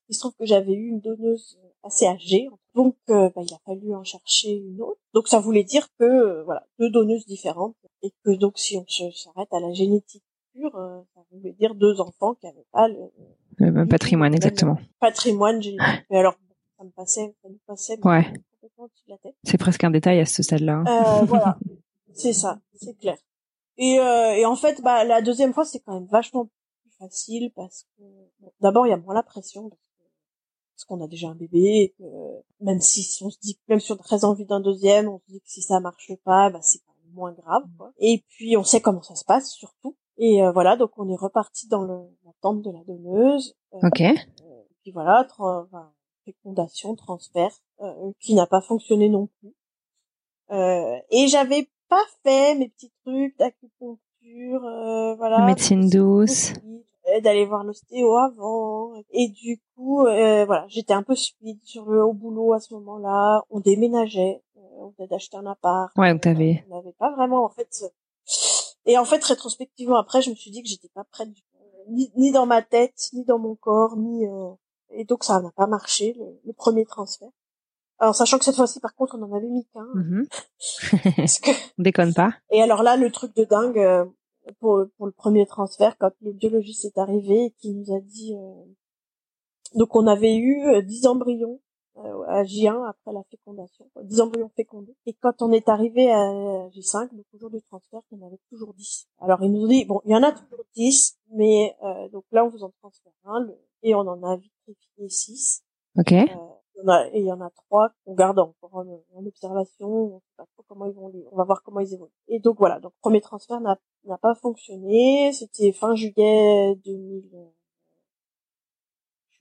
il 0.10 0.16
se 0.16 0.20
trouve 0.20 0.34
que 0.40 0.46
j'avais 0.46 0.74
eu 0.74 0.90
une 0.90 1.00
donneuse 1.00 1.58
assez 1.84 2.06
âgée, 2.06 2.48
donc 2.76 2.96
euh, 3.10 3.30
bah, 3.36 3.42
il 3.44 3.54
a 3.54 3.60
fallu 3.66 3.94
en 3.94 4.04
chercher 4.04 4.52
une 4.52 4.82
autre. 4.82 5.00
Donc 5.14 5.28
ça 5.28 5.40
voulait 5.40 5.64
dire 5.64 5.88
que 6.00 6.44
voilà 6.44 6.66
deux 6.80 6.90
donneuses 6.90 7.26
différentes 7.26 7.76
et 8.02 8.12
que 8.24 8.32
donc 8.32 8.58
si 8.58 8.78
on 8.78 8.86
s'arrête 8.88 9.52
à 9.52 9.60
la 9.60 9.74
génétique 9.74 10.24
pure, 10.54 10.76
euh, 10.76 11.02
ça 11.16 11.22
voulait 11.32 11.54
dire 11.54 11.76
deux 11.76 12.00
enfants 12.00 12.36
qui 12.36 12.46
n'avaient 12.46 12.68
pas 12.72 12.88
le, 12.88 13.12
le 13.58 13.72
même 13.72 13.88
patrimoine 13.88 14.34
exactement. 14.34 14.78
Patrimoine 15.00 15.62
génétique. 15.62 16.06
Mais 16.10 16.18
alors 16.18 16.36
ça 16.78 16.84
me 16.84 16.92
passait, 16.92 17.36
ça 17.42 17.50
me 17.50 17.58
passait 17.68 18.00
ouais. 18.06 18.26
C'est 19.44 19.58
presque 19.58 19.84
un 19.84 19.92
détail 19.92 20.20
à 20.20 20.26
ce 20.26 20.44
stade-là. 20.44 20.84
Hein. 20.86 21.22
Euh, 21.22 21.26
voilà, 21.26 21.58
c'est 22.14 22.34
ça, 22.34 22.60
c'est 22.74 22.98
clair. 22.98 23.18
Et, 23.82 24.00
euh, 24.00 24.36
et 24.36 24.46
en 24.46 24.56
fait, 24.56 24.80
bah 24.84 25.04
la 25.04 25.22
deuxième 25.22 25.54
fois 25.54 25.66
c'est 25.66 25.80
quand 25.80 25.96
même 25.96 26.06
vachement 26.06 26.46
plus 26.46 26.92
facile 27.00 27.52
parce 27.56 27.88
que 27.98 28.04
d'abord 28.60 28.86
il 28.86 28.92
y 28.92 28.94
a 28.94 28.98
moins 28.98 29.16
la 29.16 29.24
pression 29.24 29.70
parce 29.70 30.86
qu'on 30.86 31.04
a 31.04 31.08
déjà 31.08 31.30
un 31.30 31.36
bébé 31.36 31.60
et 31.60 31.96
que 31.98 32.04
même 32.60 32.80
si 32.80 33.24
on 33.24 33.32
se 33.32 33.40
dit 33.40 33.60
même 33.68 33.80
si 33.80 33.92
on 33.92 33.96
a 33.96 34.04
très 34.04 34.24
envie 34.24 34.46
d'un 34.46 34.60
deuxième, 34.60 35.10
on 35.10 35.18
se 35.18 35.32
dit 35.32 35.42
que 35.42 35.50
si 35.50 35.64
ça 35.64 35.80
marche 35.80 36.12
pas, 36.24 36.52
bah 36.52 36.62
c'est 36.62 36.82
moins 37.14 37.34
grave. 37.34 37.64
Quoi. 37.78 37.92
Et 37.98 38.24
puis 38.30 38.56
on 38.56 38.64
sait 38.64 38.82
comment 38.82 39.02
ça 39.02 39.16
se 39.16 39.26
passe 39.26 39.52
surtout. 39.52 39.96
Et 40.18 40.44
euh, 40.44 40.52
voilà, 40.52 40.76
donc 40.78 40.92
on 40.98 41.10
est 41.10 41.18
reparti 41.18 41.68
dans 41.68 41.82
le, 41.82 41.96
la 42.24 42.32
tente 42.42 42.62
de 42.62 42.70
la 42.70 42.84
donneuse. 42.84 43.56
Euh, 43.74 43.88
ok. 43.88 44.02
et 44.02 44.16
puis 44.84 44.92
voilà, 44.92 45.28
enfin, 45.40 45.92
fécondation, 46.24 46.96
transfert, 46.96 47.52
euh, 47.82 48.12
qui 48.20 48.36
n'a 48.36 48.46
pas 48.46 48.62
fonctionné 48.62 49.10
non 49.10 49.28
plus. 49.40 49.56
et 50.52 51.28
j'avais 51.28 51.68
pas 51.92 52.04
fait 52.24 52.56
mes 52.56 52.70
petits 52.70 52.92
trucs 53.06 53.38
d'acupuncture, 53.38 54.62
voilà. 55.18 55.46
Médecine 55.46 55.88
douce 55.90 56.54
d'aller 57.24 57.46
voir 57.46 57.66
l'ostéo 57.66 58.16
avant 58.16 58.94
et 59.10 59.28
du 59.28 59.60
coup 59.76 60.04
voilà 60.04 60.66
j'étais 60.70 60.94
un 60.94 61.04
peu 61.04 61.14
speed 61.16 61.60
sur 61.64 61.90
le 61.90 62.06
au 62.06 62.14
boulot 62.14 62.54
à 62.54 62.62
ce 62.62 62.74
moment-là 62.74 63.44
on 63.50 63.60
déménageait 63.60 64.42
on 64.82 64.94
venait 64.98 65.08
d'acheter 65.08 65.38
un 65.38 65.46
appart. 65.46 65.92
Ouais, 65.98 66.12
donc 66.12 66.22
t'avais. 66.22 66.64
On 66.70 66.76
n'avait 66.76 66.94
pas 66.94 67.12
vraiment, 67.12 67.46
en 67.46 67.50
fait. 67.50 67.86
Et 68.86 68.98
en 68.98 69.06
fait, 69.06 69.24
rétrospectivement, 69.24 69.98
après, 69.98 70.22
je 70.22 70.30
me 70.30 70.36
suis 70.36 70.52
dit 70.52 70.64
que 70.64 70.70
j'étais 70.70 70.90
pas 70.90 71.04
prête 71.04 71.32
du 71.32 71.42
ni, 71.90 72.12
ni 72.16 72.32
dans 72.32 72.46
ma 72.46 72.62
tête, 72.62 73.10
ni 73.14 73.26
dans 73.26 73.40
mon 73.40 73.56
corps, 73.56 73.98
ni. 73.98 74.28
Euh... 74.28 74.52
et 74.92 75.04
donc 75.04 75.24
ça 75.24 75.42
n'a 75.42 75.50
pas 75.52 75.66
marché 75.66 76.16
le, 76.46 76.54
premier 76.54 76.86
transfert. 76.86 77.32
Alors 78.02 78.16
sachant 78.16 78.38
que 78.38 78.44
cette 78.44 78.56
fois-ci 78.56 78.82
par 78.82 78.94
contre 78.96 79.16
on 79.18 79.24
en 79.24 79.34
avait 79.34 79.50
mis 79.50 79.66
qu'un. 79.74 79.88
Mm 79.96 80.26
que... 81.44 81.82
déconne 81.82 82.14
pas. 82.14 82.32
Et 82.52 82.62
alors 82.62 82.84
là 82.84 82.98
le 82.98 83.10
truc 83.12 83.34
de 83.36 83.46
dingue 83.46 83.80
euh, 83.80 84.06
pour, 84.60 84.84
pour 84.98 85.06
le 85.06 85.12
premier 85.12 85.46
transfert 85.46 85.96
quand 85.98 86.12
le 86.22 86.34
biologiste 86.34 86.86
est 86.86 86.98
arrivé 86.98 87.46
et 87.46 87.52
qui 87.60 87.72
nous 87.72 87.96
a 87.96 88.00
dit 88.02 88.36
euh, 88.36 88.66
donc 89.76 89.96
on 89.96 90.08
avait 90.08 90.36
eu 90.36 90.84
10 90.84 91.08
embryons 91.08 91.60
euh, 91.98 92.24
à 92.28 92.44
J1 92.44 92.88
après 92.88 93.12
la 93.12 93.22
fécondation, 93.30 93.86
10 94.02 94.22
embryons 94.22 94.50
fécondés. 94.56 94.96
Et 95.06 95.14
quand 95.14 95.42
on 95.42 95.52
est 95.52 95.68
arrivé 95.68 96.10
à 96.10 96.70
J5, 96.70 97.14
donc 97.14 97.26
au 97.34 97.38
jour 97.38 97.50
du 97.50 97.62
transfert, 97.62 98.00
il 98.12 98.18
y 98.18 98.24
en 98.24 98.28
avait 98.28 98.40
toujours 98.50 98.74
10. 98.74 99.08
Alors 99.20 99.44
il 99.44 99.52
nous 99.52 99.68
dit, 99.68 99.84
bon, 99.84 100.02
il 100.06 100.12
y 100.12 100.16
en 100.16 100.24
a 100.24 100.32
toujours 100.32 100.64
10, 100.76 101.18
mais 101.34 101.76
euh, 101.84 102.08
donc 102.10 102.24
là 102.32 102.46
on 102.46 102.50
vous 102.50 102.64
en 102.64 102.72
transfère 102.82 103.12
un, 103.26 103.46
et 103.84 103.94
on 103.94 104.00
en 104.00 104.24
a 104.24 104.38
vitrifié 104.38 105.10
6. 105.10 105.64
Ok. 105.98 106.14
Euh, 106.14 106.26
il 106.82 106.88
y 106.88 106.90
en 106.90 106.94
a, 106.94 107.08
et 107.08 107.20
il 107.20 107.26
y 107.26 107.32
en 107.32 107.42
a 107.42 107.50
trois 107.50 107.90
qu'on 108.06 108.14
garde 108.14 108.40
encore 108.40 108.76
en, 108.76 109.04
en, 109.16 109.26
observation. 109.26 109.88
On 109.88 110.20
sait 110.20 110.34
pas 110.38 110.46
trop 110.54 110.64
comment 110.68 110.86
ils 110.86 110.94
vont, 110.94 111.12
on 111.32 111.36
va 111.36 111.44
voir 111.44 111.62
comment 111.64 111.80
ils 111.80 111.94
évoluent. 111.94 112.12
Et 112.28 112.40
donc 112.40 112.58
voilà, 112.58 112.80
donc 112.80 112.94
premier 113.02 113.22
transfert 113.22 113.60
n'a 113.62 113.78
pas 114.18 114.36
fonctionné. 114.36 115.32
C'était 115.34 115.72
fin 115.72 115.96
juillet 115.96 116.76
2000 116.84 117.30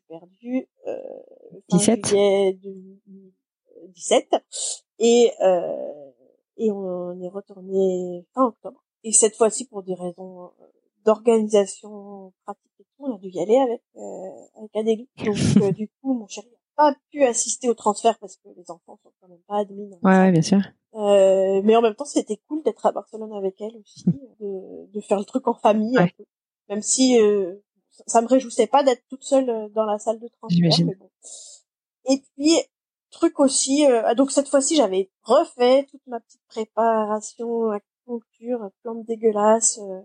perdu 0.08 0.68
euh, 0.88 0.96
17 1.70 2.06
juillet 2.06 2.58
2017 2.62 4.34
et 4.98 5.30
euh, 5.40 6.10
et 6.56 6.70
on 6.70 7.18
est 7.20 7.28
retourné 7.28 8.26
fin 8.34 8.44
octobre. 8.44 8.84
Et 9.02 9.12
cette 9.12 9.34
fois-ci 9.34 9.66
pour 9.66 9.82
des 9.82 9.94
raisons 9.94 10.44
euh, 10.60 10.66
d'organisation 11.04 12.32
pratique 12.44 12.72
et 12.80 12.84
tout, 12.84 13.04
on 13.06 13.14
a 13.14 13.18
dû 13.18 13.28
y 13.28 13.40
aller 13.40 13.56
avec 13.56 13.82
euh, 13.96 14.58
avec 14.58 14.76
Adélie. 14.76 15.08
Donc 15.24 15.62
euh, 15.62 15.72
du 15.72 15.88
coup, 15.88 16.12
mon 16.12 16.26
chéri 16.26 16.48
pas 16.80 16.94
pu 17.10 17.24
assister 17.24 17.68
au 17.68 17.74
transfert 17.74 18.18
parce 18.18 18.36
que 18.36 18.48
les 18.56 18.70
enfants 18.70 18.98
sont 19.02 19.12
quand 19.20 19.28
même 19.28 19.42
pas 19.46 19.58
admis. 19.58 19.90
Ouais, 20.02 20.18
ouais, 20.18 20.32
bien 20.32 20.42
sûr. 20.42 20.60
Euh, 20.94 21.60
mais 21.62 21.76
en 21.76 21.82
même 21.82 21.94
temps, 21.94 22.04
c'était 22.04 22.40
cool 22.48 22.62
d'être 22.62 22.86
à 22.86 22.92
Barcelone 22.92 23.32
avec 23.32 23.60
elle 23.60 23.76
aussi, 23.76 24.04
de, 24.40 24.90
de 24.92 25.00
faire 25.00 25.18
le 25.18 25.24
truc 25.24 25.46
en 25.46 25.54
famille, 25.54 25.96
un 25.98 26.08
peu. 26.08 26.24
même 26.68 26.82
si 26.82 27.20
euh, 27.20 27.56
ça 28.06 28.22
me 28.22 28.26
réjouissait 28.26 28.66
pas 28.66 28.82
d'être 28.82 29.02
toute 29.08 29.22
seule 29.22 29.50
euh, 29.50 29.68
dans 29.74 29.84
la 29.84 29.98
salle 29.98 30.18
de 30.18 30.28
transfert. 30.28 30.86
Mais 30.86 30.94
bon. 30.94 31.10
Et 32.06 32.22
puis 32.34 32.56
truc 33.10 33.38
aussi, 33.40 33.86
euh, 33.86 34.14
donc 34.14 34.30
cette 34.30 34.48
fois-ci 34.48 34.76
j'avais 34.76 35.10
refait 35.22 35.84
toute 35.90 36.06
ma 36.06 36.20
petite 36.20 36.42
préparation, 36.48 37.70
acupuncture, 37.70 38.70
plante 38.82 39.04
dégueulasse, 39.04 39.78
euh, 39.78 40.00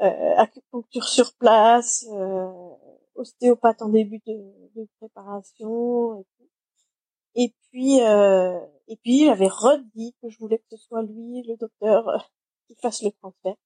euh, 0.00 0.34
acupuncture 0.36 1.08
sur 1.08 1.32
place, 1.34 2.04
euh, 2.12 2.50
ostéopathe 3.14 3.82
en 3.82 3.88
début 3.88 4.20
de, 4.26 4.32
de 4.76 4.88
préparation. 4.98 6.24
Et, 7.36 7.44
et 7.44 7.54
puis 7.70 8.00
et 8.88 8.96
puis 8.96 9.24
j'avais 9.24 9.48
redit 9.48 10.14
que 10.22 10.28
je 10.28 10.38
voulais 10.38 10.58
que 10.58 10.64
ce 10.70 10.76
soit 10.76 11.02
lui, 11.02 11.42
le 11.42 11.56
docteur, 11.56 12.30
qui 12.66 12.76
fasse 12.80 13.02
le 13.02 13.10
transfert. 13.12 13.56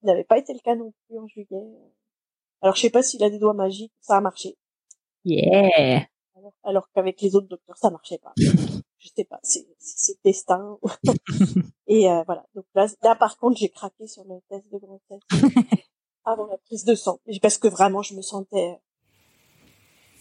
Ce 0.00 0.06
n'avait 0.06 0.24
pas 0.24 0.38
été 0.38 0.52
le 0.52 0.60
cas 0.60 0.74
non 0.74 0.92
plus 1.06 1.18
en 1.18 1.26
juillet. 1.26 1.66
Alors 2.62 2.76
je 2.76 2.82
sais 2.82 2.90
pas 2.90 3.02
s'il 3.02 3.22
a 3.22 3.30
des 3.30 3.38
doigts 3.38 3.54
magiques, 3.54 3.92
ça 4.00 4.16
a 4.16 4.20
marché. 4.20 4.56
Yeah. 5.24 6.06
Alors, 6.62 6.88
qu'avec 6.94 7.20
les 7.22 7.34
autres 7.36 7.48
docteurs 7.48 7.76
ça 7.78 7.90
marchait 7.90 8.18
pas. 8.18 8.32
je 8.98 9.08
sais 9.14 9.24
pas, 9.24 9.38
c'est 9.42 9.66
c'est 9.78 10.22
destin. 10.24 10.78
et 11.86 12.10
euh, 12.10 12.22
voilà. 12.24 12.44
Donc 12.54 12.64
là, 12.74 12.86
là 13.02 13.14
par 13.14 13.38
contre 13.38 13.58
j'ai 13.58 13.68
craqué 13.68 14.06
sur 14.06 14.24
le 14.24 14.40
test 14.48 14.70
de 14.72 14.78
grossesse 14.78 15.20
avant 16.24 16.46
la 16.46 16.56
prise 16.58 16.84
de 16.84 16.94
sang, 16.94 17.20
parce 17.42 17.58
que 17.58 17.68
vraiment 17.68 18.02
je 18.02 18.14
me 18.14 18.22
sentais. 18.22 18.78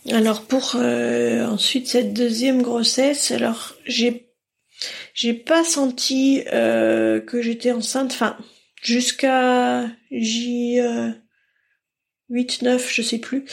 Euh, 0.10 0.16
alors 0.18 0.42
pour 0.44 0.74
euh, 0.76 1.46
ensuite 1.46 1.88
cette 1.88 2.14
deuxième 2.14 2.62
grossesse, 2.62 3.32
alors 3.32 3.74
j'ai 3.86 4.30
j'ai 5.14 5.34
pas 5.34 5.64
senti 5.64 6.44
euh, 6.52 7.22
que 7.22 7.42
j'étais 7.42 7.72
enceinte. 7.72 8.12
Enfin 8.12 8.38
jusqu'à 8.82 9.88
J 10.12 10.82
8, 12.34 12.64
9, 12.64 12.92
je 12.92 13.02
sais 13.02 13.20
plus. 13.20 13.46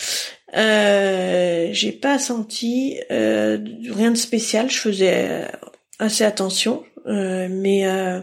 Euh, 0.57 1.69
j'ai 1.73 1.93
pas 1.93 2.19
senti 2.19 2.99
euh, 3.11 3.59
rien 3.91 4.11
de 4.11 4.17
spécial. 4.17 4.71
Je 4.71 4.79
faisais 4.79 5.29
euh, 5.29 5.49
assez 5.99 6.25
attention, 6.25 6.85
euh, 7.07 7.49
mais 7.51 7.87
euh, 7.87 8.21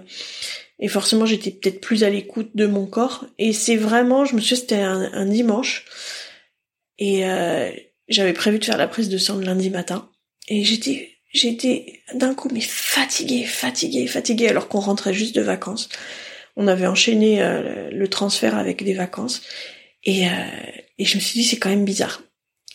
et 0.79 0.87
forcément 0.87 1.25
j'étais 1.25 1.51
peut-être 1.51 1.81
plus 1.81 2.03
à 2.03 2.09
l'écoute 2.09 2.51
de 2.55 2.67
mon 2.67 2.85
corps. 2.85 3.25
Et 3.37 3.53
c'est 3.53 3.75
vraiment, 3.75 4.25
je 4.25 4.35
me 4.35 4.41
souviens, 4.41 4.57
c'était 4.57 4.75
un, 4.81 5.25
dimanche 5.25 5.85
et 6.99 7.23
j'avais 8.07 8.33
prévu 8.33 8.59
de 8.59 8.65
faire 8.65 8.77
la 8.77 8.87
prise 8.87 9.09
de 9.09 9.17
sang 9.17 9.37
le 9.37 9.45
lundi 9.45 9.69
matin 9.69 10.09
et 10.47 10.63
j'étais 10.63 11.11
j'étais 11.33 12.01
d'un 12.13 12.33
coup 12.33 12.49
mais 12.51 12.61
fatiguée, 12.61 13.43
fatiguée, 13.43 14.07
fatiguée 14.07 14.47
alors 14.47 14.67
qu'on 14.67 14.79
rentrait 14.79 15.13
juste 15.13 15.35
de 15.35 15.41
vacances. 15.41 15.89
On 16.55 16.67
avait 16.67 16.87
enchaîné 16.87 17.39
le 17.91 18.07
transfert 18.07 18.57
avec 18.57 18.83
des 18.83 18.93
vacances 18.93 19.41
et, 20.03 20.27
euh, 20.27 20.31
et 20.97 21.05
je 21.05 21.15
me 21.15 21.21
suis 21.21 21.39
dit 21.39 21.45
c'est 21.45 21.57
quand 21.57 21.69
même 21.69 21.85
bizarre. 21.85 22.21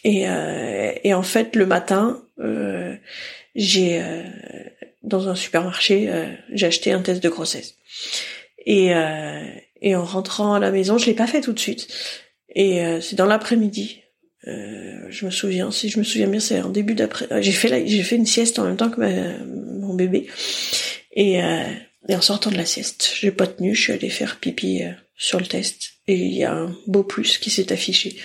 Et, 0.04 0.28
euh, 0.28 0.92
et 1.04 1.14
en 1.14 1.22
fait 1.22 1.54
le 1.56 1.66
matin, 1.66 2.22
euh, 2.40 2.96
j'ai 3.54 4.00
euh, 4.00 4.24
dans 5.02 5.28
un 5.28 5.34
supermarché, 5.34 6.08
euh, 6.08 6.32
j'ai 6.52 6.66
acheté 6.66 6.92
un 6.92 7.00
test 7.00 7.22
de 7.22 7.28
grossesse. 7.28 7.76
Et, 8.64 8.94
euh, 8.94 9.44
et 9.80 9.96
en 9.96 10.04
rentrant 10.04 10.54
à 10.54 10.60
la 10.60 10.70
maison, 10.70 10.98
je 10.98 11.06
l'ai 11.06 11.14
pas 11.14 11.26
fait 11.26 11.40
tout 11.40 11.52
de 11.52 11.58
suite. 11.58 11.88
Et 12.54 12.82
c'est 13.00 13.16
dans 13.16 13.24
l'après-midi. 13.24 14.02
je 14.44 15.24
me 15.24 15.30
souviens, 15.30 15.70
si 15.70 15.88
je 15.88 15.98
me 15.98 16.04
souviens 16.04 16.28
bien, 16.28 16.38
c'est 16.38 16.60
en 16.60 16.68
début 16.68 16.94
d'après. 16.94 17.26
J'ai 17.40 17.52
fait 17.52 17.86
j'ai 17.86 18.02
fait 18.02 18.16
une 18.16 18.26
sieste 18.26 18.58
en 18.58 18.64
même 18.64 18.76
temps 18.76 18.90
que 18.90 19.00
ma, 19.00 19.38
mon 19.46 19.94
bébé. 19.94 20.26
Et, 21.14 21.38
et 22.08 22.14
en 22.14 22.20
sortant 22.20 22.50
de 22.50 22.58
la 22.58 22.66
sieste, 22.66 23.14
j'ai 23.18 23.30
pas 23.30 23.46
tenu, 23.46 23.74
je 23.74 23.80
suis 23.80 23.92
allée 23.94 24.10
faire 24.10 24.36
pipi 24.36 24.82
sur 25.16 25.40
le 25.40 25.46
test 25.46 25.92
et 26.06 26.16
il 26.16 26.34
y 26.34 26.44
a 26.44 26.52
un 26.52 26.76
beau 26.86 27.04
plus 27.04 27.38
qui 27.38 27.50
s'est 27.50 27.72
affiché. 27.72 28.16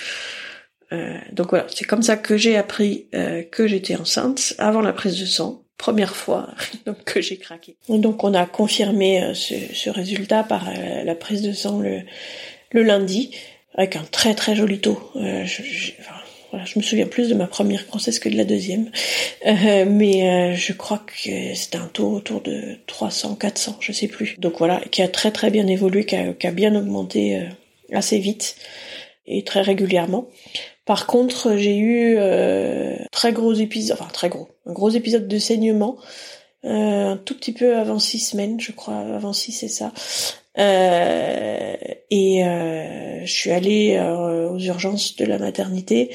Euh, 0.91 1.17
donc 1.31 1.49
voilà, 1.49 1.67
c'est 1.73 1.85
comme 1.85 2.01
ça 2.01 2.17
que 2.17 2.37
j'ai 2.37 2.55
appris 2.55 3.07
euh, 3.13 3.43
que 3.43 3.67
j'étais 3.67 3.95
enceinte 3.95 4.55
avant 4.57 4.81
la 4.81 4.93
prise 4.93 5.19
de 5.19 5.25
sang, 5.25 5.65
première 5.77 6.15
fois 6.15 6.49
donc 6.85 7.03
que 7.03 7.21
j'ai 7.21 7.37
craqué. 7.37 7.75
Donc 7.89 8.23
on 8.23 8.33
a 8.33 8.45
confirmé 8.45 9.23
euh, 9.23 9.33
ce, 9.33 9.55
ce, 9.73 9.89
résultat 9.89 10.43
par 10.43 10.69
euh, 10.69 11.03
la 11.03 11.15
prise 11.15 11.41
de 11.41 11.53
sang 11.53 11.79
le, 11.79 12.01
le 12.71 12.83
lundi 12.83 13.31
avec 13.75 13.95
un 13.95 14.03
très 14.03 14.33
très 14.33 14.55
joli 14.55 14.79
taux. 14.79 14.99
Euh, 15.15 15.45
je, 15.45 15.63
je, 15.63 15.91
enfin, 15.99 16.15
voilà, 16.51 16.65
je 16.65 16.79
me 16.79 16.83
souviens 16.83 17.07
plus 17.07 17.29
de 17.29 17.33
ma 17.33 17.47
première 17.47 17.85
grossesse 17.85 18.19
que 18.19 18.29
de 18.29 18.37
la 18.37 18.45
deuxième, 18.45 18.89
euh, 19.45 19.85
mais 19.85 20.29
euh, 20.29 20.55
je 20.55 20.73
crois 20.73 20.99
que 20.99 21.53
c'était 21.53 21.77
un 21.77 21.87
taux 21.87 22.11
autour 22.13 22.41
de 22.41 22.77
300, 22.87 23.35
400, 23.35 23.77
je 23.81 23.91
sais 23.91 24.07
plus. 24.07 24.35
Donc 24.37 24.57
voilà, 24.59 24.81
qui 24.91 25.01
a 25.01 25.07
très 25.07 25.31
très 25.31 25.51
bien 25.51 25.67
évolué, 25.67 26.05
qui 26.05 26.15
a, 26.15 26.33
qui 26.33 26.47
a 26.47 26.51
bien 26.51 26.73
augmenté 26.75 27.37
euh, 27.37 27.43
assez 27.93 28.19
vite 28.19 28.55
et 29.25 29.43
très 29.43 29.61
régulièrement. 29.61 30.27
Par 30.85 31.05
contre, 31.05 31.57
j'ai 31.57 31.75
eu 31.75 32.15
euh, 32.17 32.95
très 33.17 33.33
gros 33.33 33.53
épisode, 33.53 33.97
enfin 33.99 34.11
très 34.13 34.29
gros, 34.29 34.47
un 34.67 34.73
gros 34.73 34.91
épisode 34.91 35.27
de 35.27 35.39
saignement, 35.39 35.97
euh, 36.65 37.13
un 37.13 37.17
tout 37.17 37.33
petit 37.33 37.51
peu 37.51 37.75
avant 37.75 37.97
six 37.97 38.19
semaines, 38.19 38.59
je 38.59 38.71
crois, 38.71 38.99
avant 38.99 39.33
six 39.33 39.53
c'est 39.53 39.67
ça. 39.67 39.91
Euh, 40.59 41.75
et 42.11 42.45
euh, 42.45 43.25
je 43.25 43.31
suis 43.31 43.49
allée 43.49 43.99
aux 43.99 44.59
urgences 44.59 45.15
de 45.15 45.25
la 45.25 45.39
maternité. 45.39 46.11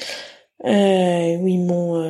Où 0.64 1.48
ils 1.48 1.58
m'ont 1.58 2.00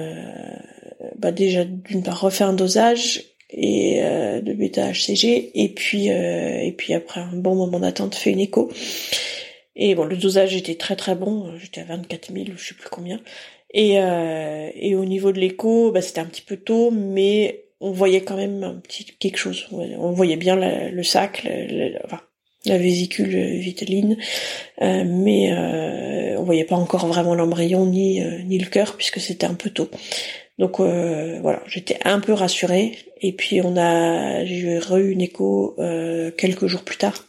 bah 1.17 1.33
déjà 1.33 1.65
d'une 1.65 2.03
part 2.03 2.21
refait 2.21 2.45
un 2.45 2.53
dosage 2.53 3.23
et 3.49 4.03
de 4.03 4.53
bêta 4.53 4.93
HCG 4.93 5.53
et 5.55 5.71
puis 5.71 6.09
et 6.09 6.75
puis 6.77 6.93
après 6.93 7.21
un 7.21 7.33
bon 7.33 7.55
moment 7.55 7.81
d'attente 7.81 8.15
fait 8.15 8.31
une 8.31 8.41
écho. 8.41 8.71
Et 9.75 9.95
bon 9.95 10.05
le 10.05 10.19
dosage 10.19 10.55
était 10.55 10.75
très 10.75 10.97
très 10.97 11.15
bon. 11.15 11.57
J'étais 11.57 11.81
à 11.81 11.85
24 11.85 12.31
000 12.35 12.47
je 12.59 12.69
sais 12.69 12.75
plus 12.75 12.91
combien 12.91 13.23
et 13.73 13.95
et 14.75 14.95
au 14.95 15.05
niveau 15.05 15.33
de 15.33 15.41
l'écho 15.41 15.93
bah 15.93 16.03
c'était 16.03 16.21
un 16.21 16.27
petit 16.27 16.43
peu 16.43 16.57
tôt 16.57 16.91
mais 16.91 17.65
on 17.83 17.91
voyait 17.91 18.23
quand 18.23 18.37
même 18.37 18.63
un 18.63 18.75
petit 18.75 19.05
quelque 19.05 19.39
chose. 19.39 19.67
On 19.71 20.13
voyait 20.13 20.37
bien 20.37 20.57
le 20.57 21.03
sac, 21.03 21.47
la 22.65 22.79
vésicule 22.79 23.37
vitelline, 23.59 24.17
euh, 24.81 25.05
mais 25.05 25.53
euh, 25.53 26.39
on 26.39 26.45
voyait 26.45 26.65
pas 26.65 26.77
encore 26.77 27.07
vraiment 27.07 27.35
l'embryon 27.35 27.87
ni 27.87 28.23
euh, 28.23 28.39
ni 28.45 28.59
le 28.59 28.67
cœur 28.67 28.97
puisque 28.97 29.21
c'était 29.21 29.47
un 29.47 29.55
peu 29.55 29.71
tôt. 29.71 29.91
Donc 30.59 30.79
euh, 30.79 31.41
voilà, 31.43 31.61
j'étais 31.67 31.99
un 32.05 32.21
peu 32.21 32.33
rassurée. 32.33 32.97
Et 33.21 33.33
puis 33.33 33.61
on 33.63 33.77
a, 33.77 34.45
j'ai 34.45 34.79
eu 34.79 35.11
une 35.11 35.21
écho 35.21 35.77
quelques 36.37 36.67
jours 36.67 36.83
plus 36.83 36.97
tard 36.97 37.27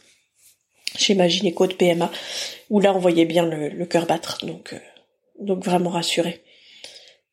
chez 0.96 1.14
ma 1.14 1.26
gynéco 1.26 1.66
de 1.66 1.72
PMA 1.72 2.10
où 2.70 2.80
là 2.80 2.94
on 2.94 2.98
voyait 2.98 3.24
bien 3.24 3.44
le, 3.44 3.68
le 3.68 3.86
cœur 3.86 4.06
battre, 4.06 4.44
donc 4.46 4.74
donc 5.40 5.64
vraiment 5.64 5.90
rassurée. 5.90 6.42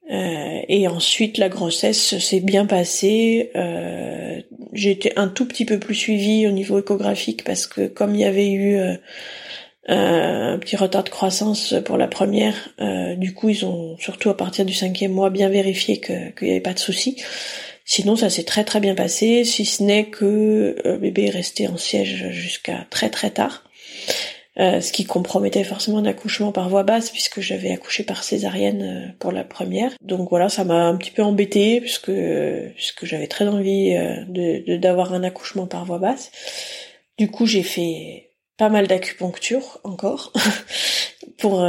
Euh, 0.09 0.61
et 0.67 0.87
ensuite, 0.87 1.37
la 1.37 1.49
grossesse 1.49 2.17
s'est 2.17 2.39
bien 2.39 2.65
passée. 2.65 3.51
Euh, 3.55 4.41
j'ai 4.73 4.91
été 4.91 5.13
un 5.15 5.27
tout 5.27 5.47
petit 5.47 5.65
peu 5.65 5.79
plus 5.79 5.95
suivie 5.95 6.47
au 6.47 6.51
niveau 6.51 6.79
échographique 6.79 7.43
parce 7.43 7.67
que 7.67 7.87
comme 7.87 8.15
il 8.15 8.21
y 8.21 8.25
avait 8.25 8.49
eu 8.49 8.75
euh, 8.75 8.95
un 9.87 10.57
petit 10.59 10.75
retard 10.75 11.03
de 11.03 11.09
croissance 11.09 11.75
pour 11.85 11.97
la 11.97 12.07
première. 12.07 12.55
du 13.17 13.33
coup, 13.33 13.49
ils 13.49 13.65
ont 13.65 13.97
surtout 13.97 14.29
à 14.29 14.37
partir 14.37 14.65
du 14.65 14.73
cinquième 14.73 15.11
mois 15.11 15.29
bien 15.29 15.49
vérifié 15.49 15.99
qu'il 15.99 16.33
n'y 16.41 16.51
avait 16.51 16.61
pas 16.61 16.73
de 16.73 16.79
souci. 16.79 17.21
Sinon, 17.83 18.15
ça 18.15 18.29
s'est 18.29 18.43
très 18.43 18.63
très 18.63 18.79
bien 18.79 18.95
passé, 18.95 19.43
si 19.43 19.65
ce 19.65 19.83
n'est 19.83 20.05
que 20.05 20.75
le 20.85 20.97
bébé 20.97 21.25
est 21.25 21.31
resté 21.31 21.67
en 21.67 21.77
siège 21.77 22.29
jusqu'à 22.29 22.85
très 22.89 23.09
très 23.09 23.31
tard. 23.31 23.63
Euh, 24.61 24.79
ce 24.79 24.91
qui 24.91 25.05
compromettait 25.05 25.63
forcément 25.63 25.97
un 25.97 26.05
accouchement 26.05 26.51
par 26.51 26.69
voie 26.69 26.83
basse 26.83 27.09
puisque 27.09 27.41
j'avais 27.41 27.71
accouché 27.71 28.03
par 28.03 28.23
césarienne 28.23 28.83
euh, 28.83 29.11
pour 29.17 29.31
la 29.31 29.43
première. 29.43 29.91
Donc 30.03 30.29
voilà, 30.29 30.49
ça 30.49 30.63
m'a 30.63 30.85
un 30.85 30.95
petit 30.97 31.09
peu 31.09 31.23
embêté 31.23 31.81
puisque 31.81 32.11
puisque 32.75 33.05
j'avais 33.05 33.25
très 33.25 33.47
envie 33.47 33.95
euh, 33.95 34.23
de 34.27 34.77
d'avoir 34.77 35.13
un 35.13 35.23
accouchement 35.23 35.65
par 35.65 35.85
voie 35.85 35.97
basse. 35.97 36.31
Du 37.17 37.31
coup, 37.31 37.47
j'ai 37.47 37.63
fait 37.63 38.29
pas 38.57 38.69
mal 38.69 38.85
d'acupuncture 38.85 39.79
encore 39.83 40.31
pour 41.39 41.67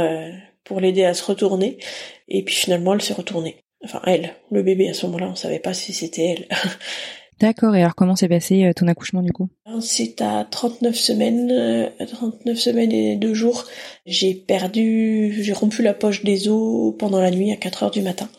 pour 0.63 0.79
l'aider 0.79 1.03
à 1.03 1.15
se 1.15 1.23
retourner 1.23 1.79
et 2.27 2.43
puis 2.43 2.53
finalement 2.53 2.93
elle 2.93 3.01
s'est 3.01 3.13
retournée. 3.13 3.57
Enfin 3.83 4.01
elle, 4.05 4.35
le 4.51 4.61
bébé 4.61 4.89
à 4.89 4.93
ce 4.93 5.07
moment-là, 5.07 5.29
on 5.31 5.35
savait 5.35 5.59
pas 5.59 5.73
si 5.73 5.93
c'était 5.93 6.25
elle. 6.25 6.47
D'accord. 7.39 7.75
Et 7.75 7.81
alors, 7.81 7.95
comment 7.95 8.15
s'est 8.15 8.29
passé 8.29 8.65
euh, 8.65 8.73
ton 8.73 8.87
accouchement 8.87 9.21
du 9.21 9.31
coup? 9.31 9.49
C'est 9.81 10.21
à 10.21 10.47
39 10.49 10.95
semaines, 10.95 11.91
39 11.99 12.41
euh, 12.47 12.55
semaines 12.55 12.91
et 12.91 13.15
deux 13.15 13.33
jours. 13.33 13.65
J'ai 14.05 14.33
perdu, 14.33 15.35
j'ai 15.41 15.53
rompu 15.53 15.81
la 15.81 15.93
poche 15.93 16.23
des 16.23 16.47
os 16.47 16.93
pendant 16.97 17.19
la 17.19 17.31
nuit 17.31 17.51
à 17.51 17.55
4 17.55 17.83
heures 17.83 17.91
du 17.91 18.01
matin. 18.01 18.29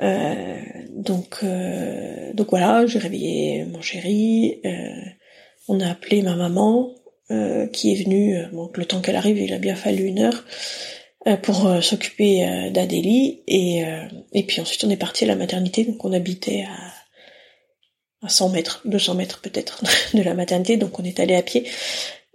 Euh, 0.00 0.58
donc, 0.90 1.38
euh, 1.42 2.32
donc 2.32 2.50
voilà, 2.50 2.86
j'ai 2.86 2.98
réveillé 2.98 3.64
mon 3.64 3.80
chéri. 3.80 4.60
Euh, 4.64 4.70
on 5.68 5.80
a 5.80 5.90
appelé 5.90 6.22
ma 6.22 6.36
maman 6.36 6.94
qui 7.74 7.92
est 7.92 8.02
venue. 8.02 8.38
Bon, 8.54 8.70
le 8.74 8.86
temps 8.86 9.02
qu'elle 9.02 9.16
arrive, 9.16 9.36
il 9.36 9.52
a 9.52 9.58
bien 9.58 9.76
fallu 9.76 10.04
une 10.04 10.20
heure 10.20 10.44
pour 11.42 11.70
s'occuper 11.82 12.70
d'Adélie. 12.72 13.42
Et 13.46 14.42
puis 14.44 14.62
ensuite, 14.62 14.82
on 14.84 14.88
est 14.88 14.96
parti 14.96 15.24
à 15.24 15.26
la 15.26 15.36
maternité. 15.36 15.84
Donc, 15.84 16.02
on 16.06 16.14
habitait 16.14 16.62
à 16.62 16.97
à 18.22 18.28
100 18.28 18.48
mètres, 18.50 18.80
200 18.84 19.14
mètres 19.14 19.40
peut-être 19.40 19.82
de 20.14 20.22
la 20.22 20.34
maternité, 20.34 20.76
donc 20.76 20.98
on 20.98 21.04
est 21.04 21.20
allé 21.20 21.34
à 21.34 21.42
pied. 21.42 21.64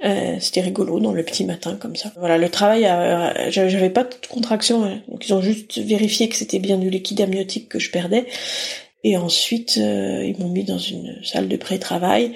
Euh, 0.04 0.36
c'était 0.40 0.62
rigolo 0.62 1.00
dans 1.00 1.14
le 1.14 1.24
petit 1.24 1.46
matin 1.46 1.78
comme 1.80 1.96
ça. 1.96 2.12
Voilà, 2.18 2.38
le 2.38 2.50
travail, 2.50 2.86
euh, 2.86 3.50
j'avais 3.50 3.90
pas 3.90 4.04
de 4.04 4.14
contraction, 4.30 4.84
hein. 4.84 5.02
donc 5.08 5.26
ils 5.26 5.34
ont 5.34 5.42
juste 5.42 5.78
vérifié 5.78 6.28
que 6.28 6.36
c'était 6.36 6.60
bien 6.60 6.78
du 6.78 6.90
liquide 6.90 7.22
amniotique 7.22 7.70
que 7.70 7.80
je 7.80 7.90
perdais. 7.90 8.26
Et 9.04 9.18
ensuite, 9.18 9.78
euh, 9.78 10.24
ils 10.26 10.38
m'ont 10.40 10.50
mis 10.50 10.64
dans 10.64 10.78
une 10.78 11.20
salle 11.24 11.48
de 11.48 11.58
pré-travail 11.58 12.32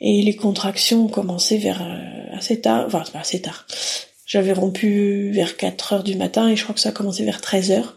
et 0.00 0.22
les 0.22 0.36
contractions 0.36 1.04
ont 1.04 1.08
commencé 1.08 1.58
vers 1.58 1.82
euh, 1.82 2.36
assez 2.36 2.60
tard, 2.60 2.84
enfin 2.86 3.04
pas 3.12 3.20
assez 3.20 3.42
tard. 3.42 3.66
J'avais 4.26 4.52
rompu 4.52 5.30
vers 5.32 5.56
4 5.56 5.92
heures 5.92 6.04
du 6.04 6.16
matin 6.16 6.48
et 6.48 6.56
je 6.56 6.62
crois 6.62 6.74
que 6.74 6.80
ça 6.80 6.90
a 6.90 6.92
commencé 6.92 7.24
vers 7.24 7.40
13 7.40 7.70
heures 7.72 7.94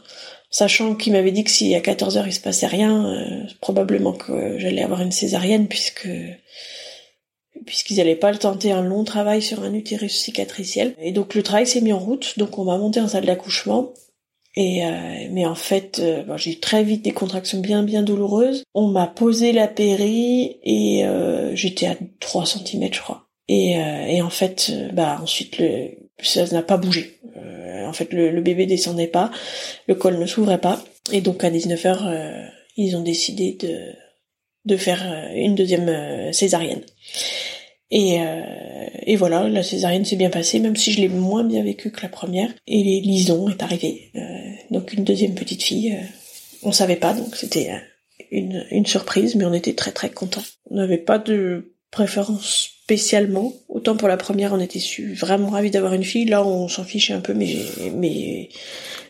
sachant 0.52 0.96
qu'il 0.96 1.14
m'avait 1.14 1.32
dit 1.32 1.44
que 1.44 1.50
si 1.50 1.74
à 1.74 1.80
14 1.80 2.18
heures 2.18 2.28
il 2.28 2.34
se 2.34 2.42
passait 2.42 2.68
rien, 2.68 3.06
euh, 3.06 3.44
probablement 3.62 4.12
que 4.12 4.60
j'allais 4.60 4.84
avoir 4.84 5.02
une 5.02 5.12
césarienne 5.12 5.68
puisque 5.68 6.10
puisqu'ils 7.66 7.98
n'allaient 7.98 8.16
pas 8.16 8.32
le 8.32 8.38
tenter 8.38 8.72
un 8.72 8.82
long 8.82 9.04
travail 9.04 9.42
sur 9.42 9.64
un 9.64 9.74
utérus 9.74 10.20
cicatriciel. 10.20 10.94
Et 11.00 11.12
donc 11.12 11.34
le 11.36 11.44
travail 11.44 11.68
s'est 11.68 11.82
mis 11.82 11.94
en 11.94 12.00
route, 12.00 12.38
donc 12.38 12.58
on 12.58 12.66
m'a 12.66 12.78
monté 12.78 13.00
en 13.00 13.08
salle 13.08 13.26
d'accouchement. 13.26 13.94
Et 14.56 14.86
euh, 14.86 15.28
mais 15.32 15.46
en 15.46 15.56
fait, 15.56 16.00
euh, 16.00 16.24
j'ai 16.36 16.52
eu 16.52 16.60
très 16.60 16.84
vite 16.84 17.04
des 17.04 17.14
contractions 17.14 17.60
bien 17.60 17.84
bien 17.84 18.04
douloureuses. 18.04 18.64
On 18.74 18.88
m'a 18.88 19.08
posé 19.08 19.54
la 19.54 19.70
péri 19.70 20.60
et 20.64 21.06
j'étais 21.54 21.88
à 21.88 21.96
3 22.20 22.46
cm 22.46 22.94
je 22.94 23.00
crois. 23.00 23.28
Et, 23.48 23.74
et 23.74 24.22
en 24.22 24.30
fait, 24.30 24.72
bah 24.94 25.20
ensuite 25.22 25.58
le, 25.58 26.01
ça 26.24 26.46
n'a 26.48 26.64
pas 26.64 26.78
bougé. 26.78 27.20
En 27.92 27.94
fait, 27.94 28.14
le, 28.14 28.40
bébé 28.40 28.66
descendait 28.66 29.08
pas, 29.08 29.32
le 29.88 29.96
col 29.96 30.18
ne 30.18 30.26
s'ouvrait 30.26 30.62
pas, 30.62 30.82
et 31.12 31.20
donc 31.20 31.44
à 31.44 31.52
19h, 31.52 32.08
euh, 32.08 32.48
ils 32.78 32.96
ont 32.96 33.02
décidé 33.02 33.58
de 33.60 33.92
de 34.64 34.78
faire 34.78 35.02
euh, 35.12 35.34
une 35.36 35.56
deuxième 35.56 35.90
euh, 35.90 36.32
césarienne. 36.32 36.84
Et, 37.94 38.20
et 39.06 39.18
voilà, 39.18 39.50
la 39.50 39.64
césarienne 39.64 40.06
s'est 40.06 40.16
bien 40.16 40.30
passée, 40.30 40.60
même 40.60 40.78
si 40.78 40.94
je 40.94 41.02
l'ai 41.02 41.10
moins 41.10 41.44
bien 41.44 41.62
vécue 41.62 41.92
que 41.92 42.02
la 42.02 42.08
première. 42.08 42.50
Et 42.66 43.02
Lison 43.02 43.50
est 43.50 43.62
arrivée, 43.62 44.14
donc 44.70 44.94
une 44.94 45.04
deuxième 45.04 45.36
petite 45.36 45.62
fille. 45.62 46.00
on 46.64 46.72
savait 46.72 46.96
pas, 46.96 47.14
donc 47.14 47.36
c'était 47.36 47.70
une, 48.32 48.66
une 48.72 48.86
surprise, 48.86 49.36
mais 49.36 49.44
on 49.44 49.52
était 49.52 49.74
très 49.74 49.92
très 49.92 50.10
contents. 50.10 50.46
On 50.70 50.76
n'avait 50.76 51.00
pas 51.00 51.20
de 51.20 51.76
préférence 51.92 52.71
spécialement. 52.84 53.54
Autant 53.70 53.96
pour 53.96 54.08
la 54.08 54.18
première, 54.18 54.54
on 54.54 54.60
était 54.60 54.82
vraiment 55.14 55.50
ravis 55.50 55.72
d'avoir 55.72 55.94
une 55.94 56.04
fille. 56.04 56.26
Là, 56.26 56.46
on 56.46 56.68
s'en 56.68 56.84
fichait 56.84 57.14
un 57.14 57.22
peu, 57.22 57.34
mais 57.34 57.56
mais 57.94 58.50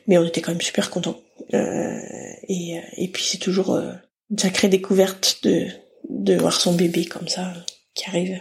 mais 0.08 0.18
on 0.18 0.26
était 0.26 0.42
quand 0.42 0.52
même 0.52 0.62
super 0.62 0.90
contents. 0.90 1.20
Euh, 1.54 2.00
et 2.48 2.80
et 2.98 3.08
puis 3.08 3.24
c'est 3.24 3.38
toujours 3.38 3.74
euh, 3.74 3.92
une 4.30 4.38
sacrée 4.38 4.70
découverte 4.70 5.40
de 5.44 5.68
de 6.10 6.36
voir 6.36 6.60
son 6.60 6.74
bébé 6.74 7.06
comme 7.06 7.28
ça 7.28 7.54
qui 7.94 8.06
arrive. 8.08 8.40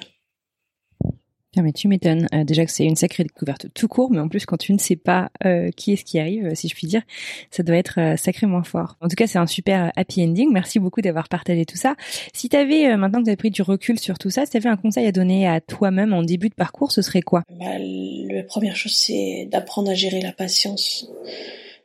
Ah 1.57 1.63
mais 1.63 1.73
tu 1.73 1.89
m'étonnes. 1.89 2.29
Euh, 2.33 2.45
déjà 2.45 2.65
que 2.65 2.71
c'est 2.71 2.85
une 2.85 2.95
sacrée 2.95 3.25
découverte 3.25 3.67
tout 3.75 3.89
court, 3.89 4.13
mais 4.13 4.21
en 4.21 4.29
plus 4.29 4.47
quand 4.47 4.57
tu 4.57 4.73
ne 4.73 4.79
sais 4.79 4.95
pas 4.95 5.31
euh, 5.45 5.71
qui 5.71 5.93
est 5.93 5.97
ce 5.97 6.05
qui 6.05 6.21
arrive, 6.21 6.47
euh, 6.47 6.55
si 6.55 6.69
je 6.69 6.75
puis 6.77 6.87
dire, 6.87 7.03
ça 7.51 7.65
doit 7.65 7.77
être 7.77 8.17
sacrément 8.17 8.63
fort. 8.63 8.97
En 9.01 9.09
tout 9.09 9.17
cas, 9.17 9.27
c'est 9.27 9.39
un 9.39 9.49
super 9.49 9.91
happy 9.97 10.23
ending. 10.23 10.53
Merci 10.53 10.79
beaucoup 10.79 11.01
d'avoir 11.01 11.29
partagé 11.29 11.67
tout 11.67 11.77
ça. 11.77 11.97
Si 12.33 12.49
tu 12.49 12.57
avais, 12.57 12.97
maintenant 12.97 13.21
que 13.21 13.27
tu 13.27 13.31
as 13.33 13.37
pris 13.37 13.51
du 13.51 13.63
recul 13.63 13.99
sur 13.99 14.17
tout 14.19 14.31
ça, 14.31 14.45
si 14.45 14.53
tu 14.53 14.57
avais 14.59 14.69
un 14.69 14.77
conseil 14.77 15.07
à 15.07 15.13
donner 15.13 15.49
à 15.49 15.61
toi-même 15.61 16.13
en 16.13 16.23
début 16.23 16.51
de 16.51 16.55
parcours, 16.55 16.93
ce 16.93 17.03
serait 17.03 17.23
quoi? 17.23 17.43
Bah, 17.59 17.79
La 17.79 18.45
première 18.45 18.77
chose, 18.77 18.95
c'est 18.95 19.49
d'apprendre 19.51 19.91
à 19.91 19.95
gérer 19.95 20.21
la 20.21 20.33
patience. 20.33 21.11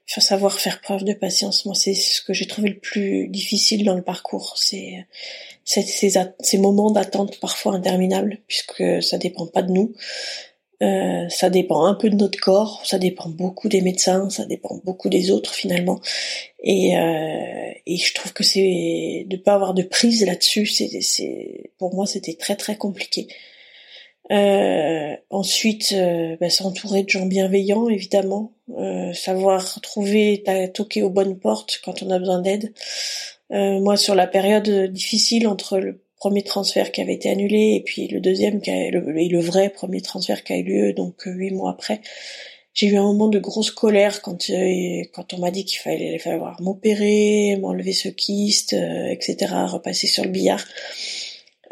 Faut 0.07 0.21
savoir 0.21 0.59
faire 0.59 0.81
preuve 0.81 1.03
de 1.03 1.13
patience. 1.13 1.65
Moi, 1.65 1.75
c'est 1.75 1.95
ce 1.95 2.21
que 2.21 2.33
j'ai 2.33 2.45
trouvé 2.45 2.69
le 2.69 2.79
plus 2.79 3.27
difficile 3.27 3.83
dans 3.83 3.95
le 3.95 4.03
parcours. 4.03 4.53
C'est 4.57 5.07
ces, 5.63 6.11
ces, 6.39 6.57
moments 6.59 6.91
d'attente 6.91 7.39
parfois 7.39 7.73
interminables, 7.73 8.39
puisque 8.47 9.01
ça 9.01 9.17
dépend 9.17 9.47
pas 9.47 9.63
de 9.63 9.71
nous. 9.71 9.93
Euh, 10.83 11.27
ça 11.29 11.49
dépend 11.49 11.85
un 11.85 11.95
peu 11.95 12.09
de 12.09 12.15
notre 12.15 12.39
corps, 12.39 12.81
ça 12.83 12.99
dépend 12.99 13.29
beaucoup 13.29 13.69
des 13.69 13.81
médecins, 13.81 14.29
ça 14.29 14.45
dépend 14.45 14.79
beaucoup 14.83 15.09
des 15.09 15.31
autres 15.31 15.53
finalement. 15.53 16.01
Et, 16.61 16.97
euh, 16.97 17.71
et 17.85 17.97
je 17.97 18.13
trouve 18.13 18.33
que 18.33 18.43
c'est 18.43 19.25
de 19.27 19.37
pas 19.37 19.53
avoir 19.53 19.73
de 19.73 19.83
prise 19.83 20.25
là-dessus, 20.25 20.65
c'est, 20.65 21.01
c'est 21.01 21.71
pour 21.77 21.95
moi 21.95 22.05
c'était 22.05 22.35
très 22.35 22.57
très 22.57 22.75
compliqué. 22.75 23.27
Euh, 24.31 25.15
ensuite, 25.29 25.93
euh, 25.93 26.35
bah, 26.39 26.49
s'entourer 26.49 27.03
de 27.03 27.09
gens 27.09 27.25
bienveillants, 27.25 27.89
évidemment. 27.89 28.54
Euh, 28.71 29.13
savoir 29.13 29.79
trouver, 29.81 30.43
toquer 30.73 31.03
aux 31.03 31.11
bonnes 31.11 31.37
portes 31.37 31.79
quand 31.83 32.01
on 32.01 32.09
a 32.09 32.17
besoin 32.17 32.41
d'aide. 32.41 32.73
Euh, 33.51 33.79
moi, 33.79 33.95
sur 33.95 34.15
la 34.15 34.25
période 34.25 34.91
difficile 34.91 35.47
entre 35.47 35.77
le 35.77 36.01
premier 36.17 36.41
transfert 36.41 36.91
qui 36.91 37.01
avait 37.01 37.13
été 37.13 37.29
annulé 37.29 37.75
et 37.75 37.83
puis 37.85 38.07
le 38.07 38.19
deuxième 38.19 38.59
le, 38.65 39.17
et 39.19 39.27
le 39.27 39.39
vrai 39.39 39.69
premier 39.69 40.01
transfert 40.01 40.43
qui 40.43 40.53
a 40.53 40.57
eu 40.57 40.63
lieu 40.63 40.93
donc 40.93 41.21
huit 41.25 41.51
mois 41.51 41.71
après, 41.71 42.01
j'ai 42.73 42.87
eu 42.87 42.97
un 42.97 43.03
moment 43.03 43.27
de 43.27 43.37
grosse 43.37 43.69
colère 43.69 44.23
quand 44.23 44.49
quand 45.13 45.33
on 45.33 45.37
m'a 45.37 45.51
dit 45.51 45.65
qu'il 45.65 45.79
fallait, 45.79 46.17
falloir 46.17 46.59
m'opérer, 46.61 47.57
m'enlever 47.61 47.93
ce 47.93 48.09
kyste, 48.09 48.73
etc., 48.73 49.53
repasser 49.67 50.07
sur 50.07 50.23
le 50.23 50.31
billard. 50.31 50.65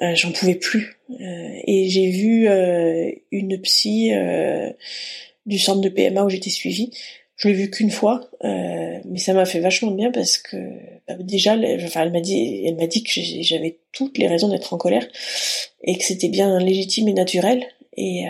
Euh, 0.02 0.15
j'en 0.15 0.32
pouvais 0.32 0.56
plus. 0.56 0.98
Euh, 1.11 1.49
et 1.68 1.90
j'ai 1.90 2.10
vu 2.10 2.48
euh, 2.48 3.11
une 3.32 3.61
psy 3.61 4.11
du 5.45 5.60
centre 5.60 5.82
de 5.82 5.90
PMA 5.90 6.24
où 6.24 6.30
j'étais 6.30 6.49
suivie. 6.49 6.91
Je 7.36 7.48
l'ai 7.48 7.53
vu 7.56 7.70
qu'une 7.70 7.91
fois, 7.91 8.30
mais 8.44 9.18
ça 9.18 9.34
m'a 9.34 9.45
fait 9.45 9.60
vachement 9.60 9.91
bien 9.91 10.11
parce 10.11 10.38
que 10.38 10.57
bah, 11.07 11.15
déjà, 11.20 11.57
enfin, 11.84 12.03
elle 12.03 12.11
m'a 12.11 12.22
dit, 12.22 12.64
elle 12.65 12.76
m'a 12.76 12.88
dit 12.88 13.03
que 13.03 13.11
j'avais 13.41 13.80
toutes 13.91 14.18
les 14.18 14.28
raisons 14.28 14.49
d'être 14.49 14.74
en 14.74 14.78
colère 14.78 15.07
et 15.84 15.98
que 15.98 16.03
c'était 16.03 16.30
bien 16.30 16.60
légitime 16.60 17.07
et 17.07 17.14
naturel. 17.14 17.65
Et 17.98 18.26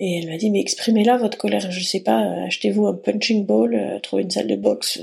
et 0.00 0.18
elle 0.18 0.30
m'a 0.30 0.38
dit, 0.38 0.50
mais 0.50 0.60
exprimez-la, 0.60 1.18
votre 1.18 1.36
colère. 1.36 1.70
Je 1.70 1.84
sais 1.84 2.00
pas, 2.00 2.20
achetez-vous 2.46 2.86
un 2.86 2.94
punching 2.94 3.44
ball, 3.44 4.00
trouvez 4.02 4.22
une 4.22 4.30
salle 4.30 4.46
de 4.46 4.56
boxe, 4.56 5.00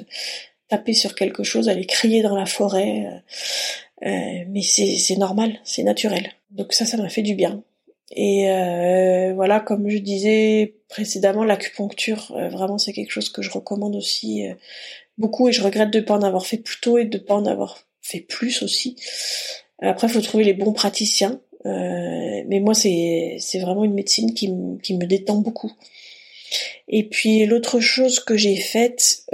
tapez 0.68 0.93
sur 0.93 1.14
quelque 1.15 1.43
chose, 1.43 1.69
allez 1.69 1.85
crier 1.85 2.23
dans 2.23 2.35
la 2.35 2.47
forêt. 2.47 3.23
Euh, 4.05 4.43
mais 4.49 4.61
c'est 4.61 5.15
normal, 5.18 5.59
c'est 5.64 5.84
naturel. 5.84 6.31
Donc 6.49 6.73
ça, 6.73 6.85
ça 6.85 6.97
m'a 6.97 7.09
fait 7.09 7.22
du 7.22 7.35
bien. 7.35 7.64
Et 8.11 8.49
euh, 8.49 9.34
voilà, 9.34 9.59
comme 9.59 9.89
je 9.89 9.97
disais 9.97 10.75
précédemment, 10.88 11.43
l'acupuncture, 11.43 12.34
euh, 12.35 12.49
vraiment, 12.49 12.77
c'est 12.77 12.93
quelque 12.93 13.11
chose 13.11 13.29
que 13.29 13.41
je 13.41 13.51
recommande 13.51 13.95
aussi 13.95 14.45
beaucoup 15.17 15.49
et 15.49 15.51
je 15.51 15.63
regrette 15.63 15.91
de 15.91 15.99
pas 15.99 16.15
en 16.15 16.21
avoir 16.21 16.45
fait 16.45 16.57
plus 16.57 16.79
tôt 16.79 16.97
et 16.97 17.05
de 17.05 17.17
pas 17.17 17.35
en 17.35 17.45
avoir 17.45 17.79
fait 18.01 18.21
plus 18.21 18.61
aussi. 18.63 18.95
Après, 19.79 20.07
il 20.07 20.13
faut 20.13 20.21
trouver 20.21 20.43
les 20.43 20.53
bons 20.53 20.73
praticiens. 20.73 21.41
mais 21.65 22.59
moi, 22.61 22.73
c'est 22.73 23.59
vraiment 23.59 23.84
une 23.84 23.93
médecine 23.93 24.34
qui, 24.34 24.51
qui 24.81 24.95
me 24.95 25.05
détend 25.05 25.38
beaucoup. 25.38 25.71
Et 26.88 27.09
puis 27.09 27.45
l'autre 27.45 27.81
chose 27.81 28.21
que 28.21 28.38
j'ai 28.38 28.55
faite 28.55 29.25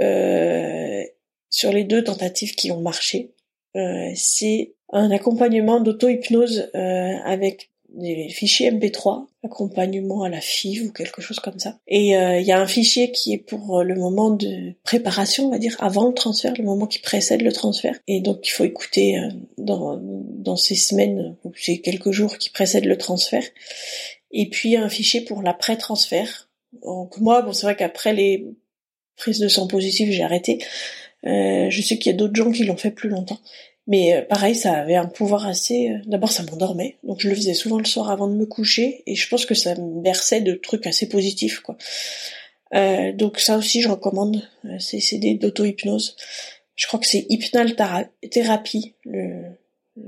sur 1.50 1.72
les 1.72 1.84
deux 1.84 2.02
tentatives 2.02 2.56
qui 2.56 2.72
ont 2.72 2.80
marché, 2.80 3.34
euh, 3.76 4.10
c'est 4.14 4.74
un 4.92 5.10
accompagnement 5.10 5.80
d'auto-hypnose 5.80 6.70
euh, 6.74 7.16
avec 7.24 7.70
des 7.96 8.28
fichiers 8.28 8.70
MP3, 8.70 9.26
accompagnement 9.44 10.22
à 10.22 10.28
la 10.28 10.40
FIV 10.40 10.86
ou 10.86 10.92
quelque 10.92 11.22
chose 11.22 11.40
comme 11.40 11.58
ça. 11.58 11.78
Et 11.86 12.16
euh, 12.16 12.40
il 12.40 12.46
y 12.46 12.52
a 12.52 12.60
un 12.60 12.66
fichier 12.66 13.12
qui 13.12 13.32
est 13.32 13.38
pour 13.38 13.82
le 13.82 13.94
moment 13.94 14.30
de 14.30 14.74
préparation, 14.82 15.46
on 15.46 15.50
va 15.50 15.58
dire, 15.58 15.76
avant 15.78 16.08
le 16.08 16.14
transfert, 16.14 16.54
le 16.58 16.64
moment 16.64 16.86
qui 16.86 16.98
précède 16.98 17.42
le 17.42 17.52
transfert. 17.52 17.98
Et 18.08 18.20
donc 18.20 18.46
il 18.46 18.50
faut 18.50 18.64
écouter 18.64 19.18
euh, 19.18 19.28
dans, 19.58 19.98
dans 20.00 20.56
ces 20.56 20.74
semaines 20.74 21.36
ou 21.44 21.52
ces 21.56 21.80
quelques 21.80 22.10
jours 22.10 22.38
qui 22.38 22.50
précèdent 22.50 22.86
le 22.86 22.98
transfert. 22.98 23.44
Et 24.30 24.48
puis 24.48 24.76
un 24.76 24.88
fichier 24.88 25.20
pour 25.20 25.42
l'après-transfert. 25.42 26.48
Donc 26.82 27.18
moi, 27.18 27.42
bon, 27.42 27.52
c'est 27.52 27.66
vrai 27.66 27.76
qu'après 27.76 28.12
les 28.12 28.46
prises 29.16 29.38
de 29.38 29.48
sang 29.48 29.66
positives, 29.66 30.10
j'ai 30.10 30.22
arrêté. 30.22 30.58
Euh, 31.26 31.70
je 31.70 31.82
sais 31.82 31.98
qu'il 31.98 32.12
y 32.12 32.14
a 32.14 32.18
d'autres 32.18 32.34
gens 32.34 32.50
qui 32.50 32.64
l'ont 32.64 32.76
fait 32.76 32.90
plus 32.90 33.08
longtemps. 33.08 33.38
Mais 33.86 34.14
euh, 34.14 34.22
pareil, 34.22 34.54
ça 34.54 34.72
avait 34.72 34.96
un 34.96 35.06
pouvoir 35.06 35.46
assez. 35.46 35.90
Euh, 35.90 35.98
d'abord, 36.06 36.32
ça 36.32 36.42
m'endormait, 36.44 36.96
donc 37.02 37.20
je 37.20 37.28
le 37.28 37.34
faisais 37.34 37.54
souvent 37.54 37.78
le 37.78 37.84
soir 37.84 38.10
avant 38.10 38.28
de 38.28 38.34
me 38.34 38.46
coucher, 38.46 39.02
et 39.06 39.14
je 39.14 39.28
pense 39.28 39.46
que 39.46 39.54
ça 39.54 39.74
me 39.74 40.00
berçait 40.00 40.40
de 40.40 40.54
trucs 40.54 40.86
assez 40.86 41.08
positifs, 41.08 41.60
quoi. 41.60 41.76
Euh, 42.74 43.12
donc 43.12 43.38
ça 43.38 43.56
aussi, 43.56 43.82
je 43.82 43.88
recommande 43.88 44.48
ces 44.78 45.00
CD 45.00 45.34
d'auto-hypnose. 45.34 46.16
Je 46.74 46.86
crois 46.86 46.98
que 46.98 47.06
c'est 47.06 47.26
Hypnal 47.28 47.76
Thérapie, 48.30 48.94
le, 49.04 49.44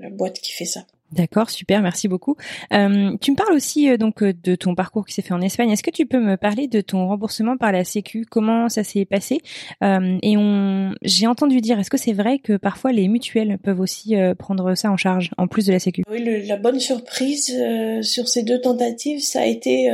la 0.01 0.11
boîte 0.11 0.40
qui 0.40 0.53
fait 0.53 0.65
ça. 0.65 0.85
D'accord, 1.12 1.51
super, 1.51 1.83
merci 1.83 2.09
beaucoup. 2.09 2.37
Euh, 2.73 3.16
tu 3.20 3.31
me 3.31 3.37
parles 3.37 3.53
aussi 3.53 3.89
euh, 3.89 3.97
donc 3.97 4.24
euh, 4.24 4.33
de 4.43 4.57
ton 4.57 4.74
parcours 4.74 5.07
qui 5.07 5.15
s'est 5.15 5.23
fait 5.23 5.35
en 5.35 5.41
Espagne. 5.41 5.70
Est-ce 5.70 5.85
que 5.85 5.91
tu 5.91 6.05
peux 6.05 6.19
me 6.19 6.37
parler 6.37 6.66
de 6.66 6.81
ton 6.81 7.07
remboursement 7.07 7.57
par 7.57 7.70
la 7.70 7.85
Sécu? 7.85 8.27
Comment 8.28 8.69
ça 8.69 8.83
s'est 8.83 9.05
passé? 9.05 9.41
Et 9.83 10.37
on, 10.37 10.95
j'ai 11.03 11.27
entendu 11.28 11.61
dire, 11.61 11.78
est-ce 11.78 11.91
que 11.91 11.97
c'est 11.97 12.12
vrai 12.12 12.39
que 12.39 12.57
parfois 12.57 12.93
les 12.93 13.07
mutuelles 13.07 13.59
peuvent 13.62 13.81
aussi 13.81 14.15
prendre 14.39 14.74
ça 14.74 14.91
en 14.91 14.97
charge 14.97 15.31
en 15.39 15.47
plus 15.47 15.66
de 15.66 15.73
la 15.73 15.78
Sécu? 15.78 16.03
Oui, 16.11 16.45
la 16.47 16.57
bonne 16.57 16.81
surprise 16.81 17.57
sur 18.03 18.28
ces 18.28 18.43
deux 18.43 18.61
tentatives, 18.61 19.20
ça 19.20 19.43
a 19.43 19.47
été 19.47 19.89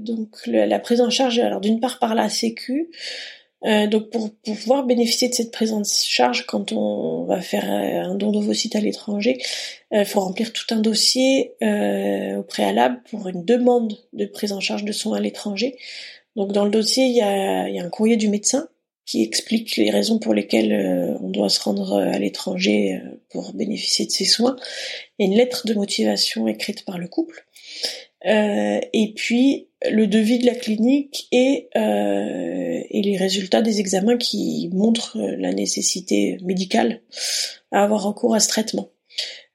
donc 0.00 0.28
la 0.46 0.78
prise 0.78 1.00
en 1.00 1.10
charge. 1.10 1.38
Alors 1.38 1.60
d'une 1.60 1.80
part 1.80 1.98
par 1.98 2.14
la 2.14 2.28
Sécu. 2.28 2.88
Euh, 3.64 3.86
donc 3.88 4.10
pour, 4.10 4.30
pouvoir 4.34 4.86
bénéficier 4.86 5.28
de 5.28 5.34
cette 5.34 5.50
prise 5.50 5.72
en 5.72 5.82
charge 5.84 6.46
quand 6.46 6.72
on 6.72 7.24
va 7.24 7.40
faire 7.40 7.64
un 7.64 8.14
don 8.14 8.30
d'ovocytes 8.30 8.76
à 8.76 8.80
l'étranger, 8.80 9.38
il 9.90 10.04
faut 10.04 10.20
remplir 10.20 10.52
tout 10.52 10.66
un 10.70 10.80
dossier 10.80 11.54
euh, 11.62 12.36
au 12.36 12.42
préalable 12.42 13.02
pour 13.10 13.28
une 13.28 13.44
demande 13.44 13.94
de 14.12 14.26
prise 14.26 14.52
en 14.52 14.60
charge 14.60 14.84
de 14.84 14.92
soins 14.92 15.16
à 15.16 15.20
l'étranger. 15.20 15.76
Donc 16.36 16.52
dans 16.52 16.64
le 16.64 16.70
dossier, 16.70 17.04
il 17.06 17.16
y 17.16 17.22
a, 17.22 17.68
y 17.68 17.80
a 17.80 17.84
un 17.84 17.90
courrier 17.90 18.16
du 18.16 18.28
médecin 18.28 18.68
qui 19.08 19.22
explique 19.22 19.76
les 19.76 19.90
raisons 19.90 20.18
pour 20.18 20.34
lesquelles 20.34 20.72
euh, 20.72 21.16
on 21.22 21.30
doit 21.30 21.48
se 21.48 21.60
rendre 21.62 21.96
à 21.96 22.18
l'étranger 22.18 23.00
euh, 23.02 23.22
pour 23.30 23.54
bénéficier 23.54 24.04
de 24.04 24.10
ces 24.10 24.26
soins, 24.26 24.54
et 25.18 25.24
une 25.24 25.34
lettre 25.34 25.66
de 25.66 25.72
motivation 25.72 26.46
écrite 26.46 26.84
par 26.84 26.98
le 26.98 27.08
couple. 27.08 27.46
Euh, 28.26 28.80
et 28.92 29.14
puis 29.14 29.67
le 29.88 30.06
devis 30.06 30.38
de 30.38 30.46
la 30.46 30.54
clinique 30.54 31.28
et, 31.32 31.68
euh, 31.76 32.80
et 32.90 33.02
les 33.02 33.16
résultats 33.16 33.62
des 33.62 33.80
examens 33.80 34.16
qui 34.16 34.70
montrent 34.72 35.18
la 35.18 35.52
nécessité 35.52 36.38
médicale 36.42 37.00
à 37.70 37.84
avoir 37.84 38.02
recours 38.02 38.34
à 38.34 38.40
ce 38.40 38.48
traitement. 38.48 38.90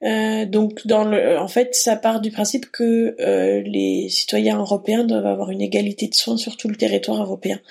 Euh, 0.04 0.46
donc, 0.46 0.86
dans 0.86 1.06
le, 1.06 1.40
en 1.40 1.48
fait, 1.48 1.76
ça 1.76 1.96
part 1.96 2.20
du 2.20 2.30
principe 2.30 2.70
que 2.72 3.16
euh, 3.22 3.62
les 3.62 4.10
citoyens 4.10 4.58
européens 4.58 5.06
doivent 5.06 5.26
avoir 5.26 5.50
une 5.50 5.62
égalité 5.62 6.08
de 6.08 6.14
soins 6.14 6.36
sur 6.36 6.58
tout 6.58 6.68
le 6.68 6.76
territoire 6.76 7.22
européen. 7.22 7.62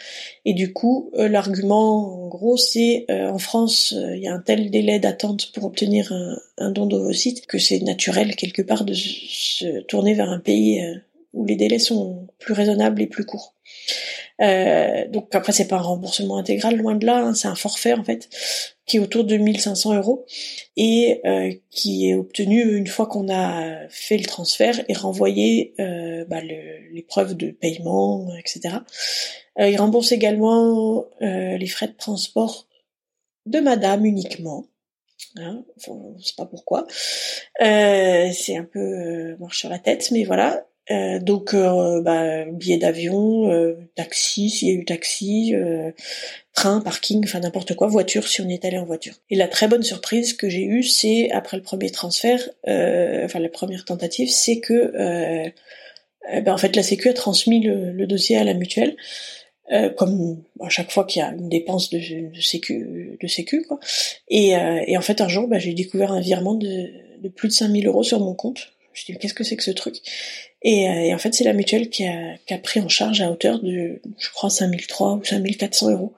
Et 0.47 0.55
du 0.55 0.73
coup, 0.73 1.11
euh, 1.15 1.29
l'argument, 1.29 2.25
en 2.25 2.29
gros, 2.29 2.57
c'est 2.57 3.07
en 3.11 3.39
France, 3.39 3.95
il 4.15 4.23
y 4.23 4.29
a 4.29 4.33
un 4.33 4.41
tel 4.41 4.71
délai 4.71 4.99
d'attente 4.99 5.53
pour 5.53 5.65
obtenir 5.65 6.11
un, 6.13 6.39
un 6.57 6.71
don 6.71 6.87
d'ovocytes 6.87 7.47
que 7.47 7.59
c'est 7.59 7.81
naturel 7.81 8.35
quelque 8.35 8.63
part 8.63 8.85
de 8.85 8.95
se 8.95 9.81
tourner 9.83 10.15
vers 10.15 10.31
un 10.31 10.41
pays 10.41 10.81
où 11.33 11.45
les 11.47 11.57
délais 11.57 11.79
sont 11.79 12.29
plus 12.39 12.55
raisonnables 12.55 13.01
et 13.03 13.07
plus 13.07 13.25
courts. 13.25 13.55
Euh, 14.41 15.07
donc 15.09 15.35
après 15.35 15.53
c'est 15.53 15.69
pas 15.69 15.77
un 15.77 15.83
remboursement 15.83 16.37
intégral 16.39 16.77
loin 16.77 16.97
de 16.97 17.07
là, 17.07 17.19
hein, 17.19 17.35
c'est 17.35 17.49
un 17.49 17.55
forfait 17.55 17.93
en 17.93 18.03
fait 18.03 18.29
qui 18.87 18.97
est 18.97 19.01
autour 19.01 19.25
de 19.25 19.37
1500 19.37 19.95
euros 19.95 20.27
et 20.77 21.21
euh, 21.25 21.53
qui 21.71 22.09
est 22.09 22.15
obtenu 22.15 22.77
une 22.77 22.89
fois 22.89 23.07
qu'on 23.07 23.33
a 23.33 23.89
fait 23.89 24.19
le 24.19 24.25
transfert 24.25 24.83
et 24.89 24.95
renvoyé 24.95 25.75
euh, 25.79 26.25
bah, 26.25 26.41
les 26.41 27.05
preuves 27.07 27.37
de 27.37 27.51
paiement, 27.51 28.29
etc. 28.39 28.79
Il 29.59 29.77
rembourse 29.77 30.13
également 30.13 31.05
les 31.21 31.67
frais 31.67 31.89
de 31.89 31.93
transport 31.93 32.67
de 33.45 33.61
madame 33.61 34.07
uniquement. 34.07 34.65
Hein, 35.37 35.63
ne 35.89 36.23
sait 36.23 36.35
pas 36.37 36.47
pourquoi. 36.47 36.87
C'est 37.61 38.57
un 38.57 38.65
peu 38.65 39.37
marche 39.37 39.59
sur 39.59 39.69
la 39.69 39.79
tête, 39.79 40.11
mais 40.11 40.25
voilà. 40.25 40.67
Euh, 40.91 41.21
donc, 41.21 41.55
euh, 41.55 42.01
bah, 42.03 42.45
billet 42.47 42.77
d'avion, 42.77 43.51
euh, 43.51 43.75
taxi 43.95 44.51
s'il 44.51 44.69
y 44.69 44.71
a 44.73 44.75
eu 44.75 44.85
taxi, 44.85 45.55
train, 46.53 46.81
parking, 46.81 47.23
enfin 47.25 47.41
n'importe 47.41 47.75
quoi, 47.75 47.87
voiture 47.87 48.27
si 48.27 48.41
on 48.41 48.49
est 48.49 48.65
allé 48.65 48.79
en 48.79 48.85
voiture. 48.85 49.15
Et 49.31 49.37
la 49.37 49.49
très 49.49 49.69
bonne 49.69 49.83
surprise 49.83 50.35
que 50.35 50.49
j'ai 50.49 50.65
eue, 50.65 50.83
c'est 50.83 51.31
après 51.31 51.57
le 51.57 51.63
premier 51.63 51.91
transfert, 51.91 52.49
enfin 52.67 53.39
la 53.39 53.49
première 53.49 53.85
tentative, 53.85 54.29
c'est 54.29 54.61
que 54.61 54.93
ben, 56.33 56.53
en 56.53 56.59
fait 56.59 56.77
la 56.77 56.83
Sécu 56.83 57.09
a 57.09 57.13
transmis 57.15 57.61
le, 57.61 58.07
dossier 58.07 58.37
à 58.37 58.45
la 58.45 58.55
mutuelle. 58.55 58.97
comme 59.97 60.43
à 60.61 60.69
chaque 60.69 60.91
fois 60.91 61.05
qu'il 61.05 61.21
y 61.21 61.23
a 61.23 61.31
une 61.31 61.49
dépense 61.49 61.91
de, 61.91 62.01
sécu, 62.41 63.17
de 63.21 63.27
sécu 63.27 63.65
quoi. 63.67 63.79
Et, 64.29 64.51
et 64.87 64.97
en 64.97 65.03
fait 65.03 65.21
un 65.21 65.29
jour, 65.29 65.49
bah, 65.49 65.59
j'ai 65.59 65.75
découvert 65.75 66.13
un 66.13 66.21
virement 66.21 66.55
de, 66.55 66.91
plus 67.37 67.49
de 67.49 67.55
5000 67.55 67.87
euros 67.87 68.03
sur 68.03 68.21
mon 68.21 68.35
compte. 68.35 68.73
Je 68.93 69.11
me 69.11 69.19
qu'est-ce 69.19 69.33
que 69.35 69.45
c'est 69.45 69.57
que 69.57 69.63
ce 69.63 69.71
truc? 69.71 70.03
Euh, 70.65 70.69
et, 70.69 71.15
en 71.15 71.19
fait, 71.19 71.35
c'est 71.35 71.45
la 71.45 71.53
mutuelle 71.53 71.91
qui 71.91 72.07
a, 72.07 72.37
qui 72.47 72.55
a, 72.55 72.59
pris 72.59 72.81
en 72.81 72.89
charge 72.89 73.21
à 73.21 73.31
hauteur 73.31 73.61
de, 73.61 74.01
je 74.19 74.31
crois, 74.31 74.51
5003 74.51 75.15
ou 75.15 75.25
5400 75.25 75.91
euros. 75.91 76.13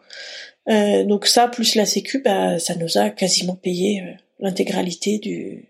Euh, 0.68 1.04
donc 1.04 1.26
ça, 1.26 1.48
plus 1.48 1.74
la 1.74 1.86
Sécu, 1.86 2.20
bah, 2.20 2.58
ça 2.58 2.74
nous 2.74 2.98
a 2.98 3.10
quasiment 3.10 3.54
payé 3.54 4.00
euh, 4.00 4.12
l'intégralité 4.40 5.18
du 5.18 5.68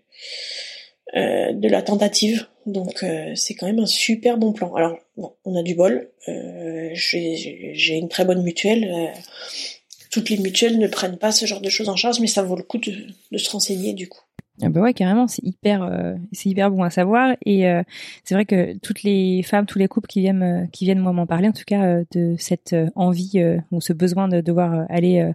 euh, 1.15 1.53
de 1.53 1.67
la 1.67 1.81
tentative. 1.81 2.47
Donc 2.65 3.03
euh, 3.03 3.33
c'est 3.35 3.55
quand 3.55 3.67
même 3.67 3.79
un 3.79 3.85
super 3.85 4.37
bon 4.37 4.53
plan. 4.53 4.73
Alors 4.75 4.97
bon, 5.17 5.33
on 5.45 5.55
a 5.55 5.63
du 5.63 5.75
bol. 5.75 6.09
J'ai 6.27 7.95
une 7.95 8.09
très 8.09 8.25
bonne 8.25 8.41
mutuelle. 8.41 9.13
toutes 10.11 10.29
les 10.29 10.37
mutuelles 10.37 10.79
ne 10.79 10.87
prennent 10.87 11.17
pas 11.17 11.31
ce 11.31 11.45
genre 11.45 11.61
de 11.61 11.69
choses 11.69 11.89
en 11.89 11.95
charge, 11.95 12.19
mais 12.19 12.27
ça 12.27 12.41
vaut 12.41 12.55
le 12.55 12.63
coup 12.63 12.77
de, 12.77 13.07
de 13.31 13.37
se 13.37 13.49
renseigner 13.49 13.93
du 13.93 14.07
coup. 14.07 14.21
Ah 14.61 14.69
bah 14.69 14.79
ouais, 14.79 14.93
carrément, 14.93 15.27
c'est 15.27 15.43
hyper, 15.43 15.83
euh, 15.83 16.15
c'est 16.31 16.47
hyper 16.47 16.71
bon 16.71 16.83
à 16.83 16.89
savoir. 16.89 17.35
Et 17.45 17.67
euh, 17.67 17.83
c'est 18.23 18.35
vrai 18.35 18.45
que 18.45 18.77
toutes 18.77 19.03
les 19.03 19.43
femmes, 19.43 19.65
tous 19.65 19.79
les 19.79 19.89
couples 19.89 20.07
qui 20.07 20.21
viennent, 20.21 20.43
euh, 20.43 20.65
qui 20.71 20.85
viennent 20.85 20.99
moi 20.99 21.11
m'en 21.11 21.25
parler, 21.25 21.49
en 21.49 21.51
tout 21.51 21.65
cas 21.67 22.03
de 22.11 22.35
cette 22.37 22.73
envie 22.95 23.43
ou 23.71 23.81
ce 23.81 23.91
besoin 23.91 24.29
de 24.29 24.39
devoir 24.39 24.85
aller 24.89 25.31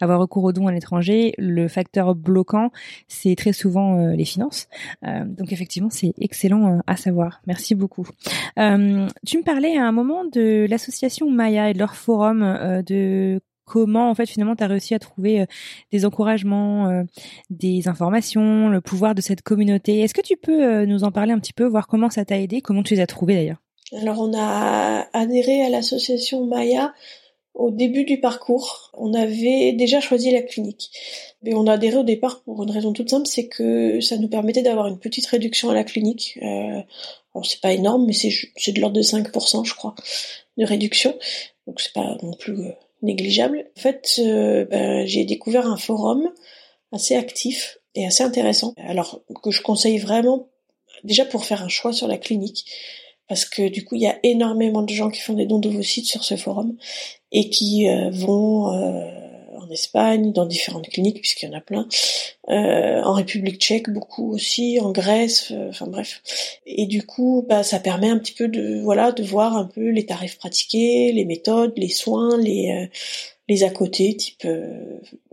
avoir 0.00 0.20
recours 0.20 0.44
aux 0.44 0.52
dons 0.52 0.68
à 0.68 0.72
l'étranger, 0.72 1.34
le 1.36 1.68
facteur 1.68 2.14
bloquant, 2.14 2.70
c'est 3.08 3.34
très 3.36 3.52
souvent 3.52 4.06
les 4.06 4.24
finances. 4.24 4.68
donc 5.02 5.52
effectivement, 5.52 5.90
c'est 5.90 6.14
excellent 6.18 6.80
à 6.86 6.96
savoir. 6.96 7.42
Merci 7.46 7.74
beaucoup. 7.74 8.06
tu 8.56 8.62
me 9.38 9.42
parlais 9.42 9.76
à 9.76 9.86
un 9.86 9.92
moment 9.92 10.24
de 10.24 10.66
l'association 10.68 11.30
Maya 11.30 11.70
et 11.70 11.74
de 11.74 11.78
leur 11.78 11.94
forum 11.94 12.82
de 12.86 13.40
comment 13.64 14.10
en 14.10 14.14
fait 14.14 14.26
finalement 14.26 14.56
tu 14.56 14.64
as 14.64 14.66
réussi 14.66 14.94
à 14.94 14.98
trouver 14.98 15.40
euh, 15.40 15.46
des 15.92 16.04
encouragements, 16.04 16.88
euh, 16.88 17.02
des 17.50 17.88
informations, 17.88 18.68
le 18.68 18.80
pouvoir 18.80 19.14
de 19.14 19.20
cette 19.20 19.42
communauté. 19.42 20.00
Est-ce 20.00 20.14
que 20.14 20.20
tu 20.20 20.36
peux 20.36 20.64
euh, 20.64 20.86
nous 20.86 21.04
en 21.04 21.12
parler 21.12 21.32
un 21.32 21.38
petit 21.38 21.52
peu, 21.52 21.64
voir 21.64 21.86
comment 21.86 22.10
ça 22.10 22.24
t'a 22.24 22.38
aidé, 22.38 22.60
comment 22.60 22.82
tu 22.82 22.94
les 22.94 23.00
as 23.00 23.06
trouvés 23.06 23.34
d'ailleurs? 23.34 23.62
Alors 23.92 24.20
on 24.20 24.32
a 24.34 25.06
adhéré 25.12 25.62
à 25.62 25.68
l'association 25.68 26.46
Maya 26.46 26.94
au 27.54 27.70
début 27.70 28.04
du 28.04 28.18
parcours. 28.18 28.90
On 28.94 29.12
avait 29.12 29.72
déjà 29.72 30.00
choisi 30.00 30.30
la 30.30 30.40
clinique. 30.40 30.90
Mais 31.42 31.52
on 31.54 31.66
a 31.66 31.72
adhéré 31.72 31.96
au 31.96 32.02
départ 32.02 32.42
pour 32.42 32.62
une 32.62 32.70
raison 32.70 32.94
toute 32.94 33.10
simple, 33.10 33.26
c'est 33.26 33.48
que 33.48 34.00
ça 34.00 34.16
nous 34.16 34.28
permettait 34.28 34.62
d'avoir 34.62 34.86
une 34.86 34.98
petite 34.98 35.26
réduction 35.26 35.68
à 35.68 35.74
la 35.74 35.84
clinique. 35.84 36.38
Alors 36.40 37.44
c'est 37.44 37.60
pas 37.60 37.72
énorme, 37.72 38.06
mais 38.06 38.14
c'est 38.14 38.72
de 38.72 38.80
l'ordre 38.80 38.96
de 38.96 39.02
5%, 39.02 39.66
je 39.66 39.74
crois, 39.74 39.94
de 40.56 40.64
réduction. 40.64 41.14
Donc 41.66 41.80
c'est 41.82 41.92
pas 41.92 42.16
non 42.22 42.32
plus 42.32 42.56
négligeable. 43.02 43.70
En 43.76 43.80
fait, 43.80 44.20
euh, 44.20 44.64
ben, 44.64 45.06
j'ai 45.06 45.24
découvert 45.24 45.66
un 45.66 45.76
forum 45.76 46.30
assez 46.92 47.14
actif 47.14 47.78
et 47.94 48.06
assez 48.06 48.22
intéressant. 48.22 48.74
Alors 48.76 49.22
que 49.42 49.50
je 49.50 49.62
conseille 49.62 49.98
vraiment 49.98 50.48
déjà 51.04 51.24
pour 51.24 51.44
faire 51.44 51.62
un 51.62 51.68
choix 51.68 51.92
sur 51.92 52.08
la 52.08 52.18
clinique. 52.18 52.64
Parce 53.28 53.44
que 53.44 53.68
du 53.68 53.84
coup, 53.84 53.94
il 53.94 54.02
y 54.02 54.06
a 54.06 54.18
énormément 54.22 54.82
de 54.82 54.92
gens 54.92 55.10
qui 55.10 55.20
font 55.20 55.34
des 55.34 55.46
dons 55.46 55.58
d'ovocytes 55.58 56.06
sur 56.06 56.24
ce 56.24 56.36
forum 56.36 56.76
et 57.30 57.48
qui 57.50 57.88
euh, 57.88 58.10
vont 58.10 58.72
euh, 58.72 59.21
Espagne, 59.72 60.32
dans 60.32 60.46
différentes 60.46 60.88
cliniques, 60.88 61.20
puisqu'il 61.20 61.48
y 61.48 61.52
en 61.52 61.56
a 61.58 61.60
plein, 61.60 61.88
euh, 62.48 63.02
en 63.02 63.12
République 63.14 63.60
tchèque 63.60 63.90
beaucoup 63.90 64.32
aussi, 64.32 64.78
en 64.80 64.92
Grèce, 64.92 65.50
euh, 65.50 65.70
enfin 65.70 65.86
bref. 65.86 66.22
Et 66.66 66.86
du 66.86 67.04
coup, 67.04 67.44
bah, 67.48 67.62
ça 67.62 67.78
permet 67.80 68.08
un 68.08 68.18
petit 68.18 68.34
peu 68.34 68.48
de 68.48 68.80
voilà 68.80 69.12
de 69.12 69.22
voir 69.22 69.56
un 69.56 69.64
peu 69.64 69.88
les 69.90 70.06
tarifs 70.06 70.38
pratiqués, 70.38 71.12
les 71.12 71.24
méthodes, 71.24 71.72
les 71.76 71.88
soins, 71.88 72.38
les 72.38 72.70
euh, 72.70 72.86
les 73.48 73.64
à 73.64 73.70
côté, 73.70 74.16
type 74.16 74.46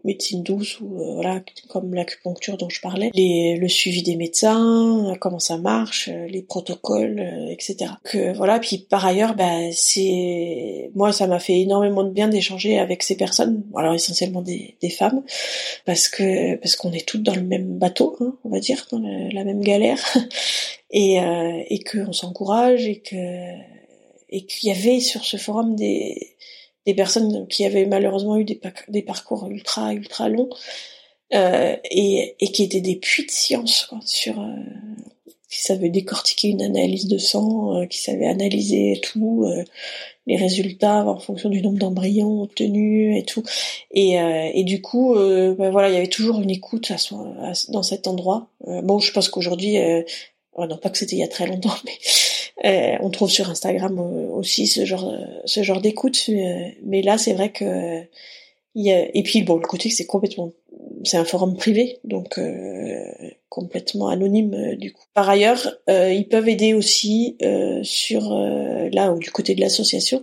médecine 0.04 0.44
douce 0.44 0.80
ou 0.80 1.00
euh, 1.00 1.14
voilà 1.16 1.42
comme 1.68 1.94
l'acupuncture 1.94 2.58
dont 2.58 2.70
je 2.70 2.82
parlais, 2.82 3.12
les, 3.14 3.58
le 3.58 3.68
suivi 3.68 4.04
des 4.04 4.16
médecins, 4.16 5.16
comment 5.20 5.40
ça 5.40 5.58
marche, 5.58 6.10
les 6.10 6.42
protocoles, 6.42 7.48
etc. 7.50 7.92
Que 8.04 8.36
voilà. 8.36 8.60
Puis 8.60 8.80
par 8.90 9.06
ailleurs, 9.06 9.36
bah, 9.36 9.72
c'est 9.72 10.92
moi 10.96 11.12
ça 11.12 11.28
m'a 11.28 11.40
fait 11.40 11.60
énormément 11.60 12.04
de 12.04 12.12
bien 12.12 12.28
d'échanger 12.28 12.80
avec 12.80 13.04
ces 13.04 13.16
personnes, 13.18 13.64
alors 13.76 13.94
essentiellement 13.94 14.42
des, 14.42 14.76
des 14.82 14.90
femmes, 14.90 15.24
parce 15.86 16.08
que 16.08 16.56
parce 16.56 16.76
qu'on 16.76 16.92
est 16.92 17.08
toutes 17.08 17.24
dans 17.24 17.36
le 17.36 17.42
même 17.42 17.78
bateau, 17.78 18.16
hein, 18.20 18.36
on 18.44 18.50
va 18.50 18.60
dire, 18.60 18.86
dans 18.92 19.00
la, 19.00 19.44
même 19.44 19.62
galère, 19.62 20.00
et 20.92 21.20
euh, 21.20 21.64
et 21.68 21.80
qu'on 21.80 22.14
s'encourage 22.14 22.88
et 22.88 23.00
que 23.00 23.16
et 24.32 24.46
qu'il 24.46 24.70
y 24.70 24.72
avait 24.72 25.00
sur 25.00 25.26
ce 25.26 25.38
forum 25.38 25.76
des 25.76 26.36
des 26.90 26.96
personnes 26.96 27.48
qui 27.48 27.66
avaient 27.66 27.86
malheureusement 27.86 28.38
eu 28.38 28.46
des, 28.46 29.02
parcours 29.04 29.48
ultra 29.48 29.94
ultra 29.94 30.28
longs 30.28 30.50
euh, 31.36 31.76
et, 31.84 32.36
qui 32.52 32.64
étaient 32.64 32.82
des 32.82 32.96
puits 32.96 33.28
de 33.28 33.32
science 33.32 33.86
quoi, 33.86 34.00
sur 34.04 34.40
euh, 34.40 34.56
qui 35.52 35.62
savaient 35.62 35.90
décortiquer 35.90 36.48
une 36.48 36.64
analyse 36.64 37.08
de 37.08 37.20
sang, 37.20 37.76
euh, 37.76 37.86
qui 37.86 38.00
savaient 38.00 38.26
analyser 38.26 39.00
tout, 39.04 39.46
les 40.26 40.36
résultats 40.36 41.06
en 41.06 41.20
fonction 41.20 41.50
du 41.50 41.62
nombre 41.62 41.78
d'embryons 41.78 42.42
obtenus 42.42 43.20
et 43.20 43.24
tout. 43.24 43.44
Et, 43.92 44.64
du 44.64 44.82
coup, 44.82 45.16
ben 45.16 45.70
voilà, 45.72 45.90
il 45.90 45.94
y 45.94 45.98
avait 45.98 46.08
toujours 46.08 46.40
une 46.42 46.52
écoute 46.52 46.92
à, 46.92 46.96
à, 46.96 47.54
dans 47.70 47.84
cet 47.84 48.08
endroit. 48.08 48.48
bon, 48.66 49.00
je 49.00 49.12
pense 49.12 49.30
qu'aujourd'hui, 49.30 49.78
non 50.58 50.78
pas 50.78 50.90
que 50.90 50.98
c'était 50.98 51.16
il 51.16 51.20
y 51.20 51.24
a 51.24 51.28
très 51.28 51.48
longtemps, 51.48 51.76
mais 51.86 51.94
euh, 52.66 52.98
on 53.02 53.10
trouve 53.10 53.30
sur 53.30 53.50
Instagram 53.50 54.00
aussi 54.00 54.68
ce 54.68 54.86
genre 54.86 55.14
ce 55.46 55.64
genre 55.64 55.82
d'écoute, 55.82 56.30
mais, 56.84 57.02
là 57.02 57.18
c'est 57.18 57.34
vrai 57.34 57.52
que 57.52 58.04
y 58.76 58.92
a, 58.92 59.08
et 59.16 59.24
puis 59.24 59.44
bon 59.44 59.56
le 59.56 59.68
côté 59.68 59.90
c'est 59.90 60.06
complètement 60.06 60.52
c'est 61.06 61.18
un 61.18 61.24
forum 61.24 61.56
privé 61.56 62.00
donc 62.04 62.38
euh, 62.38 63.04
complètement 63.48 64.10
anonyme 64.10 64.54
euh, 64.54 64.76
du 64.76 64.92
coup. 64.92 65.06
Par 65.14 65.30
ailleurs, 65.30 65.78
ils 65.88 66.28
peuvent 66.30 66.50
aider 66.50 66.74
aussi 66.74 67.38
sur 67.84 68.34
là 68.92 69.12
ou 69.14 69.20
du 69.20 69.32
côté 69.32 69.56
de 69.56 69.62
l'association, 69.62 70.22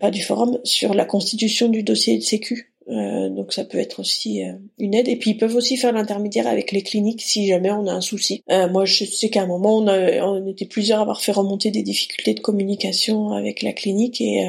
pas 0.00 0.10
du 0.10 0.22
forum, 0.22 0.58
sur 0.64 0.94
la 0.94 1.04
constitution 1.04 1.68
du 1.68 1.82
dossier 1.82 2.16
de 2.16 2.22
sécu. 2.22 2.71
Euh, 2.88 3.28
donc 3.28 3.52
ça 3.52 3.64
peut 3.64 3.78
être 3.78 4.00
aussi 4.00 4.44
euh, 4.44 4.52
une 4.78 4.94
aide. 4.94 5.08
Et 5.08 5.16
puis 5.16 5.32
ils 5.32 5.38
peuvent 5.38 5.54
aussi 5.54 5.76
faire 5.76 5.92
l'intermédiaire 5.92 6.46
avec 6.46 6.72
les 6.72 6.82
cliniques 6.82 7.22
si 7.22 7.46
jamais 7.46 7.70
on 7.70 7.86
a 7.86 7.92
un 7.92 8.00
souci. 8.00 8.42
Euh, 8.50 8.68
moi 8.68 8.84
je 8.84 9.04
sais 9.04 9.30
qu'à 9.30 9.42
un 9.42 9.46
moment 9.46 9.78
on, 9.78 9.88
on, 9.88 10.46
était 10.46 10.66
plusieurs 10.66 10.98
à 10.98 11.02
avoir 11.02 11.20
fait 11.20 11.32
remonter 11.32 11.70
des 11.70 11.82
difficultés 11.82 12.34
de 12.34 12.40
communication 12.40 13.32
avec 13.32 13.62
la 13.62 13.72
clinique 13.72 14.20
et 14.20 14.44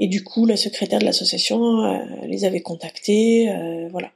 et 0.00 0.08
du 0.08 0.24
coup 0.24 0.44
la 0.44 0.56
secrétaire 0.56 0.98
de 0.98 1.04
l'association 1.04 2.04
les 2.26 2.44
avait 2.44 2.60
contactés, 2.60 3.48
voilà. 3.90 4.10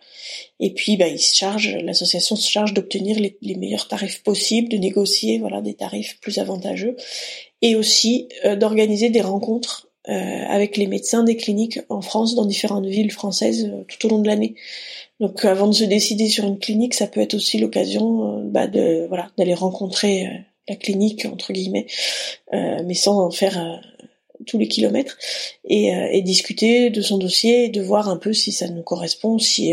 Et 0.59 0.75
puis 0.75 0.97
bah 0.97 1.07
ils 1.07 1.21
se 1.21 1.37
chargent, 1.37 1.77
l'association 1.83 2.35
se 2.35 2.51
charge 2.51 2.75
d'obtenir 2.75 3.19
les, 3.19 3.39
les, 3.43 3.55
meilleurs 3.55 3.87
tarifs 3.87 4.23
possibles, 4.25 4.69
de 4.69 4.77
négocier 4.77 5.39
voilà 5.39 5.61
des 5.61 5.75
tarifs 5.75 6.19
plus 6.21 6.39
avantageux 6.39 6.97
et 7.63 7.77
aussi 7.77 8.29
d'organiser 8.57 9.11
des 9.11 9.21
rencontres 9.21 9.88
euh, 9.88 9.88
avec 10.09 10.77
les 10.77 10.87
médecins 10.87 11.23
des 11.23 11.37
cliniques 11.37 11.81
en 11.89 12.01
France, 12.01 12.35
dans 12.35 12.45
différentes 12.45 12.87
villes 12.87 13.13
françaises 13.13 13.65
euh, 13.65 13.85
tout 13.87 14.07
au 14.07 14.11
long 14.11 14.19
de 14.21 14.27
l'année. 14.27 14.55
Donc 15.21 15.45
avant 15.45 15.67
de 15.67 15.75
se 15.75 15.85
décider 15.85 16.29
sur 16.29 16.45
une 16.45 16.59
clinique, 16.59 16.95
ça 16.95 17.07
peut 17.07 17.21
être 17.21 17.35
aussi 17.35 17.59
l'occasion 17.59 18.39
euh, 18.39 18.43
bah, 18.45 18.67
de 18.67 19.07
voilà 19.09 19.31
d'aller 19.37 19.55
rencontrer 19.55 20.29
la 20.69 20.77
clinique 20.77 21.25
entre 21.25 21.53
guillemets, 21.53 21.87
mais 22.53 22.93
sans 22.93 23.19
en 23.25 23.31
faire 23.31 23.81
tous 24.47 24.59
les 24.59 24.69
kilomètres 24.69 25.17
et, 25.65 25.87
et, 25.87 26.21
discuter 26.21 26.91
de 26.91 27.01
son 27.01 27.17
dossier 27.17 27.65
et 27.65 27.69
de 27.71 27.81
voir 27.81 28.11
un 28.11 28.19
peu 28.19 28.35
si 28.35 28.53
ça 28.53 28.69
nous 28.69 28.83
correspond, 28.83 29.39
si 29.39 29.73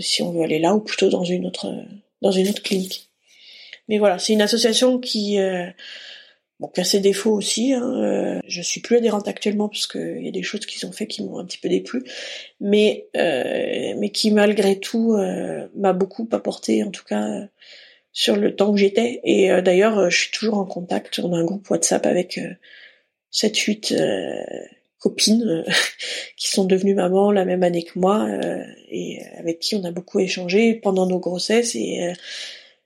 si 0.00 0.20
on 0.20 0.32
veut 0.32 0.42
aller 0.42 0.58
là 0.58 0.74
ou 0.74 0.80
plutôt 0.80 1.10
dans 1.10 1.22
une 1.22 1.46
autre 1.46 1.72
dans 2.22 2.32
une 2.32 2.48
autre 2.48 2.60
clinique. 2.60 3.08
Mais 3.86 3.98
voilà, 3.98 4.18
c'est 4.18 4.32
une 4.32 4.42
association 4.42 4.98
qui 4.98 5.38
Bon, 6.62 6.68
qui 6.68 6.80
a 6.80 6.84
ses 6.84 7.00
défauts 7.00 7.32
aussi. 7.32 7.72
Hein. 7.72 7.92
Euh, 8.04 8.40
je 8.46 8.62
suis 8.62 8.80
plus 8.80 8.96
adhérente 8.96 9.26
actuellement 9.26 9.68
parce 9.68 9.88
qu'il 9.88 10.24
y 10.24 10.28
a 10.28 10.30
des 10.30 10.44
choses 10.44 10.64
qui 10.64 10.78
sont 10.78 10.92
faites 10.92 11.08
qui 11.08 11.24
m'ont 11.24 11.40
un 11.40 11.44
petit 11.44 11.58
peu 11.58 11.68
déplu, 11.68 12.04
mais 12.60 13.08
euh, 13.16 13.94
mais 13.98 14.10
qui 14.10 14.30
malgré 14.30 14.78
tout 14.78 15.14
euh, 15.14 15.66
m'a 15.74 15.92
beaucoup 15.92 16.28
apporté, 16.30 16.84
en 16.84 16.92
tout 16.92 17.02
cas 17.04 17.48
sur 18.12 18.36
le 18.36 18.54
temps 18.54 18.70
où 18.70 18.76
j'étais. 18.76 19.20
Et 19.24 19.48
d'ailleurs, 19.60 20.08
je 20.08 20.16
suis 20.16 20.30
toujours 20.30 20.58
en 20.58 20.64
contact. 20.64 21.18
On 21.18 21.32
a 21.32 21.36
un 21.36 21.44
groupe 21.44 21.68
WhatsApp 21.68 22.06
avec 22.06 22.38
7-8 23.32 23.96
copines 25.00 25.64
qui 26.36 26.48
sont 26.48 26.64
devenues 26.64 26.94
mamans 26.94 27.32
la 27.32 27.44
même 27.44 27.64
année 27.64 27.82
que 27.82 27.98
moi 27.98 28.28
et 28.88 29.18
avec 29.36 29.58
qui 29.58 29.74
on 29.74 29.82
a 29.84 29.90
beaucoup 29.90 30.20
échangé 30.20 30.74
pendant 30.74 31.06
nos 31.06 31.18
grossesses 31.18 31.74
et 31.74 32.12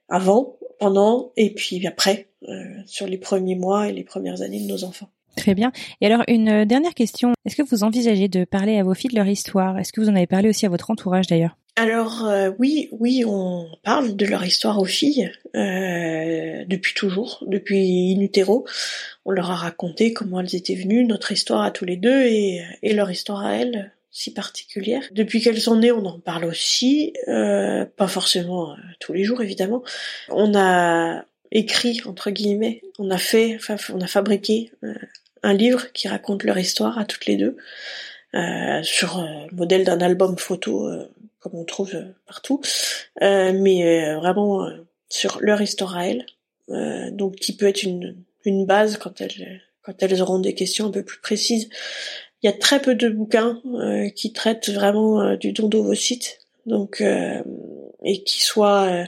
avant, 0.09 0.56
pendant 0.79 1.31
et 1.37 1.53
puis 1.53 1.85
après, 1.87 2.27
euh, 2.47 2.63
sur 2.85 3.07
les 3.07 3.17
premiers 3.17 3.55
mois 3.55 3.89
et 3.89 3.93
les 3.93 4.03
premières 4.03 4.41
années 4.41 4.61
de 4.61 4.67
nos 4.67 4.83
enfants. 4.83 5.09
Très 5.37 5.53
bien. 5.53 5.71
Et 6.01 6.07
alors 6.07 6.23
une 6.27 6.49
euh, 6.49 6.65
dernière 6.65 6.93
question, 6.93 7.33
est-ce 7.45 7.55
que 7.55 7.61
vous 7.61 7.83
envisagez 7.83 8.27
de 8.27 8.43
parler 8.43 8.77
à 8.77 8.83
vos 8.83 8.93
filles 8.93 9.11
de 9.11 9.15
leur 9.15 9.27
histoire? 9.27 9.77
Est-ce 9.77 9.93
que 9.93 10.01
vous 10.01 10.09
en 10.09 10.15
avez 10.15 10.27
parlé 10.27 10.49
aussi 10.49 10.65
à 10.65 10.69
votre 10.69 10.89
entourage 10.89 11.27
d'ailleurs? 11.27 11.55
Alors 11.75 12.25
euh, 12.25 12.49
oui, 12.57 12.89
oui, 12.91 13.23
on 13.25 13.67
parle 13.83 14.15
de 14.15 14.25
leur 14.25 14.43
histoire 14.43 14.79
aux 14.79 14.85
filles 14.85 15.31
euh, 15.55 16.65
depuis 16.67 16.95
toujours, 16.95 17.43
depuis 17.45 18.15
in 18.17 18.21
utero. 18.21 18.65
On 19.25 19.31
leur 19.31 19.51
a 19.51 19.55
raconté 19.55 20.11
comment 20.11 20.39
elles 20.39 20.55
étaient 20.55 20.75
venues, 20.75 21.05
notre 21.05 21.31
histoire 21.31 21.61
à 21.61 21.69
tous 21.69 21.85
les 21.85 21.97
deux 21.97 22.23
et, 22.23 22.63
et 22.81 22.93
leur 22.93 23.11
histoire 23.11 23.45
à 23.45 23.57
elles 23.57 23.93
si 24.17 24.33
particulière. 24.33 25.03
Depuis 25.11 25.41
qu'elles 25.41 25.61
sont 25.61 25.75
nées, 25.75 25.91
on 25.91 26.03
en 26.07 26.19
parle 26.19 26.45
aussi, 26.45 27.13
euh, 27.27 27.85
pas 27.85 28.07
forcément 28.07 28.71
euh, 28.71 28.75
tous 28.99 29.13
les 29.13 29.23
jours 29.23 29.43
évidemment. 29.43 29.83
On 30.29 30.57
a 30.57 31.23
écrit 31.51 32.01
entre 32.03 32.31
guillemets, 32.31 32.81
on 32.97 33.11
a 33.11 33.19
fait, 33.19 33.59
on 33.93 34.01
a 34.01 34.07
fabriqué 34.07 34.71
euh, 34.83 34.95
un 35.43 35.53
livre 35.53 35.91
qui 35.91 36.07
raconte 36.07 36.43
leur 36.43 36.57
histoire 36.57 36.97
à 36.97 37.05
toutes 37.05 37.27
les 37.27 37.37
deux, 37.37 37.57
sur 38.81 39.21
le 39.21 39.55
modèle 39.55 39.83
d'un 39.83 40.01
album 40.01 40.37
photo 40.37 40.89
comme 41.39 41.55
on 41.55 41.63
trouve 41.63 41.93
partout, 42.25 42.61
mais 43.21 44.15
vraiment 44.15 44.67
sur 45.09 45.37
leur 45.41 45.61
histoire 45.61 45.95
à 45.95 46.07
elles, 46.07 46.25
donc 47.13 47.35
qui 47.35 47.55
peut 47.55 47.67
être 47.67 47.83
une, 47.83 48.17
une 48.45 48.65
base 48.65 48.97
quand 48.97 49.21
elles 49.21 49.61
quand 49.83 50.03
elles 50.03 50.21
auront 50.21 50.39
des 50.39 50.53
questions 50.53 50.87
un 50.87 50.91
peu 50.91 51.03
plus 51.03 51.21
précises 51.21 51.69
il 52.47 52.51
y 52.51 52.53
a 52.53 52.57
très 52.57 52.81
peu 52.81 52.95
de 52.95 53.09
bouquins 53.09 53.61
euh, 53.65 54.07
qui 54.07 54.31
traitent 54.31 54.69
vraiment 54.69 55.21
euh, 55.21 55.35
du 55.35 55.51
don 55.51 55.67
d'ovocytes, 55.67 56.39
donc 56.65 57.01
euh, 57.01 57.43
et 58.05 58.23
qui 58.23 58.41
soient 58.41 59.05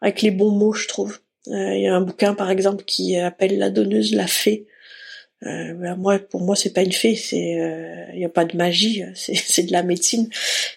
avec 0.00 0.22
les 0.22 0.32
bons 0.32 0.50
mots, 0.50 0.72
je 0.72 0.88
trouve. 0.88 1.20
Il 1.46 1.80
y 1.80 1.86
a 1.86 1.94
un 1.94 2.00
bouquin 2.00 2.34
par 2.34 2.50
exemple 2.50 2.84
qui 2.84 3.16
appelle 3.16 3.58
la 3.58 3.70
donneuse 3.70 4.12
la 4.12 4.26
fée. 4.26 4.66
Ben, 5.42 5.94
moi, 5.96 6.18
pour 6.18 6.40
moi, 6.40 6.56
c'est 6.56 6.72
pas 6.72 6.82
une 6.82 6.92
fée, 6.92 7.16
c'est 7.16 7.58
il 8.14 8.18
n'y 8.18 8.24
a 8.24 8.30
pas 8.30 8.46
de 8.46 8.56
magie, 8.56 9.04
c'est 9.14 9.62
de 9.62 9.72
la 9.72 9.82
médecine. 9.82 10.28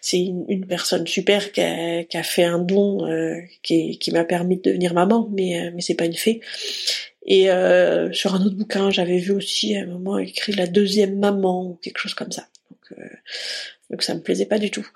C'est 0.01 0.19
une, 0.19 0.65
personne 0.67 1.07
super 1.07 1.51
qui 1.51 1.61
a, 1.61 2.03
qui 2.03 2.17
a 2.17 2.23
fait 2.23 2.43
un 2.43 2.59
don 2.59 3.07
qui, 3.63 3.97
qui 3.97 4.11
m'a 4.11 4.25
permis 4.25 4.57
de 4.57 4.63
devenir 4.63 4.93
maman, 4.93 5.29
mais 5.31 5.71
mais 5.73 5.81
c'est 5.81 5.95
pas 5.95 6.05
une 6.05 6.17
fée. 6.17 6.41
Et 7.27 7.51
euh, 7.51 8.11
sur 8.13 8.35
un 8.35 8.45
autre 8.45 8.55
bouquin, 8.55 8.89
j'avais 8.89 9.17
vu 9.17 9.31
aussi 9.31 9.75
à 9.75 9.81
un 9.81 9.85
moment 9.85 10.17
écrit 10.17 10.53
la 10.53 10.65
deuxième 10.65 11.19
maman 11.19 11.71
ou 11.71 11.75
quelque 11.75 11.99
chose 11.99 12.13
comme 12.13 12.31
ça. 12.31 12.47
Donc, 12.71 12.99
euh, 12.99 13.09
donc 13.89 14.01
ça 14.01 14.15
me 14.15 14.21
plaisait 14.21 14.45
pas 14.45 14.59
du 14.59 14.71
tout. 14.71 14.87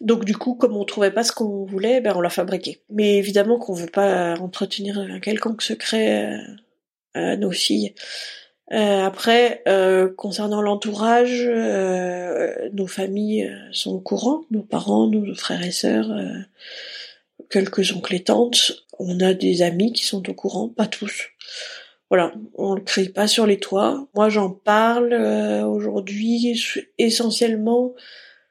Donc 0.00 0.24
du 0.24 0.36
coup, 0.36 0.54
comme 0.54 0.76
on 0.76 0.84
trouvait 0.84 1.12
pas 1.12 1.24
ce 1.24 1.32
qu'on 1.32 1.64
voulait, 1.64 2.00
ben 2.00 2.14
on 2.16 2.20
l'a 2.20 2.30
fabriqué. 2.30 2.80
Mais 2.90 3.16
évidemment 3.16 3.58
qu'on 3.58 3.74
veut 3.74 3.86
pas 3.86 4.34
entretenir 4.34 4.98
un 4.98 5.20
quelconque 5.20 5.62
secret 5.62 6.34
euh, 6.34 6.38
à 7.14 7.36
nos 7.36 7.52
filles. 7.52 7.94
Euh, 8.72 9.04
après, 9.04 9.62
euh, 9.68 10.12
concernant 10.16 10.60
l'entourage, 10.60 11.44
euh, 11.46 12.68
nos 12.72 12.88
familles 12.88 13.52
sont 13.70 13.92
au 13.92 14.00
courant, 14.00 14.42
nos 14.50 14.62
parents, 14.62 15.06
nos 15.06 15.34
frères 15.34 15.64
et 15.64 15.70
sœurs, 15.70 16.10
quelques 17.50 17.92
oncles 17.92 18.16
et 18.16 18.24
tantes. 18.24 18.72
On 18.98 19.20
a 19.20 19.34
des 19.34 19.62
amis 19.62 19.92
qui 19.92 20.04
sont 20.04 20.28
au 20.28 20.34
courant, 20.34 20.68
pas 20.68 20.86
tous. 20.86 21.28
Voilà, 22.08 22.32
on 22.54 22.74
le 22.74 22.82
crie 22.82 23.08
pas 23.08 23.26
sur 23.26 23.46
les 23.46 23.58
toits. 23.58 24.06
Moi, 24.14 24.28
j'en 24.28 24.50
parle 24.50 25.12
euh, 25.12 25.64
aujourd'hui 25.64 26.54
essentiellement 26.98 27.94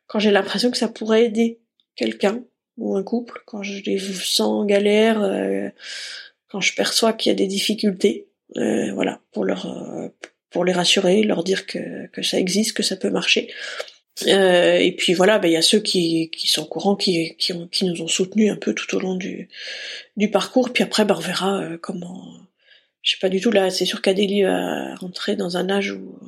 quand 0.08 0.20
j'ai 0.20 0.32
l'impression 0.32 0.72
que 0.72 0.78
ça 0.78 0.90
pourrait 0.90 1.26
aider 1.26 1.60
quelqu'un 1.96 2.44
ou 2.78 2.98
un 2.98 3.04
couple, 3.04 3.42
quand 3.46 3.64
je 3.64 3.82
les 3.86 3.98
sens 3.98 4.42
en 4.42 4.66
galère, 4.66 5.22
euh, 5.22 5.70
quand 6.50 6.60
je 6.60 6.76
perçois 6.76 7.14
qu'il 7.14 7.30
y 7.30 7.34
a 7.34 7.36
des 7.36 7.48
difficultés, 7.48 8.28
euh, 8.58 8.94
voilà, 8.94 9.22
pour 9.32 9.46
leur 9.46 9.68
pour 10.50 10.66
les 10.66 10.74
rassurer, 10.74 11.24
leur 11.24 11.44
dire 11.44 11.66
que, 11.66 12.08
que 12.08 12.22
ça 12.22 12.40
existe, 12.40 12.74
que 12.74 12.84
ça 12.84 12.96
peut 12.96 13.10
marcher. 13.10 13.54
et 14.26 14.96
puis 14.98 15.14
voilà, 15.14 15.40
ben, 15.40 15.50
il 15.50 15.54
y 15.54 15.58
a 15.58 15.62
ceux 15.62 15.80
qui, 15.80 16.30
qui 16.30 16.48
sont 16.48 16.66
courants, 16.66 16.96
qui, 16.96 17.36
qui, 17.38 17.54
ont, 17.54 17.68
qui 17.68 17.86
nous 17.86 18.02
ont 18.02 18.08
soutenus 18.08 18.52
un 18.52 18.56
peu 18.56 18.74
tout 18.74 18.96
au 18.96 19.00
long 19.00 19.16
du, 19.16 19.50
du 20.18 20.30
parcours. 20.32 20.72
Puis 20.72 20.84
après, 20.84 21.06
ben, 21.06 21.16
on 21.18 21.22
verra 21.22 21.78
comment 21.82 22.45
je 23.06 23.12
sais 23.12 23.20
pas 23.22 23.30
du 23.30 23.40
tout 23.40 23.52
là. 23.52 23.70
C'est 23.70 23.86
sûr 23.86 24.02
qu'Adélie 24.02 24.44
va 24.44 24.96
rentrer 24.96 25.36
dans 25.36 25.56
un 25.58 25.70
âge 25.70 25.92
où 25.92 26.20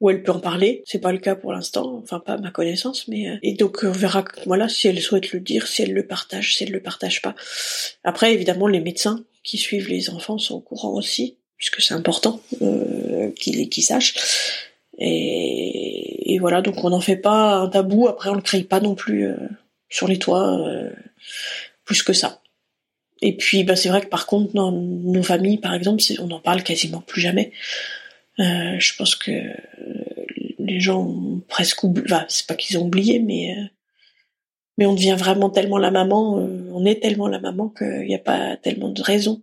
où 0.00 0.10
elle 0.10 0.22
peut 0.22 0.32
en 0.32 0.40
parler. 0.40 0.82
C'est 0.84 1.00
pas 1.00 1.10
le 1.10 1.18
cas 1.18 1.34
pour 1.34 1.52
l'instant, 1.52 1.98
enfin 2.02 2.20
pas 2.20 2.34
à 2.34 2.38
ma 2.38 2.50
connaissance, 2.50 3.08
mais 3.08 3.28
euh, 3.28 3.36
et 3.42 3.54
donc 3.54 3.80
on 3.82 3.92
verra 3.92 4.24
voilà 4.46 4.68
si 4.68 4.88
elle 4.88 5.00
souhaite 5.00 5.32
le 5.32 5.40
dire, 5.40 5.66
si 5.66 5.82
elle 5.82 5.94
le 5.94 6.06
partage, 6.06 6.54
si 6.54 6.64
elle 6.64 6.72
le 6.72 6.82
partage 6.82 7.22
pas. 7.22 7.34
Après 8.04 8.34
évidemment 8.34 8.68
les 8.68 8.80
médecins 8.80 9.24
qui 9.42 9.56
suivent 9.56 9.88
les 9.88 10.10
enfants 10.10 10.38
sont 10.38 10.56
au 10.56 10.60
courant 10.60 10.92
aussi, 10.92 11.38
puisque 11.56 11.80
c'est 11.80 11.94
important 11.94 12.40
euh, 12.60 13.30
qu'ils 13.30 13.70
qu'ils 13.70 13.84
sachent. 13.84 14.14
Et, 14.98 16.34
et, 16.34 16.38
voilà 16.38 16.60
donc 16.60 16.84
on 16.84 16.90
n'en 16.90 17.00
fait 17.00 17.16
pas 17.16 17.54
un 17.54 17.68
tabou. 17.68 18.08
Après 18.08 18.28
on 18.28 18.34
le 18.34 18.42
crée 18.42 18.64
pas 18.64 18.80
non 18.80 18.94
plus 18.94 19.28
euh, 19.28 19.36
sur 19.88 20.08
les 20.08 20.18
toits 20.18 20.68
euh, 20.68 20.90
plus 21.86 22.02
que 22.02 22.12
ça. 22.12 22.41
Et 23.22 23.36
puis, 23.36 23.62
bah, 23.62 23.76
c'est 23.76 23.88
vrai 23.88 24.00
que 24.00 24.08
par 24.08 24.26
contre, 24.26 24.52
dans 24.52 24.72
nos 24.72 25.22
familles, 25.22 25.58
par 25.58 25.74
exemple, 25.74 26.02
on 26.18 26.26
n'en 26.26 26.40
parle 26.40 26.62
quasiment 26.62 27.00
plus 27.00 27.20
jamais. 27.20 27.52
Euh, 28.40 28.78
je 28.78 28.96
pense 28.96 29.14
que 29.14 29.30
les 30.58 30.80
gens 30.80 31.02
ont 31.02 31.40
presque 31.48 31.84
oublié. 31.84 32.06
Enfin, 32.06 32.24
c'est 32.28 32.46
pas 32.46 32.54
qu'ils 32.54 32.78
ont 32.78 32.84
oublié, 32.84 33.20
mais 33.20 33.54
euh, 33.56 33.64
mais 34.78 34.86
on 34.86 34.94
devient 34.94 35.16
vraiment 35.18 35.50
tellement 35.50 35.78
la 35.78 35.90
maman, 35.90 36.38
euh, 36.38 36.68
on 36.72 36.84
est 36.86 37.00
tellement 37.00 37.28
la 37.28 37.38
maman 37.38 37.68
qu'il 37.68 38.06
n'y 38.06 38.14
a 38.14 38.18
pas 38.18 38.56
tellement 38.56 38.88
de 38.88 39.02
raison 39.02 39.42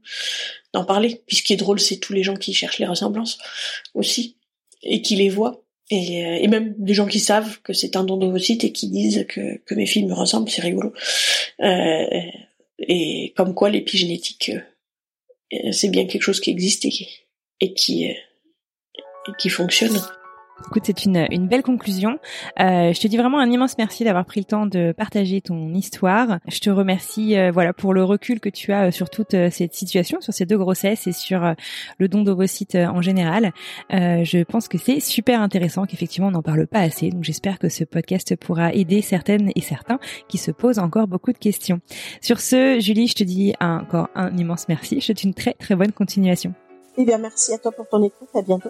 d'en 0.74 0.84
parler. 0.84 1.22
Puis 1.28 1.38
ce 1.38 1.44
qui 1.44 1.54
est 1.54 1.58
drôle, 1.58 1.80
c'est 1.80 1.98
tous 1.98 2.14
les 2.14 2.24
gens 2.24 2.36
qui 2.36 2.54
cherchent 2.54 2.80
les 2.80 2.88
ressemblances 2.88 3.38
aussi 3.94 4.38
et 4.84 5.02
qui 5.02 5.16
les 5.16 5.30
voient. 5.30 5.64
Et, 5.92 6.44
et 6.44 6.48
même 6.48 6.76
des 6.78 6.94
gens 6.94 7.08
qui 7.08 7.20
savent 7.20 7.62
que 7.62 7.74
c'est 7.74 7.96
un 7.96 8.04
don 8.04 8.18
d'ovocyte 8.18 8.64
et 8.64 8.72
qui 8.72 8.90
disent 8.90 9.26
que, 9.28 9.58
que 9.66 9.76
mes 9.76 9.86
filles 9.86 10.06
me 10.06 10.14
ressemblent, 10.14 10.50
c'est 10.50 10.62
rigolo. 10.62 10.94
Euh, 11.62 12.06
et 12.82 13.34
comme 13.36 13.54
quoi 13.54 13.70
l'épigénétique, 13.70 14.52
euh, 15.54 15.72
c'est 15.72 15.90
bien 15.90 16.06
quelque 16.08 16.22
chose 16.22 16.40
qui 16.40 16.52
existe 16.52 16.86
et 16.86 17.74
qui, 17.74 18.10
euh, 18.10 18.14
et 19.28 19.32
qui 19.38 19.50
fonctionne. 19.50 20.00
Écoute, 20.68 20.84
c'est 20.86 21.06
une, 21.06 21.28
une 21.32 21.48
belle 21.48 21.64
conclusion. 21.64 22.20
Euh, 22.60 22.94
je 22.94 23.00
te 23.00 23.08
dis 23.08 23.18
vraiment 23.18 23.40
un 23.40 23.50
immense 23.50 23.78
merci 23.78 24.04
d'avoir 24.04 24.26
pris 24.26 24.40
le 24.42 24.46
temps 24.46 24.66
de 24.66 24.92
partager 24.92 25.42
ton 25.42 25.74
histoire. 25.74 26.40
Je 26.48 26.60
te 26.60 26.70
remercie 26.70 27.38
euh, 27.38 27.52
voilà 27.52 27.74
pour 27.74 27.94
le 27.94 28.04
recul 28.04 28.40
que 28.40 28.50
tu 28.50 28.72
as 28.72 28.88
euh, 28.88 28.92
sur 28.92 29.10
toute 29.10 29.34
euh, 29.34 29.50
cette 29.52 29.74
situation, 29.74 30.22
sur 30.22 30.34
ces 30.34 30.46
deux 30.46 30.58
grossesses 30.58 31.08
et 31.08 31.12
sur 31.12 31.54
le 31.98 32.08
don 32.08 32.24
d'ovocytes 32.24 32.76
en 32.76 33.02
général. 33.02 33.52
je 33.90 34.44
pense 34.44 34.68
que 34.68 34.78
c'est 34.78 35.00
super 35.00 35.42
intéressant 35.42 35.86
qu'effectivement 35.86 36.28
on 36.28 36.32
n'en 36.32 36.42
parle 36.42 36.68
pas 36.68 36.80
assez. 36.80 37.10
Donc 37.10 37.24
j'espère 37.24 37.60
que 37.60 37.70
ce 37.70 37.84
podcast 37.84 38.36
pourra 38.36 38.74
aider 38.74 39.02
certaines 39.02 39.52
et 39.56 39.62
certains 39.62 40.00
qui 40.28 40.38
se 40.38 40.52
posent 40.52 40.80
encore 40.80 41.08
beaucoup 41.08 41.34
de 41.34 41.38
questions. 41.38 41.80
Sur 42.22 42.40
ce, 42.40 42.80
Julie, 42.80 43.08
je 43.08 43.16
te 43.16 43.24
dis 43.24 43.54
encore 43.60 44.10
un 44.16 44.36
immense 44.38 44.68
merci. 44.68 44.96
Je 44.96 45.00
te 45.00 45.06
souhaite 45.06 45.24
une 45.24 45.34
très 45.34 45.54
très 45.54 45.76
bonne 45.76 45.92
continuation. 45.92 46.54
Eh 46.98 47.06
bien, 47.06 47.18
merci 47.18 47.54
à 47.54 47.58
toi 47.58 47.72
pour 47.72 47.88
ton 47.88 48.04
écoute. 48.04 48.30
À 48.36 48.42
bientôt. 48.42 48.70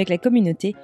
avec 0.00 0.08
la 0.08 0.18
communauté, 0.18 0.74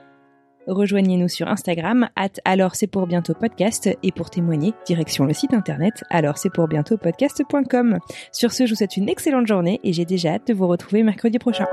rejoignez-nous 0.66 1.28
sur 1.28 1.48
Instagram, 1.48 2.09
at 2.16 2.28
alors 2.44 2.74
c'est 2.74 2.86
pour 2.86 3.06
bientôt 3.06 3.32
podcast, 3.32 3.88
et 4.02 4.12
pour 4.12 4.28
témoigner, 4.28 4.74
direction 4.84 5.24
le 5.24 5.32
site 5.32 5.55
internet 5.55 6.05
alors 6.10 6.36
c'est 6.36 6.51
pour 6.51 6.68
bientôt 6.68 6.98
podcast.com. 6.98 7.98
Sur 8.30 8.52
ce, 8.52 8.66
je 8.66 8.72
vous 8.72 8.76
souhaite 8.76 8.98
une 8.98 9.09
excellente 9.09 9.47
journée 9.47 9.80
et 9.84 9.94
j'ai 9.94 10.05
déjà 10.05 10.34
hâte 10.34 10.48
de 10.48 10.55
vous 10.55 10.68
retrouver 10.68 11.02
mercredi 11.02 11.38
prochain. 11.38 11.66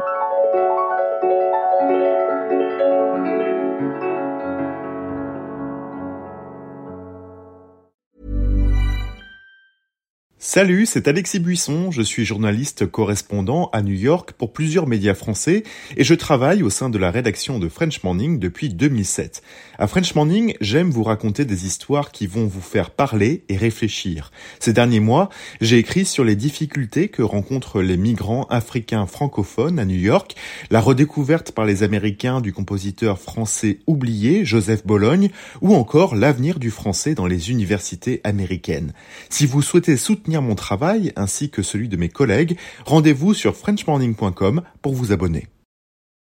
Salut, 10.46 10.86
c'est 10.86 11.08
Alexis 11.08 11.40
Buisson, 11.40 11.90
je 11.90 12.02
suis 12.02 12.26
journaliste 12.26 12.86
correspondant 12.86 13.70
à 13.72 13.82
New 13.82 13.94
York 13.94 14.34
pour 14.34 14.52
plusieurs 14.52 14.88
médias 14.88 15.14
français 15.14 15.64
et 15.96 16.04
je 16.04 16.14
travaille 16.14 16.64
au 16.64 16.70
sein 16.70 16.90
de 16.90 16.98
la 16.98 17.12
rédaction 17.12 17.60
de 17.60 17.70
French 17.70 18.04
Morning 18.04 18.40
depuis 18.40 18.68
2007. 18.68 19.42
À 19.80 19.88
French 19.88 20.14
Morning, 20.14 20.54
j'aime 20.62 20.92
vous 20.92 21.02
raconter 21.02 21.46
des 21.46 21.66
histoires 21.66 22.12
qui 22.12 22.28
vont 22.28 22.46
vous 22.46 22.62
faire 22.62 22.92
parler 22.92 23.44
et 23.50 23.58
réfléchir. 23.58 24.32
Ces 24.60 24.72
derniers 24.72 25.00
mois, 25.00 25.30
j'ai 25.62 25.80
écrit 25.80 26.06
sur 26.06 26.24
les 26.24 26.36
difficultés 26.36 27.08
que 27.10 27.24
rencontrent 27.24 27.82
les 27.82 27.98
migrants 27.98 28.46
africains 28.52 29.08
francophones 29.08 29.80
à 29.80 29.86
New 29.86 29.98
York, 29.98 30.36
la 30.70 30.80
redécouverte 30.80 31.54
par 31.54 31.66
les 31.66 31.82
Américains 31.82 32.40
du 32.40 32.54
compositeur 32.54 33.18
français 33.18 33.80
oublié 33.88 34.46
Joseph 34.46 34.86
Bologne 34.86 35.32
ou 35.62 35.74
encore 35.74 36.16
l'avenir 36.16 36.60
du 36.60 36.70
français 36.70 37.16
dans 37.16 37.26
les 37.26 37.50
universités 37.50 38.22
américaines. 38.24 38.94
Si 39.30 39.48
vous 39.48 39.64
souhaitez 39.64 39.98
soutenir 39.98 40.44
mon 40.44 40.54
travail 40.54 41.14
ainsi 41.16 41.50
que 41.50 41.64
celui 41.64 41.90
de 41.90 41.98
mes 41.98 42.10
collègues, 42.10 42.58
rendez-vous 42.86 43.34
sur 43.34 43.56
frenchmorning.com 43.56 44.62
pour 44.84 44.94
vous 44.94 45.12
abonner. 45.12 45.48